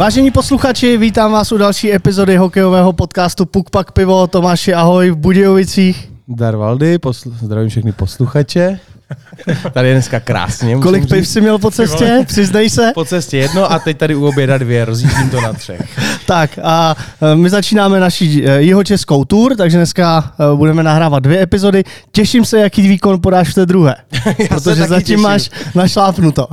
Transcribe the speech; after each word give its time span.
Vážení 0.00 0.30
posluchači, 0.30 0.96
vítám 0.96 1.32
vás 1.32 1.52
u 1.52 1.58
další 1.58 1.94
epizody 1.94 2.36
hokejového 2.36 2.92
podcastu 2.92 3.46
Puk 3.46 3.70
Pak 3.70 3.92
Pivo. 3.92 4.26
Tomáši, 4.26 4.74
ahoj 4.74 5.10
v 5.10 5.16
Budějovicích. 5.16 6.10
Dar 6.28 6.56
Valdy, 6.56 6.98
poslu- 6.98 7.32
zdravím 7.42 7.68
všechny 7.68 7.92
posluchače. 7.92 8.78
Tady 9.72 9.88
je 9.88 9.94
dneska 9.94 10.20
krásně. 10.20 10.76
Kolik 10.76 11.02
říct. 11.02 11.10
piv 11.10 11.28
jsi 11.28 11.40
měl 11.40 11.58
po 11.58 11.70
cestě? 11.70 12.24
Přiznej 12.26 12.70
se. 12.70 12.92
Po 12.94 13.04
cestě 13.04 13.38
jedno 13.38 13.72
a 13.72 13.78
teď 13.78 13.98
tady 13.98 14.14
u 14.14 14.26
oběda 14.26 14.58
dvě, 14.58 14.84
rozjíždím 14.84 15.30
to 15.30 15.40
na 15.40 15.52
třech. 15.52 15.98
Tak 16.26 16.58
a 16.62 16.96
e, 17.32 17.36
my 17.36 17.50
začínáme 17.50 18.00
naši 18.00 18.44
e, 18.46 18.62
jihočeskou 18.62 19.24
tour, 19.24 19.56
takže 19.56 19.76
dneska 19.76 20.32
e, 20.52 20.56
budeme 20.56 20.82
nahrávat 20.82 21.22
dvě 21.22 21.42
epizody. 21.42 21.84
Těším 22.12 22.44
se, 22.44 22.58
jaký 22.58 22.88
výkon 22.88 23.20
podáš 23.20 23.48
v 23.48 23.54
té 23.54 23.66
druhé, 23.66 23.94
protože 24.48 24.80
taky 24.80 24.88
zatím 24.88 25.04
těším. 25.04 25.20
máš 25.20 25.50
našlápnuto. 25.74 26.46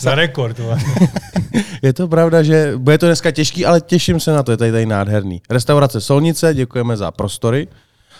Za 0.04 0.14
rekord. 0.14 0.60
Je 1.82 1.92
to 1.92 2.08
pravda, 2.08 2.42
že 2.42 2.72
bude 2.76 2.98
to 2.98 3.06
dneska 3.06 3.30
těžký, 3.30 3.66
ale 3.66 3.80
těším 3.80 4.20
se 4.20 4.32
na 4.32 4.42
to, 4.42 4.50
je 4.50 4.56
tady, 4.56 4.72
tady 4.72 4.86
nádherný. 4.86 5.42
Restaurace 5.50 6.00
Solnice, 6.00 6.54
děkujeme 6.54 6.96
za 6.96 7.10
prostory. 7.10 7.68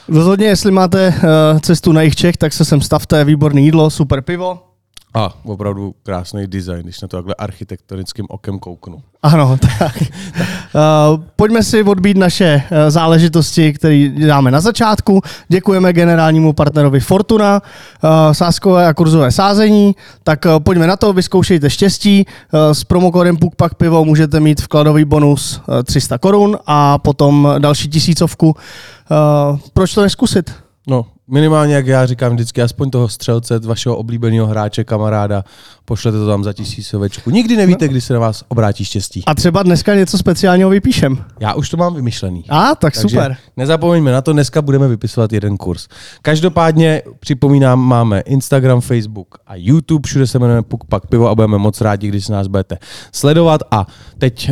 Rozhodně, 0.09 0.47
jestli 0.47 0.71
máte 0.71 1.07
e, 1.07 1.15
cestu 1.61 1.93
na 1.93 2.03
jich 2.03 2.17
Čech, 2.17 2.37
tak 2.37 2.53
se 2.53 2.65
sem 2.65 2.81
stavte, 2.81 3.25
výborné 3.25 3.61
jídlo, 3.61 3.91
super 3.91 4.23
pivo. 4.23 4.70
A 5.15 5.35
opravdu 5.45 5.95
krásný 6.03 6.47
design, 6.47 6.83
když 6.83 7.01
na 7.01 7.09
to 7.09 7.17
takhle 7.17 7.35
architektonickým 7.35 8.27
okem 8.29 8.59
kouknu. 8.59 9.03
Ano, 9.23 9.59
tak. 9.79 10.03
Uh, 10.03 11.25
pojďme 11.37 11.63
si 11.63 11.83
odbít 11.83 12.17
naše 12.17 12.63
uh, 12.71 12.79
záležitosti, 12.89 13.73
které 13.73 14.09
dáme 14.09 14.51
na 14.51 14.61
začátku. 14.61 15.21
Děkujeme 15.49 15.93
generálnímu 15.93 16.53
partnerovi 16.53 17.01
Fortuna, 17.01 17.63
uh, 17.63 18.11
sáskové 18.33 18.87
a 18.87 18.95
kurzové 18.95 19.33
sázení. 19.33 19.97
Tak 20.25 20.45
uh, 20.45 20.59
pojďme 20.59 20.87
na 20.87 20.97
to, 20.97 21.13
vyzkoušejte 21.13 21.71
štěstí. 21.71 22.27
Uh, 22.53 22.61
s 22.73 22.85
promokódem 22.85 23.37
PukPak 23.37 23.75
Pivo 23.75 24.05
můžete 24.05 24.41
mít 24.41 24.61
vkladový 24.61 25.05
bonus 25.05 25.61
uh, 25.69 25.83
300 25.83 26.19
korun 26.19 26.59
a 26.67 26.99
potom 26.99 27.55
další 27.59 27.89
tisícovku. 27.89 28.49
Uh, 28.51 29.59
proč 29.75 29.95
to 29.95 30.03
neskusit? 30.03 30.53
No, 30.87 31.07
minimálně, 31.31 31.75
jak 31.75 31.87
já 31.87 32.07
říkám 32.07 32.33
vždycky, 32.33 32.63
aspoň 32.63 32.91
toho 32.91 33.09
střelce, 33.09 33.59
vašeho 33.59 33.97
oblíbeného 33.97 34.47
hráče, 34.47 34.85
kamaráda, 34.85 35.45
pošlete 35.85 36.19
to 36.19 36.27
tam 36.27 36.45
za 36.45 36.53
tisícovečku. 36.53 37.31
Nikdy 37.31 37.57
nevíte, 37.57 37.89
kdy 37.89 38.01
se 38.01 38.13
na 38.13 38.19
vás 38.21 38.45
obrátí 38.49 38.85
štěstí. 38.85 39.23
A 39.27 39.35
třeba 39.35 39.63
dneska 39.63 39.95
něco 39.95 40.19
speciálního 40.19 40.71
vypíšem. 40.71 41.25
Já 41.41 41.55
už 41.55 41.71
to 41.71 41.77
mám 41.77 41.95
vymyšlený. 41.95 42.45
A, 42.49 42.75
tak 42.75 42.95
Takže 42.95 43.01
super. 43.01 43.37
nezapomeňme 43.57 44.13
na 44.13 44.23
to, 44.23 44.33
dneska 44.33 44.63
budeme 44.63 44.89
vypisovat 44.89 45.33
jeden 45.33 45.57
kurz. 45.57 45.89
Každopádně 46.23 47.03
připomínám, 47.21 47.81
máme 47.81 48.21
Instagram, 48.21 48.81
Facebook 48.81 49.39
a 49.47 49.53
YouTube, 49.57 50.07
všude 50.07 50.27
se 50.27 50.39
jmenujeme 50.39 50.63
Puk 50.63 50.85
Pak 50.85 51.07
Pivo 51.07 51.29
a 51.29 51.35
budeme 51.35 51.59
moc 51.59 51.81
rádi, 51.81 52.09
když 52.09 52.27
se 52.27 52.33
nás 52.33 52.47
budete 52.47 52.79
sledovat. 53.13 53.61
A 53.71 53.87
teď 54.19 54.51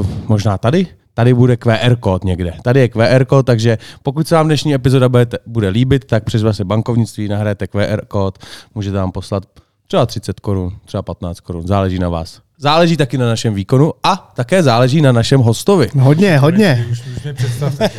uh, 0.00 0.06
možná 0.28 0.58
tady, 0.58 0.86
tady 1.16 1.34
bude 1.34 1.56
QR 1.56 1.96
kód 2.00 2.24
někde. 2.24 2.52
Tady 2.62 2.80
je 2.80 2.88
QR 2.88 3.24
kód, 3.24 3.46
takže 3.46 3.78
pokud 4.02 4.28
se 4.28 4.34
vám 4.34 4.46
dnešní 4.46 4.74
epizoda 4.74 5.08
bude, 5.08 5.26
bude 5.46 5.68
líbit, 5.68 6.04
tak 6.04 6.24
přes 6.24 6.42
vaše 6.42 6.64
bankovnictví 6.64 7.28
nahrajete 7.28 7.66
QR 7.66 8.06
kód, 8.08 8.38
můžete 8.74 8.96
nám 8.96 9.12
poslat 9.12 9.42
třeba 9.86 10.06
30 10.06 10.40
korun, 10.40 10.76
třeba 10.84 11.02
15 11.02 11.40
korun, 11.40 11.66
záleží 11.66 11.98
na 11.98 12.08
vás. 12.08 12.40
Záleží 12.58 12.96
taky 12.96 13.18
na 13.18 13.26
našem 13.26 13.54
výkonu 13.54 13.92
a 14.02 14.32
také 14.36 14.62
záleží 14.62 15.00
na 15.00 15.12
našem 15.12 15.40
hostovi. 15.40 15.88
Hodně, 15.98 16.38
hodně. 16.38 16.86
Už, 16.90 17.02
už. 17.16 17.62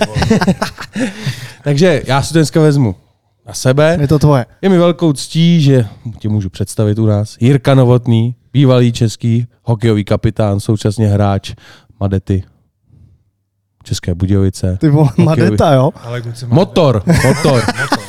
Takže 1.63 2.01
já 2.05 2.21
si 2.21 2.33
to 2.33 2.39
dneska 2.39 2.61
vezmu 2.61 2.95
na 3.47 3.53
sebe. 3.53 3.97
Je 4.01 4.07
to 4.07 4.19
tvoje. 4.19 4.45
Je 4.61 4.69
mi 4.69 4.77
velkou 4.77 5.13
ctí, 5.13 5.61
že 5.61 5.85
tě 6.19 6.29
můžu 6.29 6.50
představit 6.50 7.00
u 7.00 7.06
nás. 7.06 7.38
Jirka 7.39 7.75
Novotný, 7.75 8.35
bývalý 8.53 8.91
český 8.91 9.47
hokejový 9.63 10.03
kapitán, 10.03 10.59
současně 10.59 11.07
hráč 11.07 11.53
Madety 12.00 12.44
České 13.88 14.16
Budějovice. 14.16 14.78
Ty 14.81 14.90
vole, 14.90 15.08
Hokejový- 15.09 15.25
Madeta, 15.25 15.74
jo? 15.74 15.92
Ale 16.03 16.22
kluci, 16.22 16.46
Motor, 16.46 17.03
motor. 17.06 17.25
motor, 17.28 17.64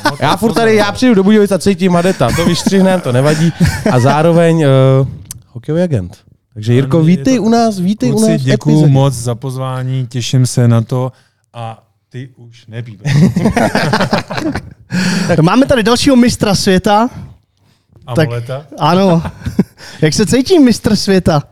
motor, 0.05 0.16
Já 0.21 0.37
furt 0.37 0.53
tady, 0.55 0.75
já 0.77 0.93
přijdu 0.93 1.15
do 1.15 1.22
Budějovic 1.25 1.53
a 1.53 1.59
cítím 1.59 1.93
Madeta, 1.93 2.28
to 2.37 2.44
vystřihnem, 2.44 3.00
to 3.00 3.12
nevadí. 3.12 3.53
A 3.93 4.00
zároveň 4.00 4.56
uh, 5.00 5.09
hokejový 5.47 5.83
agent. 5.83 6.16
Takže 6.55 6.72
Jirko, 6.75 7.03
vítej 7.03 7.37
to- 7.37 7.43
u 7.43 7.49
nás, 7.49 7.78
vítej 7.78 8.11
u 8.11 8.12
Kluci, 8.12 8.31
nás. 8.33 8.41
v 8.41 8.44
děkuju 8.44 8.77
epizodě. 8.77 8.93
moc 8.93 9.15
za 9.15 9.34
pozvání, 9.34 10.06
těším 10.06 10.47
se 10.47 10.69
na 10.69 10.81
to 10.83 11.12
a 11.55 11.83
ty 12.10 12.28
už 12.37 12.66
nepíbe. 12.66 13.05
Máme 15.43 15.66
tady 15.66 15.83
dalšího 15.83 16.16
mistra 16.16 16.55
světa. 16.55 17.09
A 18.06 18.15
Tak-? 18.15 18.28
Ano. 18.78 19.22
Jak 20.03 20.15
se 20.15 20.27
cítí 20.27 20.59
mistr 20.59 20.97
světa? 20.97 21.43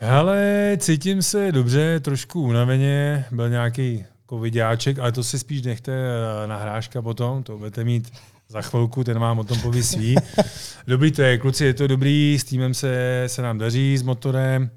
Hele, 0.00 0.76
cítím 0.80 1.22
se 1.22 1.52
dobře, 1.52 2.00
trošku 2.00 2.42
unaveně, 2.42 3.24
byl 3.30 3.48
nějaký 3.48 4.04
covidáček, 4.28 4.98
ale 4.98 5.12
to 5.12 5.24
si 5.24 5.38
spíš 5.38 5.62
nechte 5.62 5.92
eh, 5.92 6.46
na 6.46 6.56
hráška 6.56 7.02
potom, 7.02 7.42
to 7.42 7.58
budete 7.58 7.84
mít 7.84 8.12
za 8.48 8.62
chvilku, 8.62 9.04
ten 9.04 9.18
vám 9.18 9.38
o 9.38 9.44
tom 9.44 9.60
poví 9.60 9.82
svý. 9.82 10.16
Dobrý 10.86 11.12
to 11.12 11.22
je, 11.22 11.38
kluci, 11.38 11.64
je 11.64 11.74
to 11.74 11.86
dobrý, 11.86 12.38
s 12.38 12.44
týmem 12.44 12.74
se, 12.74 13.24
se 13.26 13.42
nám 13.42 13.58
daří, 13.58 13.98
s 13.98 14.02
motorem, 14.02 14.70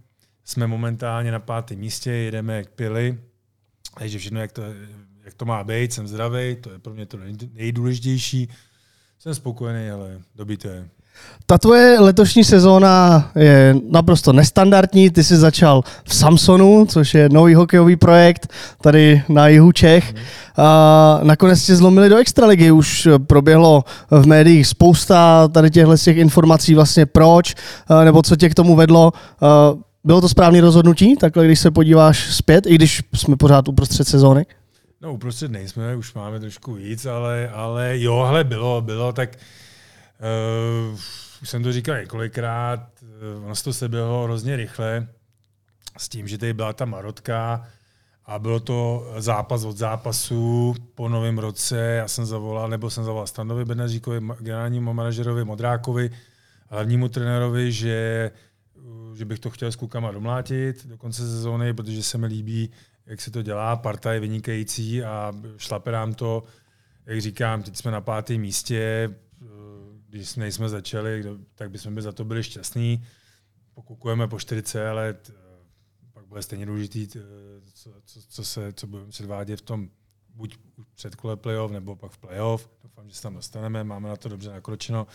jsme 0.46 0.68
momentálně 0.68 1.32
na 1.32 1.40
pátém 1.40 1.78
místě, 1.78 2.12
jedeme 2.12 2.56
jak 2.56 2.70
pily, 2.70 3.18
takže 3.98 4.20
všechno, 4.20 4.40
jak 4.40 4.52
to, 4.52 4.62
jak 5.24 5.34
to 5.34 5.46
má 5.46 5.64
být, 5.64 5.94
jsem 5.94 6.08
zdravý, 6.08 6.56
to 6.56 6.72
je 6.72 6.80
pro 6.80 6.94
mě 6.94 7.06
to 7.06 7.18
nej- 7.18 7.50
nejdůležitější. 7.54 8.50
Jsem 9.20 9.36
spokojený, 9.36 9.90
ale 9.90 10.22
dobrý 10.36 10.58
to 10.58 10.68
je. 10.68 10.90
Ta 11.46 11.58
tvoje 11.58 12.00
letošní 12.00 12.44
sezóna 12.44 13.30
je 13.36 13.76
naprosto 13.90 14.34
nestandardní. 14.34 15.10
Ty 15.10 15.24
jsi 15.24 15.38
začal 15.38 15.84
v 16.04 16.16
Samsonu, 16.16 16.86
což 16.86 17.14
je 17.14 17.30
nový 17.30 17.54
hokejový 17.54 17.96
projekt 17.96 18.54
tady 18.82 19.24
na 19.30 19.48
jihu 19.48 19.72
Čech. 19.72 20.14
A 20.58 21.20
nakonec 21.24 21.66
tě 21.66 21.76
zlomili 21.76 22.10
do 22.10 22.18
extraligy. 22.18 22.72
Už 22.72 23.08
proběhlo 23.28 23.84
v 24.12 24.28
médiích 24.28 24.68
spousta 24.68 25.48
tady 25.48 25.70
těchto 25.70 25.98
těch 25.98 26.18
informací 26.18 26.76
vlastně 26.76 27.06
proč, 27.06 27.56
nebo 28.04 28.22
co 28.22 28.36
tě 28.36 28.50
k 28.50 28.56
tomu 28.56 28.76
vedlo. 28.76 29.12
Bylo 30.04 30.22
to 30.22 30.30
správné 30.30 30.62
rozhodnutí, 30.62 31.16
takhle 31.16 31.46
když 31.46 31.60
se 31.60 31.72
podíváš 31.72 32.34
zpět, 32.36 32.66
i 32.68 32.76
když 32.76 33.02
jsme 33.14 33.36
pořád 33.36 33.68
uprostřed 33.68 34.08
sezóny? 34.08 34.46
No 35.02 35.14
uprostřed 35.14 35.52
nejsme, 35.52 35.96
už 35.96 36.14
máme 36.14 36.40
trošku 36.40 36.74
víc, 36.74 37.06
ale, 37.06 37.50
ale 37.54 38.00
jo, 38.00 38.24
hele, 38.28 38.44
bylo, 38.44 38.82
bylo, 38.82 39.14
tak 39.14 39.30
už 41.42 41.50
jsem 41.50 41.64
to 41.64 41.74
říkal 41.74 42.00
několikrát, 42.00 42.90
uh, 43.02 43.46
ono 43.46 43.56
se 43.56 43.64
to 43.64 43.74
seběhlo 43.74 44.24
hrozně 44.24 44.56
rychle 44.56 45.08
s 45.98 46.10
tím, 46.10 46.28
že 46.28 46.38
tady 46.38 46.54
byla 46.54 46.74
ta 46.74 46.86
marotka 46.86 47.68
a 48.26 48.40
bylo 48.40 48.60
to 48.60 49.08
zápas 49.18 49.64
od 49.64 49.78
zápasu 49.78 50.76
po 50.96 51.10
novém 51.10 51.38
roce, 51.38 51.78
já 51.78 52.08
jsem 52.08 52.26
zavolal, 52.26 52.70
nebo 52.70 52.90
jsem 52.90 53.04
zavolal 53.04 53.28
Standovi 53.28 53.66
Benaříkovi, 53.66 54.20
generálnímu 54.40 54.94
manažerovi 54.94 55.46
Modrákovi, 55.46 56.10
hlavnímu 56.70 57.10
trenérovi, 57.10 57.72
že, 57.72 58.32
uh, 58.76 59.16
že 59.16 59.26
bych 59.26 59.40
to 59.40 59.50
chtěl 59.50 59.72
s 59.72 59.76
klukama 59.76 60.12
domlátit 60.12 60.86
do 60.86 60.98
konce 60.98 61.22
sezóny, 61.22 61.74
protože 61.74 62.04
se 62.04 62.18
mi 62.18 62.28
líbí, 62.28 62.70
jak 63.06 63.22
se 63.22 63.32
to 63.32 63.42
dělá, 63.42 63.76
parta 63.76 64.14
je 64.14 64.20
vynikající 64.20 65.04
a 65.04 65.34
šlape 65.58 65.92
nám 65.92 66.14
to, 66.14 66.44
jak 67.06 67.22
říkám, 67.22 67.64
teď 67.64 67.78
jsme 67.78 67.92
na 67.92 68.02
pátém 68.02 68.42
místě, 68.42 69.10
uh, 69.10 69.31
když 70.12 70.36
nejsme 70.36 70.70
začali, 70.70 71.24
tak 71.56 71.72
bychom 71.72 71.96
by 71.96 72.02
za 72.02 72.12
to 72.12 72.26
byli 72.26 72.44
šťastní. 72.44 73.04
Pokukujeme 73.74 74.28
po 74.28 74.40
40 74.40 74.92
let, 74.92 75.30
uh, 75.30 75.36
pak 76.14 76.26
bude 76.26 76.42
stejně 76.42 76.66
důležitý, 76.66 77.08
uh, 77.16 77.22
co, 77.74 77.94
co, 78.06 78.22
co, 78.22 78.46
se, 78.46 78.74
co 78.74 78.88
budeme 78.88 79.10
předvádět 79.10 79.60
v 79.60 79.62
tom 79.62 79.90
buď 80.36 80.58
před 80.96 81.16
kole 81.16 81.38
playoff, 81.38 81.72
nebo 81.72 81.96
pak 81.96 82.12
v 82.12 82.18
playoff. 82.18 82.70
Doufám, 82.84 83.10
že 83.10 83.16
se 83.16 83.22
tam 83.22 83.34
dostaneme, 83.34 83.84
máme 83.84 84.10
na 84.10 84.16
to 84.16 84.30
dobře 84.30 84.50
nakročeno. 84.50 85.08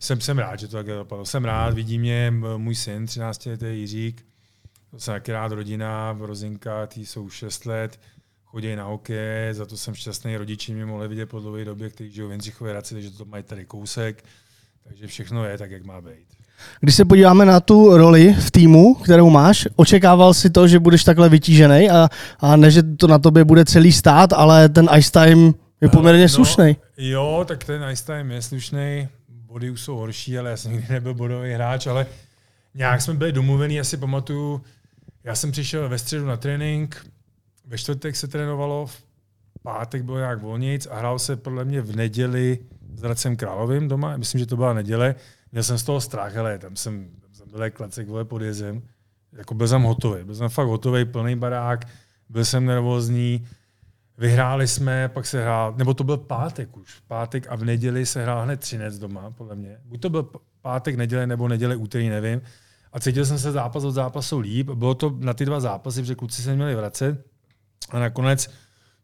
Jsem, 0.00 0.20
jsem 0.20 0.38
rád, 0.38 0.60
že 0.60 0.68
to 0.68 0.76
tak 0.76 0.86
dopadlo. 0.86 1.26
Jsem 1.26 1.44
rád, 1.44 1.74
vidí 1.74 1.98
mě 1.98 2.32
můj 2.56 2.74
syn, 2.74 3.06
13 3.06 3.46
letý 3.46 3.66
Jiřík, 3.66 4.26
to 4.90 5.00
jsem 5.00 5.14
taky 5.14 5.32
rád 5.32 5.52
rodina, 5.52 6.16
rozinka, 6.20 6.86
ty 6.86 7.06
jsou 7.06 7.30
6 7.30 7.66
let, 7.66 8.00
chodí 8.54 8.76
na 8.76 8.84
hokej, 8.84 9.54
za 9.54 9.66
to 9.66 9.76
jsem 9.76 9.94
šťastný, 9.94 10.36
rodiči 10.36 10.74
mě 10.74 10.86
mohli 10.86 11.08
vidět 11.08 11.26
po 11.26 11.40
dlouhé 11.40 11.64
době, 11.64 11.90
kteří 11.90 12.10
žijou 12.10 12.28
v 12.28 12.30
Jindřichově 12.30 12.72
Hradci, 12.72 12.94
takže 12.94 13.10
to 13.10 13.24
mají 13.24 13.42
tady 13.42 13.64
kousek, 13.64 14.24
takže 14.88 15.06
všechno 15.06 15.44
je 15.44 15.58
tak, 15.58 15.70
jak 15.70 15.84
má 15.84 16.00
být. 16.00 16.26
Když 16.80 16.94
se 16.94 17.04
podíváme 17.04 17.44
na 17.44 17.60
tu 17.60 17.96
roli 17.96 18.34
v 18.34 18.50
týmu, 18.50 18.94
kterou 18.94 19.30
máš, 19.30 19.68
očekával 19.76 20.34
si 20.34 20.50
to, 20.50 20.68
že 20.68 20.78
budeš 20.78 21.04
takhle 21.04 21.28
vytížený 21.28 21.90
a, 21.90 22.08
a 22.40 22.56
ne, 22.56 22.70
že 22.70 22.82
to 22.82 23.06
na 23.06 23.18
tobě 23.18 23.44
bude 23.44 23.64
celý 23.64 23.92
stát, 23.92 24.32
ale 24.32 24.68
ten 24.68 24.88
ice 24.96 25.10
time 25.10 25.54
je 25.80 25.88
poměrně 25.88 26.28
slušný. 26.28 26.66
No, 26.66 27.04
jo, 27.04 27.44
tak 27.48 27.64
ten 27.64 27.82
ice 27.90 28.04
time 28.04 28.30
je 28.30 28.42
slušný, 28.42 29.08
body 29.28 29.70
už 29.70 29.80
jsou 29.80 29.96
horší, 29.96 30.38
ale 30.38 30.50
já 30.50 30.56
jsem 30.56 30.72
nikdy 30.72 30.94
nebyl 30.94 31.14
bodový 31.14 31.52
hráč, 31.52 31.86
ale 31.86 32.06
nějak 32.74 33.02
jsme 33.02 33.14
byli 33.14 33.32
domluvení, 33.32 33.74
já 33.74 33.84
si 33.84 33.96
pamatuju, 33.96 34.60
já 35.24 35.34
jsem 35.34 35.52
přišel 35.52 35.88
ve 35.88 35.98
středu 35.98 36.26
na 36.26 36.36
trénink, 36.36 37.06
ve 37.64 37.78
čtvrtek 37.78 38.16
se 38.16 38.28
trénovalo, 38.28 38.86
v 38.86 39.02
pátek 39.62 40.02
bylo 40.02 40.18
nějak 40.18 40.42
volnic 40.42 40.86
a 40.90 40.98
hrál 40.98 41.18
se 41.18 41.36
podle 41.36 41.64
mě 41.64 41.82
v 41.82 41.96
neděli 41.96 42.58
s 42.94 43.02
Hradcem 43.02 43.36
Královým 43.36 43.88
doma, 43.88 44.16
myslím, 44.16 44.38
že 44.38 44.46
to 44.46 44.56
byla 44.56 44.72
neděle. 44.72 45.14
Měl 45.52 45.62
jsem 45.62 45.78
z 45.78 45.82
toho 45.82 46.00
strach, 46.00 46.36
ale 46.36 46.58
tam 46.58 46.76
jsem, 46.76 47.08
tam 47.20 47.34
jsem 47.34 47.48
byl 47.50 47.62
jak 47.62 47.74
klacek 47.74 48.08
vole 48.08 48.24
pod 48.24 48.42
jezem, 48.42 48.82
jako 49.32 49.54
byl 49.54 49.68
jsem 49.68 49.82
hotový. 49.82 50.24
Byl 50.24 50.34
jsem 50.34 50.48
fakt 50.48 50.66
hotový, 50.66 51.04
plný 51.04 51.36
barák, 51.36 51.88
byl 52.28 52.44
jsem 52.44 52.66
nervózní, 52.66 53.46
vyhráli 54.18 54.68
jsme, 54.68 55.08
pak 55.08 55.26
se 55.26 55.42
hrál, 55.42 55.74
nebo 55.76 55.94
to 55.94 56.04
byl 56.04 56.16
pátek 56.16 56.76
už, 56.76 57.00
pátek 57.00 57.46
a 57.48 57.56
v 57.56 57.64
neděli 57.64 58.06
se 58.06 58.22
hrál 58.22 58.42
hned 58.42 58.60
třinec 58.60 58.98
doma, 58.98 59.30
podle 59.30 59.54
mě. 59.56 59.78
Buď 59.84 60.00
to 60.00 60.10
byl 60.10 60.30
pátek, 60.62 60.96
neděle, 60.96 61.26
nebo 61.26 61.48
neděle, 61.48 61.76
úterý, 61.76 62.08
nevím. 62.08 62.42
A 62.92 63.00
cítil 63.00 63.26
jsem 63.26 63.38
se 63.38 63.52
zápas 63.52 63.84
od 63.84 63.90
zápasu 63.90 64.38
líp. 64.38 64.70
Bylo 64.70 64.94
to 64.94 65.16
na 65.18 65.34
ty 65.34 65.44
dva 65.44 65.60
zápasy, 65.60 66.00
protože 66.00 66.14
kluci 66.14 66.42
se 66.42 66.56
měli 66.56 66.74
vracet. 66.74 67.33
A 67.90 67.98
nakonec 67.98 68.50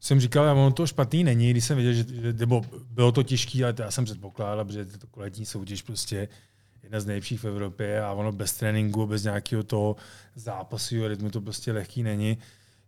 jsem 0.00 0.20
říkal, 0.20 0.44
že 0.44 0.50
ono 0.50 0.70
to 0.70 0.86
špatný 0.86 1.24
není, 1.24 1.50
když 1.50 1.64
jsem 1.64 1.76
viděl, 1.76 1.92
že, 1.92 2.04
nebo 2.32 2.64
bylo 2.90 3.12
to 3.12 3.22
těžké, 3.22 3.64
ale 3.64 3.72
to 3.72 3.82
já 3.82 3.90
jsem 3.90 4.04
předpokládal, 4.04 4.64
protože 4.64 4.84
to 4.84 5.06
koletní 5.06 5.46
soutěž 5.46 5.82
prostě 5.82 6.28
jedna 6.82 7.00
z 7.00 7.06
nejlepších 7.06 7.40
v 7.40 7.44
Evropě 7.44 8.02
a 8.02 8.12
ono 8.12 8.32
bez 8.32 8.52
tréninku, 8.52 9.06
bez 9.06 9.24
nějakého 9.24 9.62
toho 9.62 9.96
zápasového 10.34 11.08
rytmu 11.08 11.30
to 11.30 11.40
prostě 11.40 11.72
lehký 11.72 12.02
není. 12.02 12.38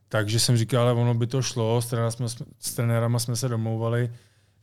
Takže 0.09 0.41
jsem 0.41 0.57
říkal, 0.57 0.83
ale 0.83 0.93
ono 0.93 1.15
by 1.15 1.27
to 1.27 1.43
šlo, 1.43 1.83
s, 1.83 1.95
jsme, 2.09 2.27
s 2.59 2.75
trenérama 2.75 3.19
jsme 3.19 3.37
se 3.37 3.49
domlouvali, 3.49 4.13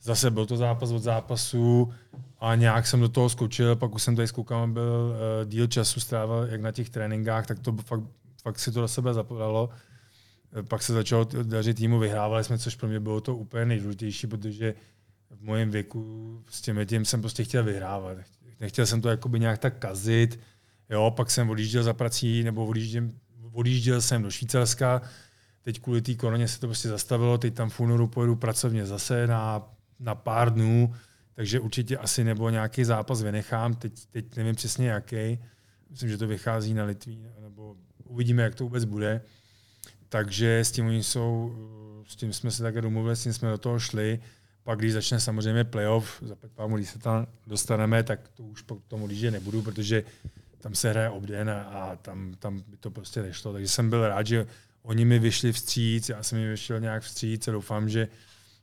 zase 0.02 0.30
byl 0.30 0.46
to 0.46 0.56
zápas 0.56 0.90
od 0.90 0.98
zápasu 0.98 1.92
a 2.40 2.54
nějak 2.54 2.86
jsem 2.86 3.00
do 3.00 3.08
toho 3.08 3.28
skočil, 3.28 3.76
pak 3.76 3.94
už 3.94 4.02
jsem 4.02 4.16
tady 4.16 4.28
s 4.28 4.32
klukama 4.32 4.66
byl 4.66 5.14
uh, 5.42 5.48
díl 5.48 5.66
času 5.66 6.00
strávil 6.00 6.46
jak 6.50 6.60
na 6.60 6.72
těch 6.72 6.90
tréninkách, 6.90 7.46
tak 7.46 7.58
to 7.58 7.72
fakt, 7.72 8.02
fakt 8.42 8.58
si 8.58 8.72
to 8.72 8.80
do 8.80 8.88
sebe 8.88 9.14
zapodalo. 9.14 9.70
Pak 10.68 10.82
se 10.82 10.92
začalo 10.92 11.28
dařit 11.42 11.76
týmu, 11.76 11.98
vyhrávali 11.98 12.44
jsme, 12.44 12.58
což 12.58 12.76
pro 12.76 12.88
mě 12.88 13.00
bylo 13.00 13.20
to 13.20 13.36
úplně 13.36 13.64
nejdůležitější, 13.64 14.26
protože 14.26 14.74
v 15.30 15.42
mém 15.42 15.70
věku 15.70 16.44
s 16.50 16.60
tím 16.60 16.86
tím 16.86 17.04
jsem 17.04 17.20
prostě 17.20 17.44
chtěl 17.44 17.64
vyhrávat. 17.64 18.18
Nechtěl 18.60 18.86
jsem 18.86 19.00
to 19.00 19.08
jakoby 19.08 19.40
nějak 19.40 19.58
tak 19.58 19.78
kazit. 19.78 20.40
Jo, 20.90 21.12
pak 21.16 21.30
jsem 21.30 21.50
odjížděl 21.50 21.82
za 21.82 21.92
prací, 21.92 22.42
nebo 22.42 22.66
odjížděl, 22.66 23.10
odjížděl 23.52 24.00
jsem 24.00 24.22
do 24.22 24.30
Švýcarska. 24.30 25.02
Teď 25.62 25.80
kvůli 25.80 26.02
té 26.02 26.14
koroně 26.14 26.48
se 26.48 26.60
to 26.60 26.66
prostě 26.66 26.88
zastavilo, 26.88 27.38
teď 27.38 27.54
tam 27.54 27.70
v 27.70 27.80
únoru 27.80 28.06
pojedu 28.06 28.36
pracovně 28.36 28.86
zase 28.86 29.26
na, 29.26 29.70
na 29.98 30.14
pár 30.14 30.54
dnů, 30.54 30.94
takže 31.34 31.60
určitě 31.60 31.96
asi 31.96 32.24
nebo 32.24 32.50
nějaký 32.50 32.84
zápas 32.84 33.22
vynechám, 33.22 33.74
teď, 33.74 34.06
teď 34.10 34.36
nevím 34.36 34.54
přesně 34.54 34.88
jaký. 34.88 35.38
Myslím, 35.90 36.08
že 36.08 36.18
to 36.18 36.26
vychází 36.26 36.74
na 36.74 36.84
Litví, 36.84 37.26
nebo 37.40 37.76
uvidíme, 38.04 38.42
jak 38.42 38.54
to 38.54 38.64
vůbec 38.64 38.84
bude. 38.84 39.20
Takže 40.10 40.58
s 40.58 40.72
tím 40.72 40.86
oni 40.86 41.02
jsou, 41.02 41.54
s 42.08 42.16
tím 42.16 42.32
jsme 42.32 42.50
se 42.50 42.62
také 42.62 42.80
domluvili, 42.80 43.16
s 43.16 43.22
tím 43.22 43.32
jsme 43.32 43.50
do 43.50 43.58
toho 43.58 43.78
šli. 43.78 44.20
Pak 44.64 44.78
když 44.78 44.92
začne 44.92 45.20
samozřejmě 45.20 45.64
playoff, 45.64 46.22
za 46.22 46.36
pámu, 46.54 46.76
když 46.76 46.90
se 46.90 46.98
tam 46.98 47.26
dostaneme, 47.46 48.02
tak 48.02 48.28
to 48.28 48.42
už 48.42 48.62
po 48.62 48.78
tomu 48.88 49.06
líže 49.06 49.30
nebudu, 49.30 49.62
protože 49.62 50.04
tam 50.60 50.74
se 50.74 50.90
hraje 50.90 51.10
obden 51.10 51.50
a, 51.50 51.62
a 51.62 51.96
tam, 51.96 52.34
tam 52.38 52.60
by 52.68 52.76
to 52.76 52.90
prostě 52.90 53.22
nešlo. 53.22 53.52
Takže 53.52 53.68
jsem 53.68 53.90
byl 53.90 54.08
rád, 54.08 54.26
že 54.26 54.46
oni 54.82 55.04
mi 55.04 55.18
vyšli 55.18 55.52
vstříc, 55.52 56.08
já 56.08 56.22
jsem 56.22 56.38
jim 56.38 56.50
vyšel 56.50 56.80
nějak 56.80 57.02
vstříc 57.02 57.48
a 57.48 57.52
doufám, 57.52 57.88
že, 57.88 58.08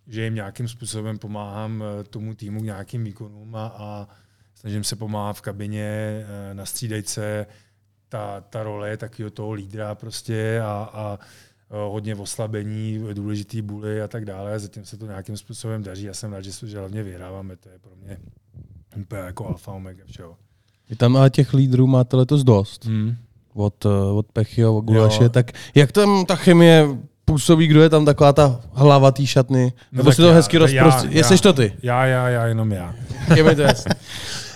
že 0.08 0.24
jim 0.24 0.36
nějakým 0.36 0.68
způsobem 0.68 1.20
pomáhám 1.20 1.84
eh, 1.84 2.04
tomu 2.04 2.36
týmu 2.36 2.62
k 2.62 2.64
nějakým 2.64 3.04
výkonům 3.04 3.56
a, 3.56 3.68
a 3.68 4.08
snažím 4.56 4.84
se 4.84 4.96
pomáhat 4.96 5.34
v 5.34 5.42
kabině, 5.42 5.88
eh, 5.90 6.54
na 6.54 6.66
střídejce, 6.66 7.46
ta, 8.10 8.44
ta 8.50 8.64
role 8.64 8.90
je 8.90 8.98
takového 8.98 9.32
toho 9.32 9.52
lídra 9.52 9.96
prostě 9.96 10.62
a, 10.64 10.90
a 10.94 11.20
hodně 11.70 12.16
oslabení, 12.16 13.04
důležitý 13.14 13.62
buly 13.62 14.02
a 14.02 14.08
tak 14.08 14.26
dále. 14.26 14.60
Zatím 14.60 14.86
se 14.86 14.98
to 14.98 15.06
nějakým 15.06 15.38
způsobem 15.38 15.84
daří. 15.84 16.04
Já 16.04 16.14
jsem 16.14 16.34
rád, 16.34 16.42
že, 16.42 16.68
že 16.68 16.80
hlavně 16.80 17.04
vyhráváme. 17.04 17.56
To 17.56 17.70
je 17.70 17.80
pro 17.80 17.92
mě 17.96 18.18
úplně 18.96 19.22
jako 19.22 19.48
alfa 19.48 19.72
omega 19.72 20.04
všeho. 20.06 20.36
Vy 20.90 20.96
tam 20.96 21.18
ale 21.18 21.30
těch 21.30 21.54
lídrů 21.54 21.88
máte 21.88 22.16
letos 22.16 22.44
dost. 22.44 22.86
Hmm. 22.86 23.16
Od, 23.54 23.86
eh, 23.86 23.90
od 23.90 24.32
Pechyho, 24.32 24.78
od 24.78 24.82
Gulaše. 24.82 25.30
Tak 25.30 25.52
jak 25.76 25.92
tam 25.92 26.26
ta 26.26 26.36
chemie 26.36 26.88
působí, 27.26 27.68
kdo 27.68 27.82
je 27.82 27.90
tam 27.90 28.06
taková 28.06 28.34
ta 28.34 28.62
hlava 28.74 29.12
té 29.12 29.26
šatny? 29.26 29.74
No 29.92 29.98
Nebo 29.98 30.12
si 30.12 30.18
to 30.18 30.28
já, 30.28 30.34
hezky 30.34 30.58
rozprostřed. 30.58 31.12
Jestli 31.12 31.38
to 31.38 31.54
ty? 31.54 31.74
Já, 31.84 32.06
já, 32.06 32.30
já, 32.30 32.46
jenom 32.46 32.72
já. 32.72 32.96
Je 33.36 33.44
mi 33.44 33.56
to. 33.56 33.64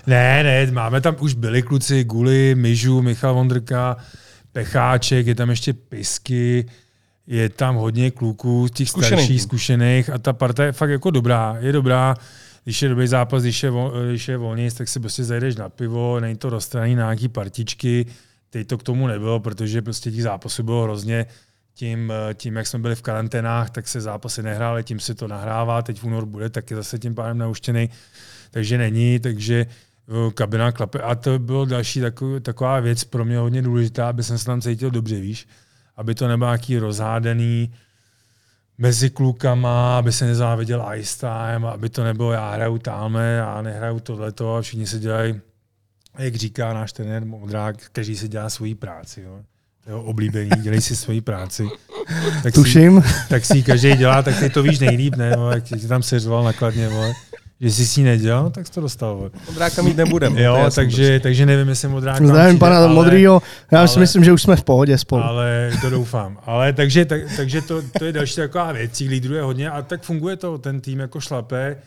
Ne, 0.07 0.43
ne, 0.43 0.71
máme 0.71 1.01
tam 1.01 1.15
už 1.19 1.33
byli 1.33 1.61
kluci, 1.61 2.03
Guli, 2.03 2.55
Myžu, 2.55 3.01
Michal 3.01 3.33
Vondrka, 3.33 3.97
Pecháček, 4.51 5.27
je 5.27 5.35
tam 5.35 5.49
ještě 5.49 5.73
Pisky, 5.73 6.65
je 7.27 7.49
tam 7.49 7.75
hodně 7.75 8.11
kluků, 8.11 8.67
těch 8.73 8.89
starších, 8.89 9.41
zkušených 9.41 10.09
a 10.09 10.17
ta 10.17 10.33
parta 10.33 10.63
je 10.63 10.71
fakt 10.71 10.89
jako 10.89 11.11
dobrá. 11.11 11.57
Je 11.59 11.71
dobrá, 11.71 12.15
když 12.63 12.81
je 12.81 12.89
dobrý 12.89 13.07
zápas, 13.07 13.43
když 13.43 13.63
je, 13.63 13.69
vol, 13.69 13.93
když 14.09 14.27
je 14.27 14.37
volný, 14.37 14.69
tak 14.71 14.87
si 14.87 14.99
prostě 14.99 15.23
zajdeš 15.23 15.55
na 15.55 15.69
pivo, 15.69 16.19
není 16.19 16.35
to 16.35 16.49
rozstraný 16.49 16.95
na 16.95 17.03
nějaký 17.03 17.27
partičky. 17.27 18.05
Teď 18.49 18.67
to 18.67 18.77
k 18.77 18.83
tomu 18.83 19.07
nebylo, 19.07 19.39
protože 19.39 19.81
prostě 19.81 20.11
těch 20.11 20.23
zápasů 20.23 20.63
bylo 20.63 20.83
hrozně. 20.83 21.25
Tím, 21.73 22.13
tím, 22.33 22.55
jak 22.55 22.67
jsme 22.67 22.79
byli 22.79 22.95
v 22.95 23.01
karanténách, 23.01 23.69
tak 23.69 23.87
se 23.87 24.01
zápasy 24.01 24.43
nehrály, 24.43 24.83
tím 24.83 24.99
se 24.99 25.15
to 25.15 25.27
nahrává, 25.27 25.81
teď 25.81 25.99
v 25.99 26.03
únor 26.03 26.25
bude 26.25 26.49
taky 26.49 26.75
zase 26.75 26.99
tím 26.99 27.15
pádem 27.15 27.37
nauštěný, 27.37 27.89
takže 28.51 28.77
není, 28.77 29.19
takže 29.19 29.65
kabina 30.33 30.71
klape. 30.71 30.99
A 30.99 31.15
to 31.15 31.39
bylo 31.39 31.65
další 31.65 32.01
takový, 32.01 32.39
taková 32.39 32.79
věc 32.79 33.03
pro 33.03 33.25
mě 33.25 33.37
hodně 33.37 33.61
důležitá, 33.61 34.09
aby 34.09 34.23
jsem 34.23 34.37
se 34.37 34.45
tam 34.45 34.61
cítil 34.61 34.91
dobře, 34.91 35.19
víš. 35.19 35.47
Aby 35.95 36.15
to 36.15 36.27
nebylo 36.27 36.49
nějaký 36.49 36.77
rozhádaný 36.77 37.73
mezi 38.77 39.09
klukama, 39.09 39.97
aby 39.97 40.11
se 40.11 40.25
nezáviděl 40.25 40.85
ice 40.95 41.19
time, 41.19 41.65
aby 41.65 41.89
to 41.89 42.03
nebylo 42.03 42.31
já 42.31 42.51
hraju 42.51 42.77
tamhle, 42.77 43.23
já 43.23 43.61
nehraju 43.61 43.99
tohleto 43.99 44.55
a 44.55 44.61
všichni 44.61 44.87
se 44.87 44.99
dělají, 44.99 45.41
jak 46.17 46.35
říká 46.35 46.73
náš 46.73 46.93
trenér 46.93 47.25
Modrák, 47.25 47.75
každý 47.91 48.15
si 48.15 48.27
dělá 48.27 48.49
svoji 48.49 48.75
práci. 48.75 49.21
Jo. 49.21 49.39
Jo, 49.87 50.01
oblíbení, 50.01 50.49
dělej 50.61 50.81
si 50.81 50.95
svoji 50.95 51.21
práci. 51.21 51.67
Tak 52.43 52.53
Tuším. 52.53 53.01
Si, 53.01 53.29
tak 53.29 53.45
si 53.45 53.63
každý 53.63 53.95
dělá, 53.95 54.21
tak 54.23 54.39
ty 54.39 54.49
to 54.49 54.63
víš 54.63 54.79
nejlíp, 54.79 55.15
ne? 55.15 55.35
Jak 55.53 55.63
ti 55.63 55.87
tam 55.87 56.03
seřval 56.03 56.43
nakladně, 56.43 56.89
vole 56.89 57.13
že 57.61 57.71
jsi 57.71 57.87
si 57.87 58.03
nedělal, 58.03 58.49
tak 58.49 58.67
jsi 58.67 58.73
to 58.73 58.81
dostal. 58.81 59.31
Modráka 59.47 59.81
mít 59.81 59.97
nebudeme. 59.97 60.41
Jo, 60.41 60.69
takže, 60.75 61.03
prostě. 61.03 61.19
takže 61.19 61.45
nevím, 61.45 61.69
jestli 61.69 61.87
modráka 61.87 62.27
Zdravím 62.27 62.59
pana 62.59 62.77
ale, 62.77 62.93
Modrýho, 62.93 63.41
já 63.71 63.79
ale, 63.79 63.87
si 63.87 63.99
myslím, 63.99 64.23
že 64.23 64.33
už 64.33 64.41
jsme 64.41 64.55
v 64.55 64.63
pohodě 64.63 64.97
spolu. 64.97 65.23
Ale 65.23 65.71
to 65.81 65.89
doufám. 65.89 66.39
Ale 66.45 66.73
takže, 66.73 67.05
tak, 67.05 67.21
takže 67.37 67.61
to, 67.61 67.81
to, 67.99 68.05
je 68.05 68.11
další 68.11 68.35
taková 68.35 68.71
věc, 68.71 68.99
lídrů 68.99 69.35
je 69.35 69.41
hodně 69.41 69.69
a 69.69 69.81
tak 69.81 70.03
funguje 70.03 70.35
to, 70.35 70.57
ten 70.57 70.81
tým 70.81 70.99
jako 70.99 71.19
šlape. 71.19 71.77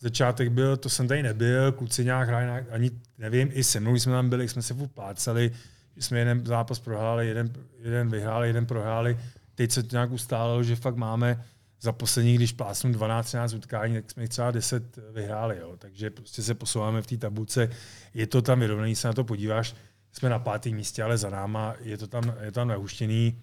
Začátek 0.00 0.48
byl, 0.48 0.76
to 0.76 0.88
jsem 0.88 1.08
tady 1.08 1.22
nebyl, 1.22 1.72
kluci 1.72 2.04
nějak 2.04 2.28
hráli, 2.28 2.64
ani 2.70 2.90
nevím, 3.18 3.48
i 3.52 3.64
se 3.64 3.80
mnou 3.80 3.94
jsme 3.94 4.12
tam 4.12 4.28
byli, 4.28 4.48
jsme 4.48 4.62
se 4.62 4.74
uplácali, 4.74 5.50
jsme 5.98 6.18
jeden 6.18 6.46
zápas 6.46 6.78
prohráli, 6.78 7.28
jeden, 7.28 7.50
jeden 7.84 8.10
vyhráli, 8.10 8.48
jeden 8.48 8.66
prohráli. 8.66 9.18
Teď 9.54 9.72
se 9.72 9.82
to 9.82 9.88
nějak 9.96 10.12
ustálilo, 10.12 10.62
že 10.62 10.76
fakt 10.76 10.96
máme 10.96 11.44
za 11.86 11.92
poslední, 11.92 12.34
když 12.34 12.52
plásnu 12.52 12.90
12-13 12.90 13.56
utkání, 13.56 13.94
tak 13.94 14.10
jsme 14.10 14.22
jich 14.22 14.30
třeba 14.30 14.50
10 14.50 14.98
vyhráli. 15.12 15.58
Jo. 15.58 15.74
Takže 15.78 16.10
prostě 16.10 16.42
se 16.42 16.54
posouváme 16.54 17.02
v 17.02 17.06
té 17.06 17.16
tabulce. 17.16 17.70
Je 18.14 18.26
to 18.26 18.42
tam 18.42 18.60
vyrovnaný, 18.60 18.94
se 18.94 19.08
na 19.08 19.14
to 19.14 19.24
podíváš. 19.24 19.74
Jsme 20.12 20.28
na 20.28 20.38
pátém 20.38 20.74
místě, 20.74 21.02
ale 21.02 21.18
za 21.18 21.30
náma 21.30 21.74
je 21.80 21.98
to 21.98 22.06
tam, 22.06 22.34
je 22.40 22.52
tam 22.52 22.68
nahuštěný. 22.68 23.42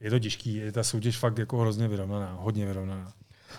Je 0.00 0.10
to 0.10 0.18
těžký, 0.18 0.54
je 0.54 0.72
ta 0.72 0.82
soutěž 0.82 1.18
fakt 1.18 1.38
jako 1.38 1.58
hrozně 1.58 1.88
vyrovnaná, 1.88 2.32
hodně 2.32 2.66
vyrovnaná. 2.66 3.12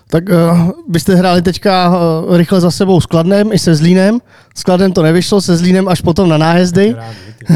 Tak 0.10 0.24
uh, 0.30 0.70
byste 0.88 1.16
hráli 1.16 1.42
teďka 1.42 1.90
uh, 1.90 2.38
rychle 2.38 2.62
za 2.62 2.72
sebou 2.72 3.02
s 3.02 3.06
Kladnem 3.06 3.52
i 3.52 3.60
se 3.60 3.76
Zlínem. 3.76 4.20
S 4.56 4.64
Kladnem 4.64 4.92
to 4.92 5.04
nevyšlo, 5.04 5.42
se 5.42 5.58
Zlínem 5.58 5.88
až 5.88 6.02
potom 6.02 6.30
na 6.30 6.38
nájezdy. 6.38 6.96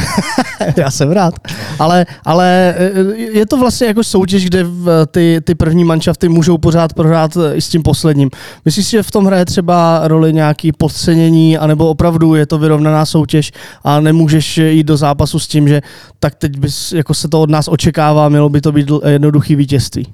Já 0.78 0.92
jsem 0.92 1.12
rád. 1.12 1.34
Ale, 1.80 2.06
ale 2.26 2.76
eh, 2.78 3.16
je 3.16 3.46
to 3.46 3.58
vlastně 3.58 3.88
jako 3.88 4.04
soutěž, 4.04 4.46
kde 4.46 4.66
ty, 5.12 5.42
ty 5.44 5.56
první 5.56 5.84
manšafty 5.84 6.30
můžou 6.30 6.58
pořád 6.58 6.94
prohrát 6.94 7.38
i 7.54 7.62
s 7.62 7.70
tím 7.70 7.84
posledním. 7.84 8.30
Myslíš, 8.66 8.90
že 8.90 9.04
v 9.04 9.12
tom 9.12 9.26
hraje 9.26 9.46
třeba 9.46 10.02
roli 10.04 10.34
nějaký 10.34 10.72
podcenění, 10.72 11.58
anebo 11.58 11.90
opravdu 11.90 12.36
je 12.36 12.46
to 12.46 12.58
vyrovnaná 12.58 13.06
soutěž 13.06 13.52
a 13.84 14.00
nemůžeš 14.00 14.58
jít 14.58 14.84
do 14.84 14.98
zápasu 14.98 15.40
s 15.40 15.48
tím, 15.48 15.68
že 15.68 15.82
tak 16.20 16.36
teď 16.36 16.60
bys, 16.60 16.92
jako 16.92 17.14
se 17.14 17.28
to 17.28 17.42
od 17.42 17.50
nás 17.50 17.68
očekává, 17.68 18.30
mělo 18.30 18.50
by 18.50 18.62
to 18.62 18.72
být 18.72 18.92
jednoduchý 19.06 19.56
vítězství? 19.56 20.08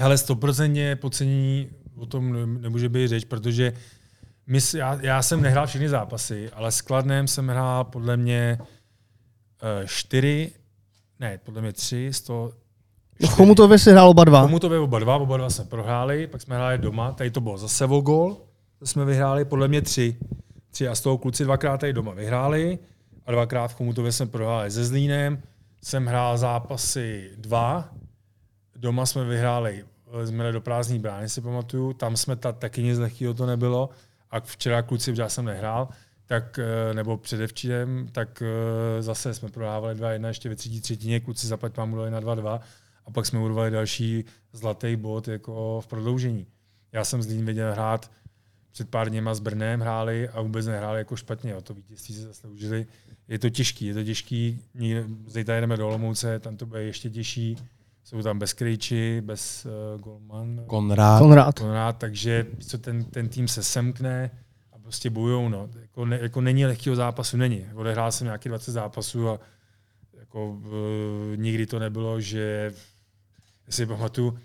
Ale 0.00 0.18
stoprocentně 0.18 0.96
podcenění 0.96 1.68
o 1.96 2.06
tom 2.06 2.32
nemůže 2.62 2.88
být 2.88 3.08
řeč, 3.08 3.24
protože 3.24 3.72
my, 4.46 4.58
já, 4.74 4.98
já 5.02 5.22
jsem 5.22 5.42
nehrál 5.42 5.66
všechny 5.66 5.88
zápasy, 5.88 6.50
ale 6.50 6.72
s 6.72 6.80
Kladnem 6.80 7.28
jsem 7.28 7.48
hrál 7.48 7.84
podle 7.84 8.16
mě 8.16 8.58
uh, 8.60 8.66
čtyři, 9.86 10.52
ne, 11.20 11.38
podle 11.44 11.62
mě 11.62 11.72
tři, 11.72 12.08
sto, 12.12 12.52
v 13.20 13.28
Chomutově 13.28 13.78
si 13.78 13.90
hrál 13.90 14.08
oba 14.08 14.24
dva. 14.24 14.40
V 14.42 14.46
Chomutově 14.46 14.78
oba 14.78 14.98
dva, 14.98 15.16
oba 15.16 15.36
dva 15.36 15.50
jsme 15.50 15.64
prohráli, 15.64 16.26
pak 16.26 16.42
jsme 16.42 16.54
hráli 16.54 16.78
doma, 16.78 17.12
tady 17.12 17.30
to 17.30 17.40
bylo 17.40 17.58
zase 17.58 17.84
o 17.84 18.00
gol, 18.00 18.36
to 18.78 18.86
jsme 18.86 19.04
vyhráli 19.04 19.44
podle 19.44 19.68
mě 19.68 19.82
tři. 19.82 20.16
Tři 20.70 20.88
a 20.88 20.94
z 20.94 21.00
toho 21.00 21.18
kluci 21.18 21.44
dvakrát 21.44 21.78
tady 21.78 21.92
doma 21.92 22.14
vyhráli 22.14 22.78
a 23.26 23.32
dvakrát 23.32 23.68
v 23.68 23.74
Chomutově 23.74 24.12
jsme 24.12 24.26
prohráli 24.26 24.70
se 24.70 24.84
Zlínem. 24.84 25.42
Jsem 25.82 26.06
hrál 26.06 26.38
zápasy 26.38 27.30
dva, 27.36 27.88
Doma 28.82 29.06
jsme 29.06 29.24
vyhráli, 29.24 29.84
jsme 30.24 30.52
do 30.52 30.60
prázdní 30.60 30.98
brány, 30.98 31.28
si 31.28 31.40
pamatuju, 31.40 31.92
tam 31.92 32.16
jsme 32.16 32.36
ta, 32.36 32.52
taky 32.52 32.82
nic 32.82 32.98
lehkého 32.98 33.34
to 33.34 33.46
nebylo 33.46 33.90
a 34.30 34.40
včera 34.40 34.82
kluci, 34.82 35.14
já 35.16 35.28
jsem 35.28 35.44
nehrál, 35.44 35.88
tak, 36.26 36.58
eh, 36.58 36.94
nebo 36.94 37.16
předevčírem, 37.16 38.08
tak 38.12 38.42
eh, 38.42 39.02
zase 39.02 39.34
jsme 39.34 39.48
prohrávali 39.48 39.94
2-1 39.94 40.28
ještě 40.28 40.48
ve 40.48 40.56
třetí 40.56 40.80
třetině, 40.80 41.20
kluci 41.20 41.46
zapať 41.46 41.76
mám 41.76 41.94
dali 41.94 42.10
na 42.10 42.20
2-2 42.20 42.60
a 43.06 43.10
pak 43.10 43.26
jsme 43.26 43.38
urvali 43.38 43.70
další 43.70 44.24
zlatý 44.52 44.96
bod 44.96 45.28
jako 45.28 45.80
v 45.80 45.86
prodloužení. 45.86 46.46
Já 46.92 47.04
jsem 47.04 47.22
z 47.22 47.26
Lín 47.26 47.46
viděl 47.46 47.72
hrát 47.72 48.10
před 48.72 48.90
pár 48.90 49.08
dněma 49.08 49.34
s 49.34 49.40
Brnem 49.40 49.80
hráli 49.80 50.28
a 50.28 50.40
vůbec 50.40 50.66
nehráli 50.66 50.98
jako 50.98 51.16
špatně. 51.16 51.50
Jo. 51.50 51.60
To 51.60 51.74
vítězství 51.74 52.14
se 52.14 52.22
zasloužili. 52.22 52.86
Je 53.28 53.38
to 53.38 53.50
těžký, 53.50 53.86
je 53.86 53.94
to 53.94 54.04
těžký. 54.04 54.60
Zítra 55.26 55.60
jdeme 55.60 55.76
do 55.76 55.86
Olomouce, 55.86 56.38
tam 56.38 56.56
to 56.56 56.66
bude 56.66 56.82
ještě 56.82 57.10
těžší. 57.10 57.56
Jsou 58.04 58.22
tam 58.22 58.38
bez 58.38 58.52
Krejči, 58.52 59.20
bez 59.20 59.66
uh, 59.66 60.00
Golman. 60.00 60.64
Konrád. 60.66 61.18
Konrád. 61.18 61.58
Konrád, 61.58 61.98
takže 61.98 62.46
co 62.66 62.78
ten, 62.78 63.04
ten 63.04 63.28
tým 63.28 63.48
se 63.48 63.62
semkne 63.62 64.30
a 64.72 64.78
prostě 64.78 65.10
bojujou. 65.10 65.48
No. 65.48 65.68
Jako, 65.80 66.04
ne, 66.06 66.18
jako 66.22 66.40
není 66.40 66.66
lehkého 66.66 66.96
zápasu, 66.96 67.36
není. 67.36 67.66
Odehrál 67.74 68.12
jsem 68.12 68.24
nějaký 68.24 68.48
20 68.48 68.72
zápasů 68.72 69.28
a 69.28 69.40
jako, 70.18 70.50
uh, 70.50 70.66
nikdy 71.36 71.66
to 71.66 71.78
nebylo, 71.78 72.20
že 72.20 72.74
si 73.68 73.86
pamatuju, 73.86 74.38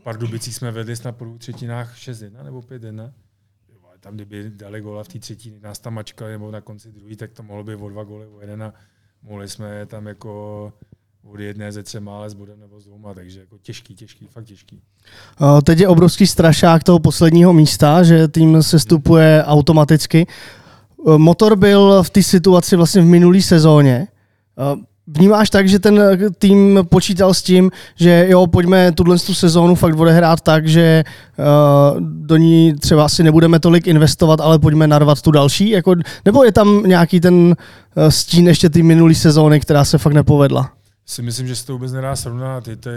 v 0.00 0.02
Pardubicích 0.02 0.54
jsme 0.54 0.70
vedli 0.70 0.96
snad 0.96 1.16
po 1.16 1.38
třetinách 1.38 1.96
6-1 1.96 2.44
nebo 2.44 2.60
5-1 2.60 3.12
tam 4.00 4.14
kdyby 4.14 4.50
dali 4.50 4.80
góla 4.80 5.04
v 5.04 5.08
té 5.08 5.18
třetí, 5.18 5.60
nás 5.60 5.78
tam 5.78 5.94
mačkali 5.94 6.32
nebo 6.32 6.50
na 6.50 6.60
konci 6.60 6.92
druhý, 6.92 7.16
tak 7.16 7.32
to 7.32 7.42
mohlo 7.42 7.64
být 7.64 7.74
o 7.74 7.88
dva 7.88 8.04
góly, 8.04 8.26
o 8.26 8.40
jeden 8.40 8.62
a 8.62 8.74
mohli 9.22 9.48
jsme 9.48 9.86
tam 9.86 10.06
jako 10.06 10.72
od 11.24 11.40
jedné 11.40 11.72
ze 11.72 11.82
třema, 11.82 12.16
ale 12.16 12.30
s 12.30 12.34
bodem 12.34 12.60
nebo 12.60 12.80
s 12.80 12.84
dvouma, 12.84 13.14
takže 13.14 13.40
jako 13.40 13.56
těžký, 13.62 13.94
těžký, 13.94 14.26
fakt 14.26 14.44
těžký. 14.44 14.80
Teď 15.64 15.78
je 15.78 15.88
obrovský 15.88 16.26
strašák 16.26 16.84
toho 16.84 16.98
posledního 16.98 17.52
místa, 17.52 18.02
že 18.02 18.28
tým 18.28 18.62
se 18.62 18.78
stupuje 18.78 19.44
automaticky. 19.46 20.26
Motor 21.16 21.56
byl 21.56 22.02
v 22.02 22.10
té 22.10 22.22
situaci 22.22 22.76
vlastně 22.76 23.02
v 23.02 23.04
minulé 23.04 23.42
sezóně. 23.42 24.08
Vnímáš 25.06 25.50
tak, 25.50 25.68
že 25.68 25.78
ten 25.78 26.00
tým 26.38 26.80
počítal 26.88 27.34
s 27.34 27.42
tím, 27.42 27.70
že 27.96 28.26
jo, 28.28 28.46
pojďme 28.46 28.92
tuhle 28.92 29.18
tu 29.18 29.34
sezónu 29.34 29.74
fakt 29.74 29.98
odehrát 29.98 30.40
tak, 30.40 30.68
že 30.68 31.04
uh, 31.38 32.00
do 32.00 32.36
ní 32.36 32.74
třeba 32.74 33.04
asi 33.04 33.22
nebudeme 33.22 33.60
tolik 33.60 33.86
investovat, 33.86 34.40
ale 34.40 34.58
pojďme 34.58 34.86
narvat 34.86 35.22
tu 35.22 35.30
další? 35.30 35.70
Jako, 35.70 35.94
nebo 36.24 36.44
je 36.44 36.52
tam 36.52 36.82
nějaký 36.82 37.20
ten 37.20 37.56
stín 38.08 38.48
ještě 38.48 38.70
ty 38.70 38.82
minulý 38.82 39.14
sezóny, 39.14 39.60
která 39.60 39.84
se 39.84 39.98
fakt 39.98 40.12
nepovedla? 40.12 40.72
Si 41.08 41.22
myslím, 41.22 41.46
že 41.46 41.56
se 41.56 41.66
to 41.66 41.72
vůbec 41.72 41.92
nedá 41.92 42.16
srovnat. 42.16 42.68
Je 42.68 42.76
to 42.76 42.90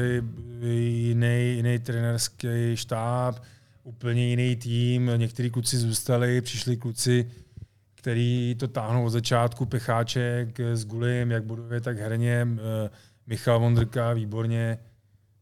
jiný, 0.63 1.55
jiný 1.55 1.79
trenerský 1.79 2.47
štáb, 2.75 3.43
úplně 3.83 4.27
jiný 4.27 4.55
tým. 4.55 5.11
Někteří 5.17 5.49
kluci 5.49 5.77
zůstali, 5.77 6.41
přišli 6.41 6.77
kluci, 6.77 7.31
který 7.95 8.55
to 8.59 8.67
táhnou 8.67 9.05
od 9.05 9.09
začátku, 9.09 9.65
Pecháček 9.65 10.59
s 10.59 10.85
Gulim, 10.85 11.31
jak 11.31 11.43
buduje, 11.43 11.81
tak 11.81 11.97
herně, 11.97 12.47
eh, 12.47 12.89
Michal 13.27 13.59
Vondrka, 13.59 14.13
výborně, 14.13 14.77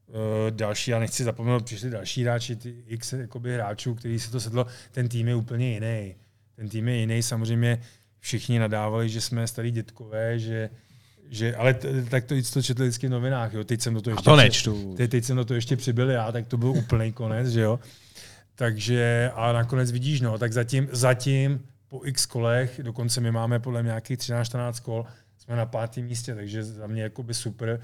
eh, 0.09 0.51
další, 0.51 0.91
já 0.91 0.99
nechci 0.99 1.23
zapomenout, 1.23 1.65
přišli 1.65 1.89
další 1.89 2.23
hráči, 2.23 2.55
ty 2.55 2.83
x 2.87 3.13
jakoby, 3.13 3.53
hráčů, 3.53 3.95
který 3.95 4.19
se 4.19 4.31
to 4.31 4.39
sedlo, 4.39 4.65
ten 4.91 5.07
tým 5.07 5.27
je 5.27 5.35
úplně 5.35 5.73
jiný. 5.73 6.15
Ten 6.55 6.69
tým 6.69 6.87
je 6.87 6.95
jiný, 6.95 7.23
samozřejmě 7.23 7.81
všichni 8.19 8.59
nadávali, 8.59 9.09
že 9.09 9.21
jsme 9.21 9.47
starý 9.47 9.71
dětkové, 9.71 10.39
že 10.39 10.69
že, 11.29 11.55
ale 11.55 11.73
t- 11.73 12.05
tak 12.09 12.25
to, 12.25 12.35
to 12.53 12.61
četli 12.61 12.87
vždycky 12.87 13.07
v 13.07 13.09
novinách, 13.09 13.53
jo. 13.53 13.63
Teď 13.63 13.81
jsem 13.81 13.93
do 13.93 14.01
toho 14.01 14.13
ještě, 14.13 14.23
to 14.23 14.35
nečtu. 14.35 14.93
Teď, 14.97 15.11
teď 15.11 15.23
jsem 15.23 15.35
do 15.35 15.45
toho 15.45 15.55
ještě 15.55 15.75
přibyl 15.77 16.09
já, 16.09 16.31
tak 16.31 16.47
to 16.47 16.57
byl 16.57 16.69
úplný 16.69 17.13
konec, 17.13 17.47
že 17.47 17.61
jo. 17.61 17.79
Takže, 18.55 19.31
a 19.35 19.51
nakonec 19.53 19.91
vidíš, 19.91 20.21
no, 20.21 20.37
tak 20.37 20.53
zatím, 20.53 20.87
zatím 20.91 21.61
po 21.87 22.01
x 22.05 22.25
kolech, 22.25 22.79
dokonce 22.83 23.21
my 23.21 23.31
máme 23.31 23.59
podle 23.59 23.83
nějakých 23.83 24.17
13-14 24.17 24.81
kol, 24.81 25.05
jsme 25.37 25.55
na 25.55 25.65
pátém 25.65 26.03
místě, 26.03 26.35
takže 26.35 26.63
za 26.63 26.87
mě 26.87 27.01
jakoby 27.03 27.33
super. 27.33 27.81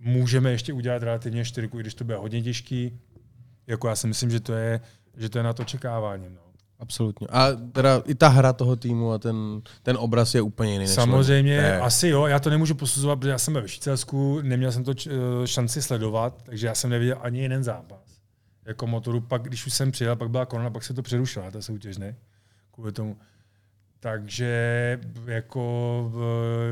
Můžeme 0.00 0.50
ještě 0.50 0.72
udělat 0.72 1.02
relativně 1.02 1.44
čtyřku, 1.44 1.78
i 1.78 1.82
když 1.82 1.94
to 1.94 2.04
bude 2.04 2.16
hodně 2.16 2.42
těžký. 2.42 3.00
Jako 3.66 3.88
já 3.88 3.96
si 3.96 4.06
myslím, 4.06 4.30
že 4.30 4.40
to 4.40 4.52
je, 4.52 4.80
že 5.16 5.28
to 5.28 5.38
je 5.38 5.44
na 5.44 5.52
to 5.52 5.64
čekávání. 5.64 6.26
No. 6.28 6.47
Absolutně. 6.78 7.26
A 7.30 7.48
teda 7.72 8.02
i 8.04 8.14
ta 8.14 8.28
hra 8.28 8.52
toho 8.52 8.76
týmu 8.76 9.12
a 9.12 9.18
ten, 9.18 9.62
ten 9.82 9.96
obraz 9.96 10.34
je 10.34 10.42
úplně 10.42 10.72
jiný. 10.72 10.86
Samozřejmě, 10.86 11.52
je. 11.52 11.80
asi 11.80 12.08
jo, 12.08 12.26
já 12.26 12.38
to 12.38 12.50
nemůžu 12.50 12.74
posuzovat, 12.74 13.18
protože 13.18 13.30
já 13.30 13.38
jsem 13.38 13.54
ve 13.54 13.68
Švýcarsku, 13.68 14.40
neměl 14.42 14.72
jsem 14.72 14.84
to 14.84 14.94
šanci 15.44 15.82
sledovat, 15.82 16.42
takže 16.42 16.66
já 16.66 16.74
jsem 16.74 16.90
neviděl 16.90 17.18
ani 17.20 17.40
jeden 17.40 17.64
zápas. 17.64 17.98
Jako 18.66 18.86
motoru, 18.86 19.20
pak 19.20 19.42
když 19.42 19.66
už 19.66 19.74
jsem 19.74 19.92
přijel, 19.92 20.16
pak 20.16 20.30
byla 20.30 20.46
korona, 20.46 20.70
pak 20.70 20.84
se 20.84 20.94
to 20.94 21.02
přerušila, 21.02 21.50
ta 21.50 21.62
soutěž, 21.62 21.98
ne? 21.98 22.16
Kvůli 22.70 22.92
tomu. 22.92 23.16
Takže 24.00 25.00
jako 25.26 26.12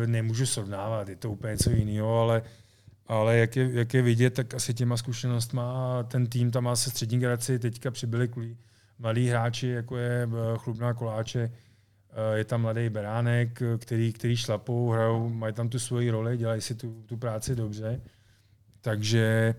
nemůžu 0.07 0.47
srovnávat, 0.47 1.09
je 1.09 1.17
to 1.17 1.31
úplně 1.31 1.51
něco 1.51 1.71
jiného, 1.71 2.21
ale, 2.21 2.43
ale 3.07 3.37
jak, 3.37 3.57
je, 3.57 3.71
jak 3.73 3.95
je 3.95 4.03
vidět, 4.03 4.35
tak 4.35 4.55
asi 4.55 4.75
těma 4.75 4.97
zkušenostma 4.97 6.03
ten 6.03 6.27
tým 6.27 6.51
tam 6.51 6.65
má 6.65 6.77
se 6.77 6.91
střední 6.91 7.19
generaci, 7.19 7.59
teďka 7.59 7.91
přibyli 7.91 8.29
kvůli 8.29 8.57
malí 8.99 9.29
hráči, 9.29 9.69
jako 9.69 9.97
je 9.97 10.29
Chlubná 10.57 10.95
Koláče, 10.95 11.53
je 12.35 12.45
tam 12.45 12.61
mladý 12.61 12.89
Beránek, 12.89 13.63
který, 13.79 14.13
který 14.13 14.37
šlapou, 14.37 14.91
hrajou, 14.91 15.29
mají 15.29 15.55
tam 15.55 15.69
tu 15.69 15.79
svoji 15.79 16.11
roli, 16.11 16.37
dělají 16.37 16.61
si 16.61 16.75
tu, 16.75 17.03
tu 17.07 17.17
práci 17.17 17.57
dobře. 17.57 18.01
Takže 18.81 19.55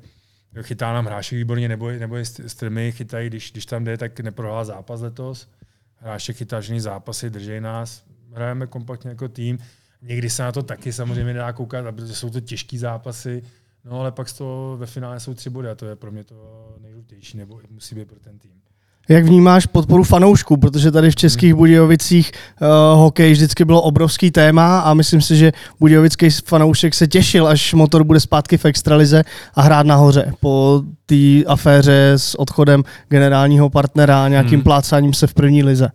chytá 0.62 0.94
nám 0.94 1.06
hráči 1.06 1.36
výborně, 1.36 1.70
nebo, 1.70 1.92
nebo 1.92 2.16
je 2.16 2.26
strmy, 2.26 2.92
chytají, 2.92 3.30
když, 3.30 3.52
když 3.52 3.66
tam 3.66 3.84
jde, 3.84 3.98
tak 3.98 4.20
neprohrál 4.20 4.66
zápas 4.66 5.02
letos 5.02 5.50
hráči 5.98 6.34
chytažený 6.34 6.80
zápasy, 6.80 7.30
drží 7.30 7.60
nás, 7.60 8.04
hrajeme 8.34 8.68
kompaktně 8.68 9.10
jako 9.10 9.28
tým. 9.28 9.58
Někdy 10.02 10.30
se 10.30 10.44
na 10.44 10.52
to 10.52 10.64
taky 10.64 10.94
samozřejmě 10.94 11.34
nedá 11.34 11.54
koukat, 11.54 11.96
protože 11.96 12.16
jsou 12.16 12.30
to 12.30 12.42
těžké 12.42 12.80
zápasy, 12.80 13.44
no 13.84 14.00
ale 14.00 14.12
pak 14.12 14.30
z 14.30 14.34
toho 14.34 14.78
ve 14.78 14.86
finále 14.86 15.20
jsou 15.20 15.34
tři 15.34 15.50
body 15.50 15.70
a 15.70 15.76
to 15.76 15.86
je 15.86 15.96
pro 15.96 16.12
mě 16.12 16.24
to 16.24 16.76
nejdůležitější, 16.80 17.38
nebo 17.38 17.62
musí 17.70 17.96
být 17.96 18.08
pro 18.08 18.20
ten 18.20 18.40
tým. 18.40 18.62
Jak 19.10 19.26
vnímáš 19.26 19.66
podporu 19.66 20.04
fanoušků, 20.04 20.58
protože 20.58 20.92
tady 20.92 21.12
v 21.12 21.16
Českých 21.16 21.52
hmm. 21.52 21.58
Budějovicích 21.58 22.32
uh, 22.62 22.68
hokej 23.00 23.32
vždycky 23.32 23.66
bylo 23.66 23.82
obrovský 23.82 24.32
téma 24.32 24.80
a 24.80 24.94
myslím 24.94 25.22
si, 25.22 25.36
že 25.38 25.52
Budějovický 25.80 26.30
fanoušek 26.30 26.94
se 26.94 27.08
těšil, 27.08 27.48
až 27.48 27.74
motor 27.74 28.04
bude 28.04 28.20
zpátky 28.20 28.58
v 28.58 28.66
extralize 28.66 29.24
a 29.54 29.62
hrát 29.62 29.86
nahoře 29.86 30.34
po 30.40 30.84
té 31.06 31.44
aféře 31.48 32.14
s 32.18 32.40
odchodem 32.40 32.84
generálního 33.10 33.70
partnera 33.70 34.26
a 34.26 34.28
nějakým 34.28 34.54
hmm. 34.54 34.64
plácáním 34.64 35.14
se 35.14 35.28
v 35.28 35.34
první 35.34 35.64
lize. 35.64 35.90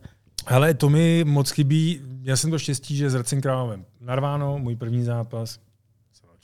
Ale 0.47 0.75
to 0.75 0.89
mi 0.89 1.25
moc 1.25 1.51
chybí. 1.51 2.01
Já 2.23 2.37
jsem 2.37 2.51
to 2.51 2.59
štěstí, 2.59 2.97
že 2.97 3.11
s 3.11 3.15
Hradcem 3.15 3.41
Králem 3.41 3.85
narváno, 4.01 4.59
můj 4.59 4.77
první 4.77 5.05
zápas. 5.05 5.59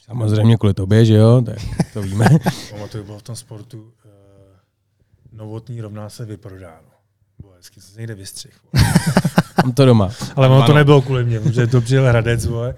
Samozřejmě 0.07 0.57
kvůli 0.57 0.75
tobě, 0.75 1.05
že 1.05 1.15
jo, 1.15 1.43
tak 1.47 1.59
to 1.93 2.03
víme. 2.03 2.29
Pamatuju, 2.71 3.05
bylo 3.05 3.19
v 3.19 3.23
tom 3.23 3.37
sportu 3.37 3.93
novotný 5.33 5.81
rovná 5.81 6.09
se 6.09 6.25
vyprodáno. 6.25 6.89
Bo 7.43 7.51
hezky 7.57 7.81
se 7.81 8.01
někde 8.01 8.15
vystřih. 8.15 8.61
Mám 9.65 9.73
to 9.73 9.85
doma. 9.85 10.11
Ale 10.37 10.49
ono 10.49 10.67
to 10.67 10.73
nebylo 10.73 11.03
kvůli 11.03 11.25
mě, 11.25 11.41
protože 11.41 11.67
to 11.67 11.81
přijel 11.81 12.09
Hradec. 12.09 12.47
Vole. 12.47 12.75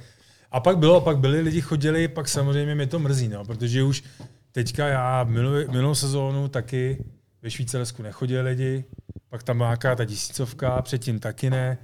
A 0.53 0.61
pak 0.61 0.79
bylo, 0.79 1.01
pak 1.01 1.19
byli 1.19 1.41
lidi 1.41 1.61
chodili, 1.61 2.09
pak 2.09 2.29
samozřejmě 2.29 2.75
mě 2.75 2.87
to 2.87 2.99
mrzí, 2.99 3.29
no, 3.29 3.45
protože 3.45 3.83
už 3.83 4.05
teďka 4.53 4.89
já 4.89 5.25
minulou, 5.25 5.73
minulou 5.73 5.95
sezónu 5.95 6.49
taky 6.49 7.05
ve 7.43 7.51
Švýcarsku 7.51 8.03
nechodili 8.03 8.43
lidi, 8.43 8.85
pak 9.29 9.43
tam 9.43 9.59
nějaká 9.59 9.97
ta 9.97 10.05
tisícovka, 10.05 10.83
předtím 10.83 11.19
taky 11.19 11.51
ne. 11.51 11.79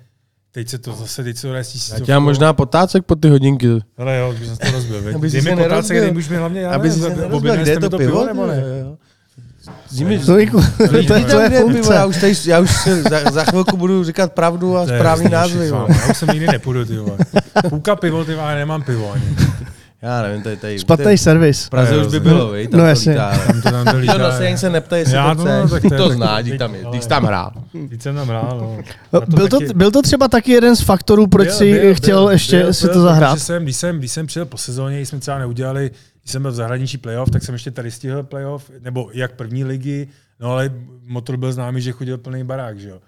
Teď 0.51 0.69
se 0.69 0.79
to 0.79 0.93
zase, 0.93 1.25
teď 1.25 1.37
se 1.37 1.65
tisícovka. 1.65 2.13
Já 2.13 2.19
tě 2.19 2.25
možná 2.25 2.53
potácek 2.53 3.05
po 3.05 3.15
ty 3.15 3.29
hodinky. 3.29 3.69
Ale 3.97 4.19
jo, 4.19 4.35
už 4.41 4.47
jsem 4.47 4.57
to 4.57 4.71
rozbil. 4.71 5.15
Aby 5.15 5.31
si 5.31 5.43
mi 5.43 5.57
potácek, 5.57 6.01
dej 6.01 6.13
mi 6.13 6.23
hlavně, 6.23 6.61
já 6.61 6.71
Aby 6.71 6.91
si 6.91 7.01
se 7.01 7.17
nerozbil, 7.17 7.57
kde 7.57 7.71
je 7.71 7.81
to 7.81 7.99
pivo, 7.99 8.27
nebo 8.27 8.47
ne? 8.47 8.55
Zimy, 8.55 8.83
to, 8.83 8.99
jako, 10.39 10.63
to, 10.79 10.89
to, 10.89 11.25
to 11.31 11.41
je 11.41 11.61
funkce. 11.61 11.95
Já 11.95 12.07
už, 12.07 12.21
tady, 12.21 12.35
já 12.47 12.61
už 12.61 12.71
za, 13.11 13.31
za 13.31 13.45
chvilku 13.45 13.77
budu 13.77 14.05
říkat 14.05 14.33
pravdu 14.33 14.77
a 14.77 14.87
správný 14.87 15.29
názvy. 15.31 15.69
Já 15.69 15.85
už 16.11 16.17
sem 16.17 16.29
nikdy 16.29 16.47
nepůjdu, 16.47 16.85
ty 16.85 16.95
Půlka 17.69 17.97
pivo, 17.97 18.25
ty 18.25 18.33
já 18.33 18.55
nemám 18.55 18.83
pivo 18.83 19.13
ani. 19.13 19.25
Já 20.03 20.23
nevím, 20.23 20.43
tady, 20.43 20.57
tady. 20.57 20.79
Špatný 20.79 21.19
servis. 21.19 21.65
V 21.65 21.71
Praze 21.71 21.95
je, 21.95 22.07
už 22.07 22.13
by 22.13 22.21
bylo, 22.21 22.49
vej, 22.49 22.69
tam 22.69 22.81
no, 22.81 22.87
jasně. 22.87 23.15
Tam 23.15 23.63
to 23.63 23.71
tam 23.71 23.87
to 23.87 23.99
lítá. 23.99 24.19
No, 24.19 24.33
se 24.33 24.47
ani 24.47 24.59
se 24.59 24.71
neptej, 24.71 24.99
jestli 24.99 25.15
to 25.15 25.35
chceš. 25.35 25.83
No, 25.83 25.91
to, 25.91 25.97
to 25.97 26.11
zná, 26.11 26.43
dík 26.43 26.59
tam 26.59 26.75
je, 26.75 26.85
dík 26.93 27.07
tam 27.07 27.25
hrál. 27.25 27.53
Dík 27.89 28.03
jsem 28.03 28.15
tam 28.17 28.29
hrál, 28.29 28.59
no. 28.61 29.21
Byl 29.27 29.49
to, 29.49 29.59
byl 29.75 29.91
to 29.91 30.03
třeba 30.03 30.29
taky 30.29 30.53
jeden 30.53 30.77
z 30.77 30.81
faktorů, 30.81 31.27
proč 31.27 31.51
si 31.51 31.95
chtěl 31.95 32.31
ještě 32.31 32.73
si 32.73 32.89
to 32.89 33.01
zahrát? 33.01 33.39
Když 33.59 33.77
jsem, 33.77 33.99
když 33.99 34.13
jsem 34.13 34.27
přijel 34.27 34.47
po 34.47 34.57
sezóně, 34.57 35.01
jsme 35.01 35.19
třeba 35.19 35.39
neudělali 35.39 35.91
když 36.27 36.33
jsem 36.33 36.43
byl 36.43 36.53
v 36.53 36.55
zahraničí 36.55 36.99
playoff, 36.99 37.31
tak 37.31 37.43
jsem 37.43 37.53
ještě 37.53 37.71
tady 37.71 37.91
stihl 37.91 38.23
playoff, 38.23 38.71
nebo 38.81 39.11
jak 39.13 39.33
první 39.33 39.65
ligy, 39.65 40.09
no 40.41 40.51
ale 40.51 40.75
motor 41.07 41.37
byl 41.37 41.53
známý, 41.53 41.81
že 41.81 41.93
chodil 41.93 42.19
plný 42.19 42.45
barák, 42.45 42.81
že 42.81 42.89
jo. 42.89 43.01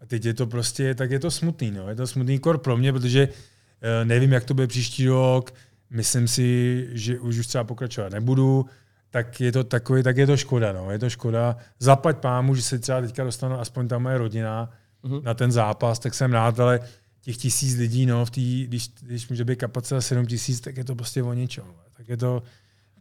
A 0.00 0.06
teď 0.06 0.24
je 0.24 0.34
to 0.34 0.46
prostě, 0.46 0.94
tak 0.94 1.10
je 1.10 1.18
to 1.18 1.30
smutný, 1.30 1.70
no. 1.70 1.88
Je 1.88 1.94
to 1.94 2.06
smutný 2.06 2.38
kor 2.38 2.58
pro 2.58 2.76
mě, 2.76 2.92
protože 2.92 3.28
uh, 3.28 4.04
nevím, 4.04 4.32
jak 4.32 4.44
to 4.44 4.54
bude 4.54 4.66
příští 4.66 5.08
rok, 5.08 5.54
myslím 5.90 6.28
si, 6.28 6.88
že 6.92 7.18
už 7.18 7.38
už 7.38 7.46
třeba 7.46 7.64
pokračovat 7.64 8.12
nebudu, 8.12 8.66
tak 9.10 9.40
je 9.40 9.52
to 9.52 9.64
takový, 9.64 10.02
tak 10.02 10.16
je 10.16 10.26
to 10.26 10.36
škoda, 10.36 10.72
no. 10.72 10.90
Je 10.90 10.98
to 10.98 11.10
škoda. 11.10 11.56
Zaplať 11.78 12.18
pámu, 12.18 12.54
že 12.54 12.62
se 12.62 12.78
třeba 12.78 13.00
teďka 13.00 13.24
dostanu 13.24 13.60
aspoň 13.60 13.88
ta 13.88 13.98
moje 13.98 14.18
rodina 14.18 14.70
uh-huh. 15.04 15.22
na 15.22 15.34
ten 15.34 15.52
zápas, 15.52 15.98
tak 15.98 16.14
jsem 16.14 16.32
rád, 16.32 16.60
ale 16.60 16.80
těch 17.20 17.36
tisíc 17.36 17.76
lidí, 17.76 18.06
no, 18.06 18.24
v 18.24 18.30
tý, 18.30 18.66
když, 18.66 18.88
když 19.02 19.28
může 19.28 19.44
být 19.44 19.58
kapacita 19.58 20.00
7 20.00 20.26
tisíc, 20.26 20.60
tak 20.60 20.76
je 20.76 20.84
to 20.84 20.94
prostě 20.94 21.22
o 21.22 21.32
ničem. 21.32 21.64
Tak 21.96 22.08
je 22.08 22.16
to, 22.16 22.42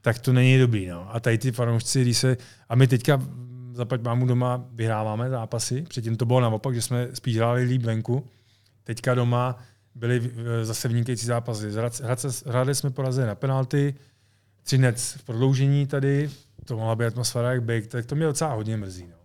tak 0.02 0.20
to 0.20 0.34
není 0.34 0.60
dobrý. 0.60 0.88
No. 0.88 1.16
A 1.16 1.20
tady 1.20 1.38
ty 1.38 1.52
fanoušci, 1.52 2.02
když 2.02 2.18
se, 2.18 2.38
a 2.70 2.76
my 2.76 2.88
teďka 2.88 3.22
zaplať 3.74 4.02
mámu 4.02 4.26
doma 4.26 4.66
vyhráváme 4.74 5.30
zápasy, 5.30 5.82
předtím 5.82 6.18
to 6.18 6.26
bylo 6.26 6.40
naopak, 6.40 6.76
že 6.76 6.82
jsme 6.82 7.08
spíš 7.14 7.38
hráli 7.38 7.64
líp 7.64 7.82
venku, 7.82 8.28
teďka 8.84 9.16
doma 9.16 9.58
byly 9.96 10.32
eh, 10.62 10.66
zase 10.66 10.88
vynikající 10.88 11.26
zápasy. 11.26 11.72
Hráli 12.46 12.76
jsme 12.76 12.90
porazili 12.90 13.28
na 13.28 13.36
penalty, 13.36 13.96
Třinec 14.64 15.16
v 15.18 15.24
prodloužení 15.24 15.88
tady, 15.88 16.30
to 16.66 16.78
mohla 16.78 16.96
být 16.96 17.06
atmosféra 17.06 17.52
jak 17.52 17.64
big, 17.64 17.88
tak 17.88 18.06
to 18.06 18.16
mě 18.16 18.26
docela 18.26 18.54
hodně 18.54 18.78
mrzí. 18.78 19.06
No. 19.10 19.16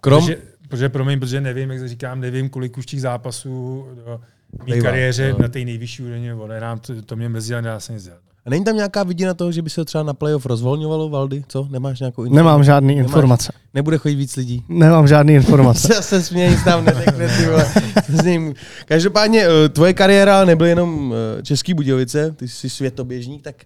Krom... 0.00 0.24
Protože, 0.24 0.42
protože, 0.68 0.88
promiň, 0.88 1.20
protože 1.20 1.40
nevím, 1.40 1.70
jak 1.70 1.88
říkám, 1.88 2.20
nevím, 2.20 2.48
kolik 2.48 2.78
už 2.78 2.86
těch 2.86 3.00
zápasů 3.00 3.86
do 3.94 4.20
mé 4.68 4.80
kariéře 4.80 5.32
no. 5.32 5.38
na 5.38 5.48
té 5.48 5.58
nejvyšší 5.58 6.02
úrovni 6.02 6.32
odehrám, 6.32 6.78
to, 6.78 7.02
to 7.02 7.16
mě 7.16 7.28
mrzí, 7.28 7.54
ale 7.54 7.62
nedá 7.62 7.80
se 7.80 7.92
nic 7.92 8.04
dělat. 8.04 8.22
A 8.46 8.50
není 8.50 8.64
tam 8.64 8.76
nějaká 8.76 9.02
vidina 9.02 9.34
toho, 9.34 9.52
že 9.52 9.62
by 9.62 9.70
se 9.70 9.84
třeba 9.84 10.04
na 10.04 10.14
playoff 10.14 10.46
rozvolňovalo, 10.46 11.08
Valdy? 11.08 11.44
Co? 11.48 11.68
Nemáš 11.70 12.00
nějakou 12.00 12.22
informaci? 12.22 12.36
Nemám 12.44 12.64
žádný 12.64 12.94
Nemáš, 12.94 13.08
informace. 13.08 13.52
Nebude 13.74 13.98
chodit 13.98 14.14
víc 14.16 14.36
lidí? 14.36 14.64
Nemám 14.68 15.08
žádný 15.08 15.34
informace. 15.42 15.94
Já 15.94 16.02
se 16.02 16.22
směji, 16.22 16.50
nic 16.50 16.64
tam 16.64 16.84
netekne, 16.84 17.28
ty 17.28 17.46
vole. 17.46 17.66
Každopádně 18.84 19.46
eh, 19.46 19.68
tvoje 19.68 19.94
kariéra 19.94 20.44
nebyly 20.44 20.68
jenom 20.68 21.14
eh, 21.38 21.42
Český 21.42 21.74
Budějovice, 21.74 22.32
ty 22.32 22.48
jsi 22.48 22.70
světoběžník, 22.70 23.42
tak 23.42 23.56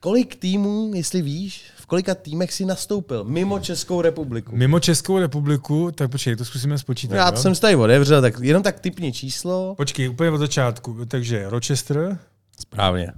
kolik 0.00 0.36
týmů, 0.36 0.90
jestli 0.94 1.22
víš, 1.22 1.62
v 1.76 1.86
kolika 1.86 2.14
týmech 2.14 2.52
si 2.52 2.64
nastoupil 2.64 3.24
mimo 3.24 3.58
Českou 3.58 4.00
republiku? 4.00 4.56
Mimo 4.56 4.80
Českou 4.80 5.18
republiku, 5.18 5.90
tak 5.94 6.10
počkej, 6.10 6.36
to 6.36 6.44
zkusíme 6.44 6.78
spočítat. 6.78 7.16
Já 7.16 7.30
to 7.30 7.40
jsem 7.40 7.54
tady 7.54 7.76
otevřel, 7.76 8.22
tak 8.22 8.34
jenom 8.40 8.62
tak 8.62 8.80
typně 8.80 9.12
číslo. 9.12 9.74
Počkej, 9.76 10.08
úplně 10.08 10.30
od 10.30 10.38
začátku. 10.38 10.96
Takže 11.08 11.44
Rochester. 11.48 12.18
Správně. 12.60 13.12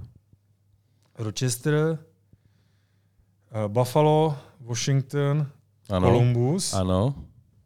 Rochester, 1.17 1.97
uh, 3.51 3.67
Buffalo, 3.67 4.37
Washington, 4.59 5.51
ano. 5.89 6.07
Columbus, 6.07 6.73
ano. 6.73 7.15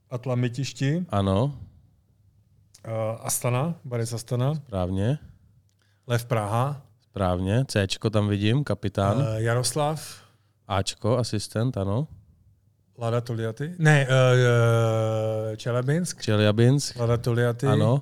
Atlamitišti, 0.09 1.05
ano. 1.09 1.53
Uh, 2.87 3.25
Astana, 3.25 3.75
Baris 3.85 4.13
Astana. 4.13 4.55
Správně. 4.55 5.19
Lev 6.07 6.25
Praha. 6.25 6.81
Správně. 7.01 7.65
Cčko 7.65 8.09
tam 8.09 8.27
vidím, 8.27 8.63
kapitán. 8.63 9.17
Uh, 9.17 9.23
Jaroslav. 9.35 10.23
Ačko, 10.67 11.17
asistent, 11.17 11.77
ano. 11.77 12.07
Lada 12.97 13.21
Toliaty. 13.21 13.75
Ne, 13.77 14.07
uh, 14.07 14.13
uh, 14.13 15.55
Čelabinsk. 15.55 16.21
Čelabinsk. 16.21 16.95
Lada 16.99 17.17
Toliaty. 17.17 17.67
Ano. 17.67 18.01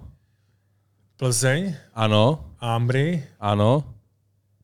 Plzeň. 1.17 1.75
Ano. 1.93 2.53
Ambry. 2.59 3.23
Ano. 3.39 3.83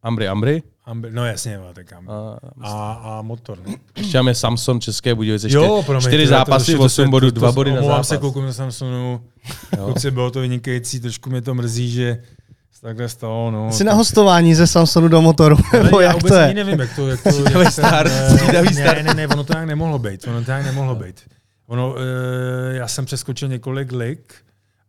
Ambry, 0.04 0.28
Ambry. 0.28 0.64
Ambi, 0.86 1.12
no 1.12 1.26
jasně, 1.26 1.60
tak 1.74 1.94
Ambry. 1.94 2.14
A, 2.14 2.40
a, 2.62 2.94
a 2.94 3.22
motor. 3.22 3.60
No. 3.68 3.76
Ještě 3.98 4.18
máme 4.18 4.36
Samson 4.36 4.82
České 4.82 5.16
Budějovice. 5.16 5.48
Jo, 5.52 5.84
promiň, 5.86 6.02
čtyři 6.02 6.28
zápasy, 6.28 6.76
to, 6.76 6.80
8 6.80 7.10
bodů, 7.10 7.32
dva 7.32 7.52
body 7.52 7.72
na 7.72 7.82
zápas. 7.82 8.08
se, 8.08 8.18
koukám 8.18 8.46
na 8.46 8.54
Samsonu. 8.54 9.22
Kluci, 9.76 10.12
bylo 10.12 10.32
to 10.32 10.40
vynikající, 10.40 11.00
trošku 11.00 11.30
mě 11.30 11.42
to 11.42 11.54
mrzí, 11.54 11.92
že 11.92 12.24
takhle 12.84 13.10
stalo. 13.10 13.52
No, 13.52 13.72
Jsi 13.72 13.84
na 13.84 13.94
hostování 13.94 14.56
ze 14.56 14.68
Samsonu 14.68 15.08
do 15.08 15.22
motoru, 15.22 15.58
nebo 15.84 16.00
jak 16.00 16.24
to 16.24 16.36
je? 16.36 16.54
nevím, 16.54 16.80
jak 16.80 16.96
to, 16.96 17.08
jak 17.08 17.24
to, 17.24 17.60
jak 17.60 17.72
start, 17.72 18.12
ne, 18.12 18.64
ne, 18.74 19.04
ne, 19.04 19.14
ne, 19.14 19.28
ono 19.28 19.44
to 19.44 19.54
nějak 19.54 19.68
nemohlo 19.68 20.00
být, 20.00 20.28
ono 20.28 20.44
to 20.44 20.52
nějak 20.52 20.66
nemohlo 20.66 20.96
být. 20.96 21.22
Ono, 21.68 21.96
e, 21.98 22.76
já 22.76 22.88
jsem 22.88 23.06
přeskočil 23.06 23.48
několik 23.48 23.92
lik 23.92 24.34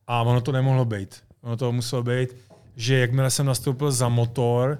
a 0.07 0.23
ono 0.23 0.41
to 0.41 0.53
nemohlo 0.53 0.85
být. 0.85 1.17
Ono 1.43 1.57
to 1.57 1.73
muselo 1.73 2.03
být, 2.03 2.37
že 2.77 2.99
jakmile 2.99 3.31
jsem 3.31 3.47
nastoupil 3.47 3.93
za 3.93 4.09
motor, 4.09 4.79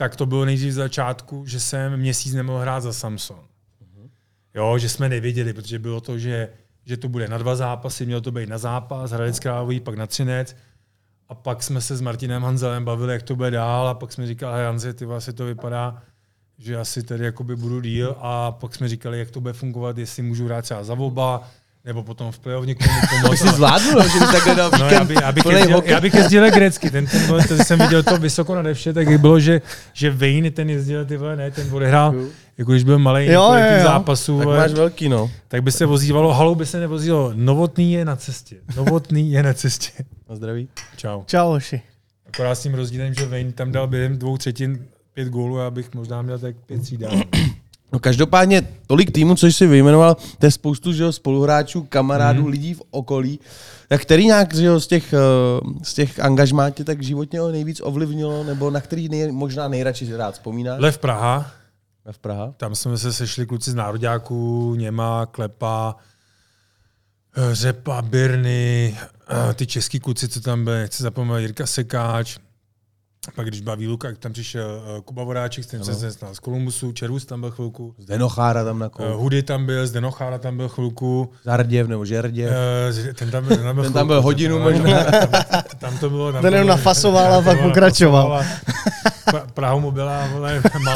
tak 0.00 0.16
to 0.16 0.26
bylo 0.26 0.44
nejdřív 0.44 0.72
z 0.72 0.76
začátku, 0.76 1.46
že 1.46 1.60
jsem 1.60 1.96
měsíc 1.96 2.34
nemohl 2.34 2.58
hrát 2.58 2.80
za 2.80 2.92
Samsung. 2.92 3.50
Jo, 4.54 4.78
že 4.78 4.88
jsme 4.88 5.08
nevěděli, 5.08 5.52
protože 5.52 5.78
bylo 5.78 6.00
to, 6.00 6.18
že, 6.18 6.48
že 6.84 6.96
to 6.96 7.08
bude 7.08 7.28
na 7.28 7.38
dva 7.38 7.56
zápasy, 7.56 8.06
mělo 8.06 8.20
to 8.20 8.32
být 8.32 8.48
na 8.48 8.58
zápas, 8.58 9.10
Hradec 9.10 9.40
Krávový, 9.40 9.80
pak 9.80 9.94
na 9.94 10.06
Třinec. 10.06 10.56
A 11.28 11.34
pak 11.34 11.62
jsme 11.62 11.80
se 11.80 11.96
s 11.96 12.00
Martinem 12.00 12.42
Hanzelem 12.42 12.84
bavili, 12.84 13.12
jak 13.12 13.22
to 13.22 13.36
bude 13.36 13.50
dál 13.50 13.88
a 13.88 13.94
pak 13.94 14.12
jsme 14.12 14.26
říkali, 14.26 14.64
Hanzi, 14.64 14.94
ty 14.94 15.04
vlastně 15.04 15.32
to 15.32 15.44
vypadá, 15.44 16.02
že 16.58 16.76
asi 16.76 17.02
tady 17.02 17.24
jakoby 17.24 17.56
budu 17.56 17.80
díl 17.80 18.16
a 18.18 18.52
pak 18.52 18.74
jsme 18.74 18.88
říkali, 18.88 19.18
jak 19.18 19.30
to 19.30 19.40
bude 19.40 19.52
fungovat, 19.52 19.98
jestli 19.98 20.22
můžu 20.22 20.44
hrát 20.44 20.62
třeba 20.62 20.84
za 20.84 20.94
oba, 20.94 21.48
nebo 21.84 22.02
potom 22.02 22.32
v 22.32 22.38
playoff 22.38 22.66
někomu 22.66 22.90
pomoct. 23.10 23.38
Jsi 23.40 23.48
zvládl, 23.48 23.92
no, 23.94 24.02
že 24.02 24.18
bys 24.18 24.30
takhle 24.30 24.54
dal 24.54 24.70
no, 24.78 24.86
já, 24.86 25.04
by, 25.04 25.14
já, 25.14 25.32
bych 25.32 25.44
jezdil, 25.44 25.82
já 25.84 26.00
bych 26.00 26.14
jezdil 26.14 26.50
grecky, 26.50 26.90
ten, 26.90 27.06
ten, 27.06 27.26
ten, 27.26 27.42
ten, 27.48 27.64
jsem 27.64 27.78
viděl 27.78 28.02
to 28.02 28.18
vysoko 28.18 28.62
na 28.62 28.74
vše, 28.74 28.92
tak 28.92 29.20
bylo, 29.20 29.40
že, 29.40 29.60
že 29.92 30.10
Wayne 30.10 30.50
ten 30.50 30.70
jezdil, 30.70 31.04
ty 31.04 31.16
vole, 31.16 31.36
ne, 31.36 31.50
ten 31.50 31.74
odehrál, 31.74 32.14
jako 32.58 32.72
když 32.72 32.84
byl 32.84 32.98
malý 32.98 33.26
jo, 33.26 33.52
jo, 33.52 33.76
jo. 33.76 33.82
zápasů. 33.82 34.38
Tak 34.38 34.48
máš 34.48 34.72
velký, 34.72 35.08
no. 35.08 35.30
Tak 35.48 35.62
by 35.62 35.72
se 35.72 35.86
vozívalo, 35.86 36.32
halou 36.32 36.54
by 36.54 36.66
se 36.66 36.80
nevozilo, 36.80 37.32
Novotný 37.34 37.92
je 37.92 38.04
na 38.04 38.16
cestě. 38.16 38.56
Novotný 38.76 39.32
je 39.32 39.42
na 39.42 39.54
cestě. 39.54 40.04
Na 40.28 40.36
zdraví. 40.36 40.68
Čau. 40.96 41.22
Čau, 41.26 41.52
Oši. 41.52 41.82
Akorát 42.26 42.54
s 42.54 42.62
tím 42.62 42.74
rozdílem, 42.74 43.14
že 43.14 43.26
Wayne 43.26 43.52
tam 43.52 43.72
dal 43.72 43.86
během 43.86 44.18
dvou 44.18 44.36
třetin 44.36 44.86
pět 45.14 45.28
gólů 45.28 45.60
a 45.60 45.66
abych 45.66 45.94
možná 45.94 46.22
měl 46.22 46.38
tak 46.38 46.56
pět 46.66 46.82
třídál. 46.82 47.12
No 47.92 47.98
každopádně 47.98 48.68
tolik 48.86 49.10
týmů, 49.10 49.34
co 49.34 49.46
jsi 49.46 49.66
vyjmenoval, 49.66 50.16
to 50.38 50.46
je 50.46 50.50
spoustu 50.50 50.92
že 50.92 51.02
jo, 51.02 51.12
spoluhráčů, 51.12 51.82
kamarádů, 51.82 52.42
mm. 52.42 52.48
lidí 52.48 52.74
v 52.74 52.82
okolí. 52.90 53.40
Tak 53.88 54.02
který 54.02 54.26
nějak 54.26 54.54
že 54.54 54.64
jo, 54.64 54.80
z 54.80 54.86
těch, 54.86 55.12
eh, 55.12 55.18
z 55.82 55.94
těch 55.94 56.20
angažmá 56.20 56.70
tě 56.70 56.84
tak 56.84 57.02
životně 57.02 57.40
nejvíc 57.40 57.80
ovlivnilo, 57.84 58.44
nebo 58.44 58.70
na 58.70 58.80
který 58.80 59.08
nej, 59.08 59.32
možná 59.32 59.68
nejradši 59.68 60.16
rád 60.16 60.34
vzpomínáš? 60.34 60.80
Lev 60.80 60.98
Praha. 60.98 61.50
Lev 62.04 62.18
Praha. 62.18 62.54
Tam 62.56 62.74
jsme 62.74 62.98
se 62.98 63.12
sešli 63.12 63.46
kluci 63.46 63.70
z 63.70 63.74
nároďáků, 63.74 64.74
Něma, 64.74 65.26
Klepa, 65.26 65.96
eh, 67.36 67.54
Řepa, 67.54 68.02
Birny, 68.02 68.98
eh, 69.50 69.54
ty 69.54 69.66
český 69.66 70.00
kluci, 70.00 70.28
co 70.28 70.40
tam 70.40 70.64
byli, 70.64 70.86
chci 70.86 71.02
zapomenout, 71.02 71.38
Jirka 71.38 71.66
Sekáč, 71.66 72.38
pak 73.34 73.46
když 73.46 73.60
baví 73.60 73.86
Luka, 73.86 74.08
tam 74.18 74.32
přišel 74.32 74.82
uh, 74.96 75.00
Kuba 75.00 75.24
Vodáček, 75.24 75.66
ten 75.66 75.84
se 75.84 76.10
znal 76.10 76.34
z 76.34 76.38
Kolumbusu, 76.38 76.92
Čerus 76.92 77.24
tam 77.24 77.40
byl 77.40 77.50
chvilku. 77.50 77.94
Denochára 78.06 78.64
tam 78.64 78.78
na 78.78 78.88
kol. 78.88 79.06
Uh, 79.06 79.12
Hudy 79.12 79.42
tam 79.42 79.66
byl, 79.66 79.88
Denochára 79.88 80.38
tam 80.38 80.56
byl 80.56 80.68
chvilku. 80.68 81.32
Zarděv 81.44 81.88
nebo 81.88 82.04
Žerděv. 82.04 82.50
Uh, 82.50 83.12
ten 83.12 83.30
tam 83.30 83.44
byl, 83.44 83.56
ten 83.56 83.64
tam 83.64 83.74
byl, 83.74 83.84
ten 83.84 83.92
tam 83.92 84.06
byl 84.06 84.22
hodinu 84.22 84.58
možná. 84.58 85.04
Tam, 85.10 85.28
tam, 85.78 85.98
to 85.98 86.10
bylo. 86.10 86.32
Tam 86.32 86.42
ten 86.42 86.52
jenom 86.52 86.68
nafasoval 86.68 87.34
a 87.38 87.42
pak 87.42 87.60
pokračoval. 87.62 88.44
Prahu 89.54 89.80
mu 89.80 89.90
byla, 89.90 90.26
vole, 90.26 90.62
má. 90.84 90.94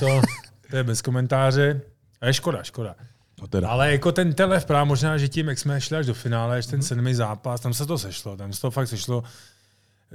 to, 0.00 0.20
to 0.70 0.76
je 0.76 0.84
bez 0.84 1.02
komentáře. 1.02 1.80
A 2.20 2.26
je 2.26 2.34
škoda, 2.34 2.62
škoda. 2.62 2.94
No 3.40 3.46
teda. 3.46 3.68
Ale 3.68 3.92
jako 3.92 4.12
ten 4.12 4.34
telef 4.34 4.64
právě 4.64 4.88
možná, 4.88 5.18
že 5.18 5.28
tím, 5.28 5.48
jak 5.48 5.58
jsme 5.58 5.80
šli 5.80 5.96
až 5.96 6.06
do 6.06 6.14
finále, 6.14 6.58
až 6.58 6.66
ten 6.66 6.82
sedmý 6.82 7.14
zápas, 7.14 7.60
tam 7.60 7.74
se 7.74 7.86
to 7.86 7.98
sešlo, 7.98 8.36
tam 8.36 8.52
se 8.52 8.60
to 8.60 8.70
fakt 8.70 8.88
sešlo. 8.88 9.22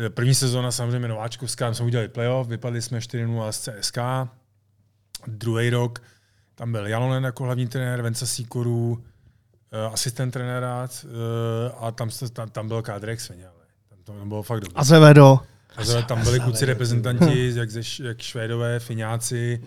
První 0.10 0.36
sezóna 0.36 0.72
samozřejmě 0.72 1.08
nováčkovská, 1.08 1.74
jsme 1.74 1.86
udělali 1.86 2.08
playoff, 2.08 2.48
vypadli 2.48 2.82
jsme 2.82 3.00
4-0 3.00 3.52
z 3.52 3.60
CSK. 3.60 3.98
Druhý 5.28 5.70
rok 5.70 6.02
tam 6.56 6.72
byl 6.72 6.88
Jalonen 6.88 7.24
jako 7.24 7.44
hlavní 7.44 7.68
trenér, 7.68 8.02
Venca 8.02 8.26
Sikoru, 8.26 9.04
eh, 9.72 9.94
asistent 9.94 10.34
trenéra 10.34 10.88
eh, 11.04 11.08
a 11.80 11.92
tam, 11.92 12.10
tam, 12.34 12.50
tam 12.50 12.68
byl 12.68 12.82
Kádrek 12.82 13.20
ale 13.30 13.66
Tam 14.06 14.20
to 14.20 14.26
bylo 14.26 14.44
fakt 14.44 14.60
dobré. 14.60 14.74
Azevedo. 14.76 15.40
Azevedo 15.78 16.08
tam 16.08 16.24
byli 16.24 16.40
kluci 16.40 16.66
reprezentanti, 16.66 17.52
jak, 17.56 17.72
ze, 17.72 17.82
jak 18.04 18.22
Švédové, 18.22 18.80
Fináci, 18.80 19.62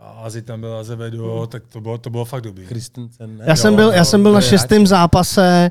a 0.00 0.10
Azi 0.10 0.42
tam 0.42 0.60
byl 0.60 0.74
Azevedo, 0.74 1.46
tak 1.50 1.62
to 1.66 1.80
bylo, 1.80 1.98
to 1.98 2.10
bylo 2.10 2.24
fakt 2.24 2.42
dobrý. 2.42 2.66
Christensen, 2.66 3.36
ne? 3.38 3.44
Já 3.48 3.56
jsem 3.56 3.74
byl, 3.74 3.90
já 3.90 4.04
jsem 4.04 4.22
byl 4.22 4.32
na 4.32 4.40
šestém 4.40 4.86
zápase 4.86 5.70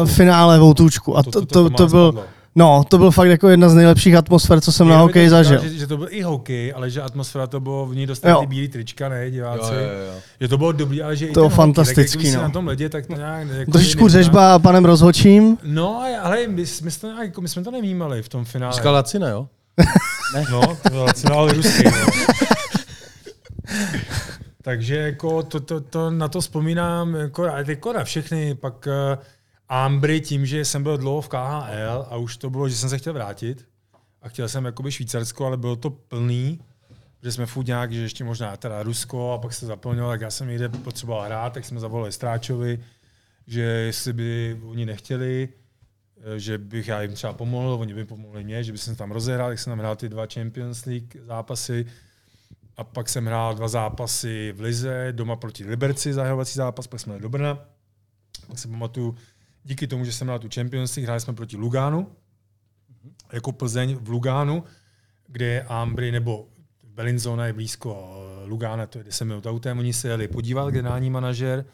uh, 0.00 0.08
finále 0.08 0.58
Voutůčku 0.58 1.16
a 1.16 1.22
to, 1.22 1.30
to, 1.30 1.46
to, 1.46 1.46
to, 1.46 1.70
to 1.70 1.86
byl... 1.86 2.12
Spadlo. 2.12 2.43
No, 2.56 2.84
to 2.88 2.98
byl 2.98 3.10
fakt 3.10 3.28
jako 3.28 3.48
jedna 3.48 3.68
z 3.68 3.74
nejlepších 3.74 4.14
atmosfér, 4.14 4.60
co 4.60 4.72
jsem 4.72 4.86
Jenom 4.86 4.98
na 4.98 5.02
hokej 5.02 5.28
zažil. 5.28 5.62
Že, 5.62 5.78
že, 5.78 5.86
to 5.86 5.96
byl 5.96 6.06
i 6.10 6.22
hokej, 6.22 6.72
ale 6.76 6.90
že 6.90 7.02
atmosféra 7.02 7.46
to 7.46 7.60
bylo, 7.60 7.86
v 7.86 7.96
ní 7.96 8.06
dostali 8.06 8.34
ty 8.40 8.46
bílý 8.46 8.68
trička, 8.68 9.08
ne, 9.08 9.30
diváci. 9.30 9.74
Jo, 9.74 9.80
jo, 9.80 10.12
jo. 10.14 10.20
Že 10.40 10.48
to 10.48 10.58
bylo 10.58 10.72
dobrý, 10.72 11.02
ale 11.02 11.16
že 11.16 11.26
to 11.26 11.40
i 11.40 11.48
ten 11.48 11.56
fantastický, 11.56 12.18
hokej, 12.18 12.32
tak, 12.32 12.40
no. 12.40 12.48
na 12.48 12.52
tom 12.52 12.66
ledě, 12.66 12.88
tak 12.88 13.06
to 13.06 13.16
nějak... 13.16 13.48
Jako 13.48 13.70
Trošičku 13.70 14.08
řežba 14.08 14.58
panem 14.58 14.84
rozhočím. 14.84 15.58
No, 15.62 16.02
ale 16.22 16.46
my, 16.46 16.54
my, 16.54 16.66
jsme, 16.66 16.90
to, 17.00 17.22
jako, 17.22 17.40
my 17.40 17.48
jsme 17.48 17.64
to 17.64 17.70
nevnímali 17.70 18.22
v 18.22 18.28
tom 18.28 18.44
finále. 18.44 18.74
Říkal 18.74 18.94
Lacina, 18.94 19.28
jo? 19.28 19.48
ne. 20.34 20.44
No, 20.50 20.60
to 20.82 20.90
byl 20.90 21.02
Lacina, 21.02 21.34
ale 21.34 21.52
ruský. 21.52 21.84
No. 21.84 21.90
Takže 24.62 24.96
jako 24.96 25.42
to, 25.42 25.60
to, 25.60 25.80
to, 25.80 26.10
na 26.10 26.28
to 26.28 26.40
vzpomínám, 26.40 27.14
jako, 27.14 27.44
jako 27.44 27.92
na 27.92 28.04
všechny, 28.04 28.54
pak 28.54 28.86
uh, 28.86 29.22
Ambry 29.68 30.20
tím, 30.20 30.46
že 30.46 30.64
jsem 30.64 30.82
byl 30.82 30.98
dlouho 30.98 31.20
v 31.20 31.28
KHL 31.28 32.06
a 32.10 32.16
už 32.16 32.36
to 32.36 32.50
bylo, 32.50 32.68
že 32.68 32.76
jsem 32.76 32.88
se 32.88 32.98
chtěl 32.98 33.12
vrátit 33.12 33.68
a 34.22 34.28
chtěl 34.28 34.48
jsem 34.48 34.64
jakoby 34.64 34.92
Švýcarsko, 34.92 35.46
ale 35.46 35.56
bylo 35.56 35.76
to 35.76 35.90
plný, 35.90 36.60
že 37.22 37.32
jsme 37.32 37.46
furt 37.46 37.66
nějak, 37.66 37.92
že 37.92 38.00
ještě 38.00 38.24
možná 38.24 38.56
teda 38.56 38.82
Rusko 38.82 39.32
a 39.32 39.38
pak 39.38 39.54
se 39.54 39.66
zaplnilo, 39.66 40.08
tak 40.08 40.20
já 40.20 40.30
jsem 40.30 40.48
někde 40.48 40.68
potřeboval 40.68 41.24
hrát, 41.24 41.52
tak 41.52 41.64
jsme 41.64 41.80
zavolali 41.80 42.12
Stráčovi, 42.12 42.78
že 43.46 43.60
jestli 43.60 44.12
by 44.12 44.60
oni 44.64 44.86
nechtěli, 44.86 45.48
eh, 46.18 46.38
že 46.38 46.58
bych 46.58 46.88
já 46.88 47.02
jim 47.02 47.12
třeba 47.12 47.32
pomohl, 47.32 47.72
oni 47.72 47.94
by 47.94 48.04
pomohli 48.04 48.44
mě, 48.44 48.64
že 48.64 48.72
bych 48.72 48.80
jsem 48.80 48.96
tam 48.96 49.10
rozehrál, 49.10 49.48
tak 49.48 49.58
jsem 49.58 49.70
tam 49.70 49.78
hrál 49.78 49.96
ty 49.96 50.08
dva 50.08 50.26
Champions 50.26 50.84
League 50.84 51.16
zápasy. 51.26 51.86
A 52.76 52.84
pak 52.84 53.08
jsem 53.08 53.26
hrál 53.26 53.54
dva 53.54 53.68
zápasy 53.68 54.52
v 54.56 54.60
Lize, 54.60 55.08
doma 55.12 55.36
proti 55.36 55.64
Liberci, 55.64 56.12
zahajovací 56.12 56.54
zápas, 56.54 56.86
pak 56.86 57.00
jsme 57.00 57.18
do 57.18 57.28
Brna. 57.28 57.58
Pak 58.46 58.58
si 58.58 58.68
pamatuju, 58.68 59.14
díky 59.64 59.86
tomu, 59.86 60.04
že 60.04 60.12
jsem 60.12 60.26
hrál 60.26 60.38
tu 60.38 60.48
Champions 60.54 60.96
League, 60.96 61.04
hráli 61.04 61.20
jsme 61.20 61.32
proti 61.32 61.56
Lugánu, 61.56 62.12
jako 63.32 63.52
Plzeň 63.52 63.96
v 64.00 64.08
Lugánu, 64.08 64.64
kde 65.26 65.46
je 65.46 65.62
Ambry, 65.62 66.12
nebo 66.12 66.48
Belinzona 66.82 67.46
je 67.46 67.52
blízko 67.52 68.16
eh, 68.42 68.46
Lugána, 68.46 68.86
to 68.86 68.98
je 68.98 69.04
10 69.04 69.24
minut 69.24 69.46
autem, 69.46 69.78
oni 69.78 69.92
se 69.92 70.08
jeli 70.08 70.28
podívat, 70.28 70.70
generální 70.70 71.10
manažer, 71.10 71.64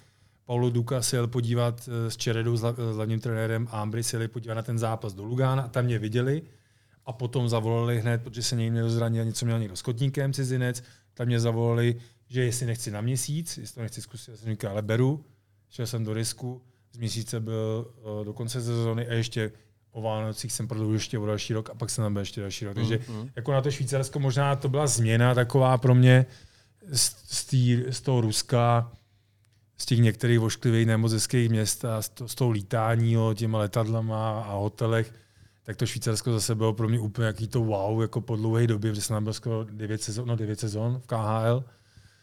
Paulo 0.44 0.70
Duka 0.70 1.02
se 1.02 1.16
jel 1.16 1.26
podívat 1.26 1.88
eh, 1.88 2.10
s 2.10 2.16
Čeredou, 2.16 2.54
hla- 2.54 2.92
s 2.92 2.96
hlavním 2.96 3.20
trenérem 3.20 3.68
Ambry, 3.70 4.02
se 4.02 4.16
jeli 4.16 4.28
podívat 4.28 4.54
na 4.54 4.62
ten 4.62 4.78
zápas 4.78 5.14
do 5.14 5.24
Lugána 5.24 5.62
a 5.62 5.68
tam 5.68 5.84
mě 5.84 5.98
viděli 5.98 6.42
a 7.06 7.12
potom 7.12 7.48
zavolali 7.48 8.00
hned, 8.00 8.22
protože 8.22 8.42
se 8.42 8.56
někdo 8.56 8.90
zranil, 8.90 9.24
něco 9.24 9.46
měl 9.46 9.58
někdo 9.58 9.76
s 9.76 9.82
kotníkem 9.82 10.32
cizinec, 10.32 10.82
tam 11.14 11.26
mě 11.26 11.40
zavolali, 11.40 11.96
že 12.28 12.44
jestli 12.44 12.66
nechci 12.66 12.90
na 12.90 13.00
měsíc, 13.00 13.58
jestli 13.58 13.74
to 13.74 13.80
nechci 13.82 14.02
zkusit, 14.02 14.30
já 14.30 14.36
jsem 14.36 14.50
říkal, 14.50 14.70
ale 14.70 14.82
beru, 14.82 15.24
šel 15.70 15.86
jsem 15.86 16.04
do 16.04 16.14
risku, 16.14 16.62
z 16.92 16.98
měsíce 16.98 17.40
byl 17.40 17.86
uh, 18.18 18.24
do 18.24 18.32
konce 18.32 18.62
sezóny 18.62 19.08
a 19.08 19.12
ještě 19.12 19.52
o 19.92 20.02
Vánocích 20.02 20.52
jsem 20.52 20.68
prodloužil 20.68 20.94
ještě 20.94 21.18
o 21.18 21.26
další 21.26 21.54
rok 21.54 21.70
a 21.70 21.74
pak 21.74 21.90
jsem 21.90 22.04
tam 22.04 22.12
byl 22.12 22.20
ještě 22.20 22.40
další 22.40 22.64
rok. 22.64 22.74
Takže 22.74 22.96
mm-hmm. 22.96 23.30
jako 23.36 23.52
na 23.52 23.60
to 23.60 23.70
Švýcarsko 23.70 24.18
možná 24.18 24.56
to 24.56 24.68
byla 24.68 24.86
změna 24.86 25.34
taková 25.34 25.78
pro 25.78 25.94
mě 25.94 26.26
z, 26.92 27.16
z, 27.28 27.44
tý, 27.44 27.84
z 27.90 28.00
toho 28.00 28.20
Ruska, 28.20 28.92
z 29.78 29.86
těch 29.86 29.98
některých 29.98 30.40
ošklivých 30.40 30.86
nemozeckých 30.86 31.50
měst 31.50 31.84
a 31.84 32.02
z, 32.02 32.08
to, 32.08 32.28
z 32.28 32.34
toho 32.34 32.50
lítání 32.50 33.18
o 33.18 33.34
těma 33.34 33.58
letadlama 33.58 34.40
a 34.40 34.52
hotelech, 34.52 35.14
tak 35.62 35.76
to 35.76 35.86
Švýcarsko 35.86 36.32
zase 36.32 36.54
bylo 36.54 36.72
pro 36.72 36.88
mě 36.88 36.98
úplně 37.00 37.26
jaký 37.26 37.48
to 37.48 37.60
wow, 37.60 38.02
jako 38.02 38.20
po 38.20 38.36
dlouhé 38.36 38.66
době, 38.66 38.90
protože 38.90 39.02
jsem 39.02 39.14
tam 39.16 39.24
byl 39.24 39.32
skoro 39.32 39.64
9 39.64 40.02
sezon, 40.02 40.28
no 40.28 40.36
9 40.36 40.60
sezon 40.60 41.00
v 41.00 41.06
KHL, 41.06 41.64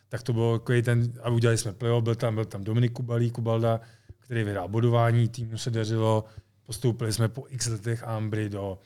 tak 0.09 0.23
to 0.23 0.33
bylo 0.33 0.53
jako 0.53 0.73
ten, 0.83 1.13
a 1.23 1.29
udělali 1.29 1.57
jsme 1.57 1.73
playoff, 1.73 2.03
byl 2.03 2.15
tam, 2.15 2.35
byl 2.35 2.45
tam 2.45 2.63
Dominik 2.63 2.91
Kubalí, 2.91 3.31
Kubalda, 3.31 3.81
který 4.27 4.43
vyhrál 4.43 4.67
bodování, 4.67 5.27
týmu 5.27 5.57
se 5.57 5.71
dařilo, 5.71 6.25
postoupili 6.65 7.13
jsme 7.13 7.27
po 7.27 7.45
x 7.49 7.67
letech 7.67 8.03
Ambry 8.03 8.49
do, 8.49 8.77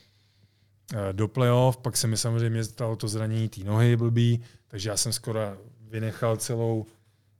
eh, 0.93 1.13
do 1.13 1.27
playoff, 1.27 1.77
pak 1.77 1.97
se 1.97 2.07
mi 2.07 2.17
samozřejmě 2.17 2.63
stalo 2.63 2.95
to 2.95 3.07
zranění 3.07 3.49
té 3.49 3.63
nohy 3.63 3.97
blbý, 3.97 4.41
takže 4.67 4.89
já 4.89 4.97
jsem 4.97 5.13
skoro 5.13 5.39
vynechal 5.89 6.37
celou, 6.37 6.85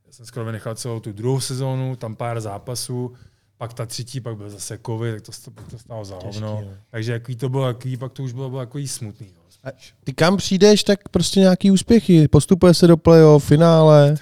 já 0.08 0.14
jsem 0.14 0.26
skoro 0.26 0.46
vynechal 0.46 0.76
celou 0.76 1.00
tu 1.00 1.12
druhou 1.14 1.40
sezónu, 1.40 1.96
tam 1.96 2.16
pár 2.16 2.42
zápasů, 2.42 3.14
pak 3.58 3.74
ta 3.74 3.86
třetí, 3.86 4.22
pak 4.22 4.38
byl 4.38 4.50
zase 4.50 4.80
covid, 4.86 5.16
tak 5.16 5.22
to, 5.22 5.52
to, 5.52 5.62
to 5.72 5.78
stalo 5.78 6.06
za 6.06 6.16
hovno. 6.16 6.62
no. 6.66 6.74
Takže 6.90 7.12
jaký 7.12 7.36
to 7.36 7.50
bylo, 7.50 7.68
jaký, 7.68 7.98
pak 7.98 8.12
to 8.12 8.24
už 8.24 8.34
bylo, 8.34 8.50
bylo 8.50 8.62
takový 8.62 8.88
smutný. 8.88 9.28
No. 9.36 9.72
Ty 10.04 10.14
kam 10.14 10.38
přijdeš, 10.38 10.84
tak 10.84 11.10
prostě 11.10 11.40
nějaký 11.40 11.72
úspěchy. 11.72 12.28
Postupuje 12.28 12.74
se 12.74 12.88
do 12.88 12.98
playoff, 12.98 13.46
finále. 13.46 14.16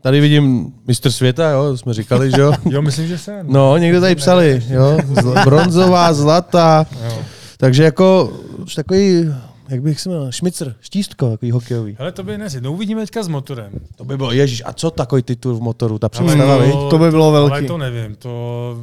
Tady 0.00 0.20
vidím 0.20 0.72
mistr 0.86 1.10
světa, 1.12 1.50
jo, 1.50 1.76
jsme 1.76 1.94
říkali, 1.94 2.30
že 2.30 2.40
jo. 2.40 2.52
Jo, 2.70 2.82
myslím, 2.82 3.06
že 3.08 3.18
jsem. 3.18 3.46
No, 3.52 3.76
někde 3.76 4.00
tady 4.00 4.14
psali, 4.14 4.62
jo. 4.68 4.98
Bronzová, 5.44 6.14
zlatá. 6.14 6.86
Jo. 7.04 7.18
Takže 7.56 7.84
jako 7.84 8.32
už 8.58 8.74
takový, 8.74 9.24
jak 9.68 9.82
bych 9.82 10.00
se 10.00 10.08
jmenoval, 10.08 10.32
šmicr, 10.32 10.74
štístko, 10.80 11.30
takový 11.30 11.50
hokejový. 11.50 11.96
Hele, 11.98 12.12
to 12.12 12.22
by 12.22 12.36
dnes. 12.36 12.56
No 12.60 12.72
uvidíme 12.72 13.00
teďka 13.00 13.22
s 13.22 13.28
motorem. 13.28 13.72
To 13.96 14.04
by 14.04 14.16
bylo, 14.16 14.32
ježíš, 14.32 14.62
a 14.66 14.72
co 14.72 14.90
takový 14.90 15.22
titul 15.22 15.54
v 15.56 15.60
motoru, 15.60 15.98
ta 15.98 16.08
Ale 16.16 16.26
představa, 16.26 16.56
viď? 16.58 16.74
to 16.90 16.98
by 16.98 17.10
bylo 17.10 17.28
Ale 17.34 17.50
velký. 17.50 17.66
to 17.66 17.78
nevím, 17.78 18.14
to, 18.14 18.76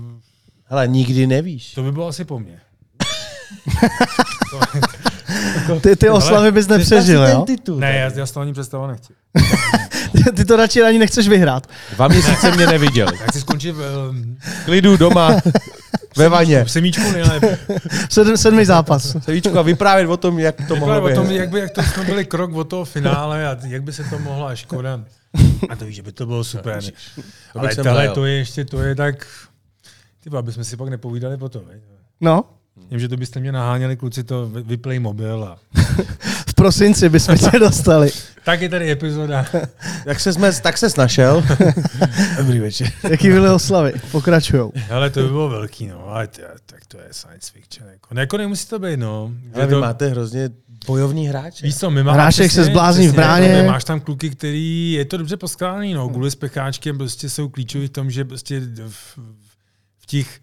Hele, 0.65 0.88
nikdy 0.88 1.28
nevíš. 1.28 1.73
to 1.73 1.84
by 1.84 1.91
bylo 1.91 2.08
asi 2.08 2.26
po 2.26 2.39
mně. 2.39 2.60
Ty, 5.82 5.96
ty 5.96 6.10
oslavy 6.10 6.52
bys 6.52 6.68
nepřežil, 6.68 7.26
si 7.26 7.32
jo? 7.32 7.42
titul. 7.48 7.80
Ne, 7.80 7.96
já, 7.98 8.12
já 8.16 8.26
si 8.26 8.34
to 8.34 8.40
ani 8.40 8.54
představovat 8.54 8.92
nechci. 8.92 9.14
Ty 10.36 10.46
to 10.46 10.56
radši 10.56 10.84
ani 10.84 11.00
nechceš 11.00 11.28
vyhrát. 11.28 11.68
Dva 11.96 12.08
měsíce 12.08 12.52
mě 12.52 12.68
neviděli. 12.68 13.18
Já 13.22 13.26
chci 13.28 13.42
skončit 13.42 13.72
v, 13.72 14.08
um, 14.10 14.38
Klidu 14.66 14.98
doma, 14.98 15.32
ve 16.18 16.30
vaně. 16.30 16.64
v 16.66 16.72
semíčku 16.72 17.12
nejlépe. 17.12 17.58
Sedm, 18.10 18.38
sedmý 18.38 18.66
zápas. 18.66 19.16
Sevíčko 19.24 19.60
a 19.60 19.62
vyprávět 19.62 20.10
o 20.10 20.18
tom, 20.18 20.40
jak 20.40 20.56
to 20.68 20.76
mohlo 20.76 20.96
Vypadá 20.96 21.14
o 21.14 21.16
tom, 21.16 21.28
být. 21.28 21.36
jak, 21.36 21.50
by, 21.50 21.60
jak 21.60 21.72
to 21.72 21.84
jsme 21.84 22.04
byli 22.04 22.26
krok 22.26 22.54
od 22.54 22.64
toho 22.64 22.86
finále 22.86 23.48
a 23.48 23.58
jak 23.68 23.84
by 23.84 23.94
se 23.94 24.04
to 24.04 24.20
mohlo 24.20 24.48
a 24.48 24.56
škoda. 24.56 25.00
A 25.70 25.76
to 25.76 25.86
víš, 25.86 25.96
že 25.96 26.02
by 26.04 26.12
to 26.12 26.26
bylo 26.26 26.44
super. 26.44 26.80
To 27.54 27.60
bych 27.60 27.72
Ale 27.76 27.76
tohle 27.76 28.10
to 28.10 28.26
je 28.26 28.34
ještě, 28.34 28.66
to 28.66 28.82
je 28.82 28.96
tak... 28.96 29.28
Ty 30.24 30.30
vole, 30.30 30.40
abychom 30.40 30.64
si 30.64 30.78
pak 30.78 30.90
nepovídali 30.90 31.38
potom. 31.38 31.62
viď? 31.74 31.82
No, 32.22 32.44
Vím, 32.92 33.00
že 33.00 33.08
to 33.08 33.18
byste 33.18 33.40
mě 33.40 33.52
naháněli, 33.52 33.96
kluci, 33.98 34.24
to 34.24 34.50
vy- 34.50 34.62
vyplej 34.62 35.00
mobil. 35.00 35.44
A... 35.44 35.58
v 36.48 36.54
prosinci 36.54 37.10
bychom 37.10 37.38
tě 37.38 37.60
dostali. 37.60 38.12
Tak 38.46 38.62
je 38.62 38.70
tady 38.70 38.92
epizoda. 38.92 39.46
Jak 40.06 40.20
se 40.20 40.34
jsme, 40.34 40.54
tak 40.54 40.78
se 40.78 40.88
našel. 40.98 41.44
Dobrý 42.38 42.60
večer. 42.60 42.92
Jaký 43.10 43.30
byly 43.30 43.50
oslavy? 43.50 43.94
Pokračujou. 44.12 44.72
Ale 44.92 45.10
to 45.10 45.20
by 45.24 45.28
bylo 45.28 45.50
velký, 45.50 45.88
no. 45.88 46.08
Ale 46.08 46.28
ty, 46.28 46.42
tak 46.66 46.86
to 46.86 46.98
je 46.98 47.04
science 47.12 47.52
fiction. 47.54 47.90
Jako, 47.90 48.14
ne, 48.16 48.22
jako 48.22 48.38
nemusí 48.38 48.68
to 48.68 48.80
být, 48.80 48.98
no. 49.00 49.32
Ale 49.54 49.66
vy 49.66 49.74
to, 49.74 49.82
máte 49.82 50.08
hrozně 50.10 50.50
bojovní 50.88 51.28
hráče. 51.28 51.66
Víš 51.66 51.78
co, 51.78 51.92
my 51.92 52.04
máme 52.04 52.18
Hrášek 52.18 52.52
se 52.52 52.64
zblázní 52.64 53.08
v 53.08 53.14
bráně. 53.14 53.64
no, 53.64 53.70
Máš 53.70 53.84
tam 53.84 54.00
kluky, 54.00 54.30
který 54.30 54.92
je 54.92 55.06
to 55.06 55.18
dobře 55.18 55.38
poskládaný, 55.38 55.94
no. 55.94 56.08
Guly 56.08 56.32
s 56.32 56.36
pecháčkem 56.36 56.98
prostě 56.98 57.30
jsou 57.30 57.50
klíčoví 57.50 57.88
v 57.88 57.90
tom, 57.90 58.12
že 58.12 58.26
prostě 58.26 58.60
v, 58.88 59.18
v 60.00 60.06
těch 60.06 60.40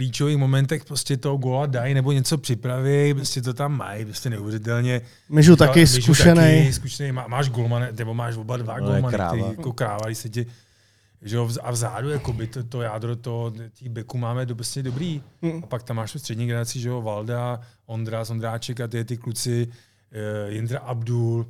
klíčových 0.00 0.36
momentech 0.36 0.84
prostě 0.84 1.16
toho 1.16 1.36
góla 1.36 1.66
dají 1.66 1.94
nebo 1.94 2.12
něco 2.12 2.38
připraví, 2.38 3.14
prostě 3.14 3.42
to 3.42 3.54
tam 3.54 3.76
mají, 3.76 4.04
prostě 4.04 4.30
neuvěřitelně. 4.30 5.00
Myžu 5.28 5.56
taky 5.56 5.80
Myžu 5.80 6.02
zkušený. 6.02 6.34
Taky, 6.34 6.72
zkušený. 6.72 7.12
Má, 7.12 7.26
máš 7.28 7.48
golmane, 7.48 7.92
nebo 7.92 8.14
máš 8.14 8.36
oba 8.36 8.56
dva 8.56 8.78
No, 8.78 8.86
golmany, 8.86 9.14
kráva. 9.16 9.36
který 9.36 9.56
jako 9.56 9.72
kráva, 9.72 10.14
se 10.14 10.28
ti 10.28 10.46
že 11.22 11.36
jo, 11.36 11.50
a 11.62 11.70
vzadu 11.70 12.10
jakoby 12.10 12.46
to, 12.46 12.64
to 12.64 12.82
jádro 12.82 13.16
to, 13.16 13.52
těch 13.74 13.88
beků 13.88 14.18
máme 14.18 14.46
do, 14.46 14.54
prostě 14.54 14.82
dobrý. 14.82 15.22
Mm. 15.42 15.60
A 15.64 15.66
pak 15.66 15.82
tam 15.82 15.96
máš 15.96 16.12
tu 16.12 16.18
střední 16.18 16.46
generaci, 16.46 16.80
že 16.80 16.88
jo, 16.88 17.02
Valda, 17.02 17.60
Ondra, 17.86 18.24
Ondráček 18.30 18.80
a 18.80 18.88
ty, 18.88 19.04
ty 19.04 19.16
kluci, 19.16 19.68
uh, 19.68 20.52
Jindra 20.52 20.78
Abdul, 20.78 21.46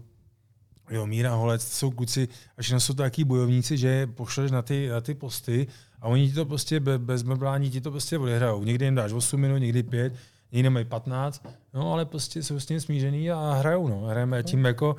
jo, 0.90 1.06
Míra 1.06 1.34
Holec, 1.34 1.64
to 1.64 1.70
jsou 1.70 1.90
kluci, 1.90 2.28
a 2.58 2.62
všechno 2.62 2.80
jsou 2.80 2.94
to 2.94 3.02
taký 3.02 3.24
bojovníci, 3.24 3.78
že 3.78 4.06
pošleš 4.06 4.50
na 4.50 4.62
ty, 4.62 4.88
na 4.88 5.00
ty 5.00 5.14
posty 5.14 5.66
a 6.00 6.08
oni 6.08 6.28
ti 6.28 6.34
to 6.34 6.44
prostě 6.44 6.80
be, 6.80 6.98
bez 6.98 7.22
meblání 7.22 7.70
ti 7.70 7.80
to 7.80 7.90
prostě 7.90 8.18
odehrajou. 8.18 8.64
Někdy 8.64 8.84
jim 8.84 8.94
dáš 8.94 9.12
8 9.12 9.40
minut, 9.40 9.58
někdy 9.58 9.82
5, 9.82 10.12
někdy 10.52 10.70
mají 10.70 10.84
15, 10.84 11.46
no 11.74 11.92
ale 11.92 12.04
prostě 12.04 12.42
jsou 12.42 12.60
s 12.60 12.66
tím 12.66 12.80
smířený 12.80 13.30
a 13.30 13.52
hrajou, 13.52 13.88
no. 13.88 14.00
Hrajeme 14.00 14.42
tím 14.42 14.64
jako, 14.64 14.96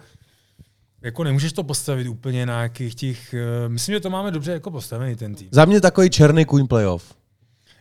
jako 1.01 1.23
nemůžeš 1.23 1.53
to 1.53 1.63
postavit 1.63 2.07
úplně 2.07 2.45
na 2.45 2.53
nějakých 2.53 2.95
těch, 2.95 3.33
eh, 3.33 3.69
myslím, 3.69 3.95
že 3.95 3.99
to 3.99 4.09
máme 4.09 4.31
dobře 4.31 4.51
jako 4.51 4.71
postavený 4.71 5.15
ten 5.15 5.35
tým. 5.35 5.47
Za 5.51 5.65
mě 5.65 5.81
takový 5.81 6.09
černý 6.09 6.45
kůň 6.45 6.67
playoff. 6.67 7.20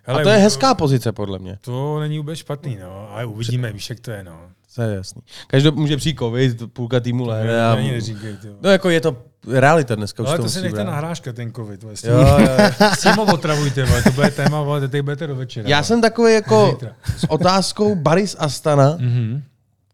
Hele, 0.03 0.21
a 0.21 0.25
to 0.25 0.29
je 0.31 0.37
hezká 0.39 0.75
pozice, 0.75 1.13
podle 1.13 1.39
mě. 1.39 1.59
To 1.61 2.01
není 2.01 2.19
vůbec 2.19 2.39
špatný, 2.39 2.79
no, 2.83 3.09
ale 3.13 3.25
uvidíme, 3.27 3.73
víš, 3.73 3.91
jak 3.91 4.01
to 4.01 4.11
je, 4.11 4.25
no. 4.25 4.41
To 4.75 4.83
je 4.83 4.95
jasný. 4.97 5.23
Každý 5.47 5.71
může 5.71 5.97
přijít 5.97 6.19
covid, 6.19 6.73
půlka 6.73 7.01
týmu 7.01 7.27
lehne. 7.27 7.65
A... 7.67 7.75
neříkej. 7.75 8.37
No 8.63 8.71
jako 8.71 8.91
je 8.91 9.01
to 9.01 9.17
realita 9.49 9.95
dneska. 9.95 10.23
Už 10.23 10.29
Ale 10.29 10.37
to 10.39 10.43
to 10.43 10.49
si 10.51 10.63
nechte 10.63 10.85
nahráška, 10.85 11.33
ten 11.33 11.53
covid. 11.53 11.81
tím, 11.81 12.11
Jo, 12.11 12.39
s 12.99 13.01
tím 13.03 13.19
otravujte, 13.19 13.85
vole, 13.85 14.03
to 14.03 14.11
bude 14.11 14.31
téma, 14.31 14.63
vole, 14.63 14.89
teď 14.89 15.03
budete 15.03 15.27
do 15.27 15.37
večera. 15.37 15.69
Já 15.69 15.77
vole. 15.77 15.85
jsem 15.85 16.01
takový 16.01 16.35
jako 16.35 16.79
s 17.19 17.25
otázkou 17.31 17.95
Baris 17.95 18.37
Astana, 18.39 18.97
Mhm. 18.99 19.43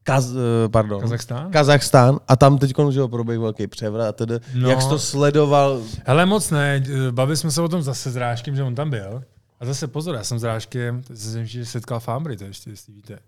Kaz, 0.02 0.30
eh, 0.30 0.68
pardon, 0.68 1.00
Kazachstán? 1.00 1.50
Kazachstán 1.50 2.18
a 2.28 2.36
tam 2.36 2.58
teď 2.58 2.78
už 2.78 2.96
ho 2.96 3.08
proběh 3.08 3.38
velký 3.38 3.66
převrat. 3.66 4.16
tedy. 4.16 4.34
No. 4.54 4.70
Jak 4.70 4.82
jsi 4.82 4.88
to 4.88 4.98
sledoval? 4.98 5.80
Hele, 6.06 6.26
moc 6.26 6.50
ne, 6.50 6.82
bavili 7.10 7.36
jsme 7.36 7.50
se 7.50 7.62
o 7.62 7.68
tom 7.68 7.82
zase 7.82 8.10
s 8.10 8.16
Ráškem, 8.16 8.56
že 8.56 8.62
on 8.62 8.74
tam 8.74 8.90
byl. 8.90 9.22
A 9.60 9.64
zase 9.66 9.86
pozor, 9.86 10.14
já 10.14 10.24
jsem 10.24 10.38
s 10.38 10.42
Ráškem, 10.44 11.02
jsem 11.14 11.46
že 11.46 11.66
setkal 11.66 12.00
v 12.00 12.08
Ambry, 12.08 12.36
to 12.36 12.44
ještě, 12.44 12.70
jestli 12.70 12.92
víte. 12.92 13.18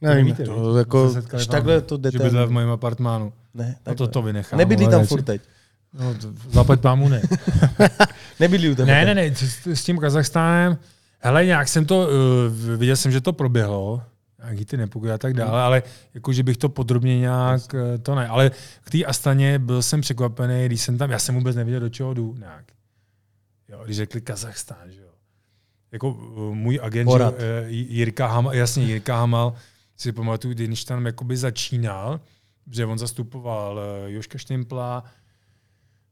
Nevím. 0.00 0.24
Nevíte, 0.26 0.44
To 0.44 0.68
viď? 0.72 0.78
jako, 0.78 1.10
Se 1.10 1.22
když 1.30 1.46
takhle 1.46 1.80
to 1.80 1.94
Že 1.96 2.00
jdete. 2.00 2.18
bydlel 2.18 2.46
v 2.46 2.50
mém 2.50 2.70
apartmánu. 2.70 3.32
Ne, 3.54 3.76
No 3.86 3.94
to 3.94 4.08
to 4.08 4.22
vynechám. 4.22 4.58
Nebydlí 4.58 4.88
tam 4.88 5.06
furt 5.06 5.22
teď. 5.22 5.42
No, 5.92 6.14
to, 6.14 6.32
zaplať 6.50 6.80
pámu 6.80 7.08
ne. 7.08 7.22
Nebydlí 8.40 8.70
u 8.70 8.74
tebe. 8.74 8.86
Ne, 8.86 9.04
ne, 9.04 9.14
ne, 9.14 9.34
s, 9.74 9.84
tím 9.84 9.98
Kazachstánem, 9.98 10.78
hele, 11.18 11.46
nějak 11.46 11.68
jsem 11.68 11.84
to, 11.86 12.08
uh, 12.08 12.76
viděl 12.78 12.96
jsem, 12.96 13.12
že 13.12 13.20
to 13.20 13.32
proběhlo, 13.32 14.02
nějaký 14.44 14.64
ty 14.64 14.76
nepokoje 14.76 15.12
a 15.12 15.18
tak 15.18 15.34
dále, 15.34 15.62
ale 15.62 15.82
jako, 16.14 16.32
že 16.32 16.42
bych 16.42 16.56
to 16.56 16.68
podrobně 16.68 17.18
nějak, 17.20 17.74
eh, 17.74 17.98
to 17.98 18.14
ne, 18.14 18.28
ale 18.28 18.50
k 18.84 18.90
té 18.90 19.04
Astaně 19.04 19.58
byl 19.58 19.82
jsem 19.82 20.00
překvapený, 20.00 20.66
když 20.66 20.80
jsem 20.80 20.98
tam, 20.98 21.10
já 21.10 21.18
jsem 21.18 21.34
vůbec 21.34 21.56
nevěděl, 21.56 21.80
do 21.80 21.88
čeho 21.88 22.14
jdu, 22.14 22.34
nějak. 22.38 22.64
Jo, 23.68 23.80
když 23.84 23.96
řekli 23.96 24.20
Kazachstán, 24.20 24.90
že 24.90 25.00
jo. 25.00 25.05
Jako 25.96 26.10
uh, 26.10 26.54
můj 26.54 26.80
agent, 26.82 27.08
že, 27.08 27.12
Porat. 27.12 27.34
uh, 27.34 27.40
Jirka 27.68 28.26
Hamal, 28.26 28.54
jasně, 28.54 28.84
Jirka 28.84 29.16
Hamal, 29.16 29.54
si 29.96 30.12
pamatuju, 30.12 30.54
když 30.54 30.84
tam 30.84 31.06
jakoby 31.06 31.36
začínal, 31.36 32.20
že 32.70 32.86
on 32.86 32.98
zastupoval 32.98 33.80
uh, 34.04 34.10
Joška 34.10 34.38
Štimpla, 34.38 35.04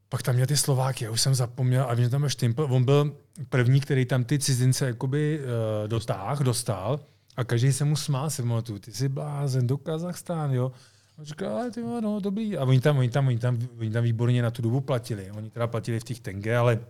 pak 0.08 0.22
tam 0.22 0.34
měl 0.34 0.46
ty 0.46 0.56
Slováky, 0.56 1.04
já 1.04 1.10
už 1.10 1.20
jsem 1.20 1.34
zapomněl, 1.34 1.86
a 1.88 1.94
vím, 1.94 2.04
že 2.04 2.10
tam 2.10 2.20
byl 2.20 2.28
Štimpl, 2.28 2.68
on 2.70 2.84
byl 2.84 3.16
první, 3.48 3.80
který 3.80 4.04
tam 4.04 4.24
ty 4.24 4.38
cizince 4.38 4.86
jakoby 4.86 5.40
uh, 5.40 5.88
dotáh, 5.88 6.40
dostal 6.40 7.00
a 7.36 7.44
každý 7.44 7.72
se 7.72 7.84
mu 7.84 7.96
smál, 7.96 8.30
se 8.30 8.42
pamatuju, 8.42 8.78
ty 8.78 8.92
jsi 8.92 9.08
blázen 9.08 9.66
do 9.66 9.78
Kazachstán, 9.78 10.52
jo. 10.52 10.72
On 11.18 11.24
říkal, 11.24 11.58
ale 11.58 11.70
ty 11.70 11.82
no, 11.82 12.20
dobrý. 12.20 12.56
A 12.56 12.64
oni 12.64 12.80
tam, 12.80 12.98
oni 12.98 13.08
tam, 13.08 13.26
oni 13.26 13.38
tam, 13.38 13.58
oni 13.78 13.90
tam 13.90 14.04
výborně 14.04 14.42
na 14.42 14.50
tu 14.50 14.62
dobu 14.62 14.80
platili. 14.80 15.30
Oni 15.30 15.50
teda 15.50 15.66
platili 15.66 16.00
v 16.00 16.04
těch 16.04 16.20
tenge, 16.20 16.56
ale 16.56 16.80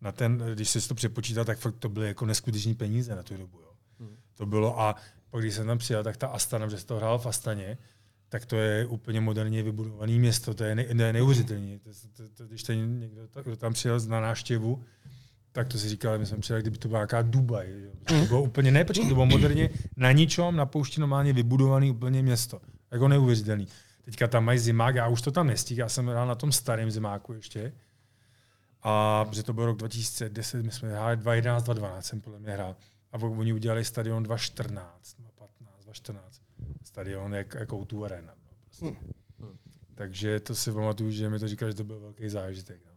na 0.00 0.12
ten, 0.12 0.38
když 0.54 0.70
se 0.70 0.88
to 0.88 0.94
přepočítal, 0.94 1.44
tak 1.44 1.58
fakt 1.58 1.74
to 1.78 1.88
byly 1.88 2.06
jako 2.06 2.26
neskuteční 2.26 2.74
peníze 2.74 3.16
na 3.16 3.22
tu 3.22 3.36
dobu. 3.36 3.58
Jo. 3.60 3.68
Hmm. 4.00 4.16
To 4.34 4.46
bylo 4.46 4.80
a 4.80 4.96
pak 5.30 5.40
když 5.42 5.54
jsem 5.54 5.66
tam 5.66 5.78
přijel, 5.78 6.04
tak 6.04 6.16
ta 6.16 6.26
Astana, 6.26 6.68
že 6.68 6.78
se 6.78 6.86
to 6.86 6.96
hrál 6.96 7.18
v 7.18 7.26
Astaně, 7.26 7.78
tak 8.28 8.46
to 8.46 8.56
je 8.56 8.86
úplně 8.86 9.20
moderně 9.20 9.62
vybudované 9.62 10.12
město, 10.12 10.54
to 10.54 10.64
je, 10.64 10.74
ne, 10.74 10.86
ne, 10.92 11.12
neuvěřitelné. 11.12 11.78
To, 11.78 11.90
to, 12.16 12.28
to, 12.34 12.44
když 12.46 12.62
ten 12.62 13.00
někdo 13.00 13.22
kdo 13.44 13.56
tam 13.56 13.72
přijel 13.72 14.00
na 14.00 14.20
návštěvu, 14.20 14.84
tak 15.52 15.68
to 15.68 15.78
si 15.78 15.88
říkal, 15.88 16.18
my 16.18 16.26
jsme 16.26 16.38
přijeli, 16.38 16.62
kdyby 16.62 16.78
to 16.78 16.88
byla 16.88 17.00
nějaká 17.00 17.22
Dubaj. 17.22 17.66
Jo. 17.70 17.90
To 18.04 18.14
Mm. 18.14 18.26
bylo 18.26 18.42
úplně, 18.42 18.70
ne, 18.70 18.84
počkej, 18.84 19.08
to 19.08 19.14
bylo 19.14 19.26
moderně 19.26 19.70
na 19.96 20.12
ničom, 20.12 20.56
na 20.56 20.66
poušti 20.66 21.00
normálně 21.00 21.32
vybudovaný 21.32 21.90
úplně 21.90 22.22
město. 22.22 22.60
Jako 22.90 23.08
neuvěřitelný. 23.08 23.68
Teďka 24.04 24.28
tam 24.28 24.44
mají 24.44 24.58
zimák, 24.58 24.94
já 24.94 25.08
už 25.08 25.22
to 25.22 25.30
tam 25.30 25.46
nestík, 25.46 25.78
já 25.78 25.88
jsem 25.88 26.06
hrál 26.06 26.26
na 26.26 26.34
tom 26.34 26.52
starém 26.52 26.90
zimáku 26.90 27.32
ještě. 27.32 27.72
A 28.82 29.24
že 29.32 29.42
to 29.42 29.52
byl 29.52 29.66
rok 29.66 29.76
2010, 29.76 30.62
my 30.62 30.72
jsme 30.72 30.90
hráli 30.90 31.16
2011, 31.16 31.62
2012 31.62 32.06
jsem 32.06 32.20
podle 32.20 32.38
mě 32.38 32.50
hrál. 32.52 32.76
A 33.12 33.18
oni 33.18 33.52
udělali 33.52 33.84
stadion 33.84 34.22
2014, 34.22 35.16
2015, 35.18 35.84
2014. 35.84 36.40
Stadion 36.84 37.34
jak, 37.34 37.54
jako 37.54 37.84
tu 37.84 38.04
arena. 38.04 38.32
No, 38.82 38.92
prostě. 39.36 39.70
Takže 39.94 40.40
to 40.40 40.54
si 40.54 40.72
pamatuju, 40.72 41.10
že 41.10 41.28
mi 41.28 41.38
to 41.38 41.48
říkal, 41.48 41.68
že 41.68 41.74
to 41.74 41.84
byl 41.84 42.00
velký 42.00 42.28
zážitek. 42.28 42.80
No. 42.86 42.90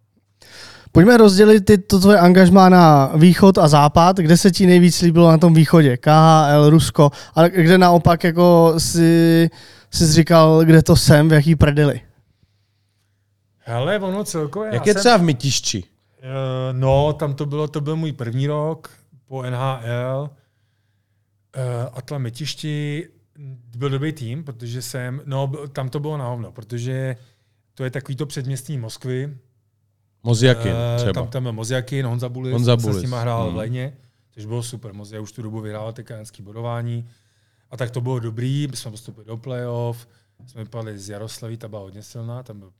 Pojďme 0.91 1.17
rozdělit 1.17 1.61
ty, 1.61 1.77
to 1.77 1.99
tvoje 1.99 2.19
angažmá 2.19 2.69
na 2.69 3.11
východ 3.15 3.57
a 3.57 3.67
západ. 3.67 4.17
Kde 4.17 4.37
se 4.37 4.51
ti 4.51 4.65
nejvíc 4.65 5.01
líbilo 5.01 5.31
na 5.31 5.37
tom 5.37 5.53
východě? 5.53 5.97
KHL, 5.97 6.69
Rusko. 6.69 7.11
A 7.35 7.47
kde 7.47 7.77
naopak 7.77 8.23
jako 8.23 8.73
si, 8.77 9.49
si 9.91 10.13
říkal, 10.13 10.65
kde 10.65 10.83
to 10.83 10.95
jsem, 10.95 11.29
v 11.29 11.33
jaký 11.33 11.55
prdeli? 11.55 12.01
Hele, 13.65 13.99
ono 13.99 14.23
celkově... 14.23 14.73
Jak 14.73 14.87
je 14.87 14.93
jsem- 14.93 14.99
třeba 14.99 15.17
v 15.17 15.21
Mytišči? 15.23 15.83
Eh, 16.19 16.73
no, 16.73 17.13
tam 17.13 17.33
to 17.33 17.45
bylo, 17.45 17.67
to 17.67 17.81
byl 17.81 17.95
můj 17.95 18.11
první 18.11 18.47
rok 18.47 18.89
po 19.25 19.43
NHL. 19.43 20.29
Uh, 21.57 21.97
Atla 21.97 22.17
Metišti 22.17 23.07
byl 23.77 23.89
dobrý 23.89 24.13
tým, 24.13 24.43
protože 24.43 24.81
jsem, 24.81 25.21
no, 25.25 25.51
tam 25.71 25.89
to 25.89 25.99
bylo 25.99 26.17
na 26.17 26.27
hovno, 26.27 26.51
protože 26.51 27.15
to 27.73 27.83
je 27.83 27.91
takový 27.91 28.15
to 28.15 28.25
předměstí 28.25 28.77
Moskvy. 28.77 29.37
Mozjakin 30.23 30.71
Eh, 30.71 30.97
třeba. 30.97 31.13
Tam, 31.13 31.27
tam 31.27 31.43
byl 31.43 31.51
Mozjakin, 31.53 32.05
Honza 32.05 32.29
Bulis, 32.29 32.53
Honza 32.53 32.75
se 32.77 32.81
s 32.81 32.85
Bulis. 32.85 33.01
nima 33.03 33.21
hrál 33.21 33.43
Hmm. 33.43 33.53
v 33.53 33.57
Léně, 33.57 33.97
což 34.31 34.45
bylo 34.45 34.63
super. 34.63 34.93
Mozja 34.93 35.21
už 35.21 35.31
tu 35.31 35.41
dobu 35.41 35.61
vyhrál 35.61 35.93
tekanský 35.93 36.41
bodování. 36.43 37.09
A 37.71 37.77
tak 37.77 37.91
to 37.91 38.01
bylo 38.01 38.19
dobrý, 38.19 38.67
my 38.71 38.77
jsme 38.77 38.91
postupili 38.91 39.25
do 39.25 39.37
playoff, 39.37 40.07
jsme 40.47 40.63
vypadli 40.63 40.99
z 40.99 41.09
Jaroslaví, 41.09 41.57
ta 41.57 41.67
byla 41.67 41.81
hodně 41.81 42.03
silná, 42.03 42.43
tam 42.43 42.59
byl 42.59 42.71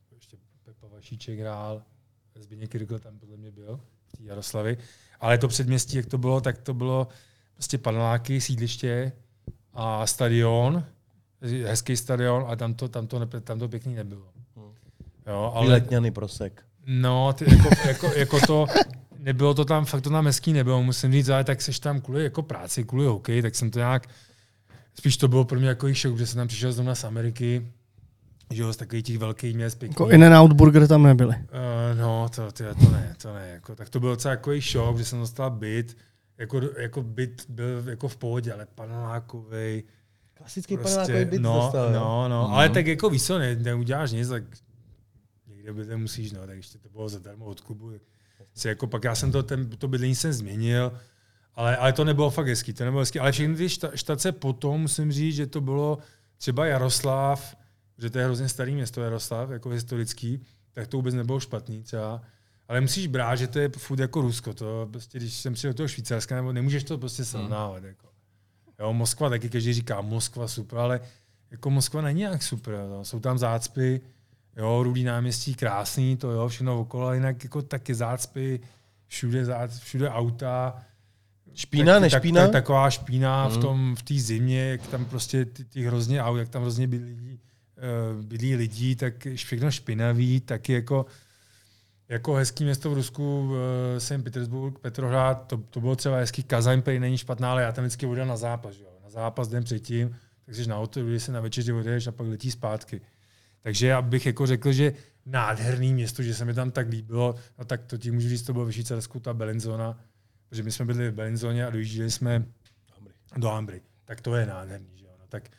Vašíček 1.04 1.38
hrál, 1.38 1.82
Zbigněk 2.34 2.70
Kirkl 2.70 2.98
tam 2.98 3.18
podle 3.18 3.36
mě 3.36 3.50
byl, 3.50 3.80
v 4.06 4.16
té 4.16 4.24
Jaroslavi. 4.24 4.78
Ale 5.20 5.38
to 5.38 5.48
předměstí, 5.48 5.96
jak 5.96 6.06
to 6.06 6.18
bylo, 6.18 6.40
tak 6.40 6.58
to 6.58 6.74
bylo 6.74 7.08
prostě 7.54 7.78
paneláky, 7.78 8.40
sídliště 8.40 9.12
a 9.72 10.06
stadion, 10.06 10.84
hezký 11.66 11.96
stadion 11.96 12.44
a 12.48 12.56
tam 12.56 12.74
to, 12.74 12.88
tam 12.88 13.06
to, 13.06 13.18
ne, 13.18 13.26
tam 13.26 13.58
to 13.58 13.68
pěkný 13.68 13.94
nebylo. 13.94 14.26
Jo, 15.26 15.52
ale, 15.54 15.66
Vyletňany 15.66 16.10
prosek. 16.10 16.64
No, 16.86 17.32
ty, 17.32 17.44
jako, 17.56 17.68
jako, 17.88 18.06
jako, 18.06 18.46
to, 18.46 18.66
nebylo 19.18 19.54
to 19.54 19.64
tam, 19.64 19.84
fakt 19.84 20.02
to 20.02 20.10
tam 20.10 20.26
hezký 20.26 20.52
nebylo, 20.52 20.82
musím 20.82 21.12
říct, 21.12 21.28
ale 21.28 21.44
tak 21.44 21.62
seš 21.62 21.78
tam 21.78 22.00
kvůli 22.00 22.24
jako 22.24 22.42
práci, 22.42 22.84
kvůli 22.84 23.06
hokej, 23.06 23.42
tak 23.42 23.54
jsem 23.54 23.70
to 23.70 23.78
nějak, 23.78 24.08
spíš 24.94 25.16
to 25.16 25.28
bylo 25.28 25.44
pro 25.44 25.58
mě 25.60 25.68
jako 25.68 25.94
šok, 25.94 26.18
že 26.18 26.26
jsem 26.26 26.36
tam 26.36 26.48
přišel 26.48 26.72
zrovna 26.72 26.94
z 26.94 27.04
Ameriky, 27.04 27.72
že 28.50 28.62
jo, 28.62 28.72
z 28.72 28.76
takových 28.76 29.04
těch 29.04 29.18
velkých 29.18 29.54
měst, 29.54 29.74
pěkných. 29.78 29.94
Jako 30.00 30.10
in 30.10 30.24
and 30.24 30.34
out 30.34 30.52
burger 30.52 30.88
tam 30.88 31.02
nebyly. 31.02 31.36
Uh, 31.36 31.98
no, 31.98 32.28
to, 32.36 32.52
to, 32.52 32.64
to 32.74 32.90
ne, 32.90 33.14
to 33.22 33.34
ne. 33.34 33.48
Jako, 33.48 33.74
tak 33.76 33.88
to 33.90 34.00
byl 34.00 34.10
docela 34.10 34.30
jako 34.32 34.60
šok, 34.60 34.98
že 34.98 35.04
jsem 35.04 35.18
dostal 35.18 35.50
byt, 35.50 35.96
jako, 36.38 36.60
jako 36.78 37.02
byt 37.02 37.44
byl 37.48 37.82
jako 37.88 38.08
v 38.08 38.16
pohodě, 38.16 38.52
ale 38.52 38.66
panelákovej, 38.74 39.82
Klasický 40.34 40.76
prostě, 40.76 41.30
no, 41.38 41.72
no, 41.92 42.28
no, 42.28 42.44
Mhm. 42.44 42.54
ale 42.54 42.68
tak 42.68 42.86
jako 42.86 43.10
víš 43.10 43.22
co, 43.24 43.38
ne, 43.38 43.54
neuděláš 43.54 44.12
nic, 44.12 44.28
tak 44.28 44.42
někde 45.46 45.72
by 45.72 45.96
musíš, 45.96 46.32
no, 46.32 46.46
tak 46.46 46.56
ještě 46.56 46.78
to 46.78 46.88
bylo 46.88 47.08
zadarmo 47.08 47.44
od 47.44 47.60
klubu. 47.60 47.92
Si 48.54 48.68
jako 48.68 48.86
pak 48.86 49.04
já 49.04 49.14
jsem 49.14 49.32
to, 49.32 49.42
ten, 49.42 49.70
to 49.70 49.88
bydlení 49.88 50.14
jsem 50.14 50.32
změnil, 50.32 50.92
ale, 51.54 51.76
ale 51.76 51.92
to 51.92 52.04
nebylo 52.04 52.30
fakt 52.30 52.46
hezký, 52.46 52.72
to 52.72 52.84
nebylo 52.84 53.00
hezký. 53.00 53.20
Ale 53.20 53.32
všechny 53.32 53.56
ty 53.56 53.68
šta, 53.68 53.90
štace 53.94 54.32
potom, 54.32 54.80
musím 54.80 55.12
říct, 55.12 55.34
že 55.34 55.46
to 55.46 55.60
bylo 55.60 55.98
třeba 56.36 56.66
Jaroslav, 56.66 57.56
že 57.98 58.10
to 58.10 58.18
je 58.18 58.24
hrozně 58.24 58.48
starý 58.48 58.74
město 58.74 59.00
Jaroslav, 59.00 59.50
jako 59.50 59.68
historický, 59.68 60.40
tak 60.72 60.86
to 60.86 60.96
vůbec 60.96 61.14
nebylo 61.14 61.40
špatný 61.40 61.82
třeba. 61.82 62.22
Ale 62.68 62.80
musíš 62.80 63.06
brát, 63.06 63.36
že 63.36 63.48
to 63.48 63.58
je 63.58 63.68
furt 63.68 63.98
jako 64.00 64.20
Rusko. 64.20 64.54
To 64.54 64.88
prostě, 64.90 65.18
když 65.18 65.34
jsem 65.34 65.54
přijel 65.54 65.72
do 65.72 65.76
toho 65.76 65.88
Švýcarska, 65.88 66.34
nebo 66.36 66.52
nemůžeš 66.52 66.84
to 66.84 66.98
prostě 66.98 67.24
srovnávat. 67.24 67.84
Jako. 67.84 68.08
Jo, 68.78 68.92
Moskva 68.92 69.28
taky 69.28 69.50
každý 69.50 69.72
říká 69.72 70.00
Moskva 70.00 70.48
super, 70.48 70.78
ale 70.78 71.00
jako 71.50 71.70
Moskva 71.70 72.00
není 72.00 72.18
nějak 72.18 72.42
super. 72.42 72.74
Jo. 72.74 73.04
Jsou 73.04 73.20
tam 73.20 73.38
zácpy, 73.38 74.00
jo, 74.56 74.82
rudý 74.82 75.04
náměstí, 75.04 75.54
krásný, 75.54 76.16
to 76.16 76.30
jo, 76.30 76.48
všechno 76.48 76.80
okolo, 76.80 77.06
ale 77.06 77.16
jinak 77.16 77.44
jako 77.44 77.62
taky 77.62 77.94
zácpy, 77.94 78.60
všude, 79.06 79.44
zácp, 79.44 79.82
všude 79.82 80.10
auta. 80.10 80.82
Špína, 81.54 81.92
tak, 81.92 82.02
nešpína? 82.02 82.40
Tak, 82.40 82.52
tak, 82.52 82.62
taková 82.62 82.90
špína 82.90 83.44
Hmm. 83.46 83.56
v 83.56 83.60
tom 83.60 83.96
v 83.96 84.02
té 84.02 84.14
zimě, 84.14 84.68
jak 84.70 84.86
tam 84.86 85.04
prostě 85.04 85.44
ty, 85.44 85.64
ty 85.64 85.82
hrozně 85.82 86.22
aut, 86.22 86.36
jak 86.36 86.48
tam 86.48 86.62
hrozně 86.62 86.86
bydlí, 86.86 87.12
uh, 87.32 87.38
bydlí 88.22 88.56
lidí, 88.56 88.96
tak 88.96 89.26
všechno 89.34 89.70
špinavý, 89.70 90.40
taky 90.40 90.72
jako 90.72 91.06
jako 92.08 92.34
hezký 92.34 92.64
město 92.64 92.90
v 92.90 92.94
Rusku, 92.94 93.40
uh, 93.40 93.56
St. 93.98 94.22
Petersburg, 94.22 94.78
Petrohrad, 94.78 95.46
to, 95.46 95.56
to 95.56 95.80
bylo 95.80 95.96
třeba 95.96 96.16
hezký, 96.16 96.42
Kazaň 96.42 96.82
prý 96.82 96.98
není 96.98 97.18
špatná, 97.18 97.50
ale 97.50 97.62
já 97.62 97.72
tam 97.72 97.84
vždycky 97.84 98.06
odjel 98.06 98.26
na 98.26 98.36
zápas, 98.36 98.76
jo? 98.76 98.88
na 99.04 99.10
zápas 99.10 99.48
den 99.48 99.64
předtím, 99.64 100.16
tak 100.46 100.54
jsi 100.54 100.68
na 100.68 100.78
auto, 100.78 101.04
když 101.04 101.22
se 101.22 101.32
na 101.32 101.40
večeři 101.40 101.72
odjedeš 101.72 102.06
a 102.06 102.12
pak 102.12 102.26
letí 102.26 102.50
zpátky. 102.50 103.00
Takže 103.62 103.86
já 103.86 104.02
bych 104.02 104.26
jako 104.26 104.46
řekl, 104.46 104.72
že 104.72 104.92
nádherný 105.26 105.94
město, 105.94 106.22
že 106.22 106.34
se 106.34 106.44
mi 106.44 106.54
tam 106.54 106.70
tak 106.70 106.88
líbilo, 106.88 107.34
no 107.58 107.64
tak 107.64 107.84
to 107.84 107.98
ti 107.98 108.10
můžu 108.10 108.28
říct, 108.28 108.42
to 108.42 108.52
bylo 108.52 108.64
ve 108.64 108.72
Švýcarsku, 108.72 109.20
ta 109.20 109.34
Bellinzona, 109.34 109.98
protože 110.48 110.62
my 110.62 110.72
jsme 110.72 110.84
byli 110.84 111.10
v 111.10 111.14
Bellinzoně 111.14 111.66
a 111.66 111.70
dojížděli 111.70 112.10
jsme 112.10 112.44
do 113.36 113.50
Ambry. 113.50 113.82
Tak 114.04 114.20
to 114.20 114.34
je 114.34 114.46
nádherný, 114.46 114.98
že 114.98 115.04
jo. 115.04 115.12
No, 115.20 115.26
tak 115.28 115.50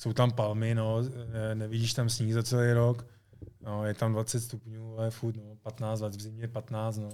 jsou 0.00 0.12
tam 0.12 0.30
palmy, 0.30 0.74
no, 0.74 0.98
e, 1.32 1.54
nevidíš 1.54 1.94
tam 1.94 2.08
sníh 2.08 2.34
za 2.34 2.42
celý 2.42 2.72
rok, 2.72 3.06
no, 3.66 3.84
je 3.86 3.94
tam 3.94 4.12
20 4.12 4.40
stupňů, 4.40 4.98
ale 4.98 5.10
furt, 5.10 5.36
no, 5.36 5.56
15, 5.62 5.98
20 5.98 6.18
v 6.18 6.22
zimě 6.22 6.48
15, 6.48 6.96
no, 6.96 7.08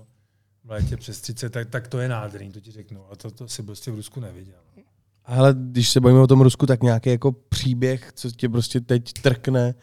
v 0.64 0.70
létě 0.70 0.96
přes 0.96 1.20
30, 1.20 1.50
tak, 1.50 1.70
tak 1.70 1.88
to 1.88 1.98
je 1.98 2.08
nádherný, 2.08 2.52
to 2.52 2.60
ti 2.60 2.70
řeknu. 2.70 3.04
A 3.12 3.16
to, 3.16 3.30
to 3.30 3.48
si 3.48 3.62
prostě 3.62 3.90
v 3.90 3.94
Rusku 3.94 4.20
neviděl. 4.20 4.58
No. 4.76 4.82
Ale 5.24 5.54
když 5.58 5.90
se 5.90 6.00
bavíme 6.00 6.20
o 6.20 6.26
tom 6.26 6.40
Rusku, 6.40 6.66
tak 6.66 6.82
nějaký 6.82 7.10
jako 7.10 7.32
příběh, 7.32 8.12
co 8.12 8.30
tě 8.30 8.48
prostě 8.48 8.80
teď 8.80 9.12
trkne. 9.12 9.74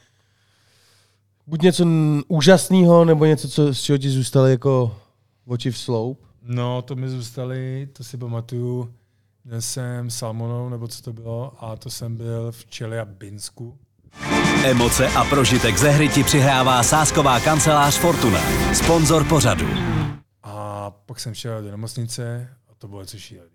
Buď 1.47 1.61
něco 1.61 1.85
úžasného, 2.27 3.05
nebo 3.05 3.25
něco, 3.25 3.49
co, 3.49 3.73
z 3.73 3.81
čeho 3.81 3.97
ti 3.97 4.09
zůstaly 4.09 4.51
jako 4.51 4.97
oči 5.45 5.71
v 5.71 5.77
sloup. 5.77 6.25
No, 6.41 6.81
to 6.81 6.95
mi 6.95 7.09
zůstali, 7.09 7.89
to 7.93 8.03
si 8.03 8.17
pamatuju, 8.17 8.93
měl 9.45 9.62
jsem 9.62 10.10
salmonou, 10.10 10.69
nebo 10.69 10.88
co 10.88 11.01
to 11.01 11.13
bylo, 11.13 11.53
a 11.63 11.75
to 11.75 11.89
jsem 11.89 12.17
byl 12.17 12.51
v 12.51 12.65
Čeliabinsku. 12.65 13.77
Emoce 14.65 15.08
a 15.08 15.23
prožitek 15.25 15.77
ze 15.77 15.89
hry 15.89 16.10
ti 16.10 16.23
přihrává 16.23 16.84
sásková 16.84 17.39
kancelář 17.39 17.97
Fortuna. 17.97 18.39
Sponzor 18.73 19.23
pořadu. 19.27 19.65
A 20.43 20.91
pak 21.06 21.19
jsem 21.19 21.34
šel 21.34 21.62
do 21.62 21.71
nemocnice 21.71 22.49
a 22.69 22.75
to 22.77 22.88
bylo 22.88 23.01
něco 23.01 23.17
šíleného. 23.17 23.53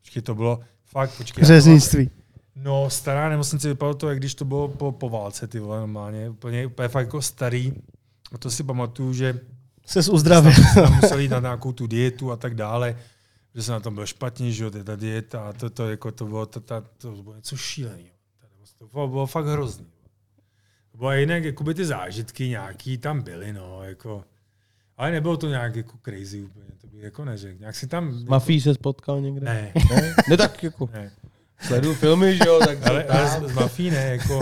Počkej, 0.00 0.22
to 0.22 0.34
bylo 0.34 0.60
fakt, 0.84 1.16
počkej. 1.16 1.44
Řeznictví. 1.44 2.10
No, 2.56 2.90
stará 2.90 3.28
nemocnice 3.28 3.68
vypadalo 3.68 3.94
to, 3.94 4.08
jak 4.08 4.18
když 4.18 4.34
to 4.34 4.44
bylo 4.44 4.68
po, 4.68 4.92
po 4.92 5.08
válce, 5.08 5.46
ty 5.46 5.60
vole, 5.60 5.78
normálně. 5.78 6.30
Úplně, 6.30 6.66
úplně 6.66 6.88
fakt 6.88 7.06
jako 7.06 7.22
starý. 7.22 7.72
A 8.32 8.38
to 8.38 8.50
si 8.50 8.62
pamatuju, 8.64 9.12
že 9.12 9.40
Ses 9.86 10.08
uzdravil. 10.08 10.52
museli 11.02 11.22
jít 11.22 11.30
na 11.30 11.40
nějakou 11.40 11.72
tu 11.72 11.86
dietu 11.86 12.32
a 12.32 12.36
tak 12.36 12.54
dále, 12.54 12.96
že 13.54 13.62
se 13.62 13.72
na 13.72 13.80
tom 13.80 13.94
bylo 13.94 14.06
špatně, 14.06 14.52
že 14.52 14.64
jo, 14.64 14.70
ta 14.70 14.96
dieta 14.96 15.48
a 15.48 15.52
to, 15.52 15.70
to, 15.70 15.90
jako 15.90 16.12
to, 16.12 16.26
bylo, 16.26 16.46
to, 16.46 16.60
to, 16.60 16.82
to 16.98 17.12
bylo 17.22 17.36
něco 17.36 17.56
šíleného. 17.56 18.08
To 18.78 18.86
bylo, 18.86 19.08
bylo 19.08 19.26
fakt 19.26 19.46
hrozný. 19.46 19.86
Bylo 20.94 21.12
jinak, 21.12 21.44
jakoby 21.44 21.74
ty 21.74 21.84
zážitky 21.84 22.48
nějaký 22.48 22.98
tam 22.98 23.22
byly, 23.22 23.52
no, 23.52 23.82
jako, 23.82 24.24
ale 24.96 25.10
nebylo 25.10 25.36
to 25.36 25.48
nějak 25.48 25.76
jako 25.76 25.98
crazy 26.04 26.42
úplně, 26.42 26.66
to 26.80 26.86
bych 26.86 27.02
jako 27.02 27.24
neřekl. 27.24 27.60
Nějak 27.60 27.76
si 27.76 27.86
tam... 27.86 28.12
S 28.12 28.24
Mafí 28.24 28.60
se 28.60 28.74
spotkal 28.74 29.20
někde? 29.20 29.40
Ne, 29.44 29.72
Ne, 29.90 30.14
ne 30.28 30.36
tak 30.36 30.62
jako. 30.62 30.90
ne. 30.92 31.12
Sleduju 31.60 31.94
filmy, 31.94 32.36
že 32.36 32.44
jo, 32.46 32.58
tak 32.66 32.86
Ale, 32.86 33.04
ale 33.04 33.28
z, 33.30 33.52
z 33.52 33.54
mafí 33.54 33.90
ne, 33.90 34.04
jako 34.04 34.40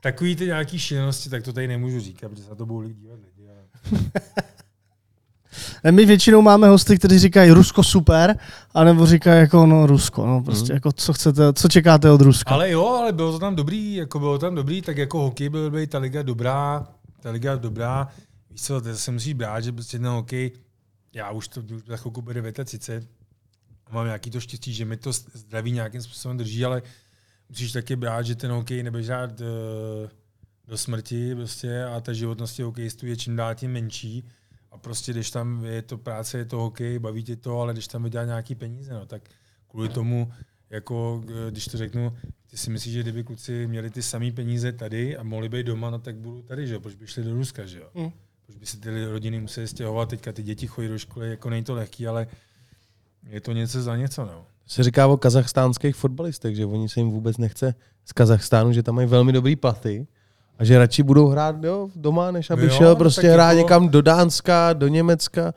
takový 0.00 0.36
ty 0.36 0.46
nějaký 0.46 0.78
šílenosti, 0.78 1.30
tak 1.30 1.42
to 1.42 1.52
tady 1.52 1.68
nemůžu 1.68 2.00
říkat, 2.00 2.28
protože 2.28 2.42
se 2.42 2.50
na 2.50 2.56
to 2.56 2.66
budou 2.66 2.80
lidi 2.80 2.94
dívat 2.94 3.18
lidi. 3.24 3.48
Ale, 3.48 3.64
My 5.90 6.06
většinou 6.06 6.42
máme 6.42 6.68
hosty, 6.68 6.98
kteří 6.98 7.18
říkají 7.18 7.50
Rusko 7.50 7.82
super, 7.82 8.36
anebo 8.74 9.06
říkají 9.06 9.40
jako 9.40 9.66
no 9.66 9.86
Rusko, 9.86 10.26
no 10.26 10.42
prostě 10.42 10.72
Mhm. 10.72 10.76
jako 10.76 10.92
co 10.92 11.12
chcete, 11.12 11.52
co 11.52 11.68
čekáte 11.68 12.10
od 12.10 12.20
Ruska. 12.20 12.50
Ale 12.54 12.70
jo, 12.70 12.86
ale 12.88 13.12
bylo 13.12 13.32
to 13.32 13.38
tam 13.38 13.56
dobrý, 13.56 13.94
jako 13.94 14.18
bylo 14.18 14.38
tam 14.38 14.54
dobrý, 14.54 14.82
tak 14.82 14.96
jako 14.96 15.18
hokej 15.20 15.48
byl 15.48 15.62
dobrý, 15.64 15.86
ta 15.86 15.98
liga 15.98 16.22
dobrá, 16.22 16.86
ta 17.20 17.30
liga 17.30 17.56
dobrá. 17.56 18.08
Víš 18.50 18.62
co, 18.62 18.80
to 18.80 18.96
se 18.96 19.10
musíš 19.10 19.32
brát, 19.34 19.60
že 19.60 19.72
prostě 19.72 19.98
ten 19.98 20.06
hokej, 20.08 20.50
já 21.14 21.30
už 21.30 21.48
to 21.48 21.62
za 21.86 21.96
chvilku 21.96 22.22
bude 22.22 22.52
30, 22.64 23.04
mám 23.92 24.04
nějaký 24.06 24.30
to 24.30 24.40
štěstí, 24.40 24.74
že 24.74 24.84
mi 24.84 24.96
to 24.96 25.12
zdraví 25.12 25.72
nějakým 25.72 26.02
způsobem 26.02 26.36
drží, 26.36 26.64
ale 26.64 26.82
musíš 27.48 27.72
taky 27.72 27.96
brát, 27.96 28.22
že 28.22 28.34
ten 28.34 28.50
hokej 28.50 28.82
nebudeš 28.82 29.06
hrát 29.06 29.40
uh, 29.40 29.46
do 30.68 30.78
smrti 30.78 31.34
prostě 31.34 31.84
a 31.84 32.00
ta 32.00 32.12
životnost 32.12 32.58
hokejistů 32.58 33.06
je 33.06 33.16
čím 33.16 33.36
dál 33.36 33.54
tím 33.54 33.72
menší. 33.72 34.24
A 34.74 34.78
prostě, 34.78 35.12
když 35.12 35.30
tam 35.30 35.64
je 35.64 35.82
to 35.82 35.98
práce, 35.98 36.38
je 36.38 36.44
to 36.44 36.56
hokej, 36.56 36.98
baví 36.98 37.24
tě 37.24 37.36
to, 37.36 37.60
ale 37.60 37.72
když 37.72 37.88
tam 37.88 38.02
vydělá 38.02 38.24
nějaký 38.24 38.54
peníze, 38.54 38.94
no, 38.94 39.06
tak 39.06 39.22
kvůli 39.68 39.88
tomu, 39.88 40.32
jako, 40.70 41.24
eh, 41.28 41.50
když 41.50 41.66
to 41.66 41.78
řeknu, 41.78 42.16
ty 42.50 42.56
si 42.56 42.70
myslíš, 42.70 42.94
že 42.94 43.02
kdyby 43.02 43.24
kluci 43.24 43.66
měli 43.66 43.90
ty 43.90 44.02
samé 44.02 44.32
peníze 44.32 44.72
tady 44.72 45.16
a 45.16 45.22
mohli 45.22 45.48
být 45.48 45.66
doma, 45.66 45.90
no 45.90 45.98
tak 45.98 46.16
budou 46.16 46.42
tady, 46.42 46.66
že 46.66 46.74
jo? 46.74 46.80
Proč 46.80 46.94
by 46.94 47.06
šli 47.06 47.22
do 47.22 47.34
Ruska, 47.34 47.66
že 47.66 47.78
jo? 47.78 47.88
Mm. 47.94 48.10
Proč 48.46 48.58
by 48.58 48.66
si 48.66 48.76
ty 48.76 49.04
rodiny 49.04 49.40
museli 49.40 49.68
stěhovat, 49.68 50.08
teďka 50.08 50.32
ty 50.32 50.42
děti 50.42 50.66
chodí 50.66 50.88
do 50.88 50.98
školy, 50.98 51.30
jako 51.30 51.50
není 51.50 51.64
to 51.64 51.74
lehký, 51.74 52.06
ale 52.06 52.26
je 53.28 53.40
to 53.40 53.52
něco 53.52 53.82
za 53.82 53.96
něco, 53.96 54.24
no. 54.24 54.46
Se 54.66 54.82
říká 54.82 55.06
o 55.06 55.16
kazachstánských 55.16 55.96
fotbalistech, 55.96 56.56
že 56.56 56.66
oni 56.66 56.88
se 56.88 57.00
jim 57.00 57.10
vůbec 57.10 57.36
nechce 57.36 57.74
z 58.04 58.12
Kazachstánu, 58.12 58.72
že 58.72 58.82
tam 58.82 58.94
mají 58.94 59.08
velmi 59.08 59.32
dobrý 59.32 59.56
platy 59.56 60.06
a 60.58 60.64
že 60.64 60.78
radši 60.78 61.02
budou 61.02 61.28
hrát 61.28 61.64
jo, 61.64 61.88
doma, 61.96 62.30
než 62.30 62.50
aby 62.50 62.62
Jo, 62.64 62.70
šel 62.70 62.88
no 62.88 62.96
prostě 62.96 63.28
hrát 63.28 63.52
jako- 63.52 63.58
někam 63.58 63.88
do 63.88 64.02
Dánska, 64.02 64.72
do 64.72 64.88
Německa. 64.88 65.54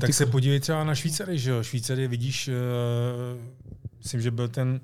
Tak 0.00 0.14
se 0.14 0.26
podívej 0.26 0.60
třeba 0.60 0.84
na 0.84 0.94
Švýcary, 0.94 1.38
že 1.38 1.50
jo? 1.50 1.62
Švýcary 1.62 2.08
vidíš, 2.08 2.48
uh, 2.48 2.54
myslím, 3.98 4.20
že 4.20 4.30
byl 4.30 4.48
ten 4.48 4.80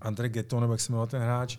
Andre 0.00 0.28
Getto, 0.28 0.60
nebo 0.60 0.72
jak 0.72 0.80
se 0.80 0.92
jmenoval 0.92 1.06
ten 1.06 1.22
hráč. 1.22 1.58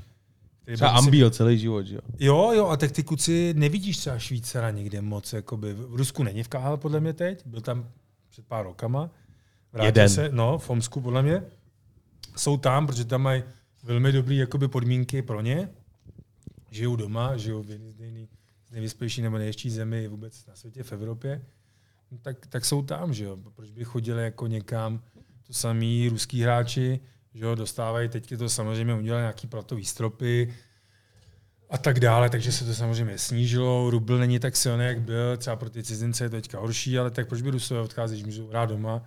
Třeba 0.73 0.89
Ambio 0.89 1.29
celý 1.29 1.59
život, 1.59 1.85
že 1.85 1.95
jo. 1.95 2.01
Jo, 2.19 2.51
jo, 2.53 2.67
a 2.67 2.77
tak 2.77 2.91
ty 2.91 3.03
kluci 3.03 3.53
nevidíš 3.57 3.97
třeba 3.97 4.19
Švýcara 4.19 4.71
někde 4.71 5.01
moc. 5.01 5.33
Jakoby. 5.33 5.73
V 5.73 5.95
Rusku 5.95 6.23
není 6.23 6.43
v 6.43 6.47
KHL 6.47 6.77
podle 6.77 6.99
mě 6.99 7.13
teď, 7.13 7.45
byl 7.45 7.61
tam 7.61 7.87
před 8.29 8.45
pár 8.45 8.65
rokama. 8.65 9.09
Vrátil 9.73 9.87
Jeden. 9.87 10.09
Se, 10.09 10.29
no, 10.31 10.57
v 10.57 10.69
Omsku 10.69 11.01
podle 11.01 11.23
mě. 11.23 11.43
Jsou 12.35 12.57
tam, 12.57 12.87
protože 12.87 13.05
tam 13.05 13.21
mají 13.21 13.43
velmi 13.83 14.11
dobré 14.11 14.35
jakoby, 14.35 14.67
podmínky 14.67 15.21
pro 15.21 15.41
ně. 15.41 15.69
Žijou 16.77 16.95
doma, 16.95 17.37
žijou 17.37 17.63
v 17.63 17.69
jedné 17.69 17.91
z 17.91 17.95
z 18.67 18.71
nejvyspější 18.71 19.21
nebo 19.21 19.37
nejještí 19.37 19.69
zemi 19.69 20.07
vůbec 20.07 20.45
na 20.45 20.55
světě 20.55 20.83
v 20.83 20.91
Evropě. 20.91 21.41
No, 22.11 22.17
tak, 22.17 22.47
tak 22.47 22.65
jsou 22.65 22.81
tam, 22.81 23.13
že 23.13 23.23
jo. 23.23 23.37
Proč 23.55 23.71
by 23.71 23.83
chodili 23.83 24.23
jako 24.23 24.47
někam, 24.47 25.03
to 25.47 25.53
samý 25.53 26.09
ruský 26.09 26.41
hráči, 26.41 26.99
že 27.33 27.45
jo, 27.45 27.55
dostávají, 27.55 28.09
teď 28.09 28.37
to 28.37 28.49
samozřejmě 28.49 28.95
udělali 28.95 29.21
nějaký 29.21 29.47
platový 29.47 29.85
stropy, 29.85 30.53
a 31.69 31.77
tak 31.77 31.99
dále, 31.99 32.29
takže 32.29 32.51
se 32.51 32.65
to 32.65 32.73
samozřejmě 32.73 33.17
snížilo. 33.17 33.89
Rubl 33.89 34.17
není 34.17 34.39
tak 34.39 34.55
silný, 34.55 34.85
jak 34.85 35.01
byl, 35.01 35.37
třeba 35.37 35.55
pro 35.55 35.69
ty 35.69 35.83
cizince 35.83 36.23
je 36.25 36.29
to 36.29 36.35
teďka 36.35 36.59
horší, 36.59 36.99
ale 36.99 37.11
tak 37.11 37.27
proč 37.27 37.41
by 37.41 37.49
Rusové 37.49 37.81
odcházet, 37.81 38.15
když 38.15 38.25
můžou 38.25 38.47
hrát 38.47 38.69
doma, 38.69 39.05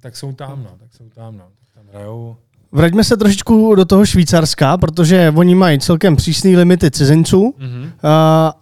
tak 0.00 0.16
jsou 0.16 0.32
tam, 0.32 0.62
no, 0.62 0.78
tak 0.78 0.94
jsou 0.94 1.08
tam, 1.08 1.36
no, 1.36 1.52
tak 1.60 1.72
tam 1.74 1.86
hrajou. 1.86 2.36
Vraťme 2.72 3.04
se 3.04 3.16
trošičku 3.16 3.74
do 3.74 3.84
toho 3.84 4.06
Švýcarska, 4.06 4.76
protože 4.76 5.32
oni 5.36 5.54
mají 5.54 5.78
celkem 5.78 6.16
přísné 6.16 6.50
limity 6.50 6.90
cizinců, 6.90 7.54
Mm-hmm. 7.58 7.82
uh, 7.82 7.90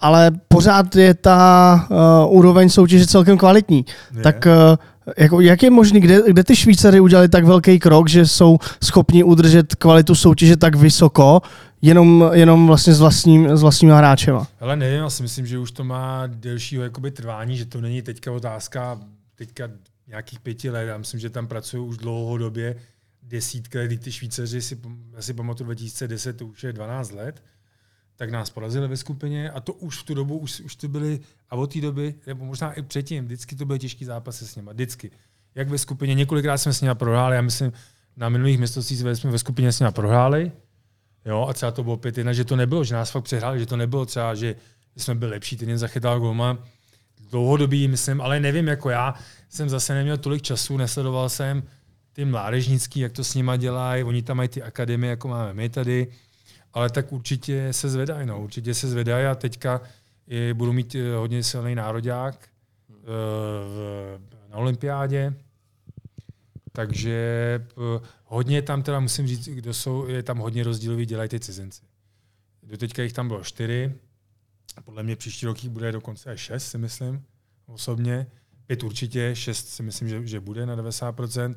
ale 0.01 0.31
pořád 0.49 0.97
je 0.97 1.15
ta 1.15 1.87
uh, 1.91 2.37
úroveň 2.37 2.69
soutěže 2.69 3.07
celkem 3.07 3.39
kvalitní. 3.39 3.85
Je. 4.17 4.23
Tak 4.23 4.47
uh, 4.47 4.77
jako, 5.19 5.41
jak 5.41 5.63
je 5.63 5.71
možný, 5.71 6.01
kde, 6.01 6.23
kde 6.27 6.45
ty 6.45 6.57
Švýcary 6.57 7.01
udělali 7.01 7.29
tak 7.29 7.45
velký 7.45 7.79
krok, 7.79 8.09
že 8.09 8.27
jsou 8.27 8.59
schopni 8.85 9.25
udržet 9.25 9.75
kvalitu 9.75 10.15
soutěže 10.15 10.57
tak 10.57 10.75
vysoko, 10.75 11.41
jenom, 11.83 12.31
jenom 12.33 12.67
vlastně 12.67 12.95
s, 12.95 13.01
vlastním, 13.01 13.57
s 13.57 13.63
vlastními 13.63 13.93
hráčema? 13.93 14.47
Ale 14.61 14.77
nevím, 14.77 14.99
já 14.99 15.11
si 15.11 15.23
myslím, 15.23 15.47
že 15.47 15.59
už 15.59 15.71
to 15.71 15.85
má 15.85 16.23
delšího 16.27 16.83
jakoby 16.83 17.11
trvání, 17.11 17.57
že 17.57 17.67
to 17.67 17.81
není 17.81 18.03
teďka 18.03 18.33
otázka 18.33 18.99
teďka 19.35 19.69
nějakých 20.09 20.41
pěti 20.41 20.71
let. 20.71 20.87
Já 20.87 20.99
myslím, 20.99 21.21
že 21.21 21.31
tam 21.31 21.47
pracují 21.47 21.89
už 21.89 21.97
dlouhodobě 21.97 22.77
desítky. 23.27 23.79
Kdy 23.87 23.99
Ty 23.99 24.13
Švýcaři 24.13 24.63
si, 24.63 24.79
já 25.13 25.23
si 25.23 25.35
pamatuju 25.35 25.65
2010, 25.65 26.37
to 26.37 26.47
už 26.47 26.65
je 26.65 26.73
12 26.73 27.11
let, 27.11 27.43
tak 28.17 28.31
nás 28.31 28.51
porazili 28.51 28.89
ve 28.89 28.97
skupině 28.97 29.51
a 29.51 29.61
to 29.61 29.73
už 29.73 29.99
v 29.99 30.03
tu 30.03 30.15
dobu, 30.15 30.39
už, 30.39 30.61
už 30.61 30.77
to 30.77 30.89
byly, 30.89 31.21
a 31.51 31.57
od 31.57 31.73
té 31.73 31.81
doby, 31.81 32.15
nebo 32.27 32.45
možná 32.45 32.73
i 32.73 32.83
předtím, 32.83 33.25
vždycky 33.25 33.57
to 33.57 33.65
byly 33.65 33.79
těžký 33.79 34.05
zápasy 34.05 34.47
s 34.47 34.57
nimi, 34.57 34.71
vždycky. 34.73 35.11
Jak 35.55 35.69
ve 35.69 35.79
skupině, 35.79 36.15
několikrát 36.15 36.59
jsme 36.59 36.73
s 36.73 36.81
nimi 36.81 36.95
prohráli, 36.95 37.37
já 37.37 37.43
myslím, 37.43 37.73
na 38.17 38.29
minulých 38.29 38.59
mistrovstvích 38.59 38.99
jsme 38.99 39.31
ve 39.31 39.39
skupině 39.39 39.73
s 39.73 39.81
nimi 39.81 39.93
prohráli, 39.93 40.53
Jo, 41.27 41.47
a 41.51 41.53
třeba 41.53 41.73
to 41.73 41.85
bylo 41.85 41.97
5 41.97 42.17
že 42.33 42.45
to 42.45 42.57
nebylo, 42.57 42.85
že 42.85 42.95
nás 42.95 43.11
fakt 43.11 43.25
přehráli, 43.25 43.59
že 43.59 43.67
to 43.67 43.77
nebylo 43.77 44.07
třeba, 44.07 44.35
že 44.35 44.55
jsme 44.97 45.15
byli 45.15 45.31
lepší, 45.31 45.57
ten 45.57 45.69
jen 45.69 45.79
zachytal 45.79 46.21
golma. 46.21 46.59
Dlouhodobý, 47.31 47.89
myslím, 47.89 48.21
ale 48.21 48.41
nevím, 48.41 48.69
jako 48.69 48.91
já 48.91 49.15
jsem 49.49 49.69
zase 49.69 49.95
neměl 49.95 50.17
tolik 50.17 50.43
času, 50.43 50.77
nesledoval 50.77 51.29
jsem 51.29 51.63
ty 52.17 52.25
mládežnický, 52.25 53.01
jak 53.01 53.13
to 53.13 53.25
s 53.25 53.35
nima 53.35 53.57
dělají, 53.57 54.05
oni 54.05 54.23
tam 54.23 54.37
mají 54.37 54.49
ty 54.49 54.63
akademie, 54.63 55.11
jako 55.11 55.29
máme 55.29 55.55
my 55.55 55.69
tady, 55.69 56.07
ale 56.73 56.91
tak 56.91 57.13
určitě 57.13 57.73
se 57.73 57.89
zvedají, 57.89 58.27
no, 58.27 58.43
určitě 58.43 58.75
se 58.75 58.89
zvedají 58.89 59.27
a 59.27 59.35
teďka 59.35 59.81
i 60.27 60.55
budu 60.55 60.73
mít 60.73 60.95
eh, 60.95 61.15
hodně 61.15 61.43
silný 61.43 61.75
nároďák 61.75 62.49
eh, 62.91 64.49
na 64.49 64.57
olympiádě, 64.57 65.35
takže 66.73 67.15
eh, 67.71 68.01
hodně 68.25 68.63
tam 68.63 68.83
teda 68.83 69.01
musím 69.01 69.27
říct, 69.27 69.49
kdo 69.49 69.75
jsou, 69.75 70.07
je 70.07 70.23
tam 70.23 70.39
hodně 70.39 70.65
rozdílový, 70.65 71.07
dělají 71.07 71.29
ty 71.29 71.41
cizinci. 71.41 71.83
Do 72.63 72.77
teďka 72.77 73.03
jich 73.03 73.13
tam 73.13 73.29
bylo 73.29 73.45
čtyři, 73.45 73.95
podle 74.85 75.03
mě 75.03 75.17
příští 75.17 75.47
rok 75.47 75.65
jich 75.65 75.73
bude 75.73 75.93
dokonce 75.93 76.31
až 76.31 76.41
šest, 76.41 76.67
si 76.67 76.79
myslím, 76.79 77.25
osobně. 77.67 78.27
Pět 78.67 78.83
určitě, 78.83 79.31
šest 79.35 79.69
si 79.69 79.83
myslím, 79.83 80.09
že, 80.09 80.27
že 80.27 80.41
bude 80.41 80.67
na 80.67 80.77
90%. 80.77 81.55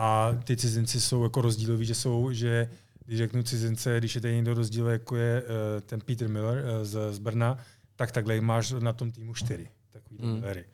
A 0.00 0.38
ty 0.44 0.56
cizinci 0.56 1.00
jsou 1.00 1.22
jako 1.22 1.40
rozdíloví, 1.40 1.86
že 1.86 1.94
jsou, 1.94 2.32
že 2.32 2.70
když 3.04 3.18
řeknu 3.18 3.42
cizince, 3.42 3.98
když 3.98 4.14
je 4.14 4.20
tady 4.20 4.34
někdo 4.34 4.54
rozdíl, 4.54 4.86
jako 4.86 5.16
je 5.16 5.42
uh, 5.42 5.48
ten 5.80 6.00
Peter 6.00 6.28
Miller 6.28 6.64
uh, 6.64 6.84
z, 6.84 7.12
z 7.12 7.18
Brna, 7.18 7.58
tak 7.96 8.12
takhle 8.12 8.40
máš 8.40 8.74
na 8.78 8.92
tom 8.92 9.12
týmu 9.12 9.34
čtyři. 9.34 9.68
Takový. 9.90 10.18
Millery. 10.22 10.64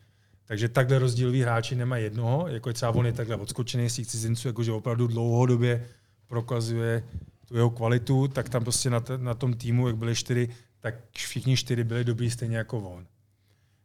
Takže 0.45 0.69
takhle 0.69 0.99
rozdíloví 0.99 1.43
hráči 1.43 1.75
nemají 1.75 2.05
jednoho, 2.05 2.49
jako 2.49 2.71
je 2.71 2.73
třeba 2.73 2.95
on 2.95 3.07
je 3.07 3.13
takhle 3.13 3.37
odskočený 3.37 3.91
z 3.91 3.95
těch 3.95 4.07
cizinců, 4.07 4.49
jakože 4.49 4.73
opravdu 4.73 5.07
dlouhodobě 5.07 5.87
prokazuje 6.27 7.05
tu 7.49 7.57
jeho 7.57 7.71
kvalitu, 7.71 8.29
tak 8.29 8.49
tam 8.49 8.63
prostě 8.63 8.91
na, 8.91 9.01
t- 9.01 9.19
na 9.19 9.35
tom 9.35 9.55
týmu, 9.55 9.87
jak 9.87 9.97
byli 9.97 10.15
čtyři, 10.15 10.49
tak 10.81 10.95
všichni 11.11 11.57
čtyři 11.57 11.85
byli 11.85 12.05
dobrý 12.05 12.31
stejně 12.31 12.57
jako 12.57 12.79
on. 12.79 13.07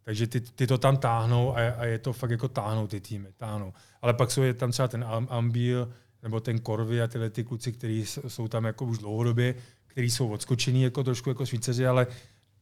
Takže 0.09 0.27
ty, 0.27 0.39
ty 0.41 0.67
to 0.67 0.77
tam 0.77 0.97
táhnou 0.97 1.57
a, 1.57 1.69
a 1.69 1.85
je 1.85 1.99
to 1.99 2.13
fakt 2.13 2.31
jako 2.31 2.47
táhnou 2.47 2.87
ty 2.87 2.99
týmy, 2.99 3.27
táhnou. 3.37 3.73
Ale 4.01 4.13
pak 4.13 4.31
jsou 4.31 4.41
je 4.41 4.53
tam 4.53 4.71
třeba 4.71 4.87
ten 4.87 5.03
Am- 5.03 5.27
Ambil 5.29 5.93
nebo 6.23 6.39
ten 6.39 6.59
Korvy 6.59 7.01
a 7.01 7.07
tyhle 7.07 7.29
ty 7.29 7.43
kluci, 7.43 7.71
kteří 7.71 8.05
jsou 8.05 8.47
tam 8.47 8.65
jako 8.65 8.85
už 8.85 8.97
dlouhodobě, 8.97 9.55
kteří 9.87 10.09
jsou 10.09 10.29
odskočený 10.29 10.81
jako 10.83 11.03
trošku 11.03 11.29
jako 11.29 11.45
Švýcaři, 11.45 11.87
ale 11.87 12.05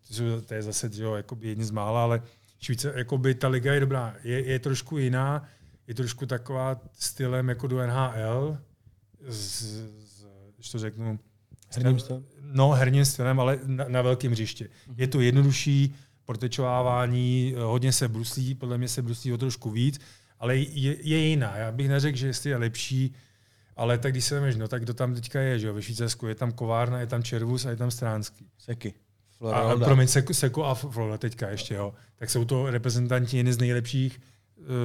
to, 0.08 0.14
jsou, 0.14 0.42
to 0.42 0.54
je 0.54 0.62
zase 0.62 0.90
že 0.94 1.04
jo, 1.04 1.16
jakoby 1.16 1.48
jedni 1.48 1.66
z 1.66 1.72
mála, 1.72 2.04
ale 2.04 2.22
Švýce, 2.60 2.94
jakoby 2.96 3.36
ta 3.36 3.48
liga 3.48 3.74
je 3.74 3.80
dobrá. 3.80 4.16
Je, 4.24 4.46
je 4.46 4.60
trošku 4.60 4.98
jiná, 4.98 5.48
je 5.88 5.94
trošku 5.94 6.26
taková 6.26 6.82
stylem 6.94 7.50
jako 7.50 7.68
do 7.68 7.88
NHL, 7.88 8.58
z, 9.28 9.62
z, 10.00 10.26
když 10.56 10.70
to 10.70 10.80
řeknu, 10.80 11.20
Herním 11.76 12.00
stylem? 12.00 12.26
No, 12.42 12.72
herním 12.72 13.06
stylem, 13.06 13.40
ale 13.40 13.60
na, 13.66 13.86
na 13.88 14.02
velkém 14.02 14.32
hřiště. 14.32 14.70
Je 14.96 15.08
to 15.08 15.22
jednodušší, 15.22 15.96
protečovávání, 16.28 17.54
eh, 17.56 17.60
hodně 17.62 17.94
se 17.94 18.08
bruslí, 18.08 18.56
podle 18.56 18.78
mě 18.78 18.88
se 18.88 19.02
bruslí 19.02 19.34
o 19.34 19.38
trošku 19.38 19.72
víc, 19.72 20.00
ale 20.40 20.58
je, 20.58 20.96
je 21.02 21.18
jiná. 21.18 21.58
Já 21.58 21.72
bych 21.72 21.90
neřekl, 21.90 22.18
že 22.18 22.28
jestli 22.28 22.50
je 22.50 22.58
lepší, 22.58 23.16
ale 23.76 23.98
tak 23.98 24.12
když 24.12 24.26
se 24.26 24.36
vemeš, 24.36 24.56
no 24.56 24.68
tak 24.68 24.82
kdo 24.82 24.94
tam 24.94 25.16
teďka 25.16 25.40
je, 25.40 25.60
že 25.60 25.68
jo, 25.68 25.74
ve 25.74 25.82
Švýcarsku, 25.82 26.28
je 26.28 26.36
tam 26.36 26.52
Kovárna, 26.52 27.00
je 27.00 27.08
tam 27.08 27.24
Červus 27.24 27.66
a 27.66 27.70
je 27.70 27.76
tam 27.76 27.92
Stránský. 27.92 28.46
Seky. 28.58 28.94
A, 29.52 29.60
a 29.60 29.76
promiň, 29.76 30.08
Seko, 30.08 30.34
Seko 30.34 30.66
a 30.66 30.76
Flora 30.76 31.18
teďka 31.18 31.50
ještě, 31.50 31.74
jo. 31.74 31.94
Tak 32.16 32.30
jsou 32.30 32.46
to 32.46 32.72
reprezentanti 32.72 33.38
jedny 33.38 33.54
z 33.54 33.58
nejlepších 33.58 34.22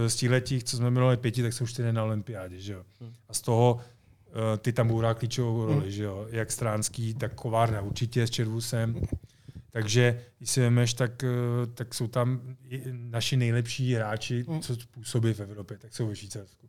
eh, 0.07 0.11
z 0.11 0.40
těch, 0.40 0.64
co 0.64 0.76
jsme 0.76 0.90
minulé 0.90 1.16
pěti, 1.16 1.43
tak 1.43 1.53
jsou 1.53 1.66
čtyři 1.66 1.93
na 1.93 2.05
olympiádě, 2.05 2.61
že 2.61 2.72
jo. 2.72 2.82
A 3.28 3.34
z 3.34 3.40
toho 3.40 3.80
eh, 4.28 4.59
ty 4.59 4.72
tam 4.72 4.88
budou 4.88 4.99
hrát 4.99 5.18
klíčovou 5.18 5.66
roli, 5.66 5.93
že 5.93 6.05
jo. 6.05 6.26
Jak 6.30 6.53
Stránský, 6.53 7.14
tak 7.14 7.34
Kovárna 7.34 7.80
určitě 7.80 8.26
s 8.26 8.30
Červusem. 8.30 9.01
Takže 9.72 10.20
když 10.38 10.50
si 10.50 10.60
vemeš, 10.60 10.94
tak, 10.94 11.24
eh, 11.24 11.28
tak 11.74 11.94
jsou 11.94 12.06
tam 12.06 12.40
naši 12.92 13.36
nejlepší 13.36 13.94
hráči, 13.94 14.44
mm. 14.48 14.60
co 14.60 14.76
působí 14.90 15.34
v 15.34 15.40
Evropě, 15.40 15.78
tak 15.78 15.94
jsou 15.94 16.06
ve 16.06 16.16
Švýcarsku. 16.16 16.66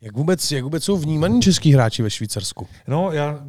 Jak 0.00 0.16
vůbec, 0.16 0.52
jak 0.52 0.64
vůbec 0.64 0.84
jsou 0.84 0.96
vnímaní 0.96 1.42
český 1.42 1.72
hráči 1.72 2.02
ve 2.02 2.10
Švýcarsku? 2.10 2.68
No, 2.88 3.12
já 3.12 3.46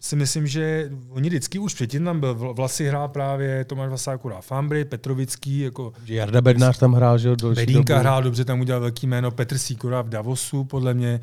si 0.00 0.16
myslím, 0.16 0.46
že 0.46 0.90
oni 1.08 1.28
vždycky 1.28 1.58
už 1.58 1.74
předtím 1.74 2.04
tam 2.04 2.20
byl. 2.20 2.34
Vlasy 2.34 2.88
hrál 2.88 3.08
právě 3.08 3.64
Tomáš 3.64 3.90
Vasákura, 3.90 4.40
Fambry, 4.40 4.84
Petrovický. 4.84 5.60
Jako 5.60 5.92
Jarda 6.06 6.40
Bednář 6.40 6.78
tam 6.78 6.92
hrál, 6.92 7.18
že 7.18 7.28
jo? 7.28 7.36
Bedínka 7.54 7.98
hrál 7.98 8.22
dobře, 8.22 8.44
tam 8.44 8.60
udělal 8.60 8.80
velký 8.80 9.06
jméno. 9.06 9.30
Petr 9.30 9.58
Sikora 9.58 10.02
v 10.02 10.08
Davosu, 10.08 10.64
podle 10.64 10.94
mě. 10.94 11.20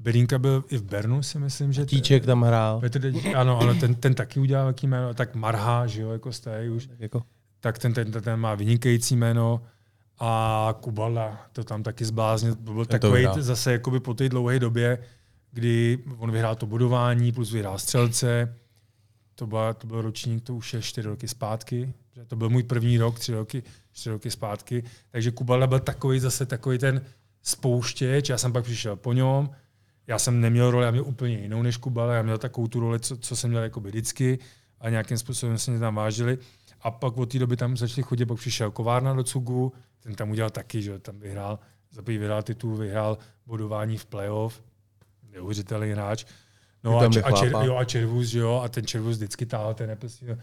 Bedínka 0.00 0.38
byl 0.38 0.64
i 0.68 0.76
v 0.76 0.82
Bernu, 0.82 1.22
si 1.22 1.38
myslím, 1.38 1.72
že... 1.72 1.86
Tíček 1.86 2.26
tam 2.26 2.42
hrál. 2.42 2.80
Petr, 2.80 3.00
Dedík- 3.00 3.36
ano, 3.36 3.60
ano, 3.60 3.74
ten, 3.74 3.94
ten 3.94 4.14
taky 4.14 4.40
udělal 4.40 4.64
velký 4.64 4.86
jméno, 4.86 5.14
tak 5.14 5.34
Marha, 5.34 5.86
že 5.86 6.02
jo, 6.02 6.10
jako 6.10 6.32
jste 6.32 6.70
už, 6.70 6.88
Jako, 6.98 7.22
tak 7.60 7.78
ten, 7.78 7.94
ten, 7.94 8.12
ten, 8.12 8.40
má 8.40 8.54
vynikající 8.54 9.16
jméno. 9.16 9.62
A 10.18 10.74
Kubala 10.80 11.46
to 11.52 11.64
tam 11.64 11.82
taky 11.82 12.04
zbláznil, 12.04 12.54
to 12.54 12.72
byl 12.72 12.86
takový 12.86 13.26
zase 13.38 13.72
jakoby 13.72 14.00
po 14.00 14.14
té 14.14 14.28
dlouhé 14.28 14.58
době, 14.58 14.98
kdy 15.52 15.98
on 16.18 16.30
vyhrál 16.30 16.54
to 16.56 16.66
budování, 16.66 17.32
plus 17.32 17.52
vyhrál 17.52 17.78
střelce, 17.78 18.56
to, 19.34 19.46
byla, 19.46 19.74
to 19.74 19.86
byl 19.86 20.02
ročník, 20.02 20.44
to 20.44 20.54
už 20.54 20.74
je 20.74 20.82
čtyři 20.82 21.08
roky 21.08 21.28
zpátky, 21.28 21.92
že 22.14 22.24
to 22.24 22.36
byl 22.36 22.50
můj 22.50 22.62
první 22.62 22.98
rok, 22.98 23.18
tři 23.18 23.32
roky, 23.32 23.62
čtyři 23.92 24.10
roky 24.10 24.30
zpátky, 24.30 24.84
takže 25.10 25.30
Kubala 25.30 25.66
byl 25.66 25.80
takový 25.80 26.20
zase 26.20 26.46
takový 26.46 26.78
ten 26.78 27.02
spouštěč, 27.42 28.28
já 28.28 28.38
jsem 28.38 28.52
pak 28.52 28.64
přišel 28.64 28.96
po 28.96 29.12
něm, 29.12 29.48
já 30.10 30.18
jsem 30.18 30.40
neměl 30.40 30.70
roli, 30.70 30.84
já 30.84 30.90
měl 30.90 31.04
úplně 31.04 31.38
jinou 31.38 31.62
než 31.62 31.76
Kubala, 31.76 32.14
já 32.14 32.22
měl 32.22 32.38
takovou 32.38 32.66
tu 32.66 32.80
roli, 32.80 33.00
co, 33.00 33.16
co 33.16 33.36
jsem 33.36 33.50
měl 33.50 33.62
jako 33.62 33.80
vždycky 33.80 34.38
a 34.80 34.90
nějakým 34.90 35.18
způsobem 35.18 35.58
se 35.58 35.70
mě 35.70 35.80
tam 35.80 35.94
vážili. 35.94 36.38
A 36.80 36.90
pak 36.90 37.16
od 37.16 37.32
té 37.32 37.38
doby 37.38 37.56
tam 37.56 37.76
začali 37.76 38.02
chodit, 38.02 38.26
pak 38.26 38.38
přišel 38.38 38.70
Kovárna 38.70 39.14
do 39.14 39.24
Cugu, 39.24 39.72
ten 40.00 40.14
tam 40.14 40.30
udělal 40.30 40.50
taky, 40.50 40.82
že 40.82 40.98
tam 40.98 41.18
vyhrál, 41.18 41.58
za 41.90 42.02
vyhrál 42.02 42.42
titul, 42.42 42.76
vyhrál 42.76 43.18
bodování 43.46 43.96
v 43.96 44.06
playoff, 44.06 44.62
neuvěřitelný 45.32 45.90
hráč. 45.90 46.24
No 46.84 46.98
a, 46.98 47.06
a, 47.24 47.32
čer, 47.32 47.52
jo, 47.62 47.76
a 47.76 47.84
Červus, 47.84 48.26
že 48.26 48.38
jo, 48.38 48.60
a 48.64 48.68
ten 48.68 48.86
Červus 48.86 49.16
vždycky 49.16 49.46
táhl 49.46 49.74
ten 49.74 49.88
Nepesíl. 49.88 50.38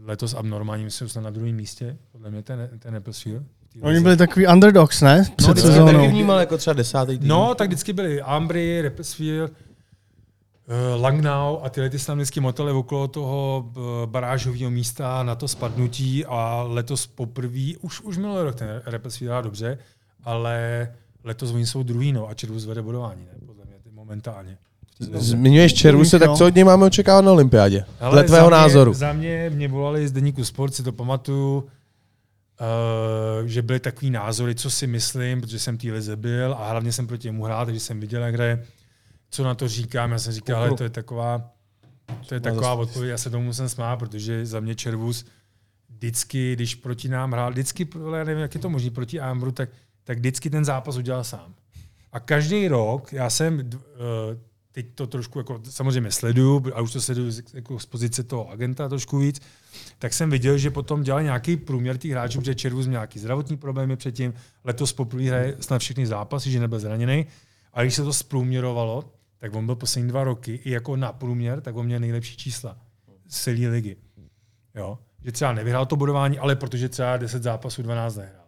Letos 0.00 0.34
abnormální, 0.34 0.84
myslím, 0.84 1.08
že 1.08 1.20
na 1.20 1.30
druhém 1.30 1.54
místě, 1.54 1.96
podle 2.10 2.30
mě 2.30 2.42
ten, 2.42 2.70
ten 2.78 2.94
Nepesíl. 2.94 3.44
Oni 3.80 4.00
byli 4.00 4.16
takový 4.16 4.46
underdogs, 4.46 5.00
ne? 5.00 5.24
Před 5.36 5.46
No, 5.48 5.52
vždycky 5.52 5.68
taky 5.70 5.84
sezónou. 5.86 6.08
vnímal 6.10 6.38
jako 6.40 6.58
třeba 6.58 6.74
desátý 6.74 7.18
tým. 7.18 7.28
No, 7.28 7.54
tak 7.54 7.68
vždycky 7.68 7.92
byli 7.92 8.22
Ambry, 8.22 8.82
Repesfield, 8.82 9.50
uh, 9.50 11.02
Langnau 11.02 11.58
a 11.62 11.68
tyhle 11.70 11.90
ty 11.90 11.98
se 11.98 12.06
tam 12.06 12.16
vždycky 12.18 12.40
motely 12.40 12.72
okolo 12.72 13.08
toho 13.08 13.64
uh, 13.76 13.82
barážového 14.06 14.70
místa 14.70 15.22
na 15.22 15.34
to 15.34 15.48
spadnutí 15.48 16.24
a 16.26 16.62
letos 16.68 17.06
poprvé, 17.06 17.72
už, 17.80 18.00
už 18.00 18.16
minulý 18.16 18.42
rok 18.42 18.54
ten 18.54 18.82
hrál 19.26 19.42
dobře, 19.42 19.78
ale 20.24 20.88
letos 21.24 21.50
oni 21.50 21.66
jsou 21.66 21.82
druhý, 21.82 22.12
no 22.12 22.28
a 22.28 22.34
Červu 22.34 22.58
zvede 22.58 22.82
bodování, 22.82 23.20
ne, 23.24 23.46
podle 23.46 23.64
mě, 23.64 23.74
momentálně. 23.94 24.58
Zmiňuješ 25.00 25.74
Červuse, 25.74 26.18
tak 26.18 26.28
No. 26.28 26.36
co 26.36 26.46
od 26.46 26.54
něj 26.54 26.64
máme 26.64 26.86
očekávat 26.86 27.20
na 27.24 27.32
olympiádě? 27.32 27.84
Dle 28.10 28.24
tvého 28.24 28.44
za 28.44 28.48
mě, 28.50 28.56
názoru. 28.56 28.94
Za 28.94 29.12
mě, 29.12 29.50
mě 29.54 29.68
volali 29.68 30.08
z 30.08 30.12
deníku 30.12 30.44
Sport, 30.44 30.74
si 30.74 30.82
to 30.82 30.92
pamatuju, 30.92 31.64
uh, 32.60 33.46
že 33.46 33.62
byly 33.62 33.80
takový 33.80 34.10
názory, 34.10 34.54
co 34.54 34.70
si 34.70 34.86
myslím, 34.86 35.40
protože 35.40 35.58
jsem 35.58 35.78
té 35.78 35.92
lize 35.92 36.16
byl 36.16 36.54
a 36.58 36.70
hlavně 36.70 36.92
jsem 36.92 37.06
proti 37.06 37.28
němu 37.28 37.44
hrál, 37.44 37.66
takže 37.66 37.80
jsem 37.80 38.00
viděl, 38.00 38.22
jak 38.22 38.34
hraje, 38.34 38.66
co 39.30 39.44
na 39.44 39.54
to 39.54 39.68
říkám. 39.68 40.12
Já 40.12 40.18
jsem 40.18 40.32
říkal, 40.32 40.56
ale 40.62 40.76
to 40.76 40.82
je 40.82 40.90
taková, 40.90 41.50
to 42.28 42.34
je 42.34 42.40
taková 42.40 42.74
odpověď, 42.74 43.10
já 43.10 43.18
se 43.18 43.30
tomu 43.30 43.44
musím 43.44 43.68
smát, 43.68 43.96
protože 43.96 44.46
za 44.46 44.60
mě 44.60 44.74
Červus 44.74 45.24
vždycky, 45.88 46.52
když 46.52 46.74
proti 46.74 47.08
nám 47.08 47.32
hrál, 47.32 47.50
vždycky, 47.50 47.88
ale 48.06 48.18
já 48.18 48.24
nevím, 48.24 48.42
jak 48.42 48.54
je 48.54 48.60
to 48.60 48.70
možné 48.70 48.90
proti 48.90 49.20
Ambru, 49.20 49.52
tak, 49.52 49.68
tak 50.04 50.18
vždycky 50.18 50.50
ten 50.50 50.64
zápas 50.64 50.96
udělal 50.96 51.24
sám. 51.24 51.54
A 52.12 52.20
každý 52.20 52.68
rok, 52.68 53.12
já 53.12 53.30
jsem, 53.30 53.54
uh, 53.54 53.60
teď 54.72 54.86
to 54.94 55.06
trošku 55.06 55.38
jako, 55.38 55.60
samozřejmě 55.70 56.10
sleduju, 56.10 56.64
a 56.74 56.80
už 56.80 56.92
to 56.92 57.00
sleduju 57.00 57.30
z- 57.30 57.54
jako 57.54 57.78
z 57.78 57.86
pozice 57.86 58.22
toho 58.22 58.50
agenta 58.50 58.88
trošku 58.88 59.18
víc, 59.18 59.40
tak 59.98 60.12
jsem 60.14 60.30
viděl, 60.30 60.58
že 60.58 60.70
potom 60.70 61.02
dělal 61.02 61.22
nějaký 61.22 61.56
průměr 61.56 61.98
těch 61.98 62.10
hráčů, 62.10 62.38
protože 62.38 62.54
Červus 62.54 62.86
měl 62.86 62.92
nějaký 62.92 63.18
zdravotní 63.18 63.56
problémy 63.56 63.96
předtím, 63.96 64.34
letos 64.64 64.92
poprvé 64.92 65.22
hraje 65.24 65.56
snad 65.60 65.78
všechny 65.78 66.06
zápasy, 66.06 66.50
že 66.50 66.60
nebyl 66.60 66.78
zraněný. 66.78 67.26
A 67.72 67.82
když 67.82 67.94
se 67.94 68.04
to 68.04 68.12
zprůměrovalo, 68.12 69.04
tak 69.38 69.54
on 69.54 69.66
byl 69.66 69.74
poslední 69.76 70.08
dva 70.08 70.24
roky 70.24 70.60
i 70.64 70.70
jako 70.70 70.96
na 70.96 71.12
průměr, 71.12 71.60
tak 71.60 71.76
on 71.76 71.86
měl 71.86 72.00
nejlepší 72.00 72.36
čísla 72.36 72.76
z 73.28 73.42
celé 73.42 73.68
ligy. 73.68 73.96
Jo? 74.74 74.98
Že 75.24 75.32
třeba 75.32 75.52
nevyhrál 75.52 75.86
to 75.86 75.96
bodování, 75.96 76.38
ale 76.38 76.56
protože 76.56 76.88
třeba 76.88 77.16
10 77.16 77.42
zápasů 77.42 77.82
12 77.82 78.16
nehrál. 78.16 78.44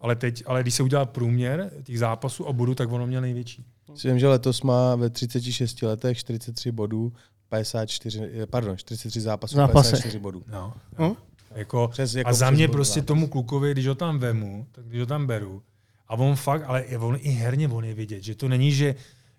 Ale 0.00 0.16
teď, 0.16 0.42
ale 0.46 0.62
když 0.62 0.74
se 0.74 0.82
udělal 0.82 1.06
průměr 1.06 1.70
těch 1.82 1.98
zápasů 1.98 2.48
a 2.48 2.52
bodů, 2.52 2.74
tak 2.74 2.92
ono 2.92 3.06
měl 3.06 3.20
největší. 3.20 3.66
Si 3.94 4.08
Vím, 4.08 4.18
že 4.18 4.28
letos 4.28 4.62
má 4.62 4.96
ve 4.96 5.10
36 5.10 5.82
letech 5.82 6.18
43 6.18 6.72
bodů, 6.72 7.12
54, 7.48 8.30
eh, 8.42 8.46
pardon, 8.46 8.76
43 8.76 9.20
zápasů, 9.20 9.56
Zápasech. 9.56 9.90
54 9.90 10.18
bodů. 10.18 10.42
No. 10.52 10.74
Hm? 10.98 11.12
Jako, 11.54 11.88
Přes- 11.92 12.14
jako 12.14 12.30
a 12.30 12.32
za 12.32 12.50
mě 12.50 12.68
prostě 12.68 13.00
zápas. 13.00 13.06
tomu 13.06 13.26
klukovi, 13.28 13.72
když 13.72 13.86
ho 13.86 13.94
tam 13.94 14.18
vemu, 14.18 14.66
tak 14.72 14.84
když 14.84 15.00
ho 15.00 15.06
tam 15.06 15.26
beru, 15.26 15.62
a 16.08 16.14
on 16.14 16.36
fakt, 16.36 16.62
ale 16.66 16.80
i 16.82 16.96
on 16.96 17.16
i 17.20 17.30
herně 17.30 17.68
on 17.68 17.84
je 17.84 17.94
vidět, 17.94 18.22
že 18.22 18.34
to 18.34 18.48
není, 18.48 18.72
že, 18.72 18.94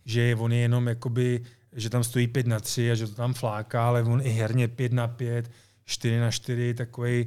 že 0.06 0.36
on 0.39 0.52
je 0.54 0.60
jenom 0.60 0.88
jakoby, 0.88 1.41
že 1.76 1.89
tam 1.89 2.04
stojí 2.04 2.28
5 2.28 2.48
na 2.48 2.60
3 2.60 2.91
a 2.91 2.96
že 2.96 3.08
to 3.08 3.16
tam 3.16 3.34
fláká, 3.34 3.88
ale 3.88 4.04
on 4.04 4.22
i 4.24 4.30
herně 4.30 4.68
5 4.68 4.94
na 4.94 5.08
5, 5.08 5.52
4 5.86 6.20
na 6.20 6.32
4, 6.32 6.74
takový 6.74 7.26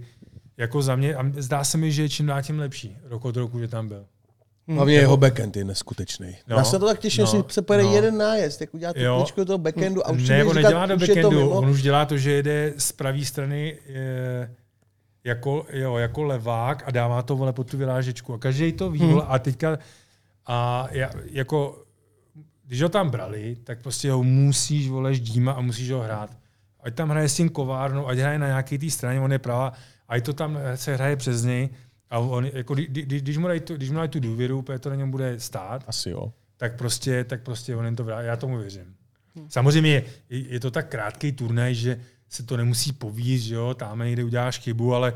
jako 0.57 0.83
za 0.83 0.97
mě, 0.97 1.15
a 1.15 1.25
zdá 1.37 1.65
se 1.65 1.79
mi, 1.79 1.93
že 1.93 2.03
je 2.03 2.09
čím 2.09 2.27
dál 2.27 2.43
tím 2.43 2.59
lepší, 2.59 2.97
rok 3.05 3.25
od 3.25 3.37
roku, 3.37 3.59
že 3.61 3.69
tam 3.69 3.89
byl. 3.89 4.07
Hlavně 4.69 4.95
jeho 4.95 5.17
backend 5.17 5.57
je 5.57 5.65
neskutečný. 5.65 6.37
No, 6.47 6.57
Já 6.57 6.65
se 6.65 6.79
to 6.79 6.87
tak 6.87 6.99
těším, 6.99 7.25
no, 7.25 7.31
že 7.31 7.43
se 7.49 7.63
pojede 7.63 7.85
no. 7.85 7.95
jeden 7.95 8.19
nájezd, 8.19 8.61
jak 8.61 8.75
udělá 8.75 8.93
tu 8.93 9.01
kličku 9.17 9.41
do 9.41 9.45
toho 9.45 9.59
backendu 9.59 10.07
a 10.07 10.11
už 10.11 10.29
ne, 10.29 10.45
on 10.45 10.57
říkat, 10.57 10.63
nedělá 10.63 10.87
do 10.87 10.93
je 10.93 10.99
backendu, 10.99 11.51
on 11.51 11.71
už 11.71 11.83
dělá 11.83 12.05
to, 12.05 12.19
že 12.19 12.33
jede 12.33 12.73
z 12.79 12.93
pravé 12.93 13.25
strany 13.25 13.79
e, 13.89 14.51
jako, 15.25 15.67
jo, 15.73 15.97
jako 15.97 16.23
levák 16.23 16.83
a 16.87 16.91
dává 16.91 17.23
to 17.23 17.37
vole 17.37 17.53
pod 17.53 17.71
tu 17.71 17.79
vyrážečku. 17.79 18.35
A 18.35 18.39
každý 18.39 18.73
to 18.73 18.91
ví, 18.91 19.01
hmm. 19.01 19.21
a 19.27 19.39
teďka 19.39 19.79
a 20.47 20.89
já, 20.91 21.11
jako, 21.31 21.83
když 22.67 22.83
ho 22.83 22.89
tam 22.89 23.11
brali, 23.11 23.57
tak 23.65 23.83
prostě 23.83 24.13
ho 24.13 24.23
musíš 24.23 24.89
vole 24.89 25.15
ždíma 25.15 25.53
a 25.53 25.61
musíš 25.61 25.91
ho 25.91 26.01
hrát. 26.01 26.31
Ať 26.81 26.95
tam 26.95 27.09
hraje 27.09 27.29
s 27.29 27.37
tím 27.37 27.49
kovárnou, 27.49 28.09
ať 28.09 28.19
hraje 28.19 28.39
na 28.39 28.47
nějaké 28.47 28.79
té 28.79 28.91
straně, 28.91 29.21
on 29.21 29.33
je 29.33 29.39
pravá, 29.39 29.73
ať 30.09 30.25
to 30.25 30.33
tam 30.33 30.59
se 30.75 30.95
hraje 30.95 31.17
přes 31.17 31.43
něj, 31.43 31.69
a 32.11 32.19
on, 32.19 32.47
jako, 32.53 32.75
kdy- 32.75 32.87
kdy- 32.87 33.21
když, 33.21 33.37
mu 33.39 33.49
dají 33.49 33.61
tu, 33.61 33.75
když 33.77 33.91
mu 33.91 33.97
dají 33.97 34.09
tu 34.09 34.21
důvěru, 34.21 34.63
protože 34.63 34.79
to 34.79 34.91
na 34.91 34.97
něm 34.97 35.11
bude 35.11 35.41
stát, 35.41 35.85
Asi 35.87 36.11
jo. 36.11 36.33
tak 36.57 36.77
prostě, 36.77 37.25
tak 37.25 37.43
prostě 37.43 37.77
on 37.77 37.85
jim 37.85 37.97
to 37.97 38.05
vrátí. 38.05 38.27
Já 38.27 38.37
tomu 38.37 38.59
věřím. 38.59 38.95
Samozřejmě 39.49 39.91
je, 39.91 40.05
je 40.53 40.61
to 40.61 40.71
tak 40.71 40.89
krátký 40.89 41.33
turnaj, 41.33 41.75
že 41.75 42.01
se 42.29 42.43
to 42.43 42.57
nemusí 42.57 42.93
povíst, 42.93 43.45
že 43.45 43.55
jo, 43.55 43.75
tam 43.75 43.99
někde 43.99 44.25
uděláš 44.25 44.59
chybu, 44.59 44.95
ale 44.95 45.15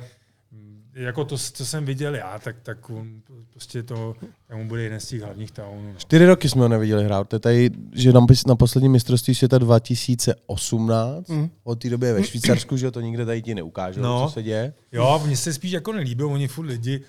jako 0.94 1.24
to, 1.24 1.38
co 1.38 1.66
jsem 1.66 1.84
viděl 1.84 2.14
já, 2.14 2.38
tak, 2.38 2.56
tak 2.62 2.90
on 2.90 3.20
prostě 3.52 3.82
to, 3.82 4.14
tak 4.46 4.56
on 4.58 4.68
bude 4.68 4.82
jeden 4.82 5.00
z 5.00 5.08
těch 5.08 5.22
hlavních 5.22 5.50
taunů. 5.50 5.88
No. 5.92 5.98
Čtyři 5.98 6.26
roky 6.26 6.48
jsme 6.48 6.62
ho 6.62 6.68
neviděli 6.68 7.04
hrát. 7.04 7.28
To 7.28 7.36
je 7.36 7.40
tady, 7.40 7.70
že 7.92 8.12
na, 8.12 8.26
na 8.46 8.56
posledním 8.56 8.92
mistrovství 8.92 9.34
světa 9.34 9.58
2018, 9.58 11.28
Mm. 11.28 11.50
od 11.64 11.82
té 11.82 11.90
doby 11.90 12.06
je 12.06 12.12
ve 12.12 12.24
Švýcarsku, 12.24 12.76
že 12.76 12.90
to 12.90 13.00
nikde 13.00 13.26
tady 13.26 13.42
ti 13.42 13.54
neukážou, 13.54 14.00
No. 14.02 14.26
co 14.28 14.32
se 14.34 14.42
děje. 14.42 14.74
Jo, 14.92 15.22
mně 15.26 15.36
se 15.36 15.52
spíš 15.52 15.72
jako 15.72 15.92
nelíbí, 15.92 16.24
oni 16.24 16.48
furt 16.48 16.66
lidi, 16.66 17.00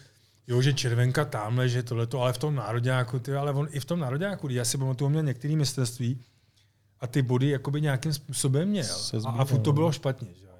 jo, 0.47 0.61
že 0.61 0.73
červenka 0.73 1.25
tamhle, 1.25 1.69
že 1.69 1.83
tohleto, 1.83 2.21
ale 2.21 2.33
v 2.33 2.37
tom 2.37 2.55
národňáku, 2.55 3.19
ty, 3.19 3.33
ale 3.33 3.51
on 3.51 3.67
i 3.71 3.79
v 3.79 3.85
tom 3.85 3.99
národňáku, 3.99 4.49
já 4.49 4.65
si 4.65 4.77
pamatuju, 4.77 5.09
měl 5.09 5.23
některé 5.23 5.55
mistrovství 5.55 6.19
a 6.99 7.07
ty 7.07 7.21
body 7.21 7.49
jakoby 7.49 7.81
nějakým 7.81 8.13
způsobem 8.13 8.69
měl. 8.69 8.83
Se 8.83 9.17
A, 9.25 9.29
a 9.29 9.45
furt 9.45 9.59
to 9.59 9.73
bylo 9.73 9.91
špatně, 9.91 10.27
že 10.39 10.45
jo. 10.45 10.50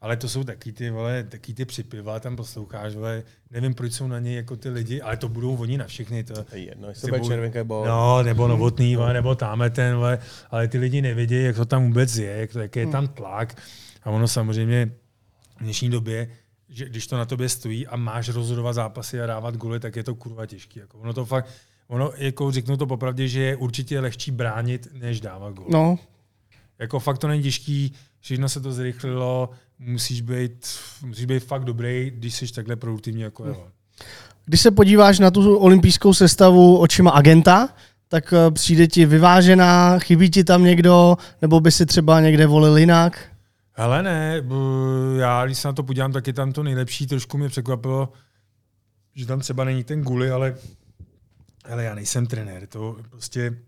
Ale 0.00 0.16
to 0.16 0.28
jsou 0.28 0.44
taky 0.44 0.72
ty, 0.72 0.90
vole, 0.90 1.24
taky 1.24 1.54
ty 1.54 1.64
připiva, 1.64 2.20
tam 2.20 2.36
posloucháš, 2.36 2.94
vole, 2.94 3.22
nevím, 3.50 3.74
proč 3.74 3.92
jsou 3.92 4.06
na 4.06 4.18
něj 4.18 4.34
jako 4.34 4.56
ty 4.56 4.68
lidi, 4.68 5.00
ale 5.02 5.16
to 5.16 5.28
budou 5.28 5.56
oni 5.56 5.78
na 5.78 5.86
všechny. 5.86 6.24
To, 6.24 6.44
To 6.44 6.56
je 6.56 6.62
jedno, 6.62 6.88
jestli 6.88 7.10
bude 7.10 7.20
červenka 7.28 7.58
nebo... 7.58 7.84
No, 7.86 8.22
nebo 8.22 8.48
novotný, 8.48 8.96
vole, 8.96 9.12
nebo 9.12 9.34
tamhle 9.34 9.70
ten, 9.70 9.96
vole, 9.96 10.18
ale 10.50 10.68
ty 10.68 10.78
lidi 10.78 11.02
nevědí, 11.02 11.42
jak 11.42 11.56
to 11.56 11.64
tam 11.64 11.86
vůbec 11.86 12.16
je, 12.16 12.30
jak 12.30 12.52
to, 12.52 12.60
jaký 12.60 12.78
je 12.78 12.86
tam 12.86 13.08
tlak. 13.08 13.62
A 14.02 14.10
ono 14.10 14.28
samozřejmě 14.28 14.92
v 15.60 15.62
dnešní 15.62 15.90
době, 15.90 16.28
že 16.68 16.88
když 16.88 17.06
to 17.06 17.16
na 17.16 17.24
tobě 17.24 17.48
stojí 17.48 17.86
a 17.86 17.96
máš 17.96 18.28
rozhodovat 18.28 18.72
zápasy 18.72 19.20
a 19.20 19.26
dávat 19.26 19.56
goly, 19.56 19.80
tak 19.80 19.96
je 19.96 20.04
to 20.04 20.14
kurva 20.14 20.46
těžký. 20.46 20.80
Jako 20.80 20.98
ono 20.98 21.12
to 21.12 21.24
fakt, 21.24 21.48
ono, 21.88 22.12
jako 22.16 22.50
řeknu 22.50 22.76
to 22.76 22.86
popravdě, 22.86 23.28
že 23.28 23.40
je 23.40 23.56
určitě 23.56 24.00
lehčí 24.00 24.30
bránit, 24.30 24.88
než 24.92 25.20
dávat 25.20 25.54
gol. 25.54 25.66
No, 25.70 25.98
Jako 26.78 27.00
fakt 27.00 27.18
to 27.18 27.28
není 27.28 27.42
těžký, 27.42 27.94
všechno 28.20 28.48
se 28.48 28.60
to 28.60 28.72
zrychlilo, 28.72 29.50
musíš 29.78 30.20
být, 30.20 30.66
musíš 31.02 31.24
být 31.24 31.44
fakt 31.44 31.64
dobrý, 31.64 32.10
když 32.10 32.34
jsi 32.34 32.52
takhle 32.52 32.76
produktivní 32.76 33.22
jako 33.22 33.46
je. 33.46 33.50
on. 33.50 33.70
když 34.44 34.60
se 34.60 34.70
podíváš 34.70 35.18
na 35.18 35.30
tu 35.30 35.56
olympijskou 35.56 36.14
sestavu 36.14 36.78
očima 36.78 37.10
agenta, 37.10 37.68
tak 38.08 38.32
eh, 38.32 38.50
přijde 38.50 38.86
ti 38.86 39.06
vyvážená, 39.06 39.98
chybí 39.98 40.30
ti 40.30 40.44
tam 40.44 40.64
někdo, 40.64 41.16
nebo 41.42 41.60
by 41.60 41.72
si 41.72 41.86
třeba 41.86 42.20
někde 42.20 42.46
volil 42.46 42.76
jinak? 42.76 43.28
Hele 43.72 44.02
ne, 44.02 44.42
já 45.18 45.46
když 45.46 45.58
se 45.58 45.68
na 45.68 45.72
to 45.72 45.82
podívám, 45.82 46.12
tak 46.12 46.26
je 46.26 46.32
tam 46.32 46.52
to 46.52 46.62
nejlepší. 46.62 47.06
Trošku 47.06 47.38
mě 47.38 47.48
překvapilo, 47.48 48.12
že 49.14 49.26
tam 49.26 49.40
třeba 49.40 49.64
není 49.64 49.84
ten 49.84 50.02
guli, 50.02 50.30
ale, 50.30 50.54
ale 51.64 51.84
já 51.84 51.94
nejsem 51.94 52.26
trenér. 52.26 52.66
To 52.66 52.96
prostě 53.10 53.58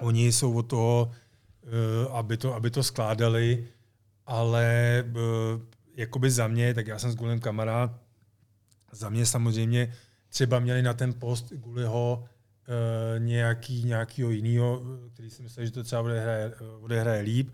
oni 0.00 0.32
jsou 0.32 0.52
od 0.52 0.62
toho 0.62 1.10
eh, 1.64 2.08
aby 2.12 2.36
to, 2.36 2.54
aby 2.54 2.70
to 2.70 2.82
skládali, 2.82 3.64
ale 4.26 5.04
eh, 5.06 5.60
jakoby 5.96 6.30
za 6.30 6.48
mě, 6.48 6.74
tak 6.74 6.86
já 6.86 6.98
jsem 6.98 7.10
s 7.10 7.16
Gulem 7.16 7.40
kamarád, 7.40 7.90
za 8.92 9.08
mě 9.08 9.26
samozřejmě 9.26 9.92
třeba 10.28 10.58
měli 10.58 10.82
na 10.82 10.94
ten 10.94 11.14
post 11.14 11.52
Guliho 11.52 12.24
uh, 12.24 13.24
nějaký, 13.24 13.84
nějakýho 13.84 14.30
jiného, 14.30 14.82
který 15.14 15.30
si 15.30 15.42
myslel, 15.42 15.66
že 15.66 15.72
to 15.72 15.84
třeba 15.84 16.02
odehraje, 16.02 16.54
odehraje 16.80 17.22
líp, 17.22 17.50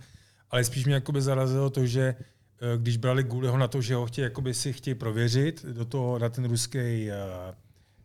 ale 0.50 0.64
spíš 0.64 0.84
mě 0.84 0.94
jakoby 0.94 1.22
zarazilo 1.22 1.70
to, 1.70 1.86
že 1.86 2.14
uh, 2.14 2.82
když 2.82 2.96
brali 2.96 3.22
Guliho 3.22 3.58
na 3.58 3.68
to, 3.68 3.80
že 3.80 3.94
ho 3.94 4.06
chtějí, 4.06 4.24
jakoby 4.24 4.54
si 4.54 4.72
chtějí 4.72 4.94
prověřit 4.94 5.64
do 5.64 5.84
toho, 5.84 6.18
na 6.18 6.28
ten 6.28 6.44
ruský, 6.44 7.08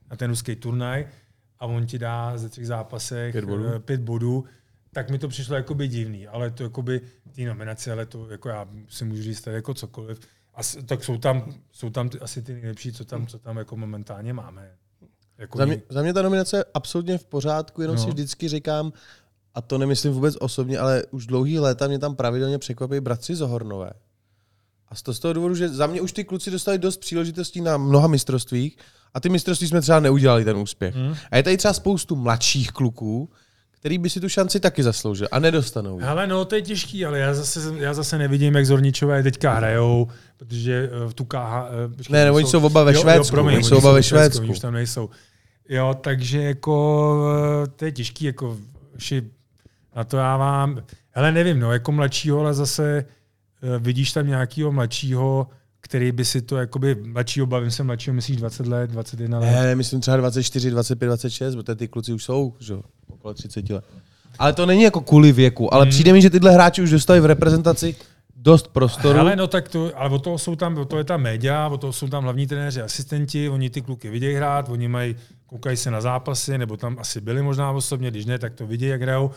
na 0.10 0.16
ten 0.18 0.30
ruský 0.30 0.56
turnaj 0.56 1.08
a 1.60 1.66
on 1.66 1.86
ti 1.86 2.00
dá 2.00 2.38
ze 2.38 2.50
třech 2.50 2.68
zápasech 2.68 3.32
Pět 3.32 3.46
bodů. 3.46 3.80
pět 3.80 4.02
bodů, 4.02 4.46
tak 4.98 5.10
mi 5.10 5.20
to 5.20 5.28
přišlo 5.28 5.56
jakoby 5.56 5.88
divný, 5.88 6.28
ale 6.28 6.52
to 6.52 6.64
jakoby 6.64 7.02
ty 7.36 7.46
nominace, 7.46 7.92
ale 7.92 8.06
to 8.06 8.30
jako 8.30 8.50
já 8.50 8.68
si 8.90 9.06
můžu 9.06 9.24
říct 9.24 9.42
tady 9.42 9.56
jako 9.56 9.74
cokoliv. 9.74 10.20
A 10.54 10.64
s- 10.64 10.78
tak 10.86 11.04
jsou 11.04 11.18
tam, 11.18 11.54
jsou 11.72 11.90
tam 11.90 12.10
ty, 12.10 12.20
asi 12.20 12.42
ty 12.42 12.54
nejlepší, 12.54 12.92
co 12.92 13.06
tam, 13.06 13.28
co 13.28 13.40
tam 13.40 13.58
jako 13.58 13.78
momentálně 13.78 14.34
máme. 14.34 14.72
Jako 15.38 15.58
Za 15.58 15.66
mě, 15.66 15.82
za 15.90 16.02
mě 16.02 16.14
ta 16.14 16.22
nominace 16.22 16.58
je 16.58 16.66
absolutně 16.74 17.18
v 17.18 17.26
pořádku, 17.26 17.82
jenom 17.82 17.98
no. 17.98 18.04
si 18.04 18.10
vždycky 18.10 18.48
říkám, 18.48 18.94
a 19.54 19.62
to 19.62 19.78
nemyslím 19.78 20.14
vůbec 20.14 20.36
osobně, 20.40 20.80
ale 20.80 21.04
už 21.12 21.28
dlouhý 21.28 21.60
léta 21.60 21.88
mě 21.88 22.00
tam 22.00 22.16
pravidelně 22.16 22.58
překvapí 22.58 23.00
bratři 23.00 23.36
Zohornové. 23.36 23.90
A 24.88 24.96
to 25.04 25.14
z 25.14 25.20
toho 25.20 25.34
důvodu, 25.34 25.56
že 25.56 25.70
za 25.70 25.88
mě 25.88 26.02
už 26.02 26.12
ty 26.12 26.24
kluci 26.24 26.52
dostali 26.52 26.78
dost 26.78 26.98
příležitostí 26.98 27.62
na 27.62 27.78
mnoha 27.78 28.08
mistrovstvích 28.08 28.78
a 29.14 29.20
ty 29.20 29.30
mistrovství 29.30 29.68
jsme 29.68 29.82
třeba 29.82 30.00
neudělali 30.00 30.46
ten 30.46 30.58
úspěch. 30.58 30.96
Hmm. 30.96 31.16
A 31.32 31.38
je 31.38 31.44
tady 31.44 31.58
třeba 31.58 31.74
spoustu 31.74 32.16
mladších 32.16 32.72
kluků, 32.72 33.30
který 33.88 33.98
by 33.98 34.10
si 34.10 34.20
tu 34.20 34.30
šanci 34.30 34.60
taky 34.60 34.84
zasloužil 34.84 35.28
a 35.32 35.40
nedostanou. 35.40 36.00
Hele, 36.00 36.28
no 36.28 36.46
to 36.46 36.56
je 36.56 36.62
těžký, 36.62 37.06
ale 37.06 37.20
já 37.20 37.34
zase, 37.34 37.60
já 37.78 37.94
zase 37.94 38.18
nevidím, 38.18 38.56
jak 38.56 38.66
Zorničové 38.66 39.24
teďka 39.24 39.54
hrajou, 39.54 40.08
protože 40.38 40.90
uh, 40.90 41.10
v 41.10 41.14
tu 41.14 41.26
KH... 41.26 41.38
Počkej, 41.98 42.14
Ne, 42.14 42.26
ne, 42.26 42.32
oni 42.32 42.48
jsou 42.48 42.66
oba 42.66 42.84
ve 42.84 42.96
Švédsku, 42.96 43.40
oni 43.40 43.64
jsou 43.64 43.78
oba 43.78 43.92
ve 43.92 44.04
Švédsku. 44.04 44.42
Oni 44.42 44.52
už 44.52 44.60
tam 44.60 44.74
nejsou. 44.74 45.10
Jo, 45.70 45.96
takže 46.02 46.42
jako 46.42 47.16
eh, 47.64 47.68
to 47.76 47.86
je 47.86 47.92
těžký, 47.92 48.26
jako 48.26 48.58
ši, 48.98 49.24
na 49.96 50.04
to 50.04 50.18
já 50.18 50.38
vám, 50.38 50.84
hele 51.12 51.32
nevím, 51.32 51.60
no, 51.60 51.74
jako 51.74 51.92
mladšího, 51.92 52.40
ale 52.40 52.54
zase 52.54 52.98
eh, 52.98 53.80
vidíš 53.80 54.12
tam 54.12 54.28
nějakého 54.28 54.72
mladšího, 54.72 55.48
který 55.88 56.12
by 56.12 56.26
si 56.26 56.42
to, 56.42 56.58
jakoby, 56.58 56.96
mladšího, 56.96 57.46
bavím 57.46 57.72
se 57.72 57.84
mladšího, 57.84 58.14
myslíš 58.14 58.38
20 58.38 58.68
let, 58.68 58.92
21 58.92 59.40
let? 59.40 59.52
Ne, 59.52 59.76
myslím 59.76 60.02
třeba 60.02 60.18
24, 60.18 60.70
25, 60.72 61.08
26, 61.08 61.56
protože 61.56 61.76
ty 61.76 61.88
kluci 61.88 62.14
už 62.14 62.24
jsou, 62.24 62.54
že 62.60 62.74
jo, 62.74 62.82
okolo 63.08 63.34
30 63.34 63.70
let. 63.70 63.86
Ale 64.40 64.54
to 64.54 64.66
není 64.66 64.84
jako 64.84 65.02
kvůli 65.02 65.32
věku, 65.32 65.74
ale 65.74 65.84
Hmm. 65.84 65.90
přijde 65.92 66.14
mi, 66.14 66.22
že 66.22 66.30
tyhle 66.30 66.52
hráči 66.52 66.82
už 66.82 66.92
dostali 66.92 67.20
v 67.20 67.26
reprezentaci 67.26 67.96
dost 68.36 68.68
prostoru. 68.68 69.20
Ale 69.20 69.36
no 69.36 69.48
tak 69.48 69.70
to, 69.70 69.92
ale 69.96 70.10
od 70.10 70.24
toho 70.24 70.38
jsou 70.38 70.56
tam, 70.56 70.78
od 70.78 70.90
toho 70.90 70.98
je 70.98 71.04
ta 71.04 71.18
média, 71.18 71.68
od 71.68 71.82
toho 71.82 71.94
jsou 71.94 72.08
tam 72.08 72.24
hlavní 72.24 72.48
trenéři, 72.48 72.82
asistenti, 72.82 73.50
oni 73.50 73.70
ty 73.70 73.82
kluky 73.82 74.10
vidějí 74.10 74.36
hrát, 74.36 74.70
oni 74.70 74.88
mají, 74.88 75.16
koukají 75.46 75.78
se 75.78 75.92
na 75.92 76.02
zápasy, 76.02 76.58
nebo 76.58 76.78
tam 76.78 76.98
asi 77.00 77.22
byli 77.22 77.42
možná 77.42 77.72
osobně, 77.72 78.12
když 78.12 78.26
ne, 78.26 78.40
tak 78.40 78.54
to 78.54 78.68
vidějí, 78.68 78.92
jak 78.92 79.02
hrajou. 79.02 79.32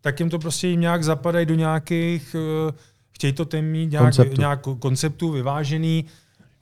Tak 0.00 0.20
jim 0.20 0.30
to 0.30 0.38
prostě 0.38 0.68
jim 0.68 0.80
nějak 0.80 1.04
zapadají 1.04 1.46
do 1.46 1.54
nějakých, 1.54 2.36
eh, 2.38 2.72
chtějí 3.16 3.32
to 3.32 3.44
ten 3.44 3.64
mít 3.64 3.90
nějak, 3.90 4.04
Konceptu. 4.04 4.40
nějak 4.40 4.60
konceptu 4.78 5.30
vyvážený, 5.32 6.04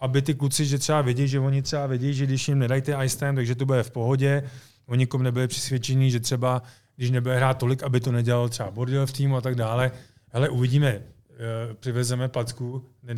aby 0.00 0.22
ty 0.22 0.34
kluci, 0.34 0.66
že 0.66 0.78
třeba 0.78 1.02
vědí, 1.02 1.28
že 1.28 1.40
oni 1.40 1.62
třeba 1.62 1.86
vědí, 1.86 2.14
že 2.14 2.26
když 2.26 2.48
jim 2.48 2.58
nedají 2.58 2.82
ty 2.82 2.94
ice 3.04 3.18
time, 3.18 3.34
takže 3.34 3.54
to 3.54 3.66
bude 3.66 3.82
v 3.82 3.90
pohodě. 3.90 4.42
Oni 4.86 4.98
nikom 4.98 5.22
nebyli 5.22 5.48
přesvědčení, 5.48 6.10
že 6.10 6.20
třeba, 6.20 6.62
když 6.96 7.10
nebude 7.10 7.36
hrát 7.36 7.58
tolik, 7.58 7.82
aby 7.82 8.00
to 8.00 8.12
nedělal 8.12 8.48
třeba 8.48 8.70
bordel 8.70 9.06
v 9.06 9.12
týmu 9.12 9.36
a 9.36 9.40
tak 9.40 9.54
dále. 9.54 9.90
Hele, 10.32 10.48
uvidíme. 10.48 11.00
Eh, 11.34 11.74
přivezeme 11.74 12.28
placku, 12.28 12.84
eh, 13.08 13.14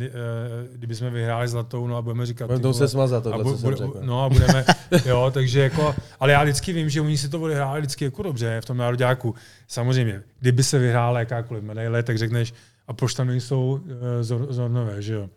kdyby 0.73 0.95
jsme 0.95 1.09
vyhráli 1.09 1.47
zlatou, 1.47 1.87
no 1.87 1.97
a 1.97 2.01
budeme 2.01 2.25
říkat... 2.25 2.47
Budeme 2.47 2.67
muset 2.67 2.87
smazat, 2.87 3.23
tohle, 3.23 3.41
a 3.41 3.43
co 3.43 3.57
jsem 3.57 3.75
řekl. 3.75 3.99
No 4.01 4.23
a 4.23 4.29
budeme, 4.29 4.65
jo, 5.05 5.31
takže 5.33 5.59
jako, 5.59 5.95
ale 6.19 6.31
já 6.31 6.43
vždycky 6.43 6.73
vím, 6.73 6.89
že 6.89 7.01
oni 7.01 7.17
si 7.17 7.29
to 7.29 7.41
odehráli 7.41 7.81
vždycky 7.81 8.05
jako 8.05 8.23
dobře 8.23 8.61
v 8.61 8.65
tom 8.65 8.77
nároďáku. 8.77 9.35
Samozřejmě, 9.67 10.21
kdyby 10.39 10.63
se 10.63 10.79
vyhrála 10.79 11.19
jakákoliv 11.19 11.63
medaile, 11.63 12.03
tak 12.03 12.17
řekneš, 12.17 12.53
a 12.87 12.93
proč 12.93 13.13
tam 13.13 13.27
nejsou 13.27 13.79
zor, 14.21 14.53
zornové, 14.53 15.01
že 15.01 15.13
jo. 15.13 15.29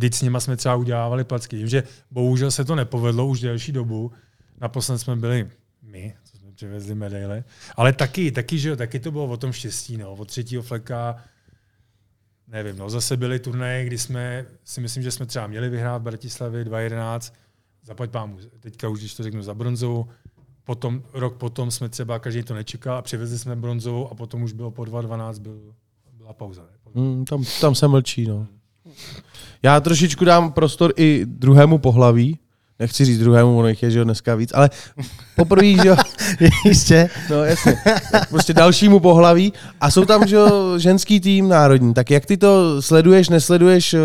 Teď 0.00 0.14
s 0.14 0.22
nima 0.22 0.40
jsme 0.40 0.56
třeba 0.56 0.74
udělávali 0.74 1.24
placky. 1.24 1.56
Vím, 1.56 1.68
že 1.68 1.82
bohužel 2.10 2.50
se 2.50 2.64
to 2.64 2.74
nepovedlo 2.74 3.26
už 3.26 3.40
delší 3.40 3.72
dobu. 3.72 4.12
Naposled 4.60 4.98
jsme 4.98 5.16
byli 5.16 5.50
my, 5.82 6.14
co 6.24 6.36
jsme 6.36 6.52
přivezli 6.52 6.94
medaile. 6.94 7.44
Ale 7.76 7.92
taky, 7.92 8.32
taky, 8.32 8.58
že 8.58 8.68
jo, 8.68 8.76
taky 8.76 9.00
to 9.00 9.10
bylo 9.10 9.26
o 9.26 9.36
tom 9.36 9.52
štěstí, 9.52 9.96
no. 9.96 10.12
Od 10.12 10.28
třetího 10.28 10.62
fleka 10.62 11.16
nevím, 12.48 12.78
no 12.78 12.90
zase 12.90 13.16
byly 13.16 13.38
turnaje, 13.38 13.84
kdy 13.84 13.98
jsme 13.98 14.46
si 14.64 14.80
myslím, 14.80 15.02
že 15.02 15.10
jsme 15.10 15.26
třeba 15.26 15.46
měli 15.46 15.68
vyhrát 15.68 16.02
v 16.02 16.04
Bratislavě 16.04 16.64
2.11, 16.64 17.32
zaplať 17.82 18.10
pámu, 18.10 18.38
teďka 18.60 18.88
už 18.88 18.98
když 18.98 19.14
to 19.14 19.22
řeknu 19.22 19.42
za 19.42 19.54
bronzovou, 19.54 20.08
potom, 20.64 21.02
rok 21.12 21.36
potom 21.36 21.70
jsme 21.70 21.88
třeba, 21.88 22.18
každý 22.18 22.42
to 22.42 22.54
nečekal 22.54 22.96
a 22.96 23.02
přivezli 23.02 23.38
jsme 23.38 23.56
bronzovou 23.56 24.08
a 24.08 24.14
potom 24.14 24.42
už 24.42 24.52
bylo 24.52 24.70
po 24.70 24.82
2.12, 24.82 25.38
byl, 25.38 25.74
byla 26.12 26.32
pauza. 26.32 26.62
Ne? 26.62 26.75
Hmm, 26.96 27.24
tam, 27.24 27.42
tam 27.60 27.74
se 27.74 27.88
mlčí, 27.88 28.26
no. 28.26 28.46
Já 29.62 29.80
trošičku 29.80 30.24
dám 30.24 30.52
prostor 30.52 30.92
i 30.96 31.22
druhému 31.28 31.78
pohlaví. 31.78 32.38
Nechci 32.78 33.04
říct 33.04 33.18
druhému, 33.18 33.58
ono 33.58 33.68
jich 33.68 33.82
je, 33.82 33.90
že 33.90 33.98
jo, 33.98 34.04
dneska 34.04 34.34
víc, 34.34 34.50
ale 34.54 34.70
poprvé, 35.36 35.66
že 35.72 35.88
jo, 35.88 35.96
Jistě. 36.64 37.10
no 37.30 37.44
jasně, 37.44 37.76
prostě 38.28 38.52
dalšímu 38.54 39.00
pohlaví. 39.00 39.52
A 39.80 39.90
jsou 39.90 40.04
tam, 40.04 40.26
že 40.26 40.36
jo, 40.36 40.78
ženský 40.78 41.20
tým 41.20 41.48
národní. 41.48 41.94
Tak 41.94 42.10
jak 42.10 42.26
ty 42.26 42.36
to 42.36 42.82
sleduješ, 42.82 43.28
nesleduješ, 43.28 43.94
eh, 43.94 43.98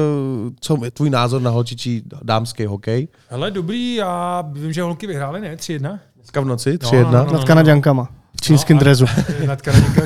co 0.60 0.78
je 0.86 0.92
tvůj 0.92 1.10
názor 1.10 1.42
na 1.42 1.50
holčičí 1.52 2.04
dámský 2.24 2.66
hokej? 2.66 3.08
Hele, 3.30 3.52
dobrý, 3.52 3.96
já 3.96 4.44
vím, 4.54 4.74
že 4.74 4.82
holky 4.82 5.08
vyhrály, 5.08 5.42
ne? 5.42 5.56
3-1? 5.56 6.00
Dneska 6.16 6.42
v 6.42 6.46
noci, 6.46 6.78
No, 6.84 6.90
3-1. 6.90 7.04
no, 7.04 7.12
no, 7.12 7.26
no. 7.26 7.34
Nad 7.34 7.44
Kanaďankama. 7.44 8.08
Čínském 8.42 8.78
No, 8.78 8.80
drezu. 8.84 9.06
Nad 9.46 9.62
Kanadinka, 9.62 10.02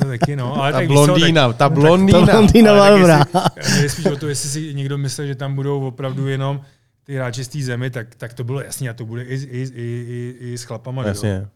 to 0.00 0.04
taky, 0.06 0.36
no. 0.36 0.56
Ale 0.62 0.72
Ta 0.72 0.78
tak 0.78 0.88
co, 0.88 0.94
tak- 0.94 1.06
blondýna, 1.06 1.46
ta 1.48 1.52
Ta 1.52 1.68
blondýna. 1.68 2.20
blondýna 2.20 2.70
Ale 2.72 2.98
byla 2.98 3.18
tak 3.18 3.28
dobrá. 3.32 3.44
jestli- 3.56 3.82
Je 3.82 3.88
spíš 3.90 4.06
o 4.06 4.16
to, 4.16 4.28
jestli 4.28 4.48
si 4.48 4.74
někdo 4.74 4.98
myslel, 4.98 5.26
že 5.26 5.34
tam 5.34 5.54
budou 5.54 5.86
opravdu 5.86 6.28
jenom 6.28 6.60
ty 7.04 7.14
hráči 7.16 7.44
z 7.44 7.48
té 7.48 7.58
zemi, 7.62 7.90
tak, 7.90 8.14
tak 8.14 8.32
to 8.34 8.44
bylo 8.44 8.60
jasný 8.60 8.88
a 8.88 8.94
to 8.94 9.04
bude 9.06 9.22
i, 9.22 9.34
i, 9.34 9.58
i, 9.74 10.04
i, 10.40 10.52
i 10.52 10.58
s 10.58 10.62
chlapama. 10.64 11.02
že 11.02 11.28
jo? 11.28 11.46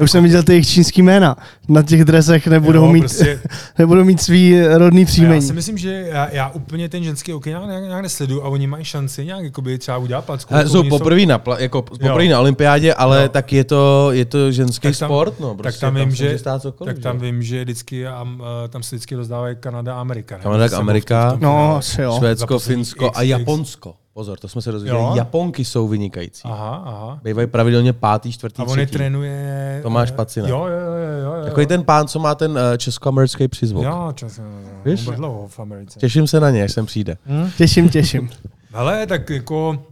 Jasně. 0.00 0.04
Už 0.04 0.10
jsem 0.10 0.22
viděl 0.24 0.42
ty 0.42 0.52
jejich 0.52 0.68
čínský 0.68 1.02
jména. 1.02 1.36
Na 1.68 1.82
těch 1.82 2.04
dresech 2.04 2.46
nebudou, 2.46 2.84
Jo, 2.84 2.92
mít, 2.92 3.00
prostě- 3.00 3.40
nebudou 3.78 4.04
mít 4.04 4.20
svý 4.22 4.60
rodný 4.66 5.00
A 5.00 5.02
já 5.02 5.06
příjmení. 5.06 5.42
si 5.42 5.52
myslím, 5.52 5.78
že 5.78 5.90
já, 6.12 6.28
já 6.32 6.48
úplně 6.50 6.88
ten 6.88 7.04
ženský 7.04 7.32
okej 7.32 7.50
nějak, 7.52 7.66
nějak, 7.66 7.84
nějak 7.84 8.02
nesleduju 8.02 8.42
a 8.42 8.48
oni 8.48 8.66
mají 8.66 8.84
šanci 8.84 9.24
nějak 9.26 9.44
jakoby 9.44 9.78
třeba 9.78 9.98
udělat 9.98 10.24
placku. 10.24 10.54
Ale 10.54 10.62
jako 10.62 10.72
jsou 10.72 10.88
poprvé 10.88 11.26
na, 11.26 11.38
pla- 11.38 11.58
jako 11.58 11.82
poprvé 11.82 12.28
na 12.28 12.40
olympiádě, 12.40 12.94
ale 12.94 13.22
Jo. 13.22 13.28
tak 13.28 13.52
je 13.52 13.64
to, 13.64 14.08
je 14.12 14.24
to 14.24 14.52
ženský 14.52 14.88
Tak 14.88 14.98
tam- 14.98 15.08
sport, 15.08 15.40
no. 15.40 15.48
tak 15.48 15.56
Prostě 15.56 15.80
tam 15.80 15.94
vím, 15.94 16.10
že, 16.10 16.38
stát 16.38 16.62
cokoliv, 16.62 16.94
tak 16.94 17.02
tam 17.02 17.18
že? 17.20 17.24
vím, 17.26 17.42
že 17.42 17.64
vždycky, 17.64 18.04
um, 18.22 18.40
uh, 18.40 18.46
tam 18.68 18.82
se 18.82 18.96
vždycky 18.96 19.14
rozdávají 19.14 19.56
Kanada 19.60 19.94
a 19.96 20.00
Amerika. 20.00 20.36
Ne? 20.36 20.42
Kanada, 20.42 20.68
jsem 20.68 20.78
Amerika. 20.78 21.28
v 21.28 21.30
tom- 21.30 21.38
v 21.38 21.40
tom 21.42 22.04
No, 22.04 22.18
Švédsko, 22.18 22.58
Finsko 22.58 23.06
X, 23.06 23.18
a 23.18 23.22
X. 23.22 23.28
Japonsko. 23.30 23.94
Pozor, 24.20 24.38
to 24.38 24.48
jsme 24.48 24.62
se 24.62 24.72
dozvěděli. 24.72 25.02
Jo? 25.02 25.12
Japonky 25.14 25.64
jsou 25.64 25.88
vynikající. 25.88 26.42
Aha, 26.44 26.82
aha. 26.86 27.20
Bývají 27.24 27.46
pravidelně 27.48 27.92
pátý, 27.92 28.32
čtvrtý, 28.32 28.62
A 28.62 28.64
on 28.64 28.78
je 28.78 28.86
třetí. 28.86 28.98
trénuje... 28.98 29.80
Tomáš 29.82 30.10
eh, 30.10 30.14
Pacina. 30.14 30.48
Jo, 30.48 30.66
jo, 30.66 30.78
jo. 30.78 30.94
jo, 31.24 31.34
jo. 31.36 31.44
Takový 31.44 31.66
ten 31.66 31.84
pán, 31.84 32.08
co 32.08 32.18
má 32.18 32.34
ten 32.34 32.50
uh, 32.50 32.58
česko-americký 32.76 33.48
přizvuk. 33.48 33.84
Jo, 33.84 34.12
čas, 34.14 34.38
jo. 34.38 34.44
Víš? 34.84 35.04
Dlouho 35.04 35.48
v 35.48 35.60
Americe. 35.60 35.98
Těším 35.98 36.26
se 36.26 36.40
na 36.40 36.50
ně, 36.50 36.62
až 36.64 36.72
sem 36.72 36.86
přijde. 36.86 37.16
Těším, 37.56 37.88
těším. 37.88 38.30
Hele, 38.72 39.06
tak 39.06 39.30
jako... 39.30 39.84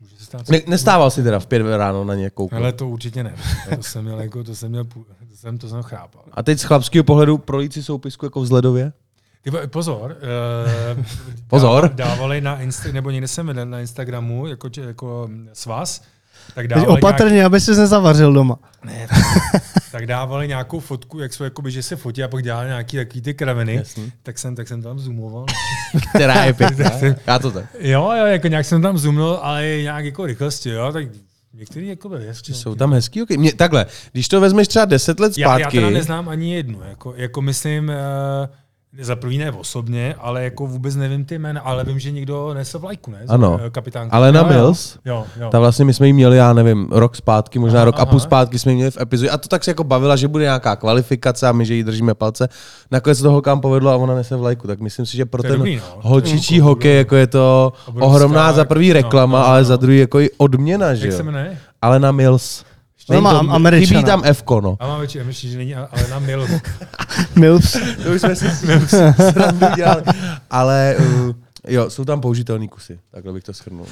Může 0.00 0.16
se 0.16 0.24
stát 0.24 0.48
Ne, 0.48 0.60
nestával 0.66 1.10
si 1.10 1.22
teda 1.22 1.40
v 1.40 1.46
pět 1.46 1.76
ráno 1.76 2.04
na 2.04 2.14
ně 2.14 2.30
kouknout. 2.30 2.60
Hele, 2.60 2.72
to 2.72 2.88
určitě 2.88 3.24
ne. 3.24 3.34
To 3.76 3.82
jsem 3.82 4.04
měl, 4.04 4.20
jako, 4.20 4.44
to 4.44 4.54
jsem 4.54 4.70
měl, 4.70 4.84
to 4.84 5.36
jsem, 5.36 5.58
to 5.58 5.68
jsem 5.68 5.82
chrápal. 5.82 6.22
A 6.32 6.42
teď 6.42 6.58
z 6.58 6.62
chlapského 6.62 7.04
pohledu 7.04 7.38
prolíci 7.38 7.82
soupisku 7.82 8.26
jako 8.26 8.40
v 8.40 8.46
Zledově? 8.46 8.92
Ty, 9.44 9.50
pozor. 9.66 10.16
Uh, 10.96 11.04
Pozor. 11.48 11.90
Dávali 11.94 12.40
na 12.40 12.60
Insta, 12.60 12.92
nebo 12.92 13.10
někde 13.10 13.28
jsem 13.28 13.46
viděl 13.46 13.66
na 13.66 13.80
Instagramu, 13.80 14.46
jako, 14.46 14.70
jako 14.80 15.28
svaz, 15.52 16.02
tak 16.54 16.62
Teď 16.62 16.70
dávali, 16.70 16.88
opatrně, 16.88 17.44
aby 17.44 17.60
se 17.60 17.74
nezavařil 17.74 18.32
doma. 18.32 18.58
nějak, 18.84 19.10
tak 19.92 20.06
dávali 20.06 20.48
nějakou 20.48 20.80
fotku, 20.80 21.18
jak 21.18 21.32
jsou, 21.32 21.44
jakoby, 21.44 21.70
že 21.70 21.82
se 21.82 21.96
fotí 21.96 22.22
a 22.22 22.28
pak 22.28 22.42
dělali 22.42 22.68
nějaký 22.68 22.96
takový 22.96 23.20
ty 23.20 23.34
kraviny, 23.34 23.74
Jasný. 23.74 24.12
tak 24.22 24.38
jsem, 24.38 24.56
tak 24.56 24.68
jsem 24.68 24.82
tam 24.82 24.98
zoomoval. 24.98 25.46
Která 26.14 26.44
je 26.44 26.52
pěkná. 26.52 26.90
Já 27.26 27.38
to 27.38 27.50
tak. 27.50 27.64
Jo, 27.78 28.12
jo, 28.18 28.26
jako 28.26 28.48
nějak 28.48 28.66
jsem 28.66 28.82
tam 28.82 28.98
zoomnul, 28.98 29.38
ale 29.42 29.62
nějak 29.82 30.04
jako 30.04 30.26
rychlosti, 30.26 30.70
jo, 30.70 30.92
tak 30.92 31.04
některý 31.54 31.88
jako 31.88 32.08
byly 32.08 32.26
hezčí. 32.26 32.54
Jsou 32.54 32.74
tam 32.74 32.92
hezký 32.92 33.22
okay. 33.22 33.36
Mě, 33.36 33.54
takhle, 33.54 33.86
když 34.12 34.28
to 34.28 34.40
vezmeš 34.40 34.68
třeba 34.68 34.84
10 34.84 35.20
let 35.20 35.38
Já, 35.38 35.48
já 35.48 35.58
zpátky, 35.58 35.78
teda 35.78 35.90
neznám 35.90 36.28
ani 36.28 36.54
jednu, 36.54 36.80
jako, 36.88 37.14
jako 37.16 37.42
myslím, 37.42 37.88
uh, 37.88 37.94
za 39.00 39.16
první 39.16 39.38
ne 39.38 39.52
osobně, 39.52 40.14
ale 40.18 40.44
jako 40.44 40.66
vůbec 40.66 40.96
nevím 40.96 41.24
ty 41.24 41.38
jména, 41.38 41.60
ale 41.60 41.84
vím, 41.84 41.98
že 41.98 42.10
někdo 42.10 42.54
nese 42.54 42.78
vlajku, 42.78 43.10
ne? 43.10 43.18
Ano. 43.28 43.60
Kapitánka. 43.70 44.16
Ale 44.16 44.32
na 44.32 44.40
Jo, 44.40 44.46
jo. 44.46 44.52
Mills, 44.52 44.98
Jo, 45.04 45.24
jo. 45.40 45.48
ta 45.50 45.58
vlastně 45.58 45.84
my 45.84 45.94
jsme 45.94 46.06
jí 46.06 46.12
měli, 46.12 46.36
já 46.36 46.52
nevím, 46.52 46.88
rok 46.90 47.16
zpátky, 47.16 47.58
možná 47.58 47.78
Aha, 47.78 47.84
rok 47.84 47.94
a 47.98 48.06
půl 48.06 48.20
zpátky 48.20 48.58
jsme 48.58 48.72
jí 48.72 48.76
měli 48.76 48.90
v 48.90 49.00
epizodě. 49.00 49.30
A 49.30 49.38
to 49.38 49.48
tak 49.48 49.64
se 49.64 49.70
jako 49.70 49.84
bavila, 49.84 50.16
že 50.16 50.28
bude 50.28 50.44
nějaká 50.44 50.76
kvalifikace 50.76 51.48
a 51.48 51.52
my, 51.52 51.66
že 51.66 51.74
jí 51.74 51.82
držíme 51.84 52.14
palce. 52.14 52.48
Nakonec 52.90 53.18
se 53.18 53.22
to 53.24 53.30
holkám 53.30 53.60
povedlo 53.60 53.90
a 53.90 53.96
ona 53.96 54.14
nese 54.14 54.36
vlajku. 54.36 54.66
Tak 54.66 54.80
myslím 54.80 55.06
si, 55.06 55.16
že 55.16 55.24
pro 55.24 55.42
To 55.42 55.48
ten 55.48 55.56
dobrý, 55.56 55.76
no. 55.76 55.82
holčičí 56.00 56.54
je 56.56 56.62
hokej 56.62 56.96
jako 56.96 57.16
je 57.16 57.26
to 57.26 57.72
ohromná 58.00 58.52
za 58.52 58.64
prvý 58.64 58.88
no, 58.88 58.94
reklama, 58.94 59.40
no, 59.40 59.46
ale 59.46 59.58
no. 59.58 59.64
za 59.64 59.76
druhý 59.76 59.98
jako 59.98 60.20
i 60.20 60.30
odměna, 60.36 60.94
že 60.94 61.06
Jak 61.06 61.12
se 61.12 61.18
jo. 61.18 61.24
jmenuje? 61.24 61.58
Ale 61.82 62.00
na 62.00 62.12
Mills. 62.12 62.64
No, 63.10 63.20
má 63.20 63.32
Není 63.32 63.48
to- 63.48 63.54
Američana. 63.54 64.00
Chybí 64.00 64.06
tam 64.10 64.22
f 64.24 64.42
no. 64.62 64.76
A 64.80 64.86
mám 64.86 64.98
větší, 64.98 65.18
myslím, 65.24 65.50
že 65.50 65.58
není, 65.58 65.74
ale 65.74 65.88
na 66.10 66.18
Mil. 66.18 66.46
Milps. 67.36 67.72
To 68.04 68.10
už 68.14 68.20
jsme 68.20 68.36
si 68.36 68.46
dělali. 69.76 70.02
Ale 70.50 70.96
uh, 70.98 71.32
jo, 71.68 71.90
jsou 71.90 72.04
tam 72.04 72.20
použitelný 72.20 72.68
kusy. 72.68 72.98
Takhle 73.10 73.32
bych 73.32 73.44
to 73.44 73.52
shrnul. 73.52 73.86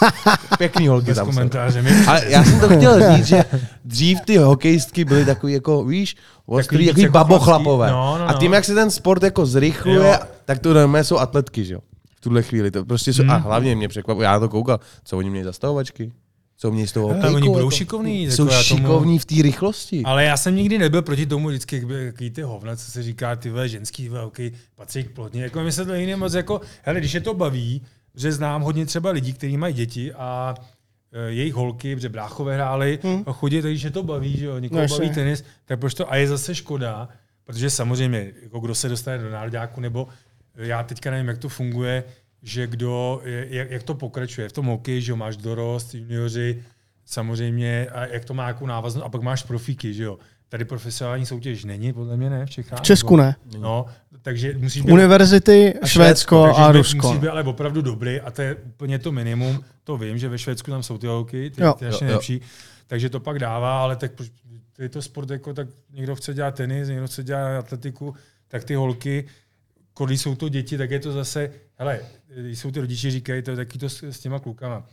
Pěkný 0.58 0.88
holky 0.88 1.06
Bez 1.06 1.16
tam 1.16 1.26
komentáře. 1.26 1.84
Ale 2.06 2.22
já 2.26 2.44
jsem 2.44 2.60
to 2.60 2.68
chtěl 2.68 3.16
říct, 3.16 3.26
že 3.26 3.44
dřív 3.84 4.20
ty 4.20 4.36
hokejistky 4.36 5.04
byly 5.04 5.24
takový 5.24 5.52
jako, 5.52 5.84
víš, 5.84 6.16
ostrý, 6.46 6.86
takový 6.86 7.02
jako 7.02 7.12
babochlapové. 7.12 7.88
chlapský. 7.88 8.18
No, 8.20 8.24
no, 8.26 8.30
A 8.36 8.38
tím, 8.38 8.50
no. 8.50 8.54
jak 8.54 8.64
se 8.64 8.74
ten 8.74 8.90
sport 8.90 9.22
jako 9.22 9.46
zrychluje, 9.46 9.96
Jo. 10.12 10.18
tak 10.44 10.58
to 10.58 10.74
normálně 10.74 11.04
jsou 11.04 11.18
atletky, 11.18 11.64
že 11.64 11.74
jo. 11.74 11.80
V 12.16 12.20
tuhle 12.20 12.42
chvíli. 12.42 12.70
To 12.70 12.84
prostě 12.84 13.12
jsou, 13.12 13.22
Hmm. 13.22 13.30
a 13.30 13.36
hlavně 13.36 13.76
mě 13.76 13.88
překvapuje, 13.88 14.24
já 14.24 14.40
to 14.40 14.48
koukal, 14.48 14.80
co 15.04 15.18
oni 15.18 15.30
měli 15.30 15.44
za 15.44 15.52
co 16.62 16.70
měli 16.70 16.88
z 16.88 16.92
toho 16.92 17.10
Ale 17.10 17.30
oni 17.30 17.48
budou 17.48 17.58
jako. 17.58 17.70
šikovní, 17.70 18.30
Jsou 18.30 18.42
jako 18.44 18.54
já 18.54 18.62
tomu- 18.68 18.78
šikovní 18.80 19.18
v 19.18 19.24
té 19.24 19.34
rychlosti. 19.42 20.02
ale 20.04 20.24
já 20.24 20.36
jsem 20.36 20.56
nikdy 20.56 20.78
nebyl 20.78 21.02
proti 21.02 21.26
tomu 21.26 21.48
vždycky, 21.48 21.76
jak 21.76 21.86
by- 21.86 22.04
jaký 22.04 22.30
ty 22.30 22.42
hovna, 22.42 22.76
co 22.76 22.90
se 22.90 23.02
říká, 23.02 23.36
ty 23.36 23.50
vole, 23.50 23.68
ženský 23.68 24.08
vole, 24.08 24.22
hokej, 24.22 24.52
patří 24.74 25.04
k 25.04 25.10
plotně. 25.10 25.42
Jako 25.42 25.60
mi 25.60 25.72
se 25.72 25.84
to 25.84 25.94
jiný 25.94 26.14
moc 26.14 26.34
jako, 26.34 26.60
hele, 26.82 27.00
když 27.00 27.12
je 27.14 27.20
to 27.20 27.34
baví, 27.34 27.82
že 28.14 28.32
znám 28.32 28.62
hodně 28.62 28.86
třeba 28.86 29.10
lidí, 29.10 29.32
kteří 29.32 29.56
mají 29.56 29.74
děti 29.74 30.12
a 30.12 30.54
e, 31.12 31.30
jejich 31.30 31.54
holky, 31.54 31.94
protože 31.96 32.08
bráchové 32.08 32.54
hráli, 32.54 32.98
hmm. 33.02 33.24
chodí, 33.24 33.62
takže 33.62 33.90
to 33.90 34.02
baví, 34.02 34.36
že 34.36 34.44
jo, 34.46 34.58
někoho 34.58 34.82
No, 34.82 34.88
baví 34.88 35.10
tenis, 35.10 35.44
tak 35.64 35.80
proč 35.80 35.94
to, 35.94 36.12
a 36.12 36.16
je 36.16 36.28
zase 36.28 36.54
škoda, 36.54 37.08
protože 37.44 37.70
samozřejmě, 37.70 38.30
jako 38.42 38.60
kdo 38.60 38.74
se 38.74 38.88
dostane 38.88 39.18
do 39.18 39.30
nároďáku, 39.30 39.80
nebo 39.80 40.08
já 40.56 40.82
teďka 40.82 41.10
nevím, 41.10 41.28
jak 41.28 41.38
to 41.38 41.48
funguje, 41.48 42.04
že 42.42 42.66
kdo, 42.66 43.20
jak, 43.24 43.70
jak 43.70 43.82
to 43.82 43.94
pokračuje 43.94 44.48
v 44.48 44.52
tom 44.52 44.66
hokeji, 44.66 45.02
že 45.02 45.12
jo, 45.12 45.16
máš 45.16 45.36
dorost, 45.36 45.94
junioři, 45.94 46.62
samozřejmě, 47.04 47.86
a 47.92 48.06
jak 48.06 48.24
to 48.24 48.34
má 48.34 48.48
jakou 48.48 48.66
návaznost, 48.66 49.04
a 49.04 49.08
pak 49.08 49.22
máš 49.22 49.42
profíky, 49.42 49.94
že 49.94 50.02
jo. 50.04 50.18
Tady 50.48 50.64
profesionální 50.64 51.26
soutěž 51.26 51.64
není, 51.64 51.92
podle 51.92 52.16
mě 52.16 52.30
ne, 52.30 52.46
v 52.46 52.50
Čechách. 52.50 52.78
V 52.78 52.82
Česku 52.82 53.16
ne. 53.16 53.36
No, 53.58 53.86
takže 54.22 54.54
musíš 54.58 54.82
být 54.82 54.92
Univerzity, 54.92 55.74
A 55.82 55.86
Švédsko 55.86 56.44
takže 56.46 56.62
a 56.62 56.68
být- 56.72 56.78
Rusko. 56.78 57.06
Musíš 57.06 57.20
být 57.20 57.28
ale 57.28 57.42
opravdu 57.42 57.82
dobrý 57.82 58.20
a 58.20 58.30
to 58.30 58.42
je 58.42 58.54
úplně 58.54 58.98
to 58.98 59.12
minimum. 59.12 59.64
To 59.84 59.96
vím, 59.96 60.18
že 60.18 60.28
ve 60.28 60.38
Švédsku 60.38 60.70
tam 60.70 60.82
jsou 60.82 60.98
ty 60.98 61.06
holky, 61.06 61.50
ty, 61.50 61.62
Jo. 61.62 61.74
ty 61.78 61.84
ještě 61.84 62.04
Jo, 62.04 62.06
jo. 62.06 62.08
nejlepší. 62.08 62.40
Takže 62.86 63.10
to 63.10 63.20
pak 63.20 63.38
dává, 63.38 63.82
ale 63.82 63.96
tak 63.96 64.12
je 64.78 64.88
to 64.88 65.02
sport, 65.02 65.30
jako, 65.30 65.54
tak 65.54 65.68
někdo 65.92 66.14
chce 66.16 66.34
dělat 66.34 66.54
tenis, 66.54 66.88
někdo 66.88 67.06
chce 67.06 67.22
dělat 67.24 67.58
atletiku, 67.58 68.14
tak 68.48 68.64
ty 68.64 68.74
holky, 68.74 69.24
když 70.06 70.20
jsou 70.20 70.34
to 70.34 70.48
děti, 70.48 70.78
tak 70.78 70.90
je 70.90 71.00
to 71.00 71.12
zase, 71.12 71.50
hele, 71.76 72.00
když 72.36 72.58
jsou 72.58 72.70
ty 72.70 72.80
rodiče 72.80 73.10
říkají, 73.10 73.42
to 73.42 73.50
je 73.50 73.56
taky 73.56 73.78
to 73.78 73.88
s, 73.88 74.02
s 74.02 74.20
těma 74.20 74.38
klukama. 74.38 74.86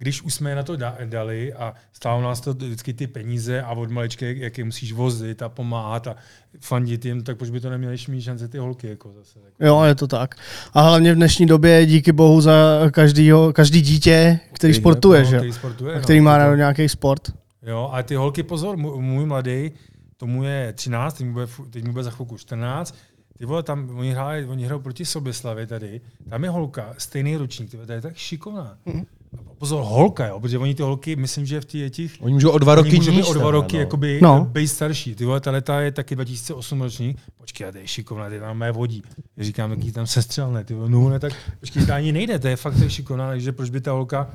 Když 0.00 0.22
už 0.22 0.34
jsme 0.34 0.54
na 0.54 0.62
to 0.62 0.76
da, 0.76 0.96
dali 1.04 1.52
a 1.52 1.74
stálo 1.92 2.22
nás 2.22 2.40
to 2.40 2.54
vždycky 2.54 2.94
ty 2.94 3.06
peníze 3.06 3.62
a 3.62 3.70
od 3.72 3.90
maličky, 3.90 4.36
jak, 4.40 4.58
je 4.58 4.64
musíš 4.64 4.92
vozit 4.92 5.42
a 5.42 5.48
pomáhat 5.48 6.06
a 6.06 6.16
fandit 6.60 7.04
jim, 7.04 7.22
tak 7.24 7.36
proč 7.38 7.50
by 7.50 7.60
to 7.60 7.70
neměly 7.70 7.96
mít 8.08 8.22
šance 8.22 8.48
ty 8.48 8.58
holky 8.58 8.88
jako 8.88 9.12
zase. 9.12 9.38
Tak. 9.40 9.52
Jo, 9.60 9.82
je 9.82 9.94
to 9.94 10.06
tak. 10.06 10.34
A 10.72 10.80
hlavně 10.82 11.12
v 11.12 11.16
dnešní 11.16 11.46
době 11.46 11.86
díky 11.86 12.12
bohu 12.12 12.40
za 12.40 12.80
každýho, 12.90 13.52
každý 13.52 13.80
dítě, 13.82 14.40
který 14.42 14.52
Který 14.54 14.74
sportuje, 14.74 15.24
že? 15.24 15.36
který 15.36 15.52
sportuje, 15.52 15.94
A 15.94 15.96
no, 15.96 16.02
který 16.02 16.20
má 16.20 16.46
to- 16.46 16.54
nějaký 16.54 16.88
sport. 16.88 17.32
Jo, 17.62 17.90
a 17.92 18.02
ty 18.02 18.14
holky, 18.14 18.42
pozor, 18.42 18.76
můj, 18.76 19.26
mladý, 19.26 19.70
tomu 20.16 20.44
je 20.44 20.72
13, 20.72 21.14
teď 21.18 21.26
mu 21.26 21.32
bude, 21.32 21.46
teď 21.70 21.84
mu 21.84 21.92
bude 21.92 22.04
za 22.04 22.10
chvilku 22.10 22.36
14, 22.38 22.94
ty 23.38 23.46
vole, 23.46 23.62
tam 23.62 23.90
oni 23.98 24.10
hráli, 24.10 24.44
oni 24.46 24.64
hrajou 24.64 24.80
proti 24.80 25.04
Soběslavě 25.04 25.66
tady, 25.66 26.00
tam 26.28 26.44
je 26.44 26.50
holka, 26.50 26.94
stejný 26.98 27.36
ročník, 27.36 27.70
ty 27.70 27.76
vole, 27.76 27.86
to 27.86 27.92
je 27.92 28.00
tak 28.00 28.16
šikovná. 28.16 28.76
Mhm. 28.86 29.06
A 29.32 29.54
Pozor, 29.58 29.84
holka, 29.84 30.26
jo, 30.26 30.40
protože 30.40 30.58
oni 30.58 30.74
ty 30.74 30.82
holky, 30.82 31.16
myslím, 31.16 31.46
že 31.46 31.60
v 31.60 31.64
těch, 31.64 31.90
těch 31.90 32.12
Oni 32.20 32.34
můžou 32.34 32.50
o 32.50 32.58
dva 32.58 32.72
Oni 32.72 32.82
roky 32.82 32.96
můžou 32.96 33.10
níž 33.10 33.26
o 33.26 33.32
dva 33.32 33.42
teda, 33.42 33.50
roky 33.50 33.76
no. 33.76 33.80
jakoby 33.80 34.18
No. 34.22 34.38
no. 34.38 34.44
být 34.44 34.68
starší. 34.68 35.14
Ty 35.14 35.24
vole, 35.24 35.40
ta 35.40 35.50
leta 35.50 35.80
je 35.80 35.92
taky 35.92 36.14
2008 36.14 36.82
ročník. 36.82 37.18
Počkej, 37.38 37.68
a 37.68 37.72
to 37.72 37.78
je 37.78 37.86
šikovná, 37.86 38.30
ty 38.30 38.40
tam 38.40 38.58
mé 38.58 38.72
vodí. 38.72 39.02
Já 39.36 39.44
říkám, 39.44 39.70
jaký 39.70 39.92
tam 39.92 40.06
se 40.06 40.22
střelne, 40.22 40.64
ty 40.64 40.74
vole, 40.74 40.88
no 40.88 41.08
ne, 41.08 41.18
tak 41.18 41.32
počkej, 41.60 41.86
to 41.86 41.92
ani 41.92 42.12
nejde, 42.12 42.38
to 42.38 42.48
je 42.48 42.56
fakt 42.56 42.78
tak 42.78 42.90
šikovná, 42.90 43.28
takže 43.28 43.52
proč 43.52 43.70
by 43.70 43.80
ta 43.80 43.92
holka 43.92 44.30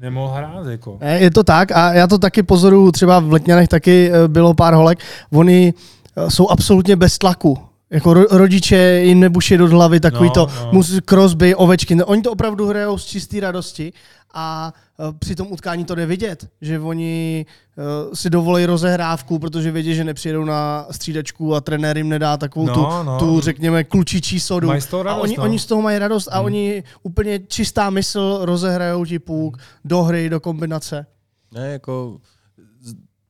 nemohla 0.00 0.36
hrát, 0.36 0.66
jako. 0.66 0.98
Je 1.02 1.30
to 1.30 1.44
tak 1.44 1.72
a 1.72 1.92
já 1.92 2.06
to 2.06 2.18
taky 2.18 2.42
pozoruju, 2.42 2.92
třeba 2.92 3.20
v 3.20 3.32
Letňanech 3.32 3.68
taky 3.68 4.10
eh, 4.12 4.28
bylo 4.28 4.54
pár 4.54 4.74
holek, 4.74 4.98
oni 5.32 5.74
eh, 6.16 6.30
jsou 6.30 6.48
absolutně 6.48 6.96
bez 6.96 7.18
tlaku. 7.18 7.58
Jako 7.96 8.10
ro- 8.14 8.26
rodiče 8.30 9.00
jim 9.04 9.20
nebuší 9.20 9.56
do 9.56 9.68
hlavy 9.68 10.00
takový 10.00 10.28
No, 10.28 10.32
to 10.34 10.46
no. 10.64 10.68
mus, 10.72 11.00
krosby, 11.04 11.54
ovečky. 11.54 11.94
No, 11.94 12.06
Oni 12.06 12.22
to 12.22 12.32
opravdu 12.32 12.66
hrajou 12.66 12.98
z 12.98 13.04
čisté 13.04 13.40
radosti 13.40 13.92
a 14.34 14.72
eh, 15.00 15.12
při 15.18 15.34
tom 15.34 15.46
utkání 15.50 15.84
to 15.84 15.94
jde 15.94 16.06
vidět, 16.06 16.48
že 16.60 16.78
oni 16.80 17.46
eh, 17.78 17.82
si 18.16 18.30
dovolí 18.30 18.66
rozehrávku, 18.66 19.38
protože 19.38 19.70
vědí, 19.70 19.94
že 19.94 20.04
nepřijedou 20.04 20.44
na 20.44 20.86
střídačku 20.90 21.54
a 21.54 21.60
trenér 21.60 21.96
jim 21.98 22.08
nedá 22.08 22.36
takovou 22.36 22.66
No, 22.66 22.74
tu, 22.74 22.80
no. 23.06 23.18
tu, 23.18 23.40
řekněme, 23.40 23.84
klučičí 23.84 24.40
sodu. 24.40 24.66
Mají 24.68 24.80
z 24.80 24.86
toho 24.86 25.00
a 25.00 25.04
radost, 25.04 25.22
oni, 25.22 25.34
no. 25.38 25.44
oni 25.44 25.58
z 25.58 25.66
toho 25.66 25.82
mají 25.82 25.98
radost 25.98 26.28
a 26.32 26.40
oni 26.40 26.82
úplně 27.02 27.38
čistá 27.38 27.90
mysl 27.90 28.38
rozehrajou 28.42 29.04
ti 29.04 29.18
půk 29.18 29.58
do 29.84 30.02
hry, 30.02 30.30
do 30.30 30.40
kombinace. 30.40 31.06
Ne, 31.54 31.68
jako 31.72 32.18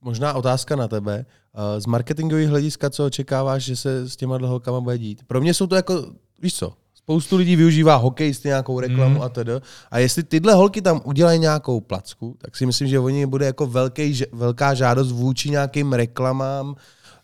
možná 0.06 0.32
otázka 0.32 0.76
na 0.76 0.88
tebe. 0.88 1.26
Uh, 1.52 1.80
Z 1.80 1.86
marketingového 1.86 2.50
hlediska, 2.50 2.90
co 2.90 3.06
očekáváš, 3.06 3.62
že 3.62 3.76
se 3.76 4.08
s 4.08 4.16
těma 4.16 4.38
holkama 4.38 4.80
bude 4.80 4.98
dít? 4.98 5.22
Pro 5.26 5.40
mě 5.40 5.54
jsou 5.54 5.66
to 5.66 5.76
jako, 5.76 6.06
víš 6.42 6.54
co, 6.54 6.72
spoustu 6.94 7.36
lidí 7.36 7.56
využívá 7.56 7.96
hokejisty 7.96 8.48
nějakou 8.48 8.80
reklamu 8.80 9.14
Mm. 9.14 9.22
a 9.22 9.28
tedy. 9.28 9.52
A 9.90 9.98
jestli 9.98 10.22
tyhle 10.22 10.54
holky 10.54 10.82
tam 10.82 11.00
udělají 11.04 11.38
nějakou 11.38 11.80
placku, 11.80 12.36
tak 12.38 12.56
si 12.56 12.66
myslím, 12.66 12.88
že 12.88 12.98
oni 12.98 13.26
bude 13.26 13.46
jako 13.46 13.66
velký, 13.66 14.22
velká 14.32 14.74
žádost 14.74 15.12
vůči 15.12 15.50
nějakým 15.50 15.92
reklamám, 15.92 16.76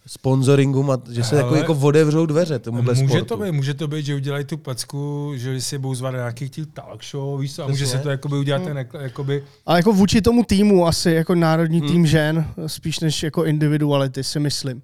sponsoringům 0.06 0.90
a 0.90 0.98
že 1.10 1.24
se 1.24 1.36
jako, 1.36 1.54
jako 1.56 1.74
otevřou 1.82 2.26
dveře 2.26 2.58
tomuhle 2.58 2.94
Může 2.94 3.06
sportu. 3.08 3.24
to, 3.24 3.36
být, 3.36 3.52
může 3.52 3.74
to 3.74 3.88
být, 3.88 4.06
že 4.06 4.14
udělají 4.14 4.44
tu 4.44 4.56
packu, 4.56 5.32
že 5.36 5.60
si 5.60 5.78
budou 5.78 5.94
zvat 5.94 6.10
na 6.10 6.18
nějakých 6.18 6.50
těch 6.50 6.66
talk 6.66 7.04
show, 7.04 7.40
víš 7.40 7.54
co, 7.54 7.64
a 7.64 7.66
může 7.68 7.84
Přesně. 7.84 7.98
se 7.98 8.02
to 8.02 8.10
jakoby 8.10 8.36
udělat 8.36 8.62
ten, 8.62 8.76
jako- 8.76 8.98
jakoby, 8.98 9.44
Ale 9.66 9.78
jako 9.78 9.92
vůči 9.92 10.22
tomu 10.22 10.44
týmu 10.44 10.86
asi 10.86 11.10
jako 11.10 11.34
národní 11.34 11.78
Hmm. 11.80 11.88
tým 11.88 12.06
žen, 12.06 12.46
spíš 12.66 13.00
než 13.00 13.22
jako 13.22 13.44
individuality 13.44 14.24
si 14.24 14.40
myslím. 14.40 14.82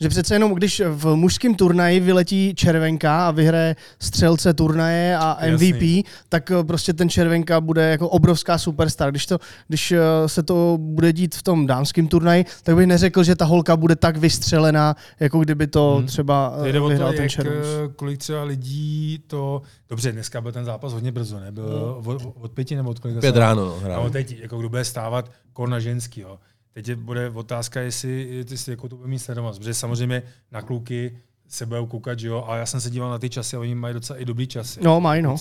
Že 0.00 0.08
přece 0.08 0.34
jenom, 0.34 0.54
když 0.54 0.82
v 0.88 1.14
mužském 1.14 1.54
turnaji 1.54 2.00
vyletí 2.00 2.54
červenka 2.54 3.28
a 3.28 3.30
vyhraje 3.30 3.76
střelce 4.00 4.54
turnaje 4.54 5.16
a 5.16 5.38
MVP, 5.50 5.60
Jasný. 5.72 6.04
tak 6.28 6.50
eh, 6.50 6.64
prostě 6.64 6.92
ten 6.92 7.08
červenka 7.08 7.60
bude 7.60 7.90
jako 7.90 8.08
obrovská 8.08 8.58
superstar. 8.58 9.10
Když, 9.10 9.26
to, 9.26 9.38
když 9.68 9.92
eh, 9.92 9.98
se 10.26 10.42
to 10.42 10.76
bude 10.80 11.12
dít 11.12 11.34
v 11.34 11.42
tom 11.42 11.66
dámském 11.66 12.08
turnaji, 12.08 12.44
tak 12.62 12.76
bych 12.76 12.86
neřekl, 12.86 13.22
že 13.24 13.36
ta 13.36 13.44
holka 13.44 13.76
bude 13.76 13.96
tak 13.96 14.16
vystřelená, 14.16 14.94
jako 15.20 15.38
kdyby 15.40 15.66
to 15.66 15.94
Hmm. 15.98 16.06
třeba 16.06 16.54
To 16.58 16.64
eh, 16.64 16.72
jde 16.72 16.80
o 16.80 16.82
to, 16.82 16.88
vyhrál 16.88 17.12
ten 17.12 17.28
eh, 17.40 17.48
kolik 17.96 18.18
třeba 18.18 18.42
lidí 18.42 19.22
to... 19.26 19.62
Dobře, 19.88 20.12
dneska 20.12 20.40
byl 20.40 20.52
ten 20.52 20.64
zápas 20.64 20.92
hodně 20.92 21.12
brzo, 21.12 21.40
ne? 21.40 21.52
Byl 21.52 22.00
od, 22.04 22.22
od 22.40 22.52
pěti 22.52 22.76
nebo 22.76 22.90
od 22.90 22.98
kolika? 22.98 23.20
Pět 23.20 23.34
se- 23.34 23.40
ráno, 23.40 23.64
no, 23.82 23.88
No, 24.02 24.10
teď, 24.10 24.38
jako 24.40 24.58
kdo 24.58 24.68
bude 24.68 24.84
stávat 24.84 25.30
kor 25.52 25.68
na 25.68 25.80
ženský, 25.80 26.20
jo. 26.20 26.38
Teď 26.72 26.88
je, 26.88 26.96
bude 26.96 27.30
otázka, 27.30 27.80
jestli, 27.80 28.44
jestli 28.50 28.72
jako 28.72 28.88
to 28.88 28.96
bude 28.96 29.08
mít 29.08 29.18
sledovat, 29.18 29.58
protože 29.58 29.74
samozřejmě 29.74 30.22
na 30.52 30.62
kluky 30.62 31.18
se 31.48 31.66
budou 31.66 31.86
koukat, 31.86 32.18
že 32.18 32.28
jo, 32.28 32.44
a 32.48 32.56
já 32.56 32.66
jsem 32.66 32.80
se 32.80 32.90
díval 32.90 33.10
na 33.10 33.18
ty 33.18 33.30
časy 33.30 33.56
a 33.56 33.60
oni 33.60 33.74
mají 33.74 33.94
docela 33.94 34.18
i 34.18 34.24
dobrý 34.24 34.46
časy. 34.46 34.80
No, 34.82 35.00
mají, 35.00 35.22
no. 35.22 35.36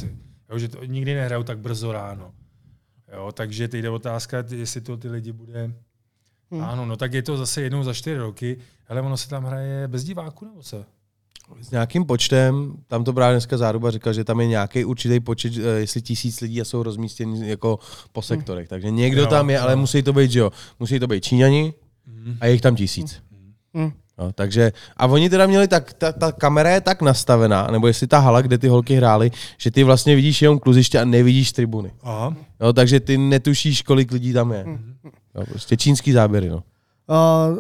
Jo, 0.52 0.60
že 0.60 0.68
to 0.68 0.86
nikdy 0.86 1.14
nehrajou 1.14 1.44
tak 1.44 1.60
brzo 1.60 1.92
ráno. 1.92 2.34
Jo, 3.14 3.32
takže 3.32 3.68
teď 3.68 3.82
jde 3.82 3.90
otázka, 3.90 4.44
jestli 4.52 4.82
to 4.82 4.98
ty 4.98 5.10
lidi 5.10 5.32
bude... 5.32 5.74
Hmm. 6.52 6.64
Ano, 6.64 6.86
no 6.86 6.98
tak 6.98 7.14
je 7.14 7.22
to 7.24 7.38
zase 7.38 7.62
jednou 7.62 7.84
za 7.84 7.94
čtyři 7.94 8.18
roky, 8.18 8.58
ale 8.88 9.02
ono 9.02 9.18
se 9.18 9.30
tam 9.30 9.44
hraje 9.46 9.88
bez 9.88 10.04
diváků 10.04 10.46
nebo 10.46 10.62
co? 10.62 10.86
S 11.62 11.72
nějakým 11.72 12.06
počtem, 12.06 12.74
tam 12.88 13.04
to 13.04 13.14
právě 13.14 13.34
dneska 13.34 13.58
záruba 13.58 13.92
říkal, 13.92 14.14
že 14.14 14.24
tam 14.24 14.40
je 14.40 14.48
nějaký 14.48 14.86
určitý 14.86 15.20
počet, 15.20 15.54
eh, 15.58 15.62
jestli 15.80 16.02
tisíc 16.02 16.42
lidí 16.42 16.62
a 16.62 16.66
jsou 16.66 16.84
rozmístěni 16.84 17.50
jako 17.50 17.80
po 18.12 18.22
sektorech. 18.22 18.68
Takže 18.68 18.92
někdo 18.92 19.22
Jo, 19.22 19.28
tam 19.28 19.50
je, 19.50 19.60
ale 19.60 19.72
jo. 19.74 19.78
musí 19.78 20.04
to 20.04 20.14
být, 20.14 20.32
že 20.32 20.40
jo, 20.40 20.52
musí 20.80 21.00
to 21.00 21.08
být 21.08 21.24
Číňani 21.24 21.74
Mhm. 22.08 22.38
a 22.42 22.46
je 22.46 22.52
jich 22.52 22.62
tam 22.62 22.76
tisíc. 22.76 23.22
Hm. 23.78 23.92
No, 24.20 24.32
takže, 24.34 24.72
a 24.98 25.06
oni 25.08 25.30
teda 25.30 25.48
měli 25.48 25.68
tak, 25.68 25.94
ta, 25.94 26.12
ta 26.12 26.32
kamera 26.32 26.70
je 26.70 26.82
tak 26.82 27.02
nastavená, 27.02 27.68
nebo 27.72 27.88
jestli 27.88 28.08
ta 28.08 28.20
hala, 28.20 28.42
kde 28.42 28.58
ty 28.58 28.68
holky 28.68 28.96
hrály, 28.96 29.32
že 29.58 29.72
ty 29.72 29.84
vlastně 29.84 30.16
vidíš 30.16 30.42
jenom 30.42 30.60
kluziště 30.60 31.00
a 31.00 31.06
nevidíš 31.06 31.52
tribuny. 31.52 31.92
Aha. 32.04 32.36
Jo, 32.62 32.74
takže 32.74 33.00
ty 33.00 33.18
netušíš, 33.18 33.82
kolik 33.82 34.12
lidí 34.12 34.34
tam 34.34 34.52
je. 34.52 34.66
Jo, 35.36 35.44
prostě 35.50 35.78
čínský 35.78 36.12
záběry, 36.12 36.50
no. 36.50 36.64
Uh, 37.10 37.58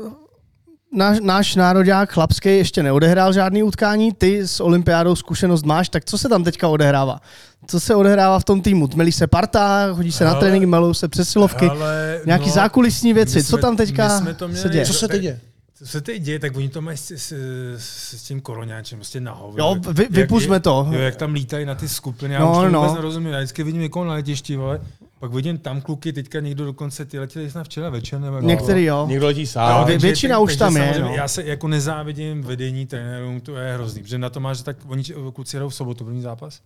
náš, 0.98 1.18
náš 1.22 1.56
národák 1.56 2.12
chlapský 2.14 2.50
ještě 2.58 2.84
neodehrál 2.84 3.34
žádný 3.34 3.64
utkání, 3.64 4.14
ty 4.14 4.48
s 4.48 4.60
olympiádou 4.60 5.16
zkušenost 5.16 5.66
máš, 5.66 5.90
tak 5.90 6.06
co 6.06 6.18
se 6.18 6.30
tam 6.30 6.44
teďka 6.44 6.68
odehrává? 6.68 7.20
Co 7.68 7.80
se 7.80 7.96
odehrává 7.96 8.40
v 8.40 8.44
tom 8.44 8.62
týmu? 8.62 8.88
Tmelí 8.88 9.12
se 9.12 9.28
parta, 9.28 9.94
chodí 9.96 10.12
se 10.12 10.24
na 10.26 10.32
Ale- 10.32 10.40
tréninky, 10.40 10.66
melou 10.66 10.94
se 10.94 11.08
přesilovky, 11.08 11.66
Ale, 11.70 12.22
nějaký 12.26 12.48
no, 12.48 12.52
zákulisní 12.54 13.14
věci. 13.14 13.38
my 13.38 13.44
Co 13.44 13.50
jsme- 13.50 13.62
tam 13.62 13.78
teďka 13.78 14.20
jsme 14.20 14.34
to 14.34 14.48
měli- 14.48 14.62
se 14.62 14.70
děje? 14.70 14.86
Co 14.86 14.94
se 14.94 15.08
teď 15.08 15.22
děje? 15.22 15.40
Co 15.76 15.88
se 15.88 16.02
teď 16.02 16.22
děje, 16.22 16.40
tak 16.40 16.58
oni 16.58 16.70
to 16.70 16.82
mají 16.82 16.98
s, 16.98 17.12
s, 17.12 17.32
s, 17.78 18.14
s 18.18 18.24
tím 18.24 18.42
koronáčem, 18.42 19.00
prostě 19.00 19.20
na 19.20 19.34
hovno. 19.34 19.64
Jo, 19.66 19.76
vy- 19.94 20.08
jak- 20.12 20.64
to. 20.64 20.88
Jo, 20.92 21.00
jak 21.00 21.16
tam 21.16 21.34
lítají 21.34 21.66
na 21.66 21.76
ty 21.76 21.90
skupiny, 21.90 22.34
já 22.34 22.40
No, 22.40 22.52
už 22.52 22.58
to 22.58 22.70
no. 22.70 22.80
vůbec 22.82 22.96
nerozumím. 22.96 23.32
Já 23.34 23.38
vždycky 23.38 23.64
vidím 23.64 23.82
někoho 23.82 24.06
na 24.06 24.14
letišti, 24.14 24.56
vole, 24.56 24.82
pak 25.20 25.32
vidím 25.32 25.58
tam 25.58 25.82
kluky, 25.82 26.14
teďka 26.14 26.40
někdo 26.40 26.66
dokonce, 26.66 27.06
ty 27.06 27.20
letěli 27.20 27.52
snad 27.52 27.64
včera 27.64 27.90
večer, 27.90 28.20
nebo 28.20 28.42
Některý 28.42 28.84
jo. 28.84 29.06
Někdo 29.10 29.26
letí 29.26 29.48
sám. 29.48 29.84
vě- 29.84 29.86
takže- 29.92 30.08
většina 30.08 30.36
tak- 30.36 30.44
už 30.44 30.56
takže 30.56 30.60
tam 30.60 30.78
je, 30.78 31.00
no. 31.00 31.14
Já 31.16 31.28
se 31.28 31.44
jako 31.44 31.68
nezávidím 31.68 32.42
vedení 32.44 32.86
trenérům, 32.86 33.42
to 33.42 33.56
je 33.56 33.74
hrozný, 33.74 34.02
protože 34.04 34.18
na 34.18 34.30
to 34.30 34.40
máš, 34.40 34.58
že 34.58 34.64
tak 34.64 34.78
oni 34.88 35.04
kluci 35.34 35.60
jdou 35.60 35.70
v 35.70 35.76
sobotu 35.76 36.06
první 36.06 36.22
zápas? 36.22 36.62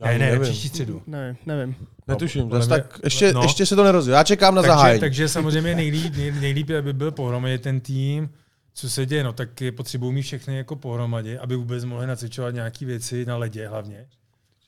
Já 0.00 0.06
Ne, 0.06 0.18
ne, 0.18 0.26
nevím. 0.26 0.40
příští 0.42 0.68
středu. 0.68 1.02
Nevím, 1.06 1.36
nevím. 1.46 1.76
Netuším, 2.08 2.46
mě- 2.46 2.66
tak 2.66 2.98
ještě, 3.04 3.32
no. 3.32 3.42
ještě 3.42 3.66
se 3.66 3.76
to 3.76 3.84
nerozdělí. 3.84 4.14
Já 4.14 4.24
čekám 4.24 4.54
na 4.54 4.62
takže, 4.62 4.72
zahájení. 4.72 5.00
takže 5.00 5.28
samozřejmě 5.28 5.74
nejlíp, 5.74 6.16
nej, 6.16 6.32
nejlíp, 6.32 6.70
aby 6.78 6.92
byl 6.92 7.10
pohromadě 7.12 7.58
ten 7.58 7.80
tým, 7.80 8.30
co 8.74 8.90
se 8.90 9.06
děje, 9.06 9.24
no 9.24 9.32
tak 9.32 9.60
je 9.60 9.72
potřebují 9.72 10.12
mít 10.12 10.22
všechny 10.22 10.56
jako 10.56 10.76
pohromadě, 10.76 11.38
aby 11.38 11.56
vůbec 11.56 11.84
mohli 11.84 12.06
nacvičovat 12.06 12.54
nějaké 12.54 12.86
věci 12.86 13.24
na 13.24 13.36
ledě 13.36 13.68
hlavně. 13.68 14.06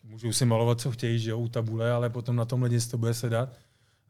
Můžou 0.04 0.32
si 0.32 0.44
malovat, 0.44 0.80
co 0.80 0.90
chtějí, 0.90 1.18
že 1.18 1.30
jo, 1.30 1.38
u 1.38 1.48
tabule, 1.48 1.92
ale 1.92 2.10
potom 2.10 2.36
na 2.36 2.44
tom 2.44 2.62
ledě 2.62 2.80
si 2.80 2.90
to 2.90 2.98
bude 2.98 3.14
sedat. 3.14 3.48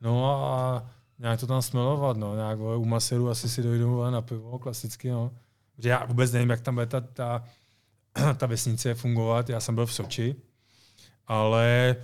No 0.01 0.43
a 0.43 0.83
nějak 1.19 1.41
to 1.41 1.47
tam 1.47 1.63
smelovat, 1.63 2.17
no, 2.17 2.37
nějak 2.37 2.59
vole, 2.59 2.77
u 2.77 2.85
maseru 2.85 3.31
asi 3.31 3.49
si 3.49 3.63
dojdou 3.63 3.91
vole, 3.91 4.11
na 4.11 4.23
pivo, 4.23 4.59
klasicky, 4.59 5.11
no. 5.11 5.31
Protože 5.77 5.89
já 5.89 6.05
vůbec 6.05 6.33
nevím, 6.33 6.51
jak 6.51 6.61
tam 6.61 6.75
bude 6.75 6.87
ta, 6.87 7.01
ta, 7.01 7.45
ta 8.37 8.47
vesnice 8.47 8.95
fungovat, 8.95 9.49
já 9.49 9.61
jsem 9.61 9.75
byl 9.75 9.87
v 9.87 9.95
Soči, 9.95 10.37
ale 11.27 11.97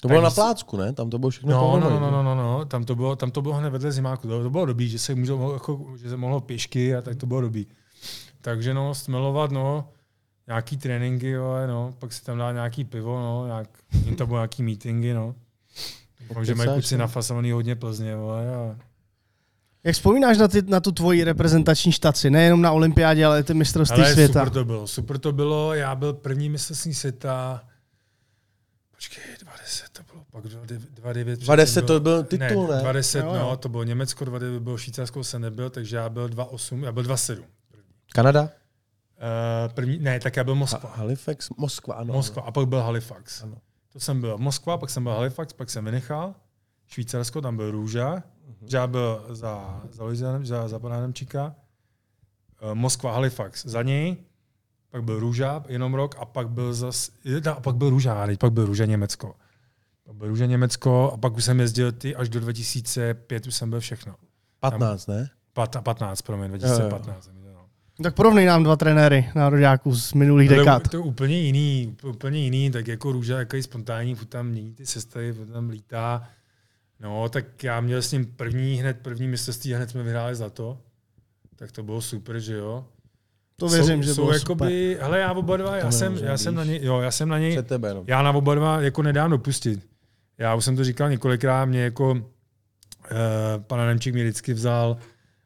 To 0.00 0.08
bylo 0.08 0.20
na 0.20 0.30
plácku, 0.30 0.76
ne? 0.76 0.92
Tam 0.92 1.10
to 1.10 1.18
bylo 1.18 1.30
všechno 1.30 1.50
No, 1.50 1.80
no, 1.80 1.90
no, 1.90 2.00
no, 2.00 2.10
no, 2.10 2.22
no, 2.22 2.34
no, 2.34 2.64
tam 2.64 2.84
to 2.84 2.94
bylo, 2.94 3.16
tam 3.16 3.30
to 3.30 3.42
bylo 3.42 3.54
hned 3.54 3.70
vedle 3.70 3.92
zimáku. 3.92 4.28
To, 4.28 4.42
to 4.42 4.50
bylo 4.50 4.66
dobrý, 4.66 4.88
že 4.88 4.98
se 4.98 5.14
můžou, 5.14 5.52
jako, 5.52 5.86
že 5.96 6.10
se 6.10 6.16
mohlo 6.16 6.40
pěšky 6.40 6.96
a 6.96 7.02
tak 7.02 7.16
to 7.16 7.26
bylo 7.26 7.40
dobrý. 7.40 7.66
Takže 8.40 8.74
no, 8.74 8.94
smelovat, 8.94 9.50
no, 9.50 9.88
nějaký 10.52 10.76
tréninky, 10.76 11.28
jo, 11.30 11.54
no, 11.66 11.94
pak 11.98 12.12
si 12.12 12.24
tam 12.24 12.38
dá 12.38 12.52
nějaký 12.52 12.84
pivo, 12.84 13.20
no, 13.20 13.46
nějak, 13.46 13.68
jim 14.04 14.16
tam 14.16 14.26
bylo 14.26 14.38
nějaký 14.38 14.62
meetingy, 14.62 15.14
no. 15.14 15.34
Doufám, 16.28 16.44
že 16.44 16.54
mají 16.54 16.70
kluci 16.70 16.96
nafasovaný 16.96 17.52
hodně 17.52 17.76
Plzně, 17.76 18.16
vole, 18.16 18.54
a 18.54 18.76
Jak 19.84 19.94
vzpomínáš 19.94 20.38
na, 20.38 20.48
ty, 20.48 20.62
na 20.62 20.80
tu 20.80 20.92
tvoji 20.92 21.24
reprezentační 21.24 21.92
štaci? 21.92 22.30
Nejenom 22.30 22.62
na 22.62 22.72
olympiádě, 22.72 23.24
ale 23.26 23.40
i 23.40 23.42
ty 23.42 23.54
mistrovství 23.54 24.02
Ale 24.02 24.12
světa. 24.12 24.40
super 24.40 24.50
to 24.52 24.64
bylo, 24.64 24.86
super 24.86 25.18
to 25.18 25.32
bylo, 25.32 25.74
já 25.74 25.94
byl 25.94 26.12
první 26.12 26.48
mistrovství 26.50 26.94
světa, 26.94 27.62
počkej, 28.90 29.22
20 29.40 29.88
to 29.92 30.02
bylo, 30.12 30.24
pak 30.30 30.44
29. 30.44 31.40
20 31.40 31.82
to 31.82 32.00
byl 32.00 32.24
titul, 32.24 32.66
ne? 32.68 32.80
20, 32.80 33.18
Jo, 33.18 33.24
jo. 33.26 33.34
no, 33.38 33.56
to 33.56 33.68
bylo 33.68 33.84
Německo, 33.84 34.24
29 34.24 34.62
bylo 34.62 34.78
Švýcarsko, 34.78 35.24
jsem 35.24 35.42
nebyl, 35.42 35.70
takže 35.70 35.96
já 35.96 36.08
byl 36.08 36.28
2,8, 36.28 36.84
já 36.84 36.92
byl 36.92 37.02
2,7. 37.02 37.42
Kanada? 38.12 38.48
Uh, 39.22 39.72
první, 39.72 39.98
ne, 39.98 40.20
tak 40.20 40.36
já 40.36 40.44
byl 40.44 40.54
Moskva. 40.54 40.90
Ha- 40.90 40.96
Halifax? 40.96 41.50
Moskva, 41.56 41.94
ano. 41.94 42.14
Moskva 42.14 42.42
a 42.42 42.50
pak 42.50 42.68
byl 42.68 42.80
Halifax. 42.82 43.42
Ano. 43.42 43.56
To 43.92 44.00
jsem 44.00 44.20
byl 44.20 44.38
Moskva, 44.38 44.78
pak 44.78 44.90
jsem 44.90 45.02
byl 45.02 45.12
Halifax, 45.12 45.52
pak 45.52 45.70
jsem 45.70 45.84
vynechal. 45.84 46.34
Švýcarsko, 46.86 47.40
tam 47.40 47.56
byl 47.56 47.70
Růža, 47.70 48.22
že 48.66 48.76
já 48.76 48.86
byl 48.86 49.26
za, 49.28 49.82
za, 49.90 50.04
Luizianem, 50.04 50.46
za, 50.46 50.68
za 50.68 50.78
Nemčíka. 50.78 51.54
Uh, 52.62 52.74
Moskva, 52.74 53.12
Halifax 53.12 53.66
za 53.66 53.82
něj, 53.82 54.16
pak 54.90 55.04
byl 55.04 55.20
Růža 55.20 55.64
jenom 55.68 55.94
rok 55.94 56.14
a 56.18 56.24
pak 56.24 56.48
byl 56.48 56.74
zas, 56.74 57.10
a 57.50 57.60
pak 57.60 57.76
byl 57.76 57.90
Růža, 57.90 58.26
pak 58.38 58.52
byl 58.52 58.66
Růža 58.66 58.84
Německo. 58.84 59.34
Pak 60.04 60.16
byl 60.16 60.28
Růža 60.28 60.46
Německo 60.46 61.10
a 61.14 61.16
pak 61.16 61.36
už 61.36 61.44
jsem 61.44 61.60
jezdil 61.60 61.92
ty 61.92 62.16
až 62.16 62.28
do 62.28 62.40
2005, 62.40 63.46
už 63.46 63.54
jsem 63.54 63.70
byl 63.70 63.80
všechno. 63.80 64.14
15, 64.60 65.06
ne? 65.06 65.30
Pat, 65.52 65.76
15, 65.82 66.22
promiň, 66.22 66.48
2015. 66.48 67.24
jsem 67.24 67.34
byl, 67.34 67.41
no. 67.41 67.41
Tak 68.02 68.14
porovnej 68.14 68.46
nám 68.46 68.64
dva 68.64 68.76
trenéry 68.76 69.28
nároďáků 69.34 69.94
z 69.96 70.12
minulých 70.14 70.48
To 70.48 70.54
je, 70.54 70.58
dekád. 70.60 70.88
to 70.88 70.96
je 70.96 71.00
úplně 71.02 71.38
jiný, 71.40 71.96
úpl- 71.96 72.08
úplně 72.10 72.38
jiný, 72.40 72.70
tak 72.70 72.88
jako 72.88 73.12
Růža, 73.12 73.38
jako 73.38 73.56
je 73.56 73.62
spontánní, 73.62 74.14
furt 74.14 74.26
tam 74.28 74.46
mění 74.46 74.74
ty 74.74 74.86
sestavy, 74.86 75.32
furt 75.32 75.46
tam 75.46 75.68
lítá. 75.68 76.28
No, 77.00 77.28
tak 77.28 77.64
já 77.64 77.80
měl 77.80 78.02
s 78.02 78.12
ním 78.12 78.26
první, 78.26 78.74
hned 78.74 78.98
první 79.02 79.28
mistrovství 79.28 79.74
a 79.74 79.76
hned 79.76 79.90
jsme 79.90 80.02
vyhráli 80.02 80.34
zlato. 80.34 80.78
Tak 81.56 81.72
to 81.72 81.82
bylo 81.82 82.00
super, 82.02 82.40
že 82.40 82.54
jo. 82.56 82.84
To 83.56 83.68
věřím, 83.68 83.96
jsou, 84.02 84.08
že 84.08 84.14
jsou 84.14 84.22
bylo 84.22 84.34
jakoby, 84.34 84.98
hele, 85.00 85.18
já 85.18 85.32
oba 85.32 85.56
dva, 85.56 85.76
já 85.76 85.84
To 85.86 85.92
jsem, 85.92 86.16
já 86.16 86.38
jsem 86.38 86.54
na 86.54 86.64
něj, 86.64 86.80
jo, 86.82 87.00
já 87.00 87.10
jsem 87.10 87.28
na 87.28 87.38
něj, 87.38 87.52
Před 87.52 87.66
tebe, 87.66 87.94
no. 87.94 88.04
já 88.06 88.22
na 88.22 88.30
oba 88.32 88.54
dva 88.54 88.80
jako 88.80 89.02
nedám 89.02 89.30
dopustit. 89.30 89.86
Já 90.38 90.54
už 90.54 90.64
jsem 90.64 90.76
to 90.76 90.84
říkal 90.84 91.10
několikrát, 91.10 91.64
mě 91.64 91.80
jako 91.82 92.16
eh, 93.10 93.14
pana 93.58 93.86
Nemčík 93.86 94.14
mě 94.14 94.22
vždycky 94.24 94.54
vzal 94.54 94.96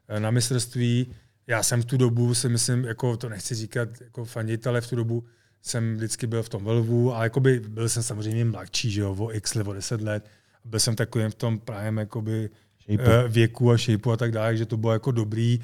eh, 0.07 0.19
na 0.19 0.31
mistrovství. 0.31 1.07
Já 1.47 1.63
jsem 1.63 1.81
v 1.81 1.85
tu 1.85 1.97
dobu, 1.97 2.33
si 2.33 2.49
myslím, 2.49 2.83
jako 2.85 3.17
to 3.17 3.29
nechci 3.29 3.55
říkat 3.55 3.89
jako 4.01 4.25
fandit, 4.25 4.67
ale 4.67 4.81
v 4.81 4.89
tu 4.89 4.95
dobu 4.95 5.23
jsem 5.61 5.95
vždycky 5.95 6.27
byl 6.27 6.43
v 6.43 6.49
tom 6.49 6.63
velvu 6.65 7.15
a 7.15 7.23
jakoby 7.23 7.59
byl 7.59 7.89
jsem 7.89 8.03
samozřejmě 8.03 8.45
mladší, 8.45 8.91
že 8.91 9.01
jo, 9.01 9.15
o 9.19 9.33
x 9.33 9.55
let, 9.55 9.67
o 9.67 9.73
10 9.73 10.01
let. 10.01 10.29
Byl 10.65 10.79
jsem 10.79 10.95
takovým 10.95 11.29
v 11.29 11.35
tom 11.35 11.59
právě 11.59 11.99
jakoby 11.99 12.49
Šejpu. 12.79 13.03
eh, 13.05 13.27
věku 13.27 13.71
a 13.71 13.77
šejpu 13.77 14.11
a 14.11 14.17
tak 14.17 14.31
dále, 14.31 14.57
že 14.57 14.65
to 14.65 14.77
bylo 14.77 14.93
jako 14.93 15.11
dobrý. 15.11 15.59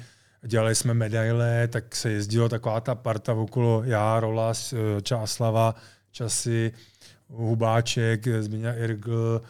Dělali 0.46 0.74
jsme 0.74 0.94
medaile, 0.94 1.68
tak 1.68 1.96
se 1.96 2.10
jezdilo 2.10 2.48
taková 2.48 2.80
ta 2.80 2.94
parta 2.94 3.32
okolo 3.32 3.82
já, 3.84 4.20
Rolas, 4.20 4.72
eh, 4.72 5.02
Čáslava, 5.02 5.74
Časy, 6.10 6.72
Hubáček, 7.28 8.28
Zbigněk 8.40 8.76
Irgl, 8.78 9.42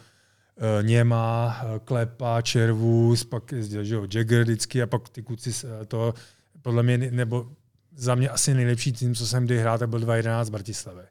Něma, 0.81 1.57
eh, 1.63 1.79
Klepa, 1.79 2.41
Červus, 2.41 3.23
pak 3.23 3.51
jezdil 3.51 3.83
že 3.83 3.95
jo, 3.95 4.07
Jagger 4.13 4.43
vždycky 4.43 4.81
a 4.81 4.87
pak 4.87 5.09
ty 5.09 5.21
kluci 5.21 5.53
z, 5.53 5.63
eh, 5.63 5.85
to, 5.85 6.13
podle 6.61 6.83
mě, 6.83 6.97
nebo 6.97 7.47
za 7.95 8.15
mě 8.15 8.29
asi 8.29 8.53
nejlepší 8.53 8.91
tým, 8.91 9.15
co 9.15 9.27
jsem 9.27 9.45
kdy 9.45 9.59
hrál, 9.59 9.77
tak 9.77 9.89
byl 9.89 9.99
2.11 9.99 10.49
Bratislavy. 10.49 11.03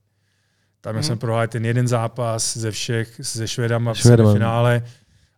Tam 0.80 0.95
hmm. 0.95 1.03
jsem 1.03 1.18
prohrál 1.18 1.49
ten 1.49 1.64
jeden 1.64 1.88
zápas 1.88 2.57
ze 2.57 2.70
všech, 2.70 3.20
se 3.22 3.49
Švédama 3.49 3.95
v 3.95 4.03
finále 4.32 4.82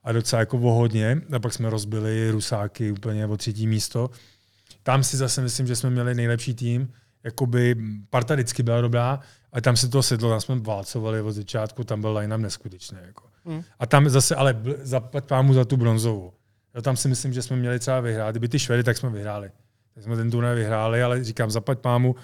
a 0.05 0.13
docela 0.13 0.41
jako 0.41 0.59
o 0.59 0.73
hodně. 0.73 1.21
A 1.33 1.39
pak 1.39 1.53
jsme 1.53 1.71
rozbili 1.71 2.31
Rusáky 2.31 2.93
úplně 2.93 3.27
o 3.27 3.37
třetí 3.37 3.67
místo. 3.67 4.11
Tam 4.83 5.05
si 5.05 5.17
zase 5.17 5.43
myslím, 5.43 5.67
že 5.67 5.77
jsme 5.77 5.91
měli 5.91 6.15
nejlepší 6.15 6.55
tým. 6.55 6.93
Jakoby 7.25 7.77
parta 8.11 8.35
vždycky 8.35 8.63
byla 8.63 8.81
dobrá, 8.81 9.21
a 9.53 9.61
tam 9.61 9.77
se 9.77 9.89
to 9.89 10.03
sedlo, 10.03 10.31
tam 10.31 10.41
jsme 10.41 10.59
válcovali 10.59 11.21
od 11.21 11.33
začátku, 11.33 11.85
tam 11.85 12.01
byl 12.01 12.17
line-up 12.17 12.41
neskutečný. 12.41 12.99
Jako. 13.07 13.26
Hmm. 13.47 13.63
A 13.79 13.87
tam 13.87 14.09
zase, 14.09 14.35
ale 14.35 14.63
zaplať 14.83 15.25
pámu 15.25 15.55
za 15.55 15.65
tu 15.65 15.77
bronzovou. 15.77 16.33
Jo, 16.75 16.83
tam 16.83 16.97
si 16.97 17.09
myslím, 17.09 17.33
že 17.33 17.43
jsme 17.43 17.57
měli 17.57 17.79
třeba 17.79 18.01
vyhrát. 18.01 18.33
Kdyby 18.33 18.49
ty 18.49 18.59
Švedy, 18.59 18.85
tak 18.85 18.97
jsme 18.97 19.11
vyhráli. 19.11 19.51
Tak 19.95 20.05
jsme 20.05 20.17
ten 20.17 20.31
turnaj 20.31 20.55
vyhráli, 20.55 21.03
ale 21.03 21.25
říkám, 21.25 21.51
zaplať 21.51 21.79
pámu. 21.79 22.15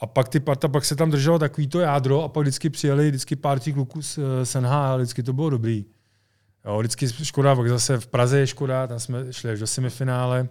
A 0.00 0.06
pak 0.06 0.28
ty 0.28 0.40
parta, 0.40 0.68
pak 0.68 0.84
se 0.84 0.96
tam 0.96 1.10
drželo 1.10 1.38
takový 1.38 1.66
to 1.66 1.80
jádro 1.80 2.22
a 2.22 2.28
pak 2.28 2.42
vždycky 2.42 2.70
přijeli 2.70 3.08
vždycky 3.08 3.36
pár 3.36 3.58
těch 3.58 3.74
kluků 3.74 4.02
z 4.02 4.18
eh, 4.18 4.46
SNH 4.46 4.72
a 4.72 4.96
vždycky 4.96 5.22
to 5.22 5.32
bylo 5.32 5.50
dobrý. 5.50 5.84
Jo, 6.64 6.78
vždycky 6.78 7.08
Škoda, 7.24 7.56
pak 7.56 7.68
zase 7.68 7.98
v 8.00 8.06
Praze 8.06 8.38
je 8.38 8.46
Škoda, 8.46 8.86
tam 8.86 9.00
jsme 9.00 9.32
šli 9.32 9.50
až 9.50 9.58
do 9.58 9.66
semifinále. 9.66 10.48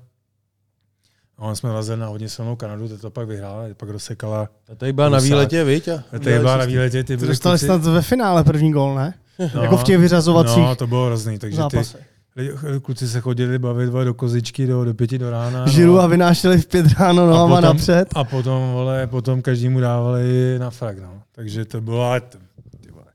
No, 1.39 1.55
jsme 1.55 1.69
vrazili 1.69 1.97
na 1.97 2.07
hodně 2.07 2.29
silnou 2.29 2.55
Kanadu, 2.55 2.87
teď 2.87 3.01
to 3.01 3.11
pak 3.11 3.27
vyhrála, 3.27 3.63
pak 3.77 3.89
rozsekala. 3.89 4.49
Ta 4.63 4.75
tady 4.75 4.93
byla 4.93 5.09
na 5.09 5.19
výletě, 5.19 5.63
viď? 5.63 5.87
A 5.87 6.03
Tady 6.11 6.39
byla 6.39 6.57
na 6.57 6.65
výletě, 6.65 7.03
ty 7.03 7.17
dostali 7.17 7.57
snad 7.57 7.81
ve 7.81 8.01
finále 8.01 8.43
první 8.43 8.71
gól, 8.71 8.95
ne? 8.95 9.13
No, 9.55 9.63
jako 9.63 9.77
v 9.77 9.83
těch 9.83 9.97
vyřazovacích 9.97 10.57
No, 10.63 10.75
to 10.75 10.87
bylo 10.87 11.05
hrozný, 11.05 11.39
takže 11.39 11.55
ty 11.55 11.61
zápasech. 11.61 12.01
lidi- 12.37 12.51
kluci 12.81 13.07
se 13.07 13.21
chodili 13.21 13.59
bavit 13.59 13.89
vole, 13.89 14.05
do 14.05 14.13
kozičky 14.13 14.67
do, 14.67 14.85
do 14.85 14.93
pěti 14.93 15.17
do 15.17 15.29
rána. 15.29 15.67
Žiru 15.67 15.93
no. 15.95 16.01
a 16.01 16.07
vynášeli 16.07 16.57
v 16.61 16.67
pět 16.67 16.85
ráno 16.99 17.27
nohama 17.27 17.55
potom, 17.55 17.63
napřed. 17.77 18.07
A 18.15 18.23
potom, 18.23 18.71
vole, 18.71 19.07
potom 19.07 19.41
každému 19.41 19.79
dávali 19.79 20.59
na 20.59 20.69
frak, 20.69 20.99
no. 20.99 21.21
Takže 21.31 21.65
to 21.65 21.81
bylo, 21.81 22.19
ty. 22.19 22.37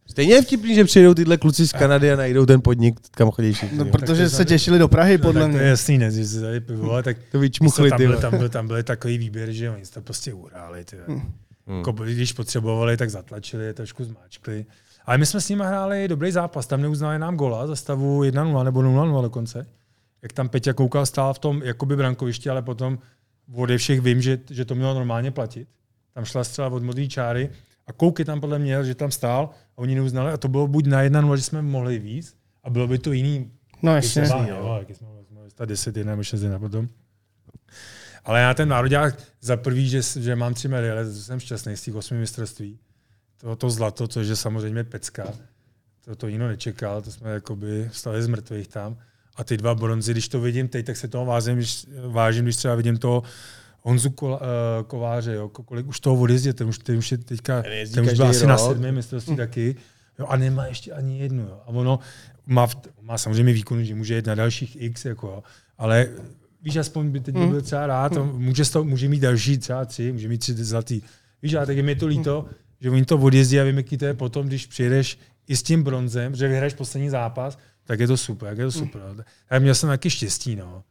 Stejně 0.07 0.35
je 0.35 0.43
vtipný, 0.43 0.75
že 0.75 0.85
přijedou 0.85 1.15
tyhle 1.15 1.37
kluci 1.37 1.69
z 1.69 1.73
Kanady 1.73 2.13
a 2.13 2.17
najdou 2.17 2.47
ten 2.47 2.61
podnik, 2.63 3.01
kam 3.11 3.31
chodí 3.31 3.53
všichni. 3.53 3.79
No, 3.79 3.85
protože 3.85 4.25
to 4.25 4.31
se 4.31 4.45
těšili 4.45 4.79
do 4.79 4.89
Prahy, 4.89 5.19
podle 5.19 5.43
tak 5.43 5.51
to 5.51 5.57
je 5.57 5.63
mě. 5.63 5.71
jasný, 5.71 5.99
ne, 5.99 6.11
že 6.11 6.25
se 6.27 6.41
tady 6.41 6.61
pivo, 6.61 7.03
tak 7.03 7.17
to 7.33 7.39
vyčmuchli, 7.39 7.91
tam, 7.91 7.99
ty. 7.99 8.07
byl, 8.07 8.17
tam, 8.21 8.39
byl, 8.39 8.49
tam 8.49 8.67
byly 8.67 8.83
takový 8.83 9.19
výběr, 9.19 9.53
že 9.53 9.71
oni 9.71 9.83
to 9.95 10.01
prostě. 10.01 10.33
Ty. 10.85 10.97
Hmm. 11.07 11.23
Hmm. 11.67 11.79
Jako, 11.79 11.93
když 11.93 12.33
potřebovali, 12.33 12.97
tak 12.97 13.11
zatlačili, 13.11 13.75
trošku 13.75 14.05
zmáčkli. 14.05 14.67
Ale 15.05 15.19
my 15.19 15.27
jsme 15.27 15.41
s 15.41 15.49
nimi 15.49 15.65
hráli 15.67 16.09
dobrý 16.09 16.33
zápas, 16.33 16.67
tam 16.67 16.83
neuznali 16.83 17.19
nám 17.19 17.37
gola 17.37 17.67
za 17.67 17.77
stavu 17.77 18.23
1-0 18.23 18.65
nebo 18.65 18.81
0-0 18.81 19.23
dokonce. 19.23 19.67
Jak 20.23 20.33
tam 20.33 20.49
Peťa 20.49 20.73
koukal, 20.73 21.07
stál 21.07 21.35
v 21.35 21.39
tom 21.39 21.63
jakoby 21.63 21.97
brankovišti, 21.97 22.51
ale 22.51 22.63
potom 22.63 22.99
ode 23.55 23.79
všech 23.79 24.01
vím, 24.01 24.23
že, 24.23 24.39
že 24.51 24.65
to 24.65 24.75
mělo 24.75 24.95
normálně 24.95 25.31
platit. 25.31 25.69
Tam 26.15 26.25
šla 26.25 26.45
střela 26.45 26.69
od 26.69 26.83
modré 26.83 27.07
čáry 27.07 27.51
a 27.87 27.93
kouky 27.93 28.25
tam 28.25 28.41
podle 28.41 28.59
mě, 28.59 28.85
že 28.85 28.95
tam 28.95 29.11
stál 29.11 29.51
a 29.77 29.79
oni 29.79 29.95
neuznali 29.95 30.33
a 30.33 30.37
to 30.37 30.49
bylo 30.49 30.67
buď 30.69 30.87
na 30.87 31.03
1 31.03 31.37
že 31.37 31.43
jsme 31.43 31.63
mohli 31.63 31.99
víc 31.99 32.37
a 32.63 32.71
bylo 32.71 32.87
by 32.87 32.99
to 32.99 33.13
jiný 33.13 33.51
No 33.83 33.95
Jasně, 33.95 34.23
jasně. 34.23 34.51
jo, 34.51 34.77
jak 34.79 34.97
jsme 34.97 35.07
mohli 35.07 35.51
stát 35.51 35.69
10 35.69 35.97
1 35.97 36.11
nebo 36.13 36.23
6 36.23 36.43
1 36.43 36.59
potom. 36.59 36.89
Ale 38.25 38.41
já 38.41 38.55
ten 38.55 38.69
národák 38.69 39.19
za 39.41 39.57
prvý, 39.57 39.89
že, 39.89 40.03
že 40.21 40.37
mám 40.37 40.55
tři 40.55 40.69
medaile, 40.69 41.13
jsem 41.13 41.41
šťastný 41.41 41.77
z 41.77 41.83
těch 41.83 41.95
osmi 41.95 42.19
mistrovství. 42.19 42.79
To, 43.41 43.57
to 43.57 43.71
zlato, 43.71 44.09
což 44.09 44.27
je 44.29 44.37
samozřejmě 44.37 44.85
pecka. 44.85 45.25
To, 46.05 46.17
to 46.17 46.27
jinou 46.29 46.47
nečekal, 46.47 47.03
to 47.03 47.11
jsme 47.11 47.31
jakoby 47.31 47.89
stali 47.93 48.23
z 48.23 48.27
mrtvých 48.27 48.69
tam. 48.69 48.97
A 49.37 49.45
ty 49.45 49.57
dva 49.57 49.75
bronzy, 49.75 50.13
když 50.13 50.29
to 50.29 50.41
vidím 50.41 50.69
teď, 50.69 50.87
tak 50.87 50.97
se 50.97 51.09
toho 51.09 51.25
vážím, 51.25 51.57
když, 51.57 51.87
vážím, 52.09 52.45
když 52.45 52.57
třeba 52.57 52.75
vidím 52.75 52.97
toho 52.97 53.23
Honzu 53.81 54.11
Kola, 54.11 54.37
uh, 54.41 54.47
Kováře, 54.87 55.35
jo, 55.35 55.49
kolik 55.49 55.87
už 55.87 56.01
toho 56.01 56.17
odjezdě, 56.21 56.53
ten 56.53 56.67
už, 56.69 56.79
ten 56.79 56.97
už 56.99 57.13
je 57.13 57.19
teďka, 57.19 57.63
Nejezdí 57.63 57.95
ten 57.95 58.05
už 58.05 58.13
byl 58.13 58.27
asi 58.27 58.47
na 58.47 58.57
rok. 58.57 58.69
sedmém 58.69 58.95
mistrovství 58.95 59.37
taky. 59.47 59.77
Jo, 60.19 60.27
a 60.27 60.37
nemá 60.37 60.67
ještě 60.67 60.93
ani 60.93 61.19
jednu. 61.19 61.43
Jo. 61.43 61.61
A 61.67 61.69
ono 61.69 61.99
má, 62.47 62.67
v- 62.67 62.77
má 63.03 63.19
samozřejmě 63.19 63.53
výkon, 63.53 63.85
že 63.85 63.95
může 63.95 64.17
jít 64.17 64.27
na 64.27 64.35
dalších 64.35 64.77
X, 64.83 65.05
jako, 65.05 65.27
jo. 65.27 65.43
ale 65.79 66.09
víš, 66.63 66.77
aspoň 66.77 67.11
by 67.11 67.21
teď 67.21 67.35
by 67.35 67.47
byl 67.47 67.63
třeba 67.63 67.87
rád, 67.87 68.17
a 68.17 68.23
může, 68.23 68.65
z 68.65 68.71
toho, 68.71 68.85
může 68.85 69.09
mít 69.09 69.21
další 69.21 69.59
třeba 69.59 69.85
tři, 69.85 70.13
může 70.13 70.29
mít 70.29 70.39
tři 70.39 70.55
zlatý. 70.55 71.03
Víš, 71.43 71.55
ale 71.55 71.67
tak 71.67 71.77
je 71.77 71.83
mi 71.83 71.97
to 71.97 72.07
líto, 72.07 72.47
že 72.85 72.91
oni 72.91 73.05
to 73.05 73.19
odjezdí 73.19 73.61
a 73.61 73.65
vím, 73.65 73.77
jaký 73.77 73.97
to 73.97 74.05
je 74.05 74.15
potom, 74.15 74.47
když 74.47 74.67
přijedeš 74.67 75.19
i 75.49 75.57
s 75.57 75.63
tím 75.63 75.83
bronzem, 75.83 76.35
že 76.37 76.49
vyhraješ 76.49 76.75
poslední 76.75 77.11
zápas, 77.11 77.59
tak 77.87 78.01
je 78.01 78.07
to 78.07 78.17
super, 78.17 78.49
jak 78.49 78.59
je 78.59 78.65
to 78.65 78.73
super. 78.73 79.01
no. 79.17 79.25
A 79.51 79.59
měl 79.59 79.75
jsem 79.75 79.89
taky 79.89 80.11
štěstí, 80.11 80.57
no. 80.57 80.83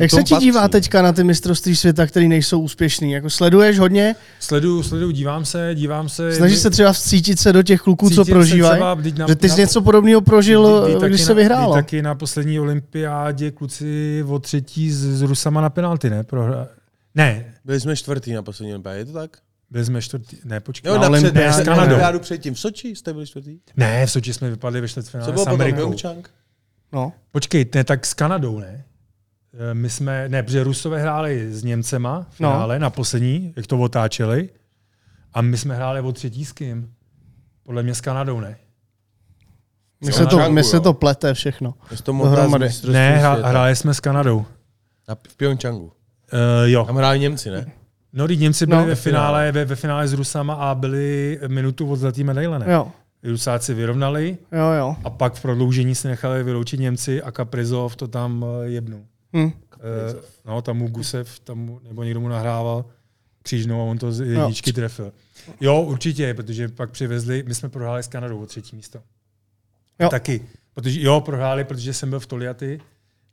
Jak 0.00 0.10
se 0.10 0.22
ti 0.22 0.34
dívá 0.36 0.60
patří. 0.60 0.72
teďka 0.72 1.02
na 1.02 1.12
ty 1.12 1.24
mistrovství 1.24 1.76
světa, 1.76 2.06
které 2.06 2.28
nejsou 2.28 2.60
úspěšný? 2.60 3.12
Jako 3.12 3.30
sleduješ 3.30 3.78
hodně? 3.78 4.14
Sleduju, 4.40 4.82
sleduju, 4.82 5.10
dívám 5.10 5.44
se, 5.44 5.70
dívám 5.74 6.08
se. 6.08 6.32
Snažíš 6.34 6.58
se 6.58 6.70
třeba 6.70 6.92
vcítit 6.92 7.38
se 7.38 7.52
do 7.52 7.62
těch 7.62 7.80
kluků, 7.80 8.10
co 8.10 8.24
prožívají? 8.24 8.74
třeba, 8.74 8.94
vždyť 8.94 9.18
na- 9.18 9.26
Že 9.28 9.34
ty 9.36 9.48
jsi 9.48 9.52
na- 9.56 9.60
něco 9.60 9.82
podobného 9.82 10.20
prožil, 10.20 10.82
Vždyť- 10.82 10.96
vždyť 10.96 11.08
když 11.08 11.20
se 11.20 11.34
vyhrálo. 11.34 11.72
vždyť 11.72 11.84
taky 11.84 12.02
na 12.02 12.14
poslední 12.14 12.60
olympiádě 12.60 13.50
kluci 13.50 14.24
o 14.28 14.38
třetí 14.38 14.90
s, 14.92 14.98
s 15.04 15.22
Rusama 15.22 15.60
na 15.60 15.70
penalty, 15.70 16.10
ne? 16.10 16.24
Prohra... 16.24 16.68
Ne, 17.14 17.54
Byli 17.64 17.80
jsme 17.80 17.96
čtvrtý 17.96 18.32
na 18.32 18.42
poslední 18.42 18.72
olympiádě, 18.72 18.98
je 18.98 19.04
to 19.04 19.12
tak? 19.12 19.36
Byli 19.70 19.84
jsme 19.84 20.02
čtvrtý, 20.02 20.36
ne, 20.44 20.60
počkej. 20.60 20.88
Jo, 20.88 20.94
Na 20.98 21.08
na, 21.08 21.16
před, 21.18 21.24
olympiádě. 21.24 21.52
s 21.52 21.64
Kanadou. 21.64 21.82
olympiádu 21.86 22.20
předtím. 22.20 22.54
V 22.54 22.60
Soči 22.60 22.96
jste 22.96 23.12
byli 23.12 23.26
čtvrtý? 23.26 23.58
Ne, 23.76 24.06
v 24.06 24.10
Soči 24.10 24.32
jsme 24.34 24.50
vypadli 24.50 24.80
ve 24.80 24.86
Co 24.86 24.90
čtvrtfinále 24.90 25.32
bylo 25.32 25.44
s? 25.44 25.48
Amerikou. 25.48 25.76
Pyeongchang? 25.76 26.30
No. 26.92 27.12
Počkej, 27.32 27.66
ne, 27.74 27.84
tak 27.84 28.06
s 28.06 28.14
Kanadou, 28.14 28.58
ne? 28.58 28.84
Eh, 29.70 29.74
My 29.74 29.90
jsme, 29.90 30.28
ne, 30.28 30.42
protože 30.42 30.64
Rusové 30.64 31.00
hráli 31.02 31.52
s 31.52 31.64
Němcema 31.64 32.20
v 32.30 32.40
No. 32.40 32.50
finále 32.50 32.78
na 32.78 32.90
poslední, 32.90 33.52
jak 33.56 33.66
to 33.66 33.78
otáčeli. 33.78 34.48
A 35.34 35.40
my 35.42 35.56
jsme 35.58 35.74
hráli 35.76 36.00
o 36.00 36.12
třetí 36.12 36.44
s 36.44 36.52
kým? 36.52 36.90
Podle 37.62 37.82
mě 37.82 37.94
s 37.94 38.00
Kanadou, 38.00 38.40
ne? 38.40 38.56
Jo, 40.02 40.12
se, 40.12 40.26
to, 40.26 40.36
Čangu, 40.36 40.52
mně 40.52 40.64
se 40.64 40.80
to 40.80 40.92
plete 40.92 41.34
všechno. 41.34 41.74
Je 41.90 41.96
to. 41.96 42.12
Ne, 42.92 43.18
hráli 43.42 43.76
jsme 43.76 43.94
s 43.94 44.00
Kanadou. 44.00 44.44
Na, 45.08 45.14
v 45.28 45.36
Pyeongchangu. 45.36 45.84
Uh, 45.84 45.90
jo. 46.64 46.84
Tam 46.84 46.96
hráli 46.96 47.18
Němci, 47.18 47.50
ne? 47.50 47.66
No, 48.12 48.26
Němci 48.26 48.66
byli 48.66 48.80
No. 48.80 48.86
ve 48.86 48.94
finále, 48.94 49.52
ve, 49.52 49.64
ve 49.64 49.76
finále 49.76 50.08
s 50.08 50.12
Rusama 50.12 50.54
a 50.54 50.74
byli 50.74 51.38
minutu 51.48 51.90
od 51.90 51.96
zlatý 51.96 52.24
medaile, 52.24 52.58
ne? 52.58 52.66
Jo, 52.68 52.92
Rusáci 53.22 53.74
vyrovnali 53.74 54.38
jo, 54.52 54.72
jo. 54.78 54.96
a 55.04 55.10
pak 55.10 55.34
v 55.34 55.42
prodloužení 55.42 55.94
se 55.94 56.08
nechali 56.08 56.42
vyloučit 56.42 56.80
Němci 56.80 57.22
a 57.22 57.30
Kaprizov 57.30 57.96
to 57.96 58.08
tam 58.08 58.44
eh, 58.64 58.68
jebnul. 58.68 59.00
Hm. 59.36 59.50
Eh, 59.74 60.16
no, 60.44 60.62
tam 60.62 60.76
mu 60.76 60.88
Gusev, 60.88 61.38
tam 61.38 61.58
mu, 61.58 61.80
nebo 61.88 62.04
někdo 62.04 62.20
mu 62.20 62.28
nahrával 62.28 62.84
křížnou 63.42 63.80
a 63.80 63.84
on 63.84 63.98
to 63.98 64.12
z 64.12 64.26
jedničky 64.26 64.72
trefil. 64.72 65.12
Jo, 65.60 65.80
určitě, 65.82 66.34
protože 66.34 66.68
pak 66.68 66.90
přivezli, 66.90 67.44
my 67.46 67.54
jsme 67.54 67.68
prohráli 67.68 68.02
s 68.02 68.08
Kanadou 68.08 68.42
o 68.42 68.46
třetí 68.46 68.76
místo. 68.76 68.98
Jo. 70.00 70.08
Taky. 70.08 70.40
Protože, 70.74 71.02
jo, 71.02 71.20
prohráli, 71.20 71.64
protože 71.64 71.94
jsem 71.94 72.10
byl 72.10 72.20
v 72.20 72.26
Toliaty 72.26 72.80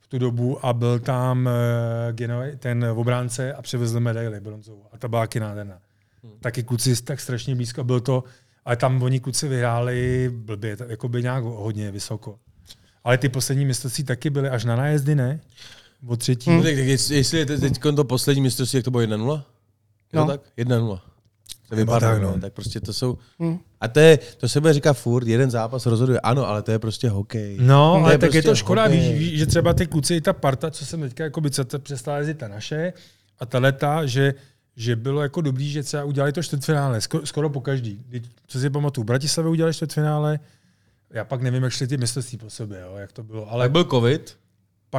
v 0.06 0.08
tu 0.08 0.18
dobu 0.18 0.66
a 0.66 0.72
byl 0.72 0.98
tam 0.98 1.46
uh, 1.46 2.12
Genoj, 2.12 2.56
ten 2.58 2.84
obránce 2.84 3.54
a 3.54 3.62
přivezli 3.62 4.00
medaili 4.00 4.40
bronzovou. 4.40 4.82
A 4.92 4.98
ta 4.98 5.08
byla 5.08 5.22
taky 5.22 5.40
nádherná. 5.40 5.78
Hmm. 6.22 6.32
Taky 6.40 6.62
kluci 6.62 7.02
tak 7.02 7.20
strašně 7.20 7.54
blízko, 7.54 7.84
byl 7.84 8.00
to, 8.00 8.24
ale 8.64 8.76
tam 8.76 9.02
oni 9.02 9.20
kluci 9.20 9.48
vyhráli 9.48 10.30
blbě, 10.34 10.76
tak 10.76 10.88
jako 10.90 11.08
by 11.08 11.22
nějak 11.22 11.44
hodně 11.44 11.90
vysoko. 11.90 12.38
Ale 13.04 13.18
ty 13.18 13.28
poslední 13.28 13.64
mistrovství 13.64 14.04
taky 14.04 14.30
byly 14.30 14.48
až 14.48 14.64
na 14.64 14.76
nájezdy, 14.76 15.14
ne? 15.14 15.40
O 16.06 16.16
třetí. 16.16 16.50
Hmm. 16.50 16.62
Tak, 16.62 16.74
tak 16.74 16.84
jestli, 16.86 17.38
je 17.38 17.46
teď 17.46 17.78
to 17.96 18.04
poslední 18.04 18.42
mistrovství, 18.42 18.76
jak 18.76 18.84
to 18.84 18.90
bylo 18.90 19.02
1-0? 19.02 19.16
No. 19.16 19.44
No. 20.12 20.26
tak? 20.26 20.40
1-0. 20.58 21.00
To 21.68 21.76
vypadá, 21.76 22.00
tak, 22.00 22.14
tak, 22.14 22.22
no. 22.22 22.30
no. 22.30 22.40
tak 22.40 22.52
prostě 22.52 22.80
to 22.80 22.92
jsou... 22.92 23.18
Hm. 23.42 23.58
A 23.80 23.88
to, 23.88 24.00
je, 24.00 24.18
to 24.36 24.48
se 24.48 24.60
bude 24.60 24.72
říkat 24.72 24.92
furt, 24.92 25.26
jeden 25.26 25.50
zápas 25.50 25.86
rozhoduje. 25.86 26.20
Ano, 26.20 26.48
ale 26.48 26.62
to 26.62 26.70
je 26.70 26.78
prostě 26.78 27.08
hokej. 27.08 27.58
No, 27.60 27.94
To 27.98 28.04
ale 28.04 28.14
je 28.14 28.18
tak 28.18 28.26
je 28.34 28.42
prostě 28.42 28.48
to 28.48 28.54
škoda, 28.56 28.82
hokej. 28.82 28.98
víš, 29.00 29.18
víš, 29.18 29.38
že 29.38 29.46
třeba 29.46 29.74
ty 29.74 29.86
kluci, 29.86 30.14
i 30.14 30.20
ta 30.20 30.32
parta, 30.32 30.70
co 30.70 30.86
jsem 30.86 31.00
teďka 31.00 31.24
jako 31.24 31.40
by 31.40 31.50
přestala 31.78 32.18
jezdit 32.18 32.34
ta 32.38 32.48
naše, 32.48 32.92
a 33.38 33.46
ta 33.46 33.58
leta, 33.58 34.06
že, 34.06 34.34
že 34.76 34.96
bylo 34.96 35.22
jako 35.22 35.40
dobrý, 35.40 35.70
že 35.70 35.82
třeba 35.82 36.04
udělali 36.04 36.32
to 36.32 36.42
čtvrtfinále, 36.42 37.00
skoro, 37.00 37.26
skoro 37.26 37.50
po 37.50 37.60
každý. 37.60 38.04
Co 38.46 38.60
si 38.60 38.70
pamatuju, 38.70 39.04
Bratislavě 39.04 39.50
udělali 39.50 39.74
čtvrtfinále, 39.74 40.38
já 41.10 41.24
pak 41.24 41.42
nevím, 41.42 41.62
jak 41.62 41.72
šli 41.72 41.86
ty 41.86 41.96
mistrovství 41.96 42.38
po 42.38 42.50
sobě, 42.50 42.80
jo, 42.80 42.96
jak 42.96 43.12
to 43.12 43.22
bylo, 43.22 43.42
ale 43.50 43.52
Ale 43.52 43.68
byl 43.68 43.84
covid 43.84 44.36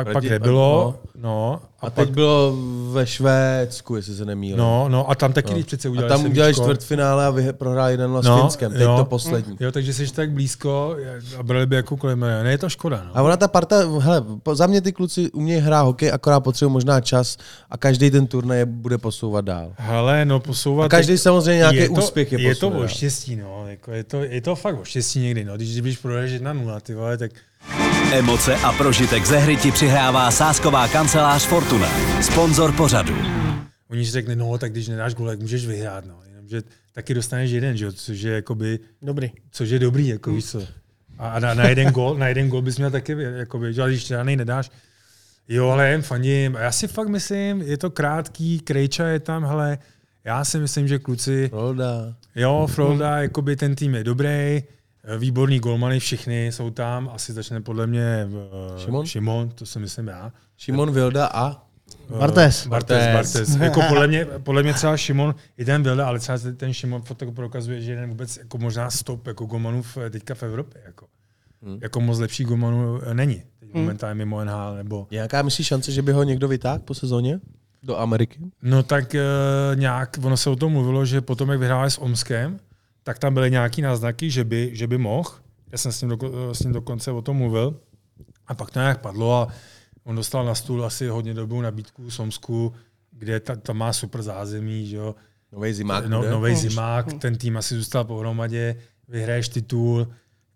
pak, 0.06 0.14
pak 0.14 0.24
nebylo, 0.24 0.96
no, 1.22 1.60
a, 1.82 1.88
a, 1.88 1.90
teď 1.90 2.06
pak, 2.08 2.14
bylo 2.16 2.58
ve 2.92 3.08
Švédsku, 3.08 3.96
jestli 3.96 4.16
se 4.16 4.26
nemýlím. 4.26 4.58
no, 4.58 4.90
no, 4.90 5.10
a 5.10 5.16
tam 5.16 5.34
taky, 5.34 5.48
No. 5.50 5.54
když 5.54 5.66
přece 5.66 5.88
a 5.88 5.92
udělali 5.92 6.10
tam 6.10 6.26
udělali 6.26 6.54
čtvrtfinále 6.54 7.26
a 7.26 7.32
vyh- 7.32 7.54
prohráli 7.54 7.98
1-0 7.98 8.22
s 8.22 8.26
No, 8.26 8.40
Finskem. 8.42 8.72
Teď 8.72 8.82
jo. 8.82 8.98
to 8.98 9.06
poslední. 9.06 9.58
Jo, 9.60 9.72
takže 9.72 9.94
jsi 9.94 10.14
tak 10.14 10.32
blízko 10.32 10.96
a 11.40 11.44
brali 11.44 11.66
by 11.66 11.76
jakoukoliv 11.76 12.18
medaili. 12.18 12.44
Ne, 12.44 12.52
je 12.52 12.58
to 12.58 12.70
škoda, 12.70 13.04
no. 13.06 13.12
A 13.18 13.22
ona 13.22 13.38
ta 13.38 13.48
parta, 13.48 13.76
hele, 14.00 14.24
za 14.54 14.68
mě 14.68 14.82
ty 14.82 14.92
kluci 14.92 15.32
umějí 15.32 15.62
hrát 15.62 15.82
hokej, 15.82 16.12
akorát 16.12 16.40
potřebují 16.40 16.74
možná 16.74 17.02
čas 17.02 17.38
a 17.70 17.78
každý 17.78 18.12
ten 18.12 18.28
turnaj 18.28 18.66
bude 18.66 18.98
posouvat 18.98 19.46
dál. 19.46 19.74
Hele, 19.78 20.26
no 20.26 20.40
posouvat... 20.40 20.86
A 20.86 20.90
každý 20.90 21.18
samozřejmě 21.18 21.58
nějaký 21.58 21.78
je 21.78 21.88
to, 21.90 21.94
úspěch 21.94 22.32
je 22.32 22.42
Je 22.42 22.56
to 22.56 22.70
o 22.70 22.88
štěstí, 22.88 23.36
no. 23.36 23.64
Jako 23.68 23.92
je, 23.92 24.04
to, 24.04 24.24
je 24.24 24.42
to 24.42 24.56
fakt 24.56 24.80
o 24.80 24.84
štěstí 24.84 25.20
někdy, 25.20 25.46
no. 25.46 25.56
Když, 25.56 25.82
když 25.82 25.98
prohraješ 25.98 26.32
1 26.32 26.54
0 26.54 26.80
ty 26.80 26.96
vole, 26.96 27.18
tak 27.18 27.32
Emoce 28.14 28.56
a 28.56 28.72
prožitek 28.74 29.26
ze 29.26 29.38
hry 29.38 29.58
ti 29.58 29.72
přihrává 29.72 30.32
sásková 30.32 30.88
kancelář 30.88 31.46
Fortuna. 31.46 31.88
Sponzor 32.22 32.72
pořadu. 32.72 33.16
oni 33.90 34.06
si 34.06 34.12
řekne, 34.12 34.36
no, 34.36 34.58
tak 34.58 34.72
když 34.72 34.88
nedáš 34.88 35.14
gol, 35.16 35.28
tak 35.28 35.40
můžeš 35.40 35.66
vyhrát, 35.66 36.06
no. 36.06 36.16
Jenomže 36.30 36.62
taky 36.94 37.14
dostaneš 37.14 37.52
jeden, 37.52 37.78
že 37.78 37.86
jo, 37.86 37.92
což 37.92 38.22
je 38.22 38.34
jakoby, 38.34 38.80
Dobrý. 39.02 39.32
což 39.52 39.70
je 39.70 39.80
dobrý, 39.80 40.08
jako 40.08 40.32
víš 40.32 40.46
co. 40.46 40.62
A, 41.20 41.40
na, 41.40 41.54
na, 41.54 41.64
jeden 41.64 41.92
gol, 41.92 42.16
na 42.18 42.28
jeden 42.28 42.50
gol 42.50 42.62
bys 42.62 42.78
měl 42.78 42.92
taky, 42.92 43.16
jakoby, 43.20 43.74
že 43.74 43.82
když 43.88 44.08
žádný 44.08 44.36
nedáš, 44.36 44.72
Jo, 45.50 45.70
ale 45.70 45.90
jen 45.90 46.02
fandím. 46.02 46.56
A 46.56 46.60
Já 46.60 46.72
si 46.72 46.88
fakt 46.88 47.08
myslím, 47.08 47.62
je 47.62 47.78
to 47.78 47.90
krátký, 47.90 48.60
Krejča 48.60 49.08
je 49.08 49.20
tam, 49.20 49.46
hele, 49.46 49.78
já 50.24 50.46
si 50.46 50.60
myslím, 50.60 50.88
že 50.88 51.00
kluci, 51.00 51.50
Rolda. 51.54 52.14
Jo, 52.36 52.68
Frolda, 52.72 53.18
jakoby 53.18 53.56
ten 53.56 53.76
tým 53.76 53.96
je 53.96 54.04
dobrý, 54.04 54.64
výborný 55.18 55.60
golmany, 55.60 56.00
všichni 56.00 56.46
jsou 56.48 56.70
tam, 56.70 57.10
asi 57.14 57.34
začne 57.34 57.62
podle 57.62 57.88
mě 57.88 58.28
uh, 58.30 58.80
Šimon? 58.86 59.06
Šimon, 59.06 59.50
to 59.50 59.66
si 59.66 59.80
myslím 59.80 60.08
já. 60.08 60.32
Šimon 60.58 60.92
Vilda 60.92 61.26
a 61.34 61.68
Bartes. 62.20 62.68
Bartes, 62.68 63.14
Bartes. 63.14 63.14
Bartes. 63.14 63.56
jako 63.62 63.82
podle 63.90 64.08
mě, 64.08 64.26
podle 64.26 64.64
mě 64.64 64.74
třeba 64.74 64.98
Šimon, 64.98 65.36
i 65.58 65.66
ten 65.66 65.84
Vilda, 65.84 66.08
ale 66.08 66.20
třeba 66.20 66.38
ten 66.58 66.74
Šimon 66.74 67.02
to 67.18 67.32
prokazuje, 67.32 67.82
že 67.82 67.92
je 67.92 67.96
jeden 67.96 68.10
vůbec 68.10 68.38
jako 68.38 68.58
možná 68.58 68.90
stop 68.90 69.28
jako 69.28 69.46
golmanů 69.46 69.82
v, 69.82 69.98
teďka 70.10 70.36
v 70.36 70.44
Evropě. 70.44 70.82
Jako, 70.86 71.06
Hmm. 71.62 71.80
jako 71.82 72.02
moc 72.02 72.20
lepší 72.20 72.44
golmanů 72.44 73.00
eh, 73.04 73.14
není. 73.14 73.44
Teď 73.60 73.74
momentálně 73.74 74.16
mimo 74.16 74.46
NHL 74.46 74.76
nebo 74.76 75.08
nějaká 75.12 75.42
myslíš 75.42 75.68
šance, 75.68 75.92
že 75.92 76.02
by 76.02 76.12
ho 76.12 76.24
někdo 76.24 76.48
vytáhl 76.48 76.80
po 76.80 76.94
sezóně 76.94 77.40
do 77.84 77.98
Ameriky? 77.98 78.40
No 78.62 78.84
tak 78.84 79.16
e, 79.16 79.22
nějak, 79.76 80.18
ono 80.24 80.38
se 80.38 80.50
o 80.50 80.56
tom 80.56 80.72
mluvilo, 80.72 81.06
že 81.06 81.22
potom, 81.22 81.50
jak 81.50 81.60
vyhráli 81.60 81.92
s 81.92 81.98
Omskem, 81.98 82.60
tak 83.08 83.20
tam 83.20 83.34
byly 83.34 83.52
nějaký 83.52 83.82
náznaky, 83.82 84.32
že 84.32 84.44
by, 84.44 84.70
že 84.74 84.88
by 84.88 84.98
mohl. 84.98 85.30
Já 85.72 85.78
jsem 85.78 85.92
s 85.92 86.02
ním, 86.02 86.10
doko, 86.10 86.54
s 86.54 86.60
ním 86.60 86.74
dokonce 86.74 87.12
o 87.12 87.22
tom 87.22 87.38
mluvil. 87.38 87.80
A 88.48 88.56
pak 88.56 88.72
to 88.72 88.80
nějak 88.80 89.02
padlo 89.02 89.36
a 89.36 89.48
on 90.04 90.16
dostal 90.16 90.46
na 90.46 90.56
stůl 90.56 90.86
asi 90.86 91.08
hodně 91.08 91.34
dobrou 91.34 91.62
nabídku 91.62 92.12
z 92.12 92.20
Omsku, 92.20 92.74
kde 93.12 93.40
ta, 93.40 93.56
tam 93.56 93.78
má 93.78 93.94
super 93.94 94.22
zázemí, 94.22 94.88
že 94.88 94.98
jo. 94.98 95.16
Nový 95.52 95.74
zimák 95.74 96.06
No, 96.06 96.30
nový 96.32 96.56
zimák, 96.56 97.14
ten 97.14 97.36
tým 97.36 97.58
asi 97.58 97.76
zůstal 97.76 98.04
pohromadě, 98.04 98.76
vyhraješ 99.08 99.50
titul, 99.50 100.08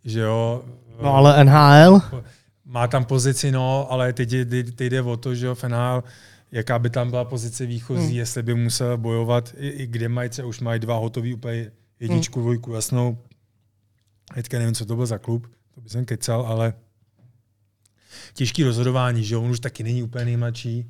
že 0.04 0.20
jo. 0.20 0.64
No 1.02 1.16
ale 1.16 1.44
NHL, 1.44 2.02
Má 2.66 2.88
tam 2.88 3.06
pozici, 3.06 3.52
no, 3.52 3.92
ale 3.92 4.14
teď, 4.14 4.30
teď, 4.30 4.76
teď 4.76 4.90
jde 4.90 5.02
o 5.02 5.18
to, 5.18 5.36
že 5.36 5.46
jo, 5.46 5.56
v 5.56 5.64
NHL, 5.64 6.04
jaká 6.52 6.80
by 6.80 6.90
tam 6.90 7.10
byla 7.10 7.26
pozice 7.26 7.66
výchozí, 7.66 8.08
hmm. 8.08 8.18
jestli 8.18 8.44
by 8.44 8.54
musel 8.56 8.98
bojovat, 8.98 9.54
i, 9.58 9.68
i 9.68 9.88
kde 9.88 10.10
mají, 10.10 10.30
třeba 10.30 10.48
už 10.48 10.60
mají 10.60 10.80
dva 10.80 10.96
hotový 10.96 11.34
úplně 11.34 11.72
jedničku, 12.02 12.40
hmm. 12.40 12.44
dvojku 12.46 12.74
jasnou. 12.74 13.18
Teďka 14.34 14.60
nevím, 14.60 14.74
co 14.76 14.86
to 14.86 14.96
byl 14.96 15.06
za 15.06 15.18
klub, 15.18 15.48
to 15.76 15.82
by 15.82 15.90
jsem 15.90 16.06
kecal, 16.06 16.42
ale 16.42 16.74
těžký 18.34 18.64
rozhodování, 18.64 19.24
že 19.24 19.38
on 19.38 19.52
už 19.52 19.60
taky 19.60 19.84
není 19.84 20.04
úplně 20.04 20.26
nejmladší. 20.26 20.86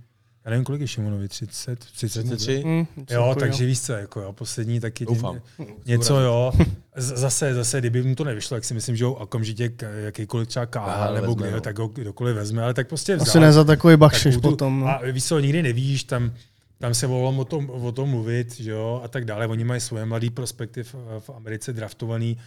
Já 0.45 0.51
nevím, 0.51 0.64
kolik 0.64 0.82
je 0.82 0.88
Šimonovi, 0.88 1.28
30, 1.28 1.80
30 1.80 2.20
mu 2.20 2.30
bude? 2.30 2.38
33? 2.38 2.64
hm, 2.66 2.86
Jo, 3.09 3.36
takže 3.39 3.66
víš 3.66 3.82
co, 3.82 3.93
jako 3.93 4.22
jo, 4.22 4.34
poslední 4.34 4.80
taky 4.80 5.05
Doufám. 5.05 5.41
něco, 5.86 6.20
jo. 6.20 6.51
Z- 6.95 7.18
Zase, 7.18 7.53
zase, 7.53 7.80
kdyby 7.80 8.03
mu 8.03 8.16
to 8.16 8.24
nevyšlo, 8.24 8.57
tak 8.57 8.66
si 8.66 8.74
myslím, 8.74 8.95
že 8.95 9.05
ho 9.05 9.14
okamžitě 9.14 9.72
jakýkoliv 10.03 10.47
třeba 10.47 10.66
KHL 10.66 11.14
nebo 11.14 11.36
no. 11.51 11.62
tak 11.62 11.80
ho 11.80 11.88
kdokoliv 11.88 12.36
vezme, 12.36 12.64
ale 12.64 12.74
tak 12.74 12.88
prostě 12.88 13.16
vzal. 13.16 13.28
Asi 13.28 13.39
ne 13.39 13.53
za 13.53 13.64
takový 13.64 13.97
bakšiš 13.97 14.38
potom. 14.38 14.80
No. 14.80 14.88
A 14.88 15.01
víš 15.12 15.26
co, 15.26 15.39
nikdy 15.39 15.64
nevíš, 15.64 16.03
tam 16.03 16.34
tam 16.82 16.94
se 16.94 17.08
volalo 17.08 17.38
o 17.38 17.46
tom, 17.46 17.70
o 17.70 17.92
tom 17.92 18.10
mluvit, 18.10 18.60
že 18.60 18.72
jo, 18.72 19.02
a 19.04 19.08
tak 19.08 19.26
dále. 19.26 19.48
Oni 19.48 19.64
mají 19.64 19.82
svoje 19.82 20.06
mladý 20.06 20.30
prospekty 20.30 20.84
v, 20.84 20.96
v 21.20 21.30
Americe 21.30 21.74
draftovaný. 21.74 22.38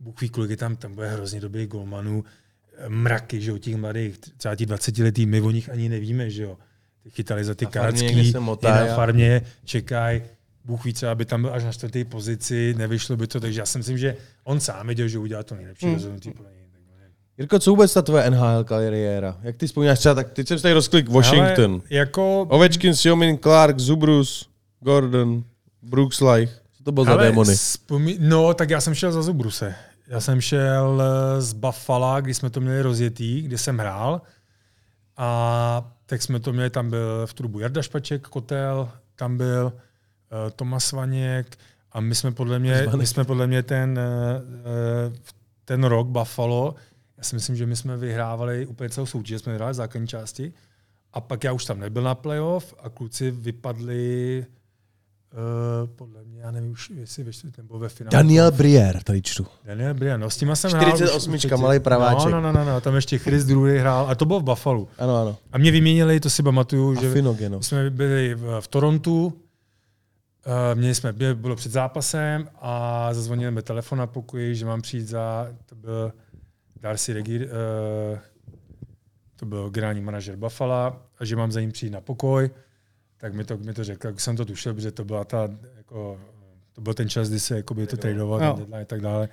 Bůh 0.00 0.20
ví, 0.20 0.28
kolik 0.28 0.50
je 0.50 0.56
tam, 0.56 0.76
tam 0.76 0.94
bude 0.94 1.08
hrozně 1.10 1.40
dobrých 1.40 1.68
golmanů, 1.68 2.24
mraky, 2.88 3.40
že 3.40 3.50
jo, 3.50 3.58
těch 3.58 3.76
mladých, 3.76 4.18
třeba 4.36 4.56
těch 4.56 4.66
20 4.66 4.98
letý, 4.98 5.26
my 5.26 5.40
o 5.40 5.50
nich 5.50 5.68
ani 5.70 5.88
nevíme, 5.88 6.30
že 6.30 6.42
jo. 6.42 6.58
Ty 7.02 7.10
chytali 7.10 7.44
za 7.44 7.54
ty 7.54 7.64
Na 7.64 8.40
motají 8.40 8.88
na 8.88 8.94
farmě, 8.94 9.42
čekají, 9.64 10.22
Bůh 10.64 10.84
ví, 10.84 10.94
co, 10.94 11.08
aby 11.08 11.24
tam 11.24 11.42
byl 11.42 11.54
až 11.54 11.64
na 11.64 11.72
čtvrté 11.72 12.04
pozici, 12.04 12.74
nevyšlo 12.78 13.16
by 13.16 13.26
to, 13.26 13.40
takže 13.40 13.60
já 13.60 13.66
si 13.66 13.78
myslím, 13.78 13.98
že 13.98 14.16
on 14.44 14.60
sám 14.60 14.86
věděl, 14.86 15.08
že 15.08 15.18
udělá 15.18 15.42
to 15.42 15.54
nejlepší 15.54 15.86
Hmm. 15.86 15.94
rozhodnutí 15.94 16.30
pro 16.30 16.44
něj. 16.44 16.59
Jirko, 17.40 17.58
co 17.58 17.70
vůbec 17.70 17.94
ta 17.94 18.02
tvoje 18.02 18.30
NHL 18.30 18.64
kariéra? 18.64 19.36
Jak 19.42 19.56
ty 19.56 19.66
vzpomínáš 19.66 19.98
třeba, 19.98 20.14
tak 20.14 20.32
teď 20.32 20.48
jsem 20.48 20.58
tady 20.58 20.74
rozklik 20.74 21.08
Washington. 21.08 21.72
Ale 21.72 21.82
jako, 21.90 22.40
Ovečkin, 22.50 22.94
Siomin, 22.94 23.38
Clark, 23.38 23.78
Zubrus, 23.78 24.48
Gordon, 24.80 25.44
Brooks 25.82 26.20
Leich. 26.20 26.50
Co 26.76 26.84
to 26.84 26.92
bylo 26.92 27.04
za 27.04 27.16
démony? 27.16 27.54
Vzpomí... 27.54 28.16
No, 28.20 28.54
tak 28.54 28.70
já 28.70 28.80
jsem 28.80 28.94
šel 28.94 29.12
za 29.12 29.22
Zubruse. 29.22 29.74
Já 30.08 30.20
jsem 30.20 30.40
šel 30.40 31.02
eh, 31.02 31.40
z 31.40 31.52
Buffalo, 31.52 32.16
kdy 32.20 32.34
jsme 32.34 32.50
to 32.50 32.60
měli 32.60 32.82
rozjetý, 32.82 33.42
kde 33.42 33.58
jsem 33.58 33.78
hrál. 33.78 34.20
A 35.16 35.92
tak 36.06 36.22
jsme 36.22 36.40
to 36.40 36.52
měli, 36.52 36.70
tam 36.70 36.90
byl 36.90 37.26
v 37.26 37.34
trubu 37.34 37.60
Jarda 37.60 37.82
Špaček, 37.82 38.28
Kotel, 38.28 38.88
tam 39.16 39.36
byl 39.36 39.64
uh, 39.64 40.50
Tomas 40.56 40.92
Vaněk 40.92 41.58
a 41.92 42.00
my 42.00 42.14
jsme 42.14 42.32
podle 42.32 42.58
mě, 42.58 42.86
my 42.96 43.06
jsme 43.06 43.24
podle 43.24 43.46
mě 43.46 43.62
ten, 43.62 43.98
uh, 45.08 45.16
ten 45.64 45.84
rok 45.84 46.06
Buffalo, 46.06 46.74
já 47.20 47.24
si 47.24 47.34
myslím, 47.36 47.56
že 47.56 47.66
my 47.66 47.76
jsme 47.76 47.96
vyhrávali 47.96 48.66
úplně 48.66 48.90
celou 48.90 49.06
soutěž, 49.06 49.40
jsme 49.42 49.52
vyhráli 49.52 49.74
základní 49.74 50.08
části 50.08 50.52
a 51.12 51.20
pak 51.20 51.44
já 51.44 51.52
už 51.52 51.64
tam 51.64 51.80
nebyl 51.80 52.02
na 52.02 52.14
playoff 52.14 52.74
a 52.82 52.88
kluci 52.88 53.30
vypadli 53.30 54.46
Uh, 55.82 55.88
podle 55.96 56.24
mě, 56.24 56.40
já 56.40 56.50
nevím 56.50 56.70
už, 56.70 56.90
jestli 56.90 57.24
ve 57.24 57.32
čtvrtém 57.32 57.64
nebo 57.64 57.78
ve 57.78 57.88
finále. 57.88 58.10
Daniel 58.12 58.50
Brier, 58.52 59.02
tady 59.02 59.22
čtu. 59.22 59.46
Daniel 59.64 59.94
Brian, 59.94 60.20
no 60.20 60.30
s 60.30 60.36
tím 60.36 60.56
jsem 60.56 60.70
48, 60.70 61.32
hrál. 61.32 61.54
už- 61.56 61.60
malej 61.62 61.80
praváček. 61.80 62.32
No, 62.32 62.40
no, 62.40 62.52
no, 62.52 62.64
no, 62.64 62.80
tam 62.80 62.94
ještě 62.94 63.18
Chris 63.18 63.44
Drury 63.44 63.78
hrál, 63.78 64.06
a 64.10 64.14
to 64.14 64.24
bylo 64.24 64.40
v 64.40 64.42
Buffalo. 64.42 64.88
Ano, 64.98 65.16
ano. 65.16 65.36
A 65.52 65.58
mě 65.58 65.70
vyměnili, 65.70 66.20
to 66.20 66.30
si 66.30 66.42
pamatuju, 66.42 66.98
A 66.98 67.00
že 67.00 67.12
Finogeno. 67.12 67.58
my 67.58 67.64
jsme 67.64 67.90
byli 67.90 68.34
v, 68.34 68.60
v 68.60 68.68
Torontu, 68.68 69.26
uh, 69.26 69.32
měli 70.78 70.94
jsme, 70.94 71.12
bylo 71.12 71.34
bylo 71.34 71.56
před 71.56 71.72
zápasem 71.72 72.48
a 72.60 73.08
zazvonili 73.14 73.50
mi 73.50 73.62
telefon 73.62 73.98
na 73.98 74.06
pokoji, 74.06 74.54
že 74.54 74.66
mám 74.66 74.82
přijít 74.82 75.08
za, 75.08 75.48
to 75.66 75.74
byl 75.74 76.12
Darcy 76.80 77.12
Regi, 77.12 77.46
uh, 77.46 78.18
to 79.36 79.46
byl 79.46 79.70
generální 79.70 80.00
manažer 80.00 80.36
Buffalo, 80.36 81.02
a 81.18 81.24
že 81.24 81.36
mám 81.36 81.52
za 81.52 81.60
ním 81.60 81.72
přijít 81.72 81.90
na 81.90 82.00
pokoj, 82.00 82.50
tak 83.16 83.34
mi 83.34 83.44
to, 83.44 83.56
mi 83.56 83.74
to 83.74 83.84
řekl, 83.84 84.06
jak 84.06 84.20
jsem 84.20 84.36
to 84.36 84.44
tušil, 84.44 84.74
protože 84.74 84.90
to 84.90 85.04
byla 85.04 85.24
ta, 85.24 85.48
jako, 85.76 86.20
to 86.72 86.80
byl 86.80 86.94
ten 86.94 87.08
čas, 87.08 87.28
kdy 87.28 87.40
se 87.40 87.56
jakoby, 87.56 87.86
to 87.86 87.96
ten 87.96 88.16
deadline 88.16 88.82
a 88.82 88.84
tak 88.84 89.00
dále. 89.00 89.28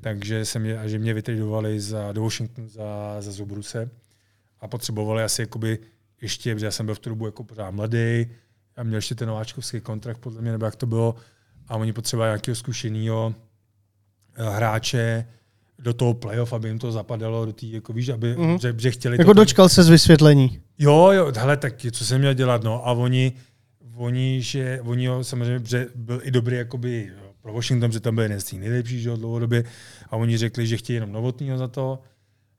Takže 0.00 0.44
se 0.44 0.58
mě, 0.58 0.78
a 0.78 0.88
že 0.88 0.98
mě 0.98 1.14
vytradovali 1.14 1.80
za, 1.80 2.12
do 2.12 2.22
Washingtonu 2.22 2.68
za, 2.68 3.16
za 3.20 3.32
Zubruse 3.32 3.90
a 4.60 4.68
potřebovali 4.68 5.22
asi 5.22 5.42
jakoby 5.42 5.78
ještě, 6.20 6.54
protože 6.54 6.66
já 6.66 6.70
jsem 6.70 6.86
byl 6.86 6.94
v 6.94 6.98
tu 6.98 7.08
dobu 7.08 7.26
jako 7.26 7.44
pořád 7.44 7.70
mladý, 7.70 8.26
a 8.76 8.82
měl 8.82 8.96
ještě 8.96 9.14
ten 9.14 9.28
nováčkovský 9.28 9.80
kontrakt, 9.80 10.18
podle 10.18 10.42
mě, 10.42 10.52
nebo 10.52 10.64
jak 10.64 10.76
to 10.76 10.86
bylo, 10.86 11.14
a 11.68 11.76
oni 11.76 11.92
potřebovali 11.92 12.28
nějakého 12.28 12.54
zkušeného 12.54 13.34
hráče 14.34 15.26
do 15.78 15.94
toho 15.94 16.14
playoff, 16.14 16.52
aby 16.52 16.68
jim 16.68 16.78
to 16.78 16.92
zapadalo 16.92 17.46
do 17.46 17.52
té, 17.52 17.66
jako 17.66 17.92
víš, 17.92 18.08
aby, 18.08 18.36
mm-hmm. 18.36 18.58
že, 18.60 18.74
že 18.78 18.90
chtěli 18.90 19.16
Jako 19.18 19.30
to, 19.34 19.40
dočkal 19.40 19.68
se 19.68 19.82
z 19.82 19.88
vysvětlení. 19.88 20.58
Jo, 20.78 21.10
jo, 21.12 21.32
hele, 21.36 21.56
tak 21.56 21.74
co 21.92 22.04
jsem 22.04 22.18
měl 22.18 22.34
dělat, 22.34 22.62
no. 22.62 22.88
A 22.88 22.92
oni, 22.92 23.32
oni, 23.96 24.42
že, 24.42 24.80
oni 24.84 25.04
jo, 25.04 25.24
samozřejmě, 25.24 25.60
že 25.66 25.86
byl 25.94 26.20
i 26.24 26.30
dobrý 26.30 26.56
jakoby 26.56 27.12
pro 27.42 27.52
Washington, 27.52 27.92
že 27.92 28.00
tam 28.00 28.14
byl 28.14 28.22
jeden 28.22 28.40
z 28.40 28.44
těch 28.44 28.60
nejlepších, 28.60 29.02
že 29.02 29.08
jo, 29.08 29.16
dlouhodobě. 29.16 29.64
A 30.10 30.16
oni 30.16 30.36
řekli, 30.36 30.66
že 30.66 30.76
chtějí 30.76 30.94
jenom 30.94 31.12
novotního 31.12 31.58
za 31.58 31.68
to. 31.68 31.98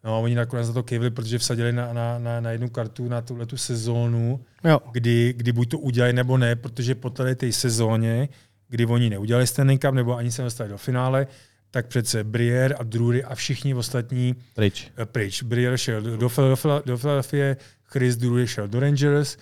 No 0.03 0.16
a 0.16 0.18
oni 0.18 0.36
nakonec 0.36 0.68
za 0.68 0.74
to 0.74 0.84
kejvili, 0.84 1.11
protože 1.11 1.38
vsadili 1.38 1.74
na, 1.74 1.93
na, 1.93 2.20
na, 2.20 2.41
na 2.41 2.51
jednu 2.51 2.70
kartu 2.70 3.09
na 3.09 3.22
tuhle 3.22 3.45
tu 3.45 3.57
sezónu, 3.57 4.39
Jo. 4.63 4.80
kdy, 4.91 5.34
kdy 5.38 5.51
buď 5.51 5.70
to 5.70 5.80
udělají 5.80 6.13
nebo 6.13 6.38
ne, 6.38 6.55
protože 6.55 6.95
po 6.95 7.09
té 7.09 7.51
sezóně, 7.51 8.30
kdy 8.70 8.86
oni 8.86 9.09
neudělali 9.09 9.47
Stanley 9.47 9.78
Cup 9.78 9.93
nebo 9.93 10.18
ani 10.18 10.32
se 10.32 10.41
nedostali 10.41 10.70
do 10.70 10.78
finále, 10.78 11.28
tak 11.76 11.88
přece 11.88 12.24
Brier 12.24 12.76
a 12.80 12.84
Drury 12.84 13.24
a 13.24 13.36
všichni 13.36 13.74
ostatní 13.76 14.36
Pryč. 14.54 14.88
eh, 14.98 15.06
pryč. 15.06 15.44
Brier 15.44 15.78
šel 15.78 16.02
do, 16.02 16.18
do, 16.18 16.28
Philadelphia- 16.30 16.82
do 16.86 16.98
Philadelphia, 16.98 17.56
Chris 17.84 18.16
Drury 18.18 18.48
šel 18.48 18.68
do 18.68 18.80
Rangers 18.80 19.38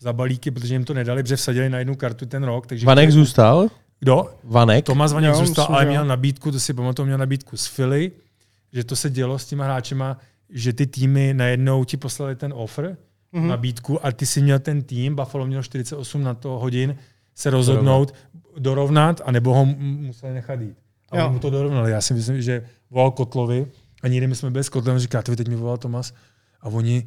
za 0.00 0.12
balíky, 0.12 0.50
protože 0.50 0.74
jim 0.74 0.84
to 0.84 0.94
nedali, 0.94 1.22
protože 1.22 1.36
vsadili 1.36 1.70
na 1.70 1.78
jednu 1.78 1.94
kartu 1.94 2.26
ten 2.26 2.42
rok. 2.44 2.66
Takže 2.66 2.86
Vanek 2.86 3.10
zůstal? 3.10 3.68
Kdo? 4.00 4.34
Vanek? 4.44 4.84
Tomas 4.84 5.12
Vaněk 5.12 5.28
Jo, 5.30 5.34
zůstal, 5.36 5.62
myslím, 5.64 5.74
ale 5.76 5.84
měl 5.86 6.04
nabídku, 6.04 6.52
to 6.52 6.60
si 6.60 6.74
pamatuju, 6.74 7.06
měl 7.06 7.18
nabídku 7.18 7.56
z 7.56 7.68
Philly, 7.68 8.12
že 8.72 8.84
to 8.84 8.96
se 8.96 9.10
dělo 9.10 9.38
s 9.38 9.44
těma 9.46 9.64
hráčema, 9.64 10.18
že 10.50 10.72
ty 10.72 10.86
týmy 10.86 11.34
najednou 11.34 11.84
ti 11.84 11.96
poslali 11.96 12.36
ten 12.36 12.52
offer, 12.56 12.84
Mhm. 13.32 13.44
mm-hmm. 13.44 13.48
nabídku 13.48 14.06
a 14.06 14.12
ty 14.12 14.26
si 14.26 14.42
měl 14.42 14.58
ten 14.58 14.82
tým, 14.82 15.16
Buffalo 15.16 15.46
měl 15.46 15.62
48 15.62 16.22
na 16.22 16.34
to 16.34 16.48
hodin, 16.48 16.96
se 17.34 17.50
rozhodnout, 17.50 18.14
dorovnat, 18.58 19.20
anebo 19.24 19.54
ho 19.54 19.64
museli 19.64 20.34
nechat 20.34 20.60
jít. 20.60 20.76
A 21.14 21.20
Jo. 21.20 21.32
mu 21.32 21.38
to 21.38 21.50
dorovnali. 21.50 21.90
Já 21.90 22.00
si 22.00 22.14
myslím, 22.14 22.42
že 22.42 22.64
volal 22.90 23.10
Kotlovi 23.10 23.66
a 24.02 24.08
někdy 24.08 24.26
my 24.26 24.34
jsme 24.34 24.50
byli 24.50 24.64
s 24.64 24.68
Kotlem, 24.68 24.98
říká, 24.98 25.22
ty 25.22 25.36
teď 25.36 25.48
mi 25.48 25.56
volal 25.56 25.76
Tomas 25.76 26.12
a 26.60 26.68
oni 26.68 27.06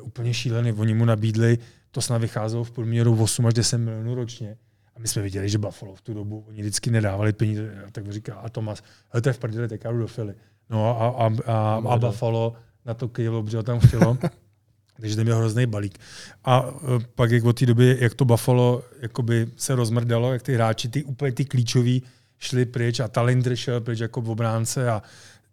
uh, 0.00 0.06
úplně 0.06 0.34
šílený, 0.34 0.72
oni 0.72 0.94
mu 0.94 1.04
nabídli, 1.04 1.58
to 1.90 2.00
snad 2.00 2.18
vycházelo 2.18 2.64
v 2.64 2.70
průměru 2.70 3.22
8 3.22 3.46
až 3.46 3.54
10 3.54 3.78
milionů 3.78 4.14
ročně. 4.14 4.56
A 4.96 4.98
my 4.98 5.08
jsme 5.08 5.22
viděli, 5.22 5.48
že 5.48 5.58
Buffalo 5.58 5.94
v 5.94 6.00
tu 6.00 6.14
dobu, 6.14 6.44
oni 6.48 6.60
vždycky 6.60 6.90
nedávali 6.90 7.32
peníze, 7.32 7.84
a 7.88 7.90
tak 7.90 8.12
říká, 8.12 8.34
a 8.34 8.48
Tomas, 8.48 8.82
hele, 9.10 9.22
to 9.22 9.28
je 9.28 9.32
v 9.32 9.38
prdeli, 9.38 9.68
tak 9.68 9.84
já 9.84 9.92
jdu 9.92 9.98
do 9.98 10.06
Philly. 10.06 10.34
No 10.70 11.00
a, 11.00 11.08
a, 11.26 11.30
a, 11.46 11.82
a 11.88 11.98
Buffalo 11.98 12.52
na 12.86 12.94
to 12.94 13.08
kejlo, 13.08 13.42
protože 13.42 13.62
tam 13.62 13.80
chtělo. 13.80 14.18
Takže 15.00 15.16
ten 15.16 15.24
měl 15.24 15.36
hrozný 15.36 15.66
balík. 15.66 15.98
A 16.44 16.64
e, 16.68 17.04
pak 17.14 17.30
jak 17.30 17.44
od 17.44 17.58
té 17.58 17.66
doby, 17.66 17.96
jak 18.00 18.14
to 18.14 18.24
Buffalo 18.24 18.82
jakoby 19.00 19.46
se 19.56 19.74
rozmrdalo, 19.74 20.32
jak 20.32 20.42
ty 20.42 20.54
hráči, 20.54 20.88
ty 20.88 21.04
úplně 21.04 21.32
ty 21.32 21.44
klíčoví 21.44 22.02
šli 22.40 22.64
pryč 22.64 23.00
a 23.00 23.08
Talindr 23.08 23.56
šel 23.56 23.80
pryč 23.80 23.98
jako 23.98 24.20
v 24.20 24.30
obránce 24.30 24.90
a 24.90 25.02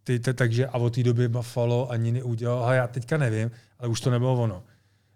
ty, 0.03 0.19
ty, 0.19 0.33
takže 0.33 0.67
a 0.67 0.77
od 0.77 0.95
té 0.95 1.03
doby 1.03 1.27
Buffalo 1.27 1.91
ani 1.91 2.11
neudělal, 2.11 2.65
a 2.65 2.73
já 2.73 2.87
teďka 2.87 3.17
nevím, 3.17 3.51
ale 3.79 3.89
už 3.89 4.01
to 4.01 4.11
nebylo 4.11 4.33
ono. 4.35 4.63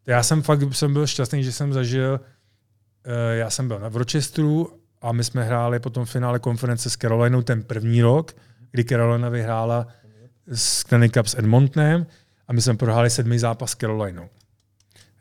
Já 0.07 0.24
jsem 0.24 0.41
fakt 0.41 0.59
jsem 0.72 0.93
byl 0.93 1.07
šťastný, 1.07 1.43
že 1.43 1.51
jsem 1.51 1.74
zažil, 1.74 2.19
eh, 3.05 3.36
já 3.36 3.49
jsem 3.49 3.67
byl 3.67 3.80
na- 3.80 3.89
v 3.89 3.95
Rochesteru 3.97 4.74
a 5.01 5.11
my 5.11 5.24
jsme 5.24 5.43
hráli 5.43 5.80
potom 5.80 6.05
finále 6.05 6.39
konference 6.39 6.89
s 6.89 6.97
Carolinou 6.97 7.41
ten 7.41 7.63
první 7.63 8.01
rok, 8.01 8.36
kdy 8.72 8.84
Carolina 8.84 9.30
vyhrála 9.30 9.88
Stanley 10.53 11.09
Cup 11.09 11.28
s 11.28 11.38
Edmontonem 11.38 12.05
a 12.47 12.53
my 12.53 12.61
jsme 12.61 12.76
prohráli 12.78 13.09
sedmý 13.09 13.39
zápas 13.39 13.72
s 13.72 13.76
Carolinou. 13.76 14.30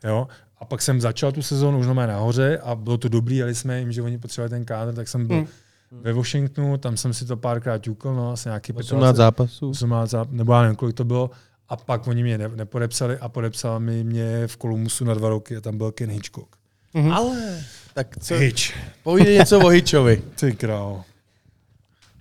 Jo? 0.03 0.27
A 0.57 0.65
pak 0.65 0.81
jsem 0.81 1.01
začal 1.01 1.31
tu 1.31 1.41
sezónu 1.41 1.79
už 1.79 1.85
normálně 1.85 2.13
nahoře 2.13 2.57
a 2.63 2.75
bylo 2.75 2.97
to 2.97 3.09
dobrý, 3.09 3.35
jeli 3.37 3.55
jsme 3.55 3.79
jim, 3.79 3.91
že 3.91 4.01
oni 4.01 4.17
potřebovali 4.17 4.49
ten 4.49 4.65
kádr, 4.65 4.93
tak 4.93 5.07
jsem 5.07 5.27
byl 5.27 5.35
Hmm. 5.37 5.47
Ve 5.91 6.13
Washingtonu, 6.13 6.77
tam 6.77 6.97
jsem 6.97 7.13
si 7.13 7.25
to 7.25 7.37
párkrát 7.37 7.77
ťukl, 7.77 8.13
no, 8.13 8.31
asi 8.31 8.49
nějaký 8.49 8.73
18 8.73 9.15
zápasů. 9.15 9.69
18 9.69 10.09
záp- 10.09 10.31
nebo 10.31 10.53
já 10.53 10.61
nevím, 10.61 10.75
kolik 10.75 10.95
to 10.95 11.03
bylo. 11.03 11.29
A 11.69 11.75
pak 11.77 12.07
oni 12.07 12.23
mě 12.23 12.37
ne- 12.37 12.47
nepodepsali 12.55 13.17
a 13.17 13.29
podepsal 13.29 13.79
mi 13.79 14.03
mě 14.03 14.47
v 14.47 14.57
Kolumusu 14.57 15.05
na 15.05 15.13
dva 15.13 15.29
roky 15.29 15.57
a 15.57 15.61
tam 15.61 15.77
byl 15.77 15.91
Ken 15.91 16.09
Hitchcock. 16.09 16.55
Mhm. 16.93 17.11
Ale, 17.11 17.63
tak 17.93 18.17
co? 18.19 18.35
Hitch. 18.35 18.61
Povídej 19.03 19.37
něco 19.37 19.59
o 19.59 19.67
Hitchovi. 19.67 20.21
Ty 20.39 20.53
král. 20.53 21.03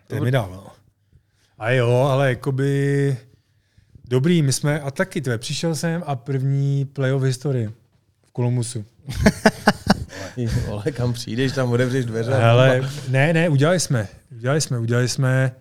To 0.06 0.16
mi 0.24 0.30
dával. 0.30 0.70
A 1.58 1.70
jo, 1.70 2.08
ale 2.10 2.28
jakoby 2.28 3.16
dobrý, 4.08 4.42
my 4.42 4.52
jsme, 4.52 4.80
a 4.80 4.90
taky 4.90 5.20
tvé, 5.20 5.38
přišel 5.38 5.74
jsem 5.74 6.02
a 6.06 6.16
první 6.16 6.84
playoff 6.84 7.22
v 7.22 7.26
historii 7.26 7.68
v 8.26 8.30
Kolumusu. 8.32 8.84
Vole, 10.66 10.84
kam 10.92 11.12
přijdeš, 11.12 11.52
tam 11.52 11.72
otevřeš 11.72 12.04
dveře. 12.04 12.34
Ale 12.34 12.90
ne, 13.08 13.32
ne, 13.32 13.48
udělali 13.48 13.80
jsme. 13.80 14.08
Udělali 14.36 14.60
jsme, 14.60 14.78
udělali 14.78 15.08
jsme. 15.08 15.52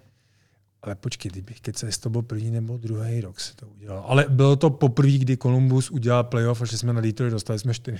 Ale 0.81 0.95
počkej, 0.95 1.31
kdybych 1.31 1.57
jestli 1.67 2.01
to 2.01 2.09
byl 2.09 2.21
první 2.21 2.51
nebo 2.51 2.77
druhý 2.77 3.21
rok 3.21 3.39
se 3.39 3.55
to 3.55 3.67
udělal. 3.67 4.03
Ale 4.07 4.25
bylo 4.29 4.55
to 4.55 4.69
poprvé, 4.69 5.17
kdy 5.17 5.37
Columbus 5.37 5.91
udělal 5.91 6.23
playoff 6.23 6.61
a 6.61 6.65
že 6.65 6.77
jsme 6.77 6.93
na 6.93 7.01
Detroit 7.01 7.31
dostali 7.31 7.59
jsme 7.59 7.73
4 7.73 7.97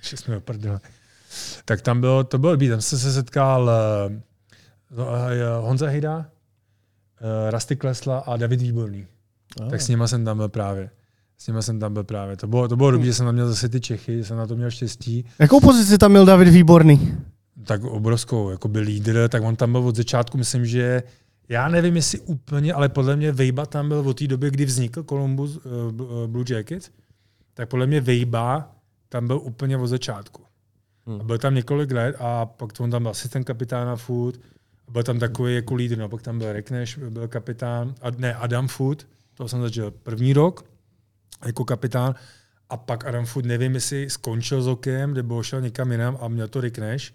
Že 0.00 0.16
jsme 0.16 0.40
prdele. 0.40 0.80
Tak 1.64 1.82
tam 1.82 2.00
bylo, 2.00 2.24
to 2.24 2.38
bylo 2.38 2.52
dobrý, 2.52 2.68
tam 2.68 2.80
jsem 2.80 2.98
se 2.98 3.12
setkal 3.12 3.70
uh, 4.90 4.98
uh, 4.98 5.04
Honza 5.60 5.88
Hejda, 5.88 6.18
uh, 6.18 6.24
Rasty 7.50 7.76
Klesla 7.76 8.18
a 8.18 8.36
David 8.36 8.60
Výborný. 8.60 9.06
Oh. 9.60 9.70
Tak 9.70 9.80
s 9.80 9.88
nima 9.88 10.08
jsem 10.08 10.24
tam 10.24 10.36
byl 10.36 10.48
právě. 10.48 10.90
S 11.38 11.46
nima 11.46 11.62
jsem 11.62 11.80
tam 11.80 11.92
byl 11.92 12.04
právě. 12.04 12.36
To 12.36 12.46
bylo, 12.46 12.68
to 12.68 12.76
bylo 12.76 12.90
dobrý, 12.90 13.06
že 13.06 13.14
jsem 13.14 13.26
tam 13.26 13.34
měl 13.34 13.48
zase 13.48 13.68
ty 13.68 13.80
Čechy, 13.80 14.16
že 14.16 14.24
jsem 14.24 14.36
na 14.36 14.46
to 14.46 14.56
měl 14.56 14.70
štěstí. 14.70 15.24
Jakou 15.38 15.60
pozici 15.60 15.98
tam 15.98 16.10
měl 16.10 16.26
David 16.26 16.48
Výborný? 16.48 17.18
tak 17.64 17.84
obrovskou 17.84 18.50
jako 18.50 18.68
byl 18.68 18.82
lídr, 18.82 19.28
tak 19.28 19.42
on 19.42 19.56
tam 19.56 19.72
byl 19.72 19.80
od 19.80 19.96
začátku, 19.96 20.38
myslím, 20.38 20.66
že 20.66 21.02
já 21.48 21.68
nevím, 21.68 21.96
jestli 21.96 22.20
úplně, 22.20 22.72
ale 22.72 22.88
podle 22.88 23.16
mě 23.16 23.32
Vejba 23.32 23.66
tam 23.66 23.88
byl 23.88 23.98
od 23.98 24.18
té 24.18 24.26
doby, 24.26 24.50
kdy 24.50 24.64
vznikl 24.64 25.02
Columbus 25.02 25.56
uh, 25.56 25.62
Blue 26.26 26.44
Jackets, 26.48 26.90
tak 27.54 27.68
podle 27.68 27.86
mě 27.86 28.00
Vejba 28.00 28.76
tam 29.08 29.26
byl 29.26 29.40
úplně 29.42 29.76
od 29.76 29.86
začátku. 29.86 30.42
A 31.20 31.24
byl 31.24 31.38
tam 31.38 31.54
několik 31.54 31.92
let 31.92 32.16
a 32.18 32.46
pak 32.46 32.72
to 32.72 32.84
on 32.84 32.90
tam 32.90 33.02
byl 33.02 33.10
asistent 33.10 33.46
kapitána 33.46 33.96
Food. 33.96 34.40
Byl 34.88 35.02
tam 35.02 35.18
takový 35.18 35.54
jako 35.54 35.74
lídr, 35.74 35.98
no, 35.98 36.08
pak 36.08 36.22
tam 36.22 36.38
byl 36.38 36.52
Rekneš, 36.52 36.98
byl 37.10 37.28
kapitán, 37.28 37.94
a 38.02 38.10
ne, 38.10 38.34
Adam 38.34 38.68
Food, 38.68 39.06
to 39.34 39.48
jsem 39.48 39.62
začal 39.62 39.90
první 39.90 40.32
rok 40.32 40.64
jako 41.46 41.64
kapitán. 41.64 42.14
A 42.70 42.76
pak 42.76 43.04
Adam 43.04 43.26
Food, 43.26 43.44
nevím, 43.44 43.74
jestli 43.74 44.10
skončil 44.10 44.62
s 44.62 44.66
okem, 44.66 45.14
nebo 45.14 45.42
šel 45.42 45.60
někam 45.60 45.92
jinam 45.92 46.18
a 46.20 46.28
měl 46.28 46.48
to 46.48 46.60
Rekneš. 46.60 47.14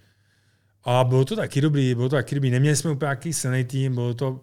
A 0.84 1.04
bylo 1.04 1.26
to 1.26 1.36
taky 1.36 1.62
dobrý, 1.62 1.96
bylo 1.96 2.10
to 2.10 2.16
taky 2.16 2.36
dobrý. 2.36 2.52
Neměli 2.52 2.76
jsme 2.76 2.92
úplně 2.92 3.08
nějaký 3.08 3.34
silný 3.34 3.64
tým, 3.64 3.94
bylo 3.94 4.14
to, 4.14 4.40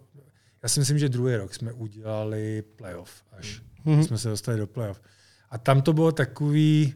já 0.62 0.68
si 0.68 0.80
myslím, 0.80 0.98
že 0.98 1.08
druhý 1.08 1.36
rok 1.36 1.54
jsme 1.54 1.72
udělali 1.72 2.62
playoff 2.76 3.22
až. 3.32 3.62
Mm-hmm. 3.86 4.00
Jsme 4.00 4.18
se 4.18 4.28
dostali 4.28 4.58
do 4.58 4.66
playoff. 4.66 5.00
A 5.50 5.58
tam 5.58 5.82
to 5.82 5.92
bylo 5.92 6.12
takový, 6.12 6.94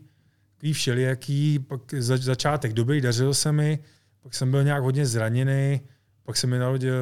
takový 0.55 0.73
všelijaký, 0.73 1.59
pak 1.59 1.95
za, 1.99 2.17
začátek 2.17 2.73
dobrý, 2.73 3.01
dařilo 3.01 3.35
se 3.35 3.53
mi, 3.53 3.79
pak 4.23 4.35
jsem 4.35 4.51
byl 4.51 4.65
nějak 4.65 4.83
hodně 4.83 5.07
zraněný, 5.07 5.81
pak 6.23 6.37
se 6.37 6.47
mi 6.47 6.59
narodil 6.59 6.95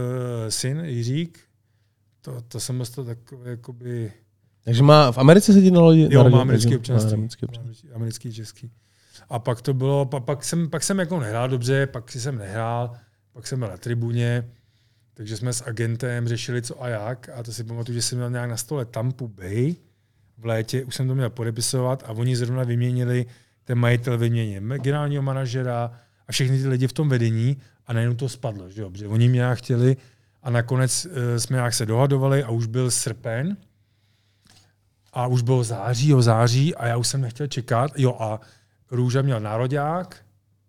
syn 0.48 0.84
Jiřík, 0.84 1.40
to, 2.20 2.40
to 2.42 2.60
jsem 2.60 2.78
dostal 2.78 3.04
takový, 3.04 3.50
jakoby... 3.50 4.12
Takže 4.64 4.82
má, 4.82 5.12
v 5.12 5.18
Americe 5.18 5.52
se 5.52 5.62
ti 5.62 5.70
narodil? 5.70 6.12
Jo, 6.12 6.30
má 6.30 6.40
americký 6.40 6.76
občanství. 6.76 7.12
americký 7.12 7.46
občanství. 7.46 7.90
Americký, 7.92 8.32
český. 8.32 8.70
A 9.28 9.38
pak 9.38 9.62
to 9.62 9.74
bylo, 9.74 10.06
pa, 10.06 10.20
pak, 10.20 10.44
jsem, 10.44 10.70
pak 10.70 10.82
jsem 10.82 10.98
jako 10.98 11.20
nehrál 11.20 11.48
dobře, 11.48 11.86
pak 11.86 12.10
si 12.10 12.20
jsem 12.20 12.38
nehrál, 12.38 12.92
pak 13.32 13.46
jsem 13.46 13.58
byl 13.58 13.68
na 13.68 13.76
tribuně, 13.76 14.48
takže 15.14 15.36
jsme 15.36 15.52
s 15.52 15.62
agentem 15.66 16.28
řešili 16.28 16.62
co 16.62 16.82
a 16.82 16.88
jak 16.88 17.28
a 17.34 17.42
to 17.42 17.52
si 17.52 17.64
pamatuju, 17.64 17.94
že 17.94 18.02
jsem 18.02 18.18
měl 18.18 18.30
nějak 18.30 18.50
na 18.50 18.56
stole 18.56 18.84
Tampa 18.84 19.24
Bay 19.26 19.76
v 20.38 20.46
létě, 20.46 20.84
už 20.84 20.94
jsem 20.94 21.08
to 21.08 21.14
měl 21.14 21.30
podepisovat 21.30 22.02
a 22.06 22.12
oni 22.12 22.36
zrovna 22.36 22.64
vyměnili, 22.64 23.26
ten 23.64 23.78
majitel 23.78 24.18
vyměnil 24.18 24.78
generálního 24.78 25.22
manažera 25.22 25.92
a 26.28 26.32
všechny 26.32 26.58
ty 26.58 26.68
lidi 26.68 26.88
v 26.88 26.92
tom 26.92 27.08
vedení 27.08 27.56
a 27.86 27.92
najednou 27.92 28.16
to 28.16 28.28
spadlo, 28.28 28.70
že 28.70 28.82
jo, 28.82 28.90
protože 28.90 29.08
oni 29.08 29.28
mě 29.28 29.42
chtěli 29.54 29.96
a 30.42 30.50
nakonec 30.50 31.06
uh, 31.06 31.12
jsme 31.36 31.56
nějak 31.56 31.74
se 31.74 31.86
dohadovali 31.86 32.44
a 32.44 32.50
už 32.50 32.66
byl 32.66 32.90
srpen 32.90 33.56
a 35.12 35.26
už 35.26 35.42
bylo 35.42 35.64
září, 35.64 36.08
jo, 36.08 36.22
září 36.22 36.74
a 36.74 36.86
já 36.86 36.96
už 36.96 37.08
jsem 37.08 37.20
nechtěl 37.20 37.46
čekat. 37.46 37.90
Jo 37.96 38.16
a 38.20 38.40
Růža 38.90 39.22
měl 39.22 39.40
nároďák, 39.40 40.16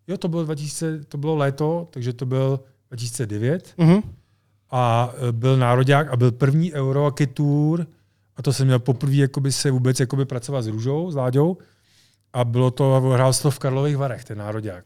jo, 0.07 0.17
to 0.17 0.27
bylo, 0.27 0.43
2000, 0.43 1.03
to 1.03 1.17
bylo 1.17 1.35
léto, 1.35 1.87
takže 1.91 2.13
to 2.13 2.25
byl 2.25 2.59
2009 2.89 3.73
Mhm. 3.77 4.01
a 4.71 5.13
e, 5.29 5.31
byl 5.31 5.57
nároďák 5.57 6.07
a 6.09 6.15
byl 6.15 6.31
první 6.31 6.73
Euro 6.73 7.01
Hockey 7.01 7.27
Tour 7.27 7.87
a 8.35 8.41
to 8.41 8.53
jsem 8.53 8.65
měl 8.67 8.79
poprvé 8.79 9.15
jakoby 9.15 9.51
se 9.51 9.71
vůbec 9.71 9.99
jakoby 9.99 10.25
pracovat 10.25 10.61
s 10.61 10.67
Růžou, 10.67 11.11
s 11.11 11.15
Láďou 11.15 11.57
a 12.33 12.45
bylo 12.45 12.71
to, 12.71 13.01
hrál 13.13 13.33
to 13.33 13.51
v 13.51 13.59
Karlových 13.59 13.97
Varech, 13.97 14.23
ten 14.25 14.37
nároďák. 14.37 14.85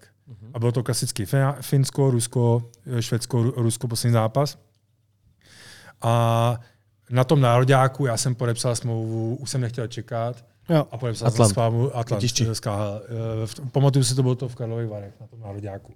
A 0.53 0.59
bylo 0.59 0.71
to 0.71 0.83
klasicky 0.83 1.25
Fin- 1.25 1.55
Finsko, 1.61 2.11
Rusko, 2.11 2.69
e, 2.97 3.01
Švédsko, 3.01 3.37
Ru- 3.43 3.53
Rusko, 3.57 3.87
poslední 3.87 4.13
zápas. 4.13 4.57
A 6.01 6.59
na 7.09 7.23
tom 7.23 7.41
nároďáku 7.41 8.05
já 8.05 8.17
jsem 8.17 8.35
podepsal 8.35 8.75
smlouvu, 8.75 9.35
už 9.35 9.49
jsem 9.49 9.61
nechtěl 9.61 9.87
čekat, 9.87 10.45
Jo. 10.69 10.87
a 10.91 10.97
podepsal 10.97 11.27
Atlant. 11.27 11.47
jsem 11.49 11.53
smlouvu 11.53 11.97
Atlant. 11.97 12.11
Letišti. 12.11 12.47
z 12.53 12.59
KHL. 12.59 13.01
E, 13.43 13.47
v- 13.47 13.71
Pamatuju 13.71 14.03
si, 14.03 14.15
to 14.15 14.23
bylo 14.23 14.35
to 14.35 14.49
v 14.49 14.55
Karlových 14.55 14.89
Varech, 14.89 15.13
na 15.21 15.27
tom 15.27 15.39
nároďáku. 15.39 15.93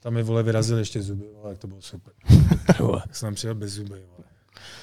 Tam 0.00 0.14
mi 0.14 0.22
vole 0.22 0.42
vyrazil 0.42 0.78
ještě 0.78 1.02
zuby, 1.02 1.24
ale 1.44 1.54
to 1.56 1.66
bylo 1.66 1.80
super. 1.82 2.12
Tak 2.66 3.16
jsem 3.16 3.26
tam 3.26 3.34
přijel 3.34 3.54
bez 3.54 3.72
zuby. 3.72 3.88
Vole. 3.88 4.28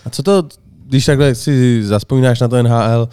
A 0.06 0.10
co 0.10 0.24
to, 0.24 0.48
když 0.86 1.06
takhle 1.06 1.36
si 1.36 1.84
zaspomínáš 1.86 2.40
na 2.40 2.48
to 2.48 2.64
NHL, 2.64 3.10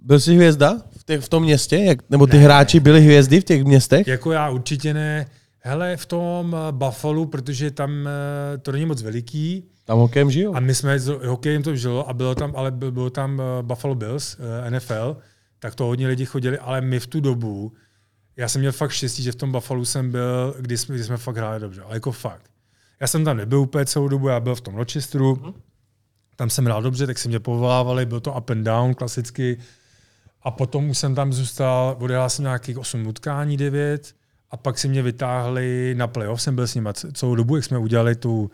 byl 0.00 0.20
jsi 0.20 0.34
hvězda 0.34 0.78
v, 0.98 1.04
těch, 1.04 1.20
v 1.20 1.28
tom 1.28 1.42
městě? 1.42 1.76
Jak, 1.78 2.10
nebo 2.10 2.26
ty 2.26 2.36
Ne. 2.36 2.42
hráči 2.42 2.80
byli 2.80 3.00
hvězdy 3.00 3.40
v 3.40 3.44
těch 3.44 3.64
městech? 3.64 4.06
Jako 4.06 4.32
já 4.32 4.50
určitě 4.50 4.94
ne. 4.94 5.26
Hele, 5.62 5.96
v 5.96 6.06
tom 6.06 6.56
eh, 6.68 6.72
Buffalo, 6.72 7.26
protože 7.26 7.70
tam 7.70 8.08
eh, 8.08 8.58
to 8.58 8.72
není 8.72 8.86
moc 8.86 9.02
veliký, 9.02 9.64
Tam 9.90 9.98
hokejem 9.98 10.30
žijou? 10.30 10.56
a 10.56 10.60
my 10.60 10.74
jsme, 10.74 10.98
hokejem 11.26 11.62
to 11.62 11.76
žilo, 11.76 12.08
a 12.08 12.12
bylo 12.12 12.34
tam, 12.34 12.52
ale 12.56 12.70
byl, 12.70 12.92
bylo 12.92 13.10
tam 13.10 13.40
eh, 13.40 13.62
Buffalo 13.62 13.94
Bills, 13.94 14.36
eh, 14.66 14.70
NFL, 14.70 15.16
tak 15.58 15.74
to 15.74 15.84
hodně 15.84 16.08
lidi 16.08 16.26
chodili, 16.26 16.58
ale 16.58 16.80
my 16.80 17.00
v 17.00 17.06
tu 17.06 17.20
dobu, 17.20 17.72
já 18.36 18.48
jsem 18.48 18.60
měl 18.60 18.72
fakt 18.72 18.90
štěstí, 18.90 19.22
že 19.22 19.32
v 19.32 19.34
tom 19.34 19.52
Buffalo 19.52 19.84
jsem 19.84 20.10
byl, 20.10 20.54
kdy 20.58 20.78
jsme, 20.78 20.94
kdy 20.94 21.04
jsme 21.04 21.16
fakt 21.16 21.36
hráli 21.36 21.60
dobře, 21.60 21.82
ale 21.82 21.94
jako 21.94 22.12
fakt. 22.12 22.50
Já 23.00 23.06
jsem 23.06 23.24
tam 23.24 23.36
nebyl 23.36 23.58
úplně 23.58 23.86
celou 23.86 24.08
dobu, 24.08 24.28
já 24.28 24.40
byl 24.40 24.54
v 24.54 24.60
tom 24.60 24.74
Rochesteru, 24.74 25.54
tam 26.36 26.50
jsem 26.50 26.64
hrál 26.64 26.82
dobře, 26.82 27.06
tak 27.06 27.18
se 27.18 27.28
mě 27.28 27.40
povolávali, 27.40 28.06
byl 28.06 28.20
to 28.20 28.32
up 28.32 28.50
and 28.50 28.64
down 28.64 28.94
klasicky. 28.94 29.58
A 30.42 30.50
potom 30.50 30.90
už 30.90 30.98
jsem 30.98 31.14
tam 31.14 31.32
zůstal, 31.32 31.96
odehrál 32.00 32.30
jsem 32.30 32.42
nějakých 32.42 32.78
8 32.78 33.06
utkání, 33.06 33.56
9, 33.56 34.14
a 34.50 34.56
pak 34.56 34.78
si 34.78 34.88
mě 34.88 35.02
vytáhli 35.02 35.94
na 35.98 36.06
playoff, 36.06 36.42
jsem 36.42 36.54
byl 36.54 36.66
s 36.66 36.74
nimi 36.74 36.88
celou 37.12 37.34
dobu, 37.34 37.56
jak 37.56 37.64
jsme 37.64 37.78
udělali 37.78 38.14
tu, 38.14 38.50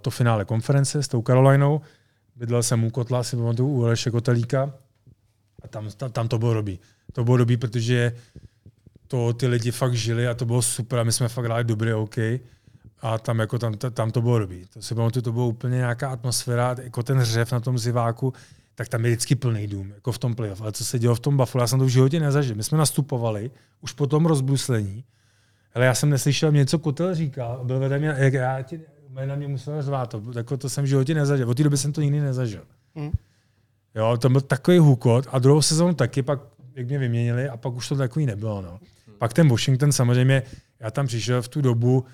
to 0.00 0.10
finále 0.10 0.44
konference 0.44 1.02
s 1.02 1.08
tou 1.08 1.22
Carolinou. 1.22 1.80
Bydlel 2.36 2.62
jsem 2.62 2.84
u 2.84 2.90
Kotla, 2.90 3.22
si 3.22 3.36
pamatuju, 3.36 3.68
u 3.68 3.84
Aleše 3.84 4.10
Kotelíka. 4.10 4.72
A 5.62 5.68
tam, 5.68 5.88
tam, 5.96 6.12
tam 6.12 6.28
to 6.28 6.38
bylo 6.38 6.54
dobrý. 6.54 6.78
To 7.12 7.24
bylo 7.24 7.36
dobrý, 7.36 7.56
protože 7.56 8.12
to 9.08 9.32
ty 9.32 9.46
lidi 9.46 9.70
fakt 9.70 9.94
žili 9.94 10.28
a 10.28 10.34
to 10.34 10.44
bylo 10.44 10.62
super 10.62 10.98
a 10.98 11.04
my 11.04 11.12
jsme 11.12 11.28
fakt 11.28 11.44
hráli 11.44 11.64
dobrý 11.64 11.92
OK. 11.92 12.16
A 13.02 13.18
tam, 13.18 13.38
jako 13.38 13.58
tam, 13.58 13.74
tam 13.74 14.10
to 14.10 14.22
bylo 14.22 14.38
dobrý. 14.38 14.66
To 14.66 14.82
si 14.82 14.94
pamatuju, 14.94 15.22
to 15.22 15.32
bylo 15.32 15.48
úplně 15.48 15.76
nějaká 15.76 16.08
atmosféra, 16.08 16.76
jako 16.82 17.02
ten 17.02 17.18
hřev 17.18 17.52
na 17.52 17.60
tom 17.60 17.78
ziváku, 17.78 18.32
tak 18.74 18.88
tam 18.88 19.04
je 19.04 19.10
vždycky 19.10 19.34
plný 19.34 19.66
dům, 19.66 19.92
jako 19.94 20.12
v 20.12 20.18
tom 20.18 20.34
playoff. 20.34 20.60
Ale 20.60 20.72
co 20.72 20.84
se 20.84 20.98
dělo 20.98 21.14
v 21.14 21.20
tom 21.20 21.36
Buffalo, 21.36 21.62
já 21.62 21.66
jsem 21.66 21.78
to 21.78 21.84
v 21.84 21.88
životě 21.88 22.20
nezažil. 22.20 22.56
My 22.56 22.62
jsme 22.62 22.78
nastupovali 22.78 23.50
už 23.80 23.92
po 23.92 24.06
tom 24.06 24.26
rozbruslení, 24.26 25.04
ale 25.74 25.84
já 25.84 25.94
jsem 25.94 26.10
neslyšel, 26.10 26.52
něco 26.52 26.78
kotel 26.78 27.14
říkal, 27.14 27.60
byl 27.64 27.78
vedle 27.78 27.98
mě, 27.98 28.14
jak 28.18 28.32
já 28.32 28.62
ti, 28.62 28.80
na 29.14 29.34
mě 29.34 29.48
musel 29.48 29.82
řvát, 29.82 30.10
to, 30.10 30.22
jako 30.36 30.56
to 30.56 30.68
jsem 30.68 30.84
v 30.84 30.88
životě 30.88 31.14
nezažil. 31.14 31.50
Od 31.50 31.56
té 31.56 31.62
doby 31.62 31.76
jsem 31.76 31.92
to 31.92 32.02
nikdy 32.02 32.20
nezažil. 32.20 32.62
Mm. 32.94 33.10
Jo, 33.94 34.16
to 34.16 34.28
byl 34.28 34.40
takový 34.40 34.78
hukot 34.78 35.26
a 35.30 35.38
druhou 35.38 35.62
sezónu 35.62 35.94
taky, 35.94 36.22
pak 36.22 36.40
jak 36.74 36.88
mě 36.88 36.98
vyměnili 36.98 37.48
a 37.48 37.56
pak 37.56 37.74
už 37.74 37.88
to 37.88 37.96
takový 37.96 38.26
nebylo. 38.26 38.62
No. 38.62 38.80
Pak 39.18 39.32
ten 39.32 39.48
Washington 39.48 39.92
samozřejmě, 39.92 40.42
já 40.80 40.90
tam 40.90 41.06
přišel 41.06 41.42
v 41.42 41.48
tu 41.48 41.60
dobu, 41.60 42.04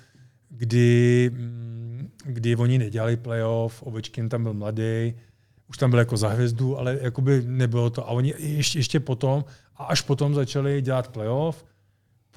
kdy, 0.49 1.31
mm, 1.33 2.09
kdy 2.25 2.55
oni 2.55 2.77
nedělali 2.77 3.17
playoff, 3.17 3.83
Ovečkin 3.83 4.29
tam 4.29 4.43
byl 4.43 4.53
mladý, 4.53 5.13
už 5.69 5.77
tam 5.77 5.89
byl 5.89 5.99
jako 5.99 6.17
za 6.17 6.29
hvězdu, 6.29 6.77
ale 6.77 6.97
jakoby 7.01 7.43
nebylo 7.45 7.89
to. 7.89 8.09
A 8.09 8.11
oni 8.11 8.33
ještě, 8.37 8.79
ještě 8.79 8.99
potom, 8.99 9.45
a 9.75 9.83
až 9.83 10.01
potom 10.01 10.35
začali 10.35 10.81
dělat 10.81 11.07
playoff, 11.07 11.65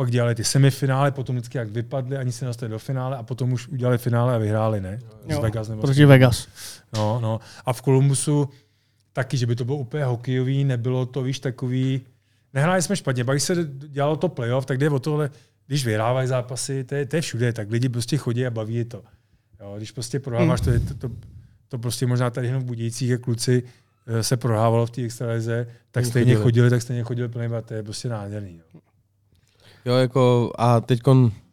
pak 0.01 0.11
dělali 0.11 0.35
ty 0.35 0.45
semifinále, 0.45 1.11
potom 1.11 1.37
vždycky 1.37 1.59
jak 1.59 1.71
vypadli, 1.71 2.17
ani 2.17 2.33
se 2.33 2.45
nedostali 2.45 2.71
do 2.71 2.79
finále 2.79 3.17
a 3.17 3.23
potom 3.23 3.53
už 3.53 3.69
udělali 3.69 3.99
finále 3.99 4.35
a 4.35 4.39
vyhráli, 4.39 4.81
ne? 4.81 5.01
Z 5.29 5.31
Jo, 5.31 5.41
Vegas 5.41 5.69
nebo 5.69 5.83
Proti 5.83 6.05
Vegas. 6.05 6.49
No, 6.97 7.21
no. 7.21 7.41
A 7.65 7.73
v 7.73 7.83
Kolumbusu 7.83 8.49
taky, 9.13 9.37
že 9.37 9.47
by 9.47 9.57
to 9.57 9.65
bylo 9.65 9.77
úplně 9.77 10.05
hokejový, 10.05 10.65
nebylo 10.65 11.07
to, 11.07 11.23
víš, 11.23 11.41
takový... 11.41 12.01
Nehráli 12.55 12.83
jsme 12.83 12.97
špatně, 12.97 13.25
pak 13.25 13.41
se 13.41 13.55
dělalo 13.89 14.17
to 14.17 14.29
playoff, 14.29 14.67
tak 14.67 14.79
jde 14.79 14.91
o 14.91 14.99
tohle, 14.99 15.31
když 15.67 15.87
vyhrávají 15.87 16.29
zápasy, 16.29 16.85
to 16.85 16.95
je, 16.95 17.07
to 17.07 17.17
je 17.17 17.23
všude, 17.23 17.53
tak 17.53 17.71
lidi 17.71 17.89
prostě 17.89 18.17
chodí 18.17 18.47
a 18.47 18.51
baví 18.51 18.75
je 18.75 18.85
to. 18.85 19.03
Jo, 19.61 19.75
když 19.77 19.91
prostě 19.91 20.21
prohráváš, 20.21 20.61
to, 20.61 20.71
je, 20.71 20.81
to, 20.81 20.95
to, 20.95 21.11
to, 21.69 21.79
prostě 21.79 22.07
možná 22.07 22.31
tady 22.31 22.47
jenom 22.47 22.63
v 22.63 22.67
Budějcích, 22.67 23.11
jak 23.11 23.21
kluci 23.21 23.63
eh, 24.07 24.23
se 24.23 24.37
prohrávalo 24.37 24.87
v 24.87 24.91
té 24.91 25.03
extralize, 25.03 25.67
tak 25.91 26.07
stejně 26.07 26.35
chodili. 26.35 26.71
tak 26.71 26.83
stejně 26.83 27.03
chodili 27.03 27.29
plný 27.29 27.49
to 27.65 27.75
je 27.75 27.83
prostě 27.83 28.09
nádherný. 28.09 28.57
Jo. 28.75 28.81
Jo, 29.85 29.95
jako, 29.95 30.53
a 30.59 30.81
teď 30.81 31.01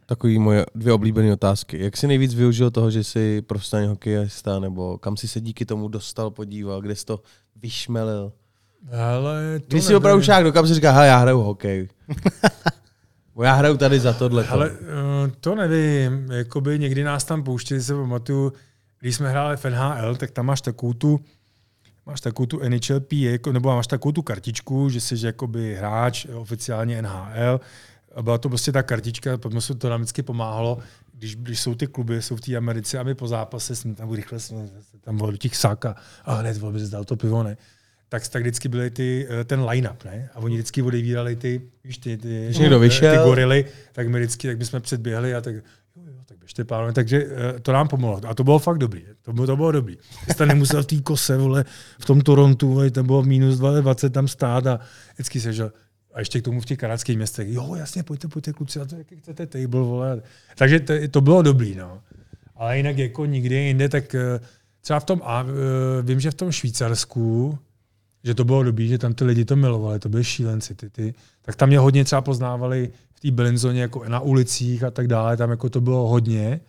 takový 0.06 0.40
moje 0.40 0.66
dvě 0.76 0.94
oblíbené 0.94 1.34
otázky. 1.34 1.84
Jak 1.84 1.98
jsi 1.98 2.08
nejvíc 2.08 2.36
využil 2.36 2.72
toho, 2.72 2.92
že 2.92 3.04
jsi 3.04 3.42
profesionální 3.42 3.90
hokejista, 3.90 4.60
nebo 4.60 4.98
kam 4.98 5.18
jsi 5.18 5.28
se 5.28 5.42
díky 5.42 5.66
tomu 5.66 5.88
dostal, 5.88 6.32
podíval, 6.32 6.82
kde 6.82 6.96
jsi 6.96 7.06
to 7.06 7.20
vyšmelil? 7.56 8.32
Ale 8.92 9.60
to 9.60 9.66
Když 9.68 9.84
jsi 9.84 9.96
opravdu 9.96 10.24
šák 10.24 10.44
do 10.44 10.52
kam 10.52 10.68
si 10.68 10.74
říká, 10.74 11.04
já 11.04 11.18
hraju 11.18 11.40
hokej. 11.40 11.88
Bo 13.36 13.44
já 13.44 13.54
hraju 13.54 13.78
tady 13.78 14.00
za 14.00 14.14
tohle. 14.14 14.48
Ale 14.48 14.72
eh, 14.72 15.32
to 15.40 15.56
nevím, 15.56 16.32
jakoby 16.32 16.80
někdy 16.80 17.04
nás 17.04 17.24
tam 17.24 17.44
pouštěli, 17.44 17.82
se 17.82 17.94
pamatuju, 17.94 18.54
když 19.00 19.16
jsme 19.16 19.30
hráli 19.30 19.58
v 19.58 19.66
NHL, 19.66 20.16
tak 20.16 20.32
tam 20.32 20.46
máš 20.46 20.62
takovou 20.62 20.94
tu, 20.94 21.20
máš 22.06 22.22
takovou 22.22 22.46
tu 22.46 22.60
NHLP, 22.70 23.14
jako, 23.14 23.52
nebo 23.52 23.76
máš 23.76 23.88
takovou 23.88 24.12
tu 24.12 24.22
kartičku, 24.22 24.90
že 24.90 25.02
jsi 25.02 25.26
jakoby 25.26 25.76
hráč 25.76 26.26
oficiálně 26.26 27.02
NHL, 27.02 27.60
a 28.18 28.22
byla 28.22 28.38
to 28.38 28.50
prostě 28.50 28.72
ta 28.72 28.84
kartička, 28.84 29.38
potom 29.38 29.62
se 29.62 29.76
to 29.76 29.90
nám 29.90 30.02
vždycky 30.02 30.24
pomáhalo, 30.24 30.80
když, 31.14 31.36
když 31.36 31.60
jsou 31.60 31.76
ty 31.76 31.88
kluby, 31.88 32.22
jsou 32.22 32.36
v 32.36 32.42
té 32.42 32.56
Americe 32.56 33.00
a 33.00 33.04
my 33.04 33.16
po 33.16 33.28
zápase 33.28 33.76
jsme 33.76 33.96
tam 33.96 34.14
rychle 34.14 34.40
jsme 34.40 34.70
tam 35.02 35.18
do 35.18 35.38
těch 35.38 35.56
sak 35.56 35.86
a, 35.86 35.96
hned 36.26 36.58
by 36.58 36.80
se 36.80 36.88
dal 36.88 37.04
to 37.04 37.16
pivo, 37.16 37.44
ne? 37.44 37.58
Tak, 38.10 38.28
tak 38.28 38.42
vždycky 38.42 38.70
byly 38.70 38.90
ty, 38.90 39.28
eh, 39.30 39.44
ten 39.44 39.64
line-up, 39.64 40.06
ne? 40.06 40.30
A 40.34 40.40
oni 40.40 40.56
vždycky 40.56 40.82
odevírali 40.82 41.36
ty, 41.36 41.62
víš, 41.84 41.98
ty, 41.98 42.18
ty, 42.18 42.48
vyšel. 42.80 43.12
ty 43.12 43.30
gorily, 43.30 43.66
tak 43.92 44.08
my 44.08 44.20
vždycky, 44.20 44.48
tak 44.48 44.58
bychom 44.58 44.82
předběhli 44.82 45.36
a 45.36 45.42
tak, 45.42 45.56
jo, 45.56 45.62
jo, 45.96 46.14
tak 46.26 46.38
běžte 46.40 46.64
pánové, 46.64 46.94
takže 46.94 47.26
eh, 47.30 47.60
to 47.60 47.72
nám 47.72 47.88
pomohlo. 47.88 48.22
A 48.28 48.34
to 48.34 48.44
bylo 48.44 48.60
fakt 48.60 48.78
dobrý, 48.78 49.04
to 49.22 49.34
bylo, 49.34 49.48
to 49.48 49.56
bylo 49.56 49.72
dobrý. 49.72 49.98
Jsi 50.28 50.38
tam 50.38 50.48
nemusel 50.48 50.84
v 50.84 50.86
té 50.86 51.02
kose, 51.02 51.38
vole, 51.38 51.66
v 52.00 52.06
tom 52.06 52.22
Torontu, 52.22 52.74
vole, 52.74 52.92
tam 52.92 53.06
bylo 53.06 53.24
minus 53.24 53.58
20 53.58 54.14
tam 54.14 54.28
stát 54.28 54.68
a 54.68 54.80
vždycky 55.14 55.42
se, 55.42 55.54
že 55.54 55.70
A 56.18 56.20
ještě 56.20 56.42
k 56.42 56.44
tomu 56.44 56.62
v 56.62 56.66
těch 56.66 56.78
kanadských 56.78 57.18
městech, 57.18 57.48
jo, 57.50 57.76
jasně, 57.76 58.04
pojďte, 58.04 58.28
pojďte 58.28 58.54
kluci, 58.54 58.80
a 58.80 58.86
to 58.86 58.96
jaký 58.96 59.16
chcete 59.16 59.46
table, 59.46 59.82
vole. 59.82 60.22
Takže 60.56 60.80
to, 60.80 60.94
to 61.12 61.22
bylo 61.22 61.42
dobrý, 61.42 61.76
no. 61.76 62.02
Ale 62.56 62.78
jinak 62.78 62.98
jako 62.98 63.26
nikdy 63.26 63.56
jinde, 63.56 63.90
tak 63.90 64.16
eh, 64.16 64.40
třeba 64.82 65.00
v 65.00 65.04
tom, 65.04 65.22
a 65.24 65.44
eh, 65.44 66.02
vím, 66.02 66.20
že 66.20 66.32
v 66.32 66.34
tom 66.34 66.52
Švýcarsku, 66.52 67.58
že 68.24 68.34
to 68.34 68.46
bylo 68.46 68.64
dobrý, 68.64 68.88
že 68.88 68.98
tam 68.98 69.14
ty 69.14 69.24
lidi 69.24 69.46
to 69.46 69.56
milovali, 69.56 70.00
to 70.00 70.10
byli 70.10 70.24
šílenci, 70.24 70.76
ty, 70.76 70.90
ty. 70.90 71.14
tak 71.42 71.56
tam 71.56 71.70
mě 71.70 71.80
hodně 71.80 72.04
třeba 72.04 72.22
poznávali 72.22 72.92
v 73.16 73.20
té 73.20 73.32
Belinzoně 73.32 73.82
jako 73.82 74.04
na 74.10 74.20
ulicích 74.20 74.84
a 74.84 74.92
tak 74.92 75.08
dále, 75.08 75.38
tam 75.38 75.50
jako 75.50 75.70
to 75.70 75.82
bylo 75.82 76.08
hodně. 76.08 76.60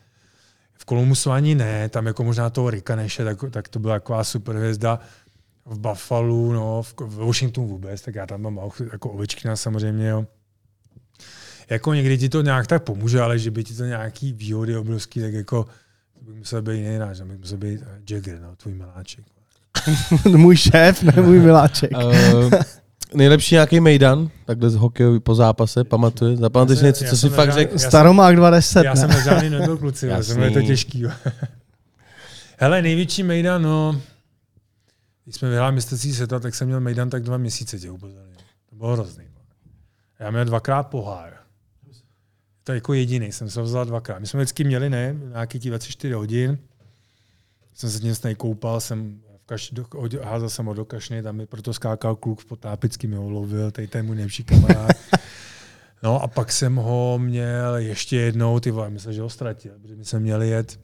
V 0.75 0.85
Kolumusu 0.85 1.31
ani 1.31 1.55
ne, 1.55 1.89
tam 1.89 2.07
jako 2.07 2.25
možná 2.25 2.51
toho 2.51 2.71
Rikaneše, 2.71 3.25
tak, 3.25 3.39
tak 3.51 3.69
to 3.69 3.79
byla 3.79 3.95
taková 3.95 4.25
super 4.25 4.57
hvězda 4.57 5.01
v 5.69 5.79
Buffalo, 5.79 6.53
no, 6.53 6.83
v, 6.83 6.95
v 7.01 7.27
Washingtonu 7.27 7.69
vůbec, 7.69 8.03
tak 8.03 8.15
já 8.15 8.27
tam 8.27 8.43
mám 8.43 8.61
jako 8.93 9.11
Ovečkina 9.11 9.57
samozřejmě, 9.57 10.09
jo. 10.09 10.27
Jako 11.71 11.95
někdy 11.95 12.19
ti 12.19 12.29
to 12.29 12.43
nějak 12.43 12.67
tak 12.67 12.83
pomůže, 12.83 13.21
ale 13.21 13.39
že 13.39 13.51
by 13.51 13.65
ti 13.65 13.75
to 13.75 13.85
nějaký 13.85 14.33
výhody 14.33 14.77
obrovský, 14.77 15.21
tak 15.21 15.33
jako 15.33 15.67
to 16.19 16.25
bych 16.25 16.37
musel 16.37 16.63
být 16.63 16.79
jiný 16.79 16.97
hráč, 16.97 17.21
bych 17.21 17.39
musel 17.39 17.59
být 17.59 17.81
Jagger, 18.11 18.41
no, 18.41 18.57
tvůj 18.57 18.75
miláček. 18.75 19.25
můj 20.37 20.57
šéf, 20.57 21.03
ne 21.03 21.13
můj 21.23 21.41
miláček. 21.41 21.91
Uh, 21.97 22.51
nejlepší 23.15 23.55
nějaký 23.55 23.81
mejdan, 23.81 24.31
takhle 24.45 24.71
z 24.71 24.75
hokejový 24.75 25.21
po 25.21 25.35
zápase, 25.35 25.85
pamatuje? 25.85 26.37
Zapamatuješ 26.37 26.81
něco, 26.81 27.05
co 27.05 27.17
si 27.17 27.29
fakt 27.29 27.53
řekl? 27.53 27.79
Staromák 27.79 28.37
20. 28.37 28.85
Já 28.85 28.97
jsem 28.97 29.11
na 29.11 29.21
žádný 29.21 29.51
nebyl 29.51 29.77
kluci, 29.77 30.07
já 30.07 30.23
jsem 30.23 30.43
je 30.43 30.51
to 30.51 30.63
těžký. 30.63 31.05
Hele, 32.59 32.83
největší 32.83 33.23
mejdan, 33.23 33.63
no, 33.63 34.01
když 35.29 35.37
jsme 35.37 35.49
vyhráli 35.49 35.75
mistrovství 35.75 36.15
světa, 36.15 36.41
tak 36.41 36.55
jsem 36.55 36.67
měl 36.67 36.81
mejdan 36.81 37.11
tak 37.11 37.23
dva 37.23 37.37
měsíce 37.37 37.79
tě 37.79 37.91
upozornil. 37.91 38.37
To 38.71 38.77
bylo 38.77 38.93
hrozný. 38.93 39.25
Já 40.19 40.31
měl 40.31 40.45
dvakrát 40.45 40.83
pohár. 40.83 41.37
To 42.65 42.73
jako 42.73 42.95
jediný, 42.95 43.33
jsem 43.33 43.51
se 43.51 43.63
vzal 43.63 43.85
dvakrát. 43.85 44.19
My 44.19 44.27
jsme 44.27 44.41
vždycky 44.41 44.65
měli, 44.65 44.91
ne, 44.91 45.17
nějaký 45.29 45.59
24 45.59 46.15
hodin. 46.15 46.59
Jsem 47.75 47.91
se 47.91 48.01
tím 48.01 48.35
koupal, 48.37 48.81
jsem 48.81 49.21
kaš, 49.47 49.71
do, 49.71 49.87
házel 50.23 50.51
jsem 50.51 50.67
ho 50.67 50.75
do 50.75 50.85
kašny, 50.85 51.23
tam 51.23 51.37
mi 51.37 51.47
proto 51.47 51.75
skákal 51.75 52.17
kluk 52.17 52.41
v 52.41 52.45
potápický, 52.45 53.07
mi 53.07 53.17
ho 53.17 53.31
lovil, 53.31 53.71
tady 53.71 53.87
ten 53.89 54.07
můj 54.07 54.17
nejlepší 54.17 54.45
kamarád. 54.45 54.97
No 56.03 56.23
a 56.23 56.29
pak 56.29 56.53
jsem 56.53 56.77
ho 56.77 57.19
měl 57.19 57.77
ještě 57.77 58.17
jednou, 58.17 58.61
ty 58.61 58.71
vole, 58.71 58.91
myslím, 58.91 59.13
že 59.13 59.23
ho 59.23 59.31
ztratil, 59.31 59.73
protože 59.79 59.97
my 59.97 60.05
jsme 60.05 60.21
měli 60.21 60.49
jet 60.49 60.81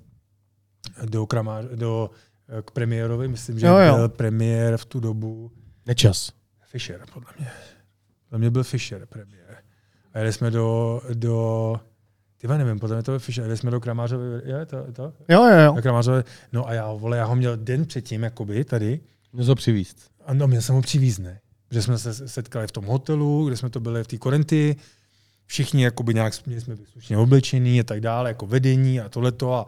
do, 1.05 1.27
kramář, 1.27 1.65
do 1.65 2.11
k 2.62 2.71
premiérovi, 2.71 3.29
myslím, 3.29 3.59
že 3.59 3.66
jo, 3.66 3.77
jo. 3.77 3.97
byl 3.97 4.09
premiér 4.09 4.77
v 4.77 4.85
tu 4.85 5.01
dobu. 5.01 5.51
Nečas. 5.87 6.33
Fischer, 6.66 7.01
podle 7.15 7.31
mě. 7.39 7.51
Podle 8.25 8.39
mě 8.39 8.51
byl 8.51 8.65
Fischer 8.65 9.07
premiér. 9.07 9.57
A 10.12 10.19
jeli 10.19 10.33
jsme 10.33 10.51
do, 10.51 11.01
do 11.15 11.81
ty 12.39 12.49
nevím, 12.49 12.79
podle 12.79 12.97
mě 12.97 13.03
to 13.03 13.12
byl 13.12 13.19
Fischer, 13.19 13.45
jeli 13.45 13.57
jsme 13.57 13.71
do 13.71 13.81
Kramářové, 13.81 14.43
je 14.45 14.66
to, 14.66 14.93
to? 14.93 15.12
Jo, 15.29 15.45
jo, 15.45 15.59
jo. 15.59 15.73
Do 15.77 15.83
Kramářové, 15.83 16.25
no 16.53 16.69
a 16.69 16.73
já, 16.73 16.93
vole, 16.93 17.16
já 17.16 17.25
ho 17.25 17.37
měl 17.37 17.57
den 17.57 17.87
předtím, 17.87 18.23
jakoby, 18.23 18.65
tady. 18.65 19.01
Měl 19.33 19.47
ho 19.47 19.55
přivízt. 19.55 20.11
Ano, 20.25 20.47
měl 20.47 20.62
jsem 20.62 20.75
ho 20.75 20.83
přivízt, 20.83 21.19
ne. 21.19 21.41
Protože 21.69 21.83
jsme 21.83 21.99
se 21.99 22.29
setkali 22.29 22.66
v 22.66 22.73
tom 22.73 22.85
hotelu, 22.85 23.47
kde 23.47 23.57
jsme 23.57 23.71
to 23.71 23.81
byli 23.81 24.05
v 24.05 24.07
té 24.07 24.19
Korenty, 24.19 24.77
všichni 25.47 25.85
jakoby 25.85 26.15
nějak 26.15 26.47
měli 26.47 26.61
jsme 26.61 26.77
slušně 26.93 27.19
oblečení 27.19 27.81
a 27.81 27.85
tak 27.85 28.01
dále, 28.01 28.31
jako 28.31 28.47
vedení 28.47 29.01
a 29.01 29.09
tohleto 29.09 29.55
a 29.55 29.66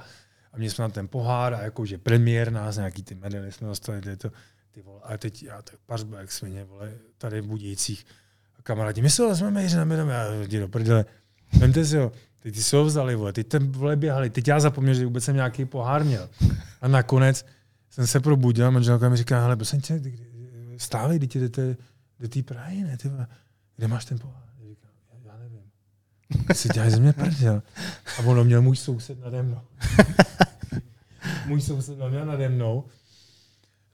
a 0.56 0.58
měli 0.58 0.70
jsme 0.70 0.82
na 0.82 0.88
ten 0.88 1.08
pohár 1.08 1.54
a 1.54 1.62
jakože 1.62 1.98
premiér 1.98 2.52
nás, 2.52 2.76
nějaký 2.76 3.02
ty 3.02 3.14
medaily 3.14 3.52
jsme 3.52 3.68
dostali, 3.68 4.00
ty, 4.00 4.16
to, 4.16 4.30
ty 4.70 4.82
vole, 4.82 5.00
a 5.04 5.18
teď 5.18 5.42
já 5.42 5.62
tak 5.62 5.74
pařba 5.86 6.20
jak 6.20 6.32
svině, 6.32 6.64
vole, 6.64 6.92
tady 7.18 7.40
v 7.40 7.46
Budějcích. 7.46 8.06
Kamarádi, 8.62 9.02
my 9.02 9.10
se 9.10 9.22
ho 9.22 9.28
vezmeme 9.28 9.62
Jiří 9.62 9.76
na 9.76 9.84
medom, 9.84 10.08
já 10.08 10.32
jdi 10.32 10.60
do 10.60 10.68
prdele. 10.68 11.04
Vemte 11.58 11.84
si 11.84 11.96
ho, 11.96 12.12
teď 12.42 12.54
ty 12.54 12.62
si 12.62 12.76
ho 12.76 12.84
vzali, 12.84 13.14
vole, 13.14 13.32
teď 13.32 13.46
ten 13.46 13.72
vole 13.72 13.96
běhali, 13.96 14.30
teď 14.30 14.48
já 14.48 14.60
zapomněl, 14.60 14.94
že 14.94 15.04
vůbec 15.04 15.24
jsem 15.24 15.34
nějaký 15.34 15.64
pohár 15.64 16.04
měl. 16.04 16.28
A 16.80 16.88
nakonec 16.88 17.46
jsem 17.90 18.06
se 18.06 18.20
probudil 18.20 18.66
a 18.66 18.70
manželka 18.70 19.08
mi 19.08 19.16
říká, 19.16 19.40
hele, 19.40 19.56
prosím 19.56 19.80
tě, 19.80 20.00
stávej, 20.76 21.18
teď 21.18 21.36
jdete 21.36 21.76
do 22.20 22.28
té 22.28 22.42
Prahy, 22.42 22.84
ne, 22.84 22.96
ty, 22.96 23.10
kde 23.76 23.88
máš 23.88 24.04
ten 24.04 24.18
pohár? 24.18 24.45
Si 26.52 26.68
dělají 26.68 26.90
ze 26.90 27.00
mě 27.00 27.12
prdel. 27.12 27.62
A 28.18 28.22
ono 28.22 28.44
měl 28.44 28.62
můj 28.62 28.76
soused 28.76 29.20
nade 29.20 29.42
mnou. 29.42 29.60
můj 31.46 31.60
soused 31.60 31.98
měl 32.10 32.26
nade 32.26 32.48
mnou. 32.48 32.84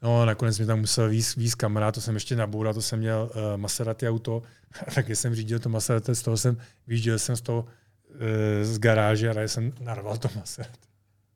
No 0.02 0.22
a 0.22 0.24
nakonec 0.24 0.58
mi 0.58 0.66
tam 0.66 0.80
musel 0.80 1.08
víc, 1.08 1.36
víc 1.36 1.54
kamarád, 1.54 1.94
to 1.94 2.00
jsem 2.00 2.14
ještě 2.14 2.36
naboural, 2.36 2.74
to 2.74 2.82
jsem 2.82 2.98
měl 2.98 3.30
uh, 3.34 3.60
Maserati 3.60 4.08
auto, 4.08 4.42
taky 4.94 5.16
jsem 5.16 5.34
řídil 5.34 5.58
to 5.58 5.68
Maserati, 5.68 6.14
z 6.14 6.22
toho 6.22 6.36
jsem, 6.36 6.56
vyjížděl 6.86 7.18
jsem 7.18 7.36
z 7.36 7.40
toho 7.40 7.60
uh, 7.62 8.16
z 8.62 8.78
garáže 8.78 9.30
a 9.30 9.42
jsem 9.42 9.72
narval 9.80 10.16
to 10.16 10.28
Maserati. 10.36 10.88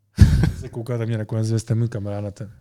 se 0.61 0.69
koukal, 0.69 0.99
tam 0.99 1.07
mě 1.07 1.19
nakonec 1.19 1.53
vyste 1.53 1.75
můj 1.75 1.89
kamarád 1.89 2.25
na 2.25 2.31
ten, 2.31 2.53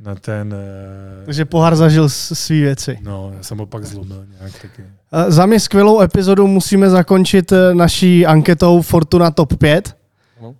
na 0.00 0.14
ten... 0.14 0.54
Uh... 0.54 1.24
Takže 1.24 1.44
pohár 1.44 1.76
zažil 1.76 2.08
svý 2.08 2.60
věci. 2.60 2.98
No, 3.02 3.32
já 3.36 3.42
jsem 3.42 3.58
ho 3.58 3.66
pak 3.66 3.84
zlomil 3.84 4.24
nějak 4.38 4.52
taky. 4.62 4.82
Uh, 4.82 5.24
za 5.28 5.46
mě 5.46 5.60
skvělou 5.60 6.00
epizodu 6.00 6.46
musíme 6.46 6.90
zakončit 6.90 7.52
naší 7.72 8.26
anketou 8.26 8.82
Fortuna 8.82 9.30
Top 9.30 9.56
5. 9.56 9.96
Uh, 10.40 10.56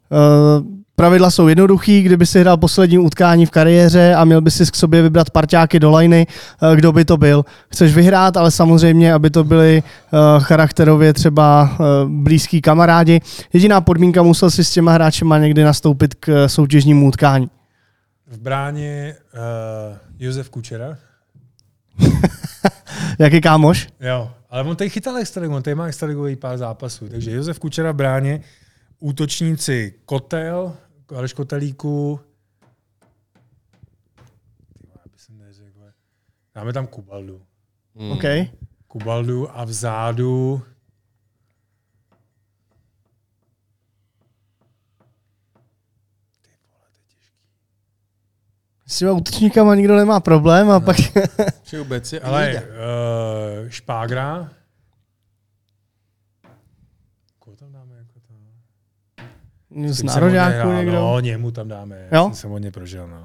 pravidla 0.97 1.31
jsou 1.31 1.49
jednoduchý, 1.49 2.03
kdyby 2.03 2.27
si 2.27 2.41
hrál 2.41 2.57
poslední 2.57 2.99
utkání 2.99 3.47
v 3.47 3.51
kariéře 3.51 4.15
a 4.15 4.25
měl 4.25 4.41
by 4.41 4.51
si 4.51 4.67
k 4.67 4.77
sobě 4.77 5.03
vybrat 5.03 5.31
parťáky 5.31 5.81
do 5.81 5.91
lajny, 5.91 6.27
kdo 6.75 6.93
by 6.93 7.05
to 7.05 7.17
byl. 7.17 7.45
Chceš 7.69 7.95
vyhrát, 7.95 8.37
ale 8.37 8.51
samozřejmě, 8.51 9.15
aby 9.15 9.31
to 9.31 9.45
byli 9.45 9.83
charakterově 10.39 11.13
třeba 11.13 11.71
blízký 12.07 12.61
kamarádi. 12.61 13.21
Jediná 13.53 13.81
podmínka, 13.81 14.23
musel 14.23 14.51
si 14.51 14.65
s 14.65 14.71
těma 14.71 14.93
hráčema 14.93 15.39
někdy 15.39 15.65
nastoupit 15.65 16.15
k 16.15 16.49
soutěžnímu 16.49 17.09
utkání. 17.09 17.49
V 18.27 18.39
bráně 18.39 19.16
uh, 19.35 19.98
Josef 20.19 20.51
Kučera. 20.51 20.98
Jaký 23.19 23.40
kámoš? 23.40 23.89
Jo, 24.01 24.31
ale 24.51 24.62
on 24.62 24.77
tady 24.77 24.90
chytal 24.90 25.16
extraligu, 25.16 25.55
on 25.55 25.62
tady 25.62 25.74
má 25.74 25.86
extraligový 25.86 26.36
pár 26.36 26.59
zápasů. 26.59 27.09
Takže 27.09 27.31
Josef 27.31 27.59
Kučera 27.59 27.93
v 27.93 27.97
bráně, 27.97 28.40
útočníci 28.98 29.94
Kotel, 30.05 30.77
Aleš 31.16 31.32
Kotelíku, 31.32 32.20
Dáme 36.57 36.73
tam 36.73 36.86
Kubaldu. 36.86 37.43
Hmm. 37.97 38.11
OK. 38.12 38.24
Kubaldu 38.89 39.59
a 39.59 39.65
vzadu 39.65 40.62
S 48.87 48.99
těma 48.99 49.13
útočníkama 49.13 49.75
nikdo 49.75 49.97
nemá 49.97 50.21
problém 50.21 50.71
a 50.71 50.73
no. 50.73 50.81
pak... 50.81 50.97
vůbec 51.79 52.13
je 52.13 52.21
Ale 52.21 52.55
uh, 52.55 53.69
špágra. 53.69 54.49
Koho 57.39 57.57
tam 57.57 57.73
dáme 57.73 57.95
jako 57.99 58.21
to? 58.21 59.93
Z 59.93 60.03
nároďáku 60.03 60.73
někdo? 60.73 60.93
No, 60.93 61.21
němu 61.21 61.51
tam 61.51 61.69
dáme. 61.69 62.09
Jo? 62.13 62.31
Jsem 62.35 62.51
hodně 62.51 62.71
prožil, 62.71 63.09
no. 63.09 63.25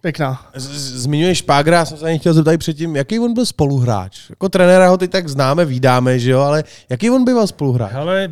Pěkná. 0.00 0.50
Zmiňuješ 0.54 1.38
Špágra, 1.38 1.76
já 1.76 1.84
jsem 1.84 1.98
se 1.98 2.06
ani 2.06 2.18
chtěl 2.18 2.34
zeptat 2.34 2.58
předtím, 2.58 2.96
jaký 2.96 3.18
on 3.18 3.34
byl 3.34 3.46
spoluhráč? 3.46 4.30
Jako 4.30 4.48
trenéra 4.48 4.88
ho 4.88 4.96
teď 4.96 5.10
tak 5.10 5.28
známe, 5.28 5.64
vídáme, 5.64 6.18
že 6.18 6.30
jo, 6.30 6.40
ale 6.40 6.64
jaký 6.88 7.10
on 7.10 7.24
býval 7.24 7.46
spoluhráč? 7.46 7.92
Hele, 7.92 8.28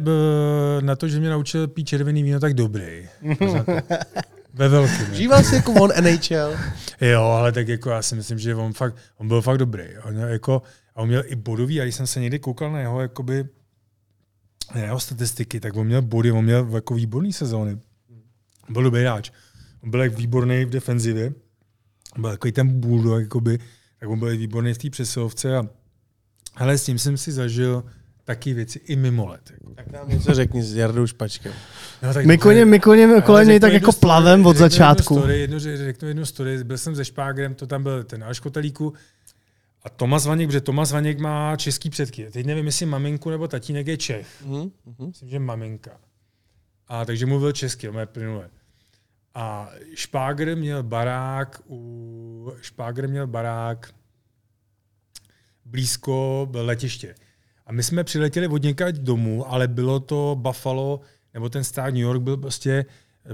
na 0.80 0.96
to, 0.96 1.08
že 1.08 1.20
mě 1.20 1.30
naučil 1.30 1.68
pít 1.68 1.84
červený 1.84 2.22
víno, 2.22 2.40
tak 2.40 2.54
dobrý. 2.54 3.08
Ve 4.54 4.68
velkém. 4.68 5.14
Žíval 5.14 5.44
si 5.44 5.54
jako 5.54 5.72
on 5.72 5.90
NHL? 6.00 6.56
jo, 7.00 7.22
ale 7.22 7.52
tak 7.52 7.68
jako 7.68 7.90
já 7.90 8.02
si 8.02 8.14
myslím, 8.14 8.38
že 8.38 8.54
on, 8.54 8.72
fakt, 8.72 8.96
on 9.16 9.28
byl 9.28 9.42
fakt 9.42 9.58
dobrý. 9.58 9.84
On, 10.04 10.16
jako, 10.16 10.62
a 10.94 11.00
on 11.00 11.08
měl 11.08 11.22
i 11.26 11.36
bodový, 11.36 11.80
a 11.80 11.84
když 11.84 11.94
jsem 11.94 12.06
se 12.06 12.20
někdy 12.20 12.38
koukal 12.38 12.72
na 12.72 12.80
jeho, 12.80 13.00
jakoby, 13.00 13.44
na 14.74 14.80
jeho 14.80 15.00
statistiky, 15.00 15.60
tak 15.60 15.76
on 15.76 15.86
měl 15.86 16.02
body, 16.02 16.32
on 16.32 16.44
měl 16.44 16.68
jako 16.74 16.94
výborný 16.94 17.32
sezóny. 17.32 17.78
Byl 18.68 18.82
dobrý 18.82 19.00
hráč. 19.00 19.30
On 19.82 19.90
byl 19.90 20.02
jak 20.02 20.14
výborný 20.18 20.64
v 20.64 20.70
defenzivě. 20.70 21.32
Byl 22.18 22.30
takový 22.30 22.52
ten 22.52 22.80
bulldog, 22.80 23.20
jakoby, 23.20 23.58
tak 24.00 24.08
on 24.08 24.18
byl 24.18 24.36
výborný 24.36 24.74
v 24.74 24.78
té 24.78 24.90
přesilovce. 24.90 25.56
A, 25.56 25.68
ale 26.56 26.78
s 26.78 26.84
tím 26.84 26.98
jsem 26.98 27.16
si 27.16 27.32
zažil 27.32 27.84
taky 28.24 28.54
věci 28.54 28.80
i 28.84 28.96
mimo 28.96 29.26
let. 29.26 29.50
Jako. 29.50 29.74
Tak 29.74 29.92
nám 29.92 30.08
něco 30.08 30.34
řekni 30.34 30.62
s 30.62 30.76
Jardou 30.76 31.06
Špačkem. 31.06 31.52
No, 32.02 32.14
tak 32.14 32.26
my 32.26 32.38
koně, 32.38 32.64
my 32.64 32.80
koně 32.80 33.20
kolem 33.20 33.48
něj 33.48 33.60
tak 33.60 33.72
jako 33.72 33.92
story, 33.92 34.00
plavem 34.00 34.46
od 34.46 34.56
začátku. 34.56 35.14
Jednu 35.14 35.20
story, 35.22 35.40
jednu, 35.40 35.58
řeknu 35.58 36.08
jednu 36.08 36.24
story, 36.24 36.64
byl 36.64 36.78
jsem 36.78 36.96
se 36.96 37.04
Špágrem, 37.04 37.54
to 37.54 37.66
tam 37.66 37.82
byl 37.82 38.04
ten 38.04 38.24
Aleš 38.24 38.40
Kotelíku, 38.40 38.92
a 39.84 39.88
Tomas 39.88 40.26
Vaněk, 40.26 40.48
protože 40.48 40.60
Tomas 40.60 40.92
Vaněk 40.92 41.18
má 41.18 41.56
český 41.56 41.90
předky. 41.90 42.30
Teď 42.30 42.46
nevím, 42.46 42.66
jestli 42.66 42.86
maminku 42.86 43.30
nebo 43.30 43.48
tatínek 43.48 43.86
je 43.86 43.96
Čech. 43.96 44.26
Mm-hmm. 44.46 44.70
Myslím, 45.06 45.28
že 45.28 45.38
maminka. 45.38 45.90
A 46.88 47.04
takže 47.04 47.26
mluvil 47.26 47.52
česky, 47.52 47.88
on 47.88 48.06
plynule. 48.06 48.50
A 49.34 49.70
Špágr 49.94 50.56
měl 50.56 50.82
barák 50.82 51.62
u... 51.68 52.52
Špágr 52.60 53.08
měl 53.08 53.26
barák 53.26 53.94
blízko 55.64 56.48
letiště. 56.52 57.14
A 57.72 57.74
my 57.74 57.82
jsme 57.82 58.04
přiletěli 58.04 58.48
od 58.48 58.62
někať 58.62 58.94
domů, 58.94 59.52
ale 59.52 59.68
bylo 59.68 60.00
to 60.00 60.36
Buffalo, 60.40 61.00
nebo 61.34 61.48
ten 61.48 61.64
stát 61.64 61.94
New 61.94 62.02
York 62.02 62.22
byl 62.22 62.36
prostě, 62.36 62.84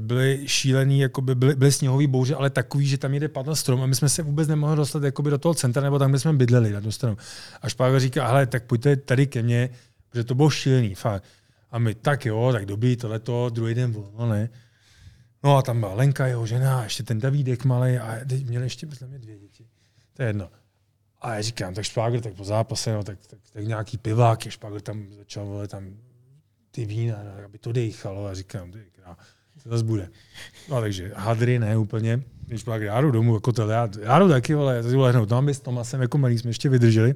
byly 0.00 0.42
šílený, 0.46 1.00
jakoby 1.00 1.34
byly, 1.34 1.56
byly 1.56 1.72
sněhový 1.72 2.06
bouře, 2.06 2.34
ale 2.34 2.50
takový, 2.50 2.86
že 2.86 2.98
tam 2.98 3.14
jede 3.14 3.28
padl 3.28 3.54
strom 3.54 3.82
a 3.82 3.86
my 3.86 3.94
jsme 3.94 4.08
se 4.08 4.22
vůbec 4.22 4.48
nemohli 4.48 4.76
dostat 4.76 5.02
jakoby 5.02 5.30
do 5.30 5.38
toho 5.38 5.54
centra, 5.54 5.82
nebo 5.82 5.98
tam, 5.98 6.10
kde 6.10 6.18
jsme 6.18 6.32
bydleli 6.32 6.72
na 6.72 6.80
tu 6.80 6.92
stranu. 6.92 7.16
A 7.62 7.68
Špága 7.68 7.98
říká, 7.98 8.28
hele, 8.28 8.46
tak 8.46 8.64
pojďte 8.64 8.96
tady 8.96 9.26
ke 9.26 9.42
mně, 9.42 9.70
protože 10.08 10.24
to 10.24 10.34
bylo 10.34 10.50
šílený, 10.50 10.94
fakt. 10.94 11.24
A 11.70 11.78
my, 11.78 11.94
tak 11.94 12.26
jo, 12.26 12.50
tak 12.52 12.66
dobrý, 12.66 12.96
tohleto, 12.96 13.50
druhý 13.50 13.74
den 13.74 13.92
volno, 13.92 14.28
ne. 14.28 14.48
No 15.44 15.56
a 15.56 15.62
tam 15.62 15.80
byla 15.80 15.94
Lenka, 15.94 16.26
jeho 16.26 16.46
žena, 16.46 16.84
ještě 16.84 17.02
ten 17.02 17.18
Davídek 17.18 17.64
malý 17.64 17.98
a 17.98 18.18
teď 18.28 18.46
měli 18.46 18.64
ještě, 18.64 18.86
myslím, 18.86 19.08
dvě 19.08 19.38
děti. 19.38 19.66
To 20.16 20.22
je 20.22 20.28
jedno. 20.28 20.50
A 21.20 21.34
já 21.34 21.42
říkám, 21.42 21.74
tak 21.74 21.84
Špágr, 21.84 22.20
tak 22.20 22.34
po 22.34 22.44
zápase, 22.44 22.92
no, 22.92 23.04
tak, 23.04 23.18
tak, 23.26 23.38
tak 23.52 23.64
nějaký 23.64 23.98
pivák, 23.98 24.44
je 24.44 24.50
Špágr 24.50 24.80
tam 24.80 25.06
začal, 25.18 25.46
vole, 25.46 25.68
tam 25.68 25.96
ty 26.70 26.84
vína, 26.84 27.16
no, 27.24 27.44
aby 27.44 27.58
to 27.58 27.72
dejchalo 27.72 28.26
a 28.26 28.34
říkám, 28.34 28.72
ty 28.72 28.78
krá, 28.92 29.16
to 29.62 29.68
zase 29.68 29.84
bude. 29.84 30.10
No 30.68 30.80
takže 30.80 31.12
hadry 31.16 31.58
ne 31.58 31.76
úplně, 31.76 32.22
když 32.46 32.62
pak 32.62 32.82
já 32.82 33.00
jdu 33.00 33.10
domů, 33.10 33.34
jako 33.34 33.52
to, 33.52 33.68
já, 33.68 33.88
já 34.00 34.18
jdu 34.18 34.28
taky, 34.28 34.54
ale 34.54 34.76
já 34.76 34.82
to 34.82 34.98
lehnu, 34.98 35.26
tam 35.26 35.44
my 35.44 35.54
s 35.54 35.60
Tomasem 35.60 36.00
jako 36.00 36.18
malý 36.18 36.38
jsme 36.38 36.50
ještě 36.50 36.68
vydrželi. 36.68 37.14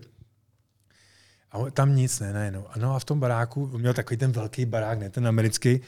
A 1.50 1.70
tam 1.70 1.96
nic, 1.96 2.20
ne, 2.20 2.32
ne, 2.32 2.50
no. 2.50 2.66
A 2.70 2.78
no 2.78 2.94
a 2.94 2.98
v 2.98 3.04
tom 3.04 3.20
baráku, 3.20 3.70
on 3.72 3.80
měl 3.80 3.94
takový 3.94 4.16
ten 4.16 4.32
velký 4.32 4.66
barák, 4.66 4.98
ne 4.98 5.10
ten 5.10 5.26
americký. 5.26 5.80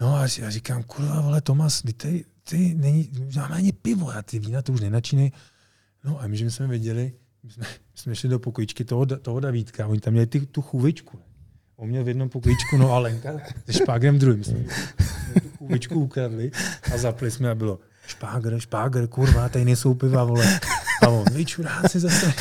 No 0.00 0.14
a 0.14 0.20
já 0.38 0.50
říkám, 0.50 0.82
kurva, 0.82 1.20
vole, 1.20 1.40
Tomas, 1.40 1.82
ty, 1.82 1.92
ty, 1.92 2.24
ty 2.44 2.74
není, 2.74 3.10
máme 3.36 3.54
ani 3.54 3.72
pivo, 3.72 4.10
a 4.10 4.22
ty 4.22 4.38
vína 4.38 4.62
to 4.62 4.72
už 4.72 4.80
nenačínej. 4.80 5.32
No 6.04 6.20
a 6.20 6.26
my, 6.26 6.36
že 6.36 6.44
my 6.44 6.50
jsme 6.50 6.66
věděli, 6.66 7.12
my 7.46 7.52
jsme, 7.52 7.66
jsme 7.94 8.14
šli 8.14 8.28
do 8.28 8.38
pokojičky 8.38 8.84
toho, 8.84 9.06
toho 9.06 9.40
Davídka, 9.40 9.86
oni 9.86 10.00
tam 10.00 10.12
měli 10.12 10.26
ty, 10.26 10.40
tu 10.40 10.62
chůvičku. 10.62 11.18
On 11.76 11.88
měl 11.88 12.04
v 12.04 12.08
jednom 12.08 12.28
pokojičku, 12.28 12.76
no 12.76 12.92
a 12.92 12.98
Lenka 12.98 13.32
se 13.66 13.72
špágrem 13.72 14.18
druhým. 14.18 14.44
Jsme 14.44 14.58
tu 15.42 15.48
chůvičku 15.58 16.00
ukradli 16.00 16.50
a 16.94 16.98
zapli 16.98 17.30
jsme 17.30 17.50
a 17.50 17.54
bylo 17.54 17.78
špágr, 18.06 18.58
špágr, 18.60 19.06
kurva, 19.06 19.48
tady 19.48 19.64
nejsou 19.64 19.94
piva, 19.94 20.24
vole. 20.24 20.60
A 21.02 21.08
on, 21.08 21.24
vy 21.32 21.44
čuráci 21.44 22.00
zase, 22.00 22.32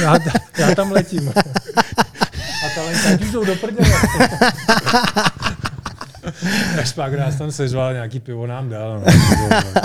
já, 0.00 0.18
já 0.58 0.74
tam 0.74 0.92
letím. 0.92 1.28
A 1.28 2.74
ta 2.74 2.82
Lenka, 2.82 3.24
už 3.24 3.32
jdou 3.32 3.44
do 3.44 3.56
prdele. 3.56 3.90
A 6.80 6.84
špágr 6.84 7.18
nás 7.18 7.36
tam 7.36 7.52
seřval, 7.52 7.92
nějaký 7.92 8.20
pivo 8.20 8.46
nám 8.46 8.68
dal. 8.68 9.00
No. 9.00 9.82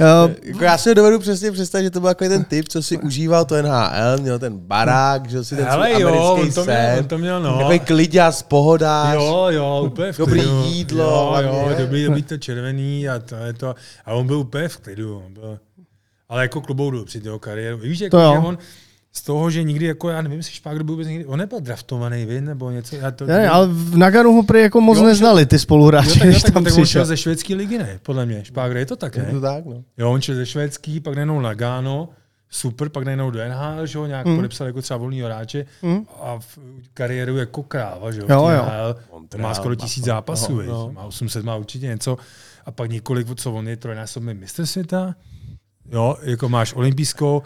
Uh, 0.00 0.30
Jako 0.42 0.64
já 0.64 0.78
si 0.78 0.88
ho 0.88 0.94
dovedu 0.94 1.18
přesně 1.18 1.52
představit, 1.52 1.84
že 1.84 1.90
to 1.90 2.00
byl 2.00 2.08
takový 2.10 2.30
ten 2.30 2.44
typ, 2.44 2.68
co 2.68 2.82
si 2.82 2.98
užíval 2.98 3.44
to 3.44 3.62
NHL, 3.62 4.18
měl 4.20 4.38
ten 4.38 4.58
barák, 4.58 5.28
že 5.30 5.44
si 5.44 5.56
ten 5.56 5.64
Hele 5.64 5.90
svůj 5.90 6.02
jo, 6.02 6.08
americký 6.08 6.48
on 6.48 6.52
to 6.54 6.64
měl, 6.64 6.76
sen. 6.76 6.98
on 6.98 7.08
to 7.08 7.18
měl, 7.18 7.40
no. 7.42 7.58
Takový 7.58 7.80
kliděs, 7.80 8.42
pohodář. 8.42 9.14
Jo, 9.14 9.46
jo, 9.50 9.82
úplně 9.86 10.12
v 10.12 10.18
Dobrý 10.18 10.40
klidu. 10.40 10.62
jídlo, 10.64 11.36
Jo, 11.42 11.48
jo, 11.52 11.66
jo. 11.70 11.74
dobrý, 11.78 12.04
dobrý 12.04 12.22
to 12.22 12.36
červený 12.38 13.08
a 13.08 13.18
to 13.18 13.34
je 13.36 13.52
to. 13.52 13.74
A 14.04 14.12
on 14.14 14.26
byl 14.26 14.36
úplně 14.38 14.68
v 14.68 14.76
klidu. 14.76 15.22
On 15.26 15.32
byl, 15.34 15.58
ale 16.28 16.42
jako 16.42 16.60
klobouk 16.60 16.92
dolů 16.92 17.04
při 17.04 17.20
jeho 17.24 17.38
kariéru. 17.38 17.78
Víš, 17.78 18.00
jako, 18.00 18.16
To 18.16 18.22
jo. 18.22 18.32
že 18.32 18.38
on 18.38 18.58
z 19.16 19.22
toho, 19.22 19.50
že 19.50 19.62
nikdy, 19.62 19.86
jako 19.86 20.08
já 20.08 20.22
nevím, 20.22 20.38
jestli 20.38 20.52
Špágr 20.54 20.82
byl 20.82 20.94
vůbec 20.94 21.08
nikdy, 21.08 21.26
on 21.26 21.38
nebyl 21.38 21.60
draftovaný, 21.60 22.24
vy, 22.26 22.40
nebo 22.40 22.70
něco. 22.70 22.96
Já 22.96 23.10
to, 23.10 23.26
ne, 23.26 23.48
ale 23.48 23.66
v 23.70 23.96
Naganu 23.96 24.32
ho 24.32 24.42
prý 24.42 24.60
jako 24.60 24.80
moc 24.80 24.98
Jo, 24.98 25.04
neznali 25.04 25.46
ty 25.46 25.54
jo, 25.54 25.58
spoluhráči, 25.58 26.18
tak, 26.18 26.24
jo, 26.24 26.30
když 26.30 26.42
tak, 26.42 26.54
tam 26.54 26.64
tak 26.64 26.74
on 26.74 26.84
šel 26.86 27.04
ze 27.04 27.16
švédské 27.16 27.54
ligy, 27.54 27.78
ne? 27.78 27.98
Podle 28.02 28.26
mě. 28.26 28.44
Špágr 28.44 28.76
je 28.76 28.86
to 28.86 28.96
tak, 28.96 29.16
Je 29.16 29.22
ne? 29.22 29.30
to 29.30 29.40
tak, 29.40 29.64
no. 29.66 29.82
Jo, 29.98 30.10
on 30.12 30.20
šel 30.20 30.34
ze 30.34 30.46
švédský, 30.46 31.00
pak 31.00 31.14
najednou 31.14 31.40
na 31.40 31.54
Gáno, 31.54 32.08
super, 32.50 32.88
pak 32.88 33.04
najednou 33.04 33.30
do 33.30 33.40
NHL, 33.48 33.86
že 33.86 33.98
ho 33.98 34.06
nějak 34.06 34.26
Hmm. 34.26 34.36
podepsal 34.36 34.66
jako 34.66 34.82
třeba 34.82 34.96
volný 34.98 35.20
hráče 35.20 35.66
a 36.20 36.38
v 36.38 36.58
kariéru 36.94 37.36
jako 37.36 37.62
kráva, 37.62 38.10
že 38.10 38.20
jo, 38.20 38.26
Jo. 38.30 38.48
NHL, 38.48 38.96
to 39.28 39.38
má 39.38 39.54
skoro 39.54 39.74
tisíc 39.74 40.04
zápasů, 40.04 40.60
no, 40.60 40.64
no. 40.72 40.92
má 40.92 41.02
800, 41.04 41.44
má 41.44 41.56
určitě 41.56 41.86
něco 41.86 42.16
a 42.66 42.70
pak 42.70 42.90
několik, 42.90 43.26
co 43.34 43.52
on 43.52 43.68
je 43.68 43.76
trojnásobný 43.76 44.34
mistr 44.34 44.66
světa, 44.66 45.14
jo, 45.92 46.16
jako 46.22 46.48
máš 46.48 46.74
olympijskou, 46.74 47.42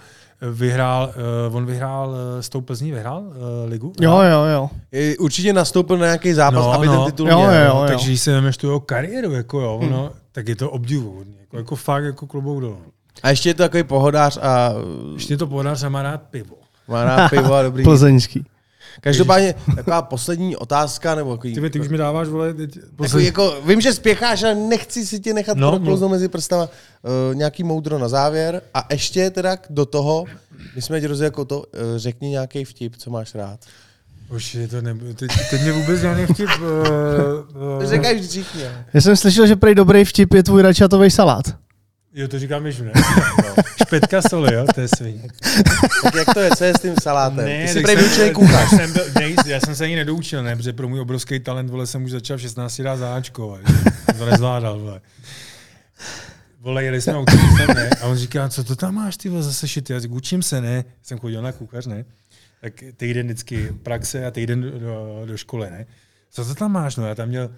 vyhrál, 0.53 1.13
uh, 1.51 1.57
on 1.57 1.67
vyhrál 1.67 2.09
uh, 2.09 2.15
s 2.41 2.49
tou 2.49 2.61
Plzní, 2.61 2.93
vyhrál 2.93 3.23
uh, 3.23 3.35
ligu? 3.71 3.93
Jo, 4.01 4.21
jo, 4.21 4.45
jo. 4.45 4.71
Je- 4.93 5.19
Určitě 5.19 5.53
nastoupil 5.53 5.99
na 5.99 6.07
nějaký 6.07 6.33
zápas, 6.33 6.65
No, 6.65 6.73
aby 6.73 6.87
no. 6.87 6.93
ten 7.05 7.13
titul 7.13 7.29
Jo, 7.29 7.37
měl. 7.39 7.51
jo, 7.55 7.75
no. 7.75 7.81
jo. 7.83 7.85
Takže 7.89 8.07
když 8.07 8.21
si 8.21 8.31
vezmeš 8.33 8.57
tu 8.57 8.67
jeho 8.67 8.81
kariéru, 8.81 9.33
jako 9.33 9.61
jo, 9.61 9.77
ono, 9.83 10.11
tak 10.33 10.49
je 10.49 10.57
to 10.57 10.71
obdivuhodný, 10.71 11.35
jako, 11.41 11.57
jako 11.57 11.77
fakt 11.77 12.05
jako 12.05 12.27
klobouk 12.27 12.61
dolů. 12.61 12.79
A 13.23 13.31
ještě 13.31 13.49
je 13.51 13.55
to 13.55 13.63
takový 13.63 13.83
pohodář 13.83 14.39
a 14.43 14.73
Ještě 15.15 15.37
to 15.37 15.47
podář 15.47 15.83
a 15.83 15.89
má 15.89 16.03
rád 16.03 16.23
pivo. 16.31 16.55
má 16.89 17.05
rád 17.05 17.29
pivo 17.31 17.55
a 17.55 17.63
dobrý. 17.63 17.85
Plzeňský. 17.85 18.45
Každopádně 19.01 19.55
taková 19.77 20.03
poslední 20.03 20.57
otázka, 20.57 21.15
nebo 21.15 21.37
takový, 21.37 21.55
Ty, 21.55 21.71
ty 21.71 21.81
už 21.81 21.89
mi 21.89 21.99
dáváš, 21.99 22.29
vole, 22.29 22.55
teď, 22.55 22.79
takový 22.97 23.25
jako, 23.25 23.57
vím, 23.67 23.81
že 23.81 23.93
spěcháš, 23.93 24.43
ale 24.43 24.55
nechci 24.55 25.07
si 25.07 25.21
tě 25.21 25.35
nechat 25.35 25.57
No, 25.57 25.71
no, 25.71 25.77
proklouznout 25.77 26.11
mezi 26.11 26.29
prstama. 26.29 26.63
Uh, 26.63 27.35
nějaký 27.35 27.65
moudro 27.65 27.99
na 27.99 28.09
závěr. 28.09 28.63
A 28.75 28.87
ještě 28.91 29.31
teda 29.31 29.57
do 29.71 29.87
toho, 29.87 30.25
my 30.77 30.83
jsme 30.83 31.01
ti 31.01 31.07
rozjeli 31.07 31.27
jako 31.27 31.45
to, 31.45 31.59
uh, 31.59 31.65
řekni 31.97 32.29
nějaký 32.29 32.65
vtip, 32.65 32.97
co 32.97 33.11
máš 33.11 33.35
rád. 33.35 33.61
Už 34.31 34.55
je 34.55 34.69
to 34.69 34.83
nebude. 34.83 35.15
Teď, 35.15 35.31
teď 35.51 35.63
mě 35.63 35.73
vůbec 35.73 36.01
žádný 36.01 36.27
vtip. 36.27 36.49
Uh, 36.61 37.79
uh, 37.79 37.85
Řekaj 37.91 38.23
všichni. 38.29 38.63
Já 38.95 39.01
jsem 39.01 39.17
slyšel, 39.17 39.47
že 39.47 39.57
prej 39.57 39.75
dobrý 39.75 40.05
vtip 40.05 40.35
je 40.35 40.43
tvůj 40.43 40.63
račatový 40.63 41.11
salát. 41.11 41.45
Jo, 42.15 42.29
to 42.29 42.39
říkám 42.39 42.67
již, 42.67 42.79
ne? 42.79 42.93
No. 43.45 43.63
Špetka 43.87 44.23
soli, 44.23 44.55
jo, 44.55 44.67
to 44.75 44.81
je 44.81 44.89
svině. 44.97 45.23
Tak 46.03 46.15
jak 46.15 46.35
to 46.35 46.41
je, 46.41 46.51
co 46.57 46.65
je 46.65 46.73
s 46.79 46.81
tím 46.83 46.95
salátem? 47.03 47.45
Ty 47.45 47.69
jsi 47.69 47.83
prej 47.83 47.97
jsem- 47.97 48.05
vyučený 48.05 48.31
kuchař. 48.31 48.71
Jsem 48.71 48.93
byl, 48.93 49.05
ne, 49.15 49.35
já 49.47 49.61
jsem 49.61 49.75
se 49.77 49.85
ani 49.85 49.97
nedoučil, 49.97 50.43
ne, 50.43 50.57
protože 50.57 50.73
pro 50.73 50.89
můj 50.89 51.01
obrovský 51.01 51.41
talent, 51.41 51.71
vole, 51.71 51.87
jsem 51.87 52.05
už 52.05 52.11
začal 52.11 52.37
v 52.37 52.41
16 52.41 52.81
dát 52.83 52.97
záčko, 52.97 53.59
to 54.19 54.27
nezvládal, 54.27 54.79
vole. 54.81 55.01
Vole, 56.61 56.85
jeli 56.85 57.01
jsme 57.01 57.15
autobusem, 57.15 57.67
ne? 57.75 57.91
A 58.03 58.07
on 58.07 58.17
říká, 58.17 58.49
co 58.49 58.65
to 58.65 58.77
tam 58.77 58.95
máš, 58.95 59.17
ty 59.17 59.29
vole, 59.29 59.43
zase 59.43 59.69
šity? 59.69 59.93
Já 59.93 60.01
říkám, 60.01 60.17
učím 60.17 60.43
se, 60.43 60.61
ne? 60.61 60.85
Jsem 61.03 61.19
chodil 61.19 61.43
na 61.43 61.53
kuchař, 61.53 61.87
ne? 61.87 62.05
Tak 62.61 62.73
týden 62.97 63.27
vždycky 63.27 63.69
praxe 63.83 64.27
a 64.27 64.31
týden 64.31 64.61
do, 64.63 64.71
do, 64.79 65.23
do 65.27 65.37
školy, 65.37 65.71
ne? 65.71 65.87
Co 66.31 66.45
to 66.45 66.55
tam 66.55 66.73
máš? 66.73 66.97
No 66.97 67.07
já 67.07 67.15
tam 67.15 67.29
měl, 67.29 67.51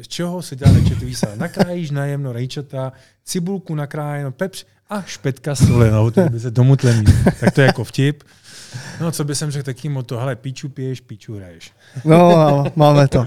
z 0.00 0.08
čeho 0.08 0.42
se 0.42 0.56
dělá 0.56 0.72
rejčatový 0.72 1.14
salát? 1.14 1.38
Nakrájíš 1.38 1.90
najemno 1.90 2.32
rejčata, 2.32 2.92
cibulku 3.24 3.74
nakrájeno, 3.74 4.32
pepř 4.32 4.66
a 4.94 5.02
špetka 5.06 5.54
soli, 5.54 5.90
no, 5.90 6.10
to 6.10 6.20
by 6.20 6.40
se 6.40 6.50
tomu 6.50 6.76
tlemí. 6.76 7.04
Tak 7.40 7.54
to 7.54 7.60
je 7.60 7.66
jako 7.66 7.84
vtip. 7.84 8.22
No, 9.00 9.12
co 9.12 9.24
by 9.24 9.34
jsem 9.34 9.50
řekl 9.50 9.64
taký 9.64 9.88
moto, 9.88 10.18
hele, 10.18 10.36
píču 10.36 10.68
piješ, 10.68 11.00
píču 11.00 11.36
hraješ. 11.36 11.72
No, 12.04 12.64
máme 12.76 13.08
to. 13.08 13.26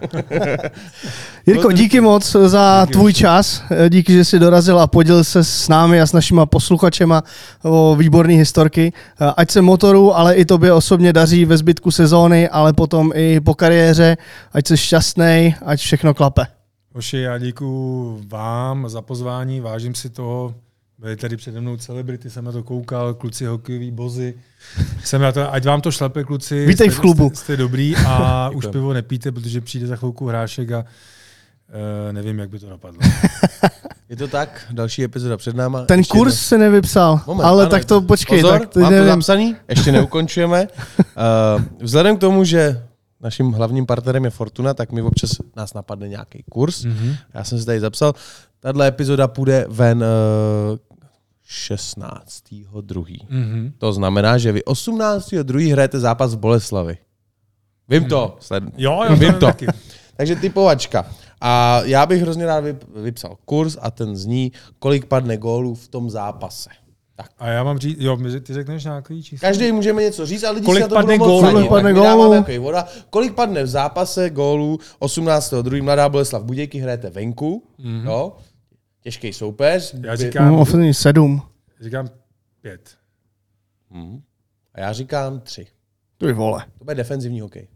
Jirko, 1.45 1.71
díky 1.71 2.01
moc 2.01 2.35
za 2.45 2.85
Díky 2.85 2.93
tvůj 2.93 3.13
čas. 3.13 3.63
Díky, 3.89 4.13
že 4.13 4.25
jsi 4.25 4.39
dorazil 4.39 4.79
a 4.79 4.87
podělil 4.87 5.23
se 5.23 5.43
s 5.43 5.67
námi 5.67 6.01
a 6.01 6.05
s 6.05 6.13
našima 6.13 6.45
posluchačema 6.45 7.23
o 7.63 7.95
výborné 7.95 8.33
historky. 8.33 8.93
Ať 9.37 9.51
se 9.51 9.61
motoru, 9.61 10.17
ale 10.17 10.35
i 10.35 10.45
tobě 10.45 10.73
osobně 10.73 11.13
daří 11.13 11.45
ve 11.45 11.57
zbytku 11.57 11.91
sezóny, 11.91 12.49
ale 12.49 12.73
potom 12.73 13.11
i 13.15 13.39
po 13.39 13.53
kariéře. 13.53 14.17
Ať 14.51 14.67
jsi 14.67 14.77
šťastný, 14.77 15.55
ať 15.65 15.79
všechno 15.79 16.13
klape. 16.13 16.47
Hoši, 16.93 17.17
já 17.17 17.37
děkuju 17.37 18.21
vám 18.27 18.89
za 18.89 19.01
pozvání, 19.01 19.59
vážím 19.61 19.95
si 19.95 20.09
toho. 20.09 20.53
Byli 20.99 21.15
tady 21.15 21.37
přede 21.37 21.61
mnou 21.61 21.77
celebrity, 21.77 22.29
jsem 22.29 22.45
na 22.45 22.51
to 22.51 22.63
koukal, 22.63 23.13
kluci 23.13 23.45
hokejový 23.45 23.91
bozy. 23.91 24.33
Jsem 25.03 25.21
na 25.21 25.31
to, 25.31 25.53
ať 25.53 25.65
vám 25.65 25.81
to 25.81 25.91
šlape, 25.91 26.23
kluci. 26.23 26.65
Vítej 26.65 26.89
jste, 26.89 26.97
v 26.97 26.99
klubu. 26.99 27.27
Jste, 27.29 27.35
jste 27.35 27.57
dobrý 27.57 27.95
a 27.95 28.49
už 28.53 28.67
pivo 28.67 28.93
nepíte, 28.93 29.31
protože 29.31 29.61
přijde 29.61 29.87
za 29.87 29.95
chvilku 29.95 30.27
hrášek 30.27 30.71
a 30.71 30.79
uh, 30.79 30.85
nevím, 32.13 32.39
jak 32.39 32.49
by 32.49 32.59
to 32.59 32.69
dopadlo. 32.69 32.99
Je 34.09 34.15
to 34.15 34.27
tak, 34.27 34.65
další 34.71 35.03
epizoda 35.03 35.37
před 35.37 35.55
náma. 35.55 35.85
Ten 35.85 35.99
Ještě 35.99 36.11
kurz 36.11 36.39
se 36.39 36.57
nevypsal, 36.57 37.21
Moment, 37.27 37.45
ale 37.45 37.63
ano, 37.63 37.71
tak 37.71 37.85
to 37.85 38.01
počkej. 38.01 38.41
Pozor, 38.41 38.59
tak 38.59 38.69
to 38.69 38.79
mám 38.79 38.89
to 38.89 38.95
nevím. 38.95 39.07
zapsaný, 39.07 39.55
ještě 39.69 39.91
neukončujeme. 39.91 40.67
Uh, 40.99 41.63
vzhledem 41.81 42.17
k 42.17 42.19
tomu, 42.19 42.43
že 42.43 42.83
naším 43.21 43.51
hlavním 43.51 43.85
partnerem 43.85 44.25
je 44.25 44.29
Fortuna, 44.29 44.73
tak 44.73 44.91
mi 44.91 45.01
občas 45.01 45.31
nás 45.55 45.73
napadne 45.73 46.07
nějaký 46.07 46.43
kurz. 46.49 46.83
Mhm. 46.83 47.15
Já 47.33 47.43
jsem 47.43 47.59
si 47.59 47.65
tady 47.65 47.79
zapsal. 47.79 48.13
Tahle 48.59 48.87
epizoda 48.87 49.27
půjde 49.27 49.65
ven 49.69 49.97
uh, 49.97 50.77
16.2. 51.49 53.17
Mhm. 53.29 53.73
To 53.77 53.93
znamená, 53.93 54.37
že 54.37 54.51
vy 54.51 54.61
18.2. 54.63 55.71
hrajete 55.71 55.99
zápas 55.99 56.35
v 56.35 56.37
Boleslavi. 56.39 56.97
Vím 57.89 58.05
to. 58.05 58.35
Sled... 58.39 58.63
Jo, 58.77 59.03
jo, 59.09 59.15
Vím 59.15 59.33
to. 59.33 59.45
Taky. 59.45 59.67
Takže 60.17 60.35
typovačka. 60.35 61.05
A 61.41 61.81
já 61.85 62.05
bych 62.05 62.21
hrozně 62.21 62.45
rád 62.45 62.63
vyp- 62.63 63.01
vypsal 63.03 63.37
kurz 63.45 63.77
a 63.81 63.91
ten 63.91 64.15
zní, 64.15 64.51
kolik 64.79 65.05
padne 65.05 65.37
gólů 65.37 65.75
v 65.75 65.87
tom 65.87 66.09
zápase. 66.09 66.69
A 67.39 67.47
já 67.47 67.63
mám 67.63 67.77
říct, 67.77 67.97
jo, 67.99 68.17
my- 68.17 68.41
ty 68.41 68.53
řekneš 68.53 68.83
nějaký 68.83 69.23
číslo? 69.23 69.47
Každý 69.47 69.71
můžeme 69.71 70.01
něco 70.01 70.25
říct, 70.25 70.43
ale 70.43 70.53
lidi 70.55 70.65
Kolik 70.65 70.77
si 70.77 70.81
na 70.81 70.87
to 70.87 70.95
padne 70.95 71.17
budou. 71.17 71.39
Kolik 71.41 71.69
padne 71.69 71.93
Tak 71.93 72.01
gólů? 72.03 72.43
voda. 72.59 72.85
Kolik 73.09 73.33
padne 73.33 73.63
v 73.63 73.67
zápase 73.67 74.29
gólů 74.29 74.79
18.2. 74.99 75.83
Mladá 75.83 76.09
Boleslav 76.09 76.43
Budějky 76.43 76.79
hrajete 76.79 77.09
venku. 77.09 77.63
Mm-hmm. 77.79 78.05
Jo? 78.05 78.33
Těžký 79.01 79.33
soupeř. 79.33 79.95
Já 80.03 80.15
říkám, 80.15 80.47
No, 80.47 80.59
ofenzivní 80.61 80.93
sedm. 80.93 81.41
říkám 81.81 82.09
pět. 82.61 82.97
Mhm. 83.89 84.21
A 84.73 84.79
já 84.79 84.93
říkám 84.93 85.39
tři. 85.39 85.67
Ty 86.17 86.33
vole. 86.33 86.65
To 86.77 86.83
bude 86.83 86.95
defenzivní 86.95 87.41
hokej. 87.41 87.67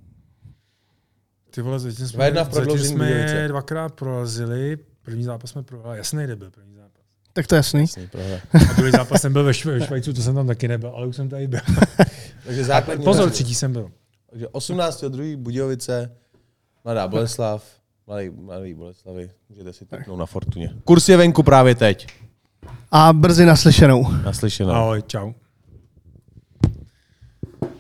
Ty 1.52 1.62
vole, 1.62 1.80
zatím 1.80 2.08
jsme, 2.08 2.26
jedna 2.26 2.44
v 2.44 2.54
zatím 2.54 2.80
jsme 2.80 2.98
Budějovice. 3.06 3.48
dvakrát 3.48 3.94
prorazili. 3.94 4.78
První 5.02 5.24
zápas 5.24 5.50
jsme 5.50 5.64
prohrali. 5.64 5.98
Jasný 5.98 6.28
nebyl 6.28 6.52
první 6.52 6.76
zápas. 6.76 7.02
Tak 7.34 7.48
to 7.48 7.56
je 7.56 7.58
jasný. 7.58 7.82
Jasný. 7.82 8.10
A 8.70 8.74
druhý 8.74 8.92
zápas 8.92 9.22
jsem 9.22 9.34
byl 9.34 9.44
ve, 9.44 9.52
Šve- 9.52 9.80
ve 9.80 9.86
Švajcu, 9.86 10.14
to 10.14 10.22
jsem 10.22 10.36
tam 10.36 10.48
taky 10.48 10.68
nebyl, 10.68 10.90
ale 10.90 11.08
už 11.08 11.16
jsem 11.16 11.30
tady 11.30 11.48
byl. 11.48 11.60
Takže 12.46 12.64
základní 12.64 13.04
Pozor, 13.06 13.30
třetí 13.30 13.56
jsem 13.56 13.74
byl. 13.74 13.92
Takže 14.30 14.48
18. 14.48 15.04
druhý 15.04 15.36
Budějovice, 15.36 16.16
Mladá 16.86 17.08
Boleslav, 17.08 17.81
Mladý, 18.12 18.30
mladý 18.30 18.74
Boleslavy, 18.74 19.30
můžete 19.50 19.74
si 19.74 19.86
typnout 19.86 20.20
na 20.20 20.26
Fortuně. 20.26 20.74
Kurz 20.84 21.10
je 21.10 21.18
venku 21.18 21.44
právě 21.44 21.76
teď. 21.76 22.08
A 22.92 23.14
brzy 23.14 23.46
naslyšenou. 23.46 24.08
Naslyšenou. 24.24 24.72
Ahoj, 24.72 25.04
čau. 25.08 25.32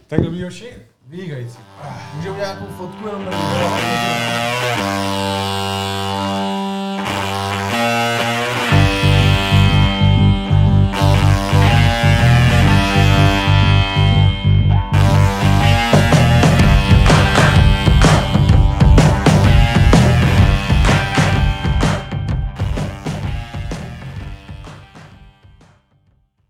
Tak 0.07 0.21
dobrý 0.21 0.43
hoši. 0.43 0.73
Vynikající. 1.07 1.57
Můžeme 2.15 2.37
nějakou 2.37 2.65
fotku 2.65 3.07
jenom 3.07 3.25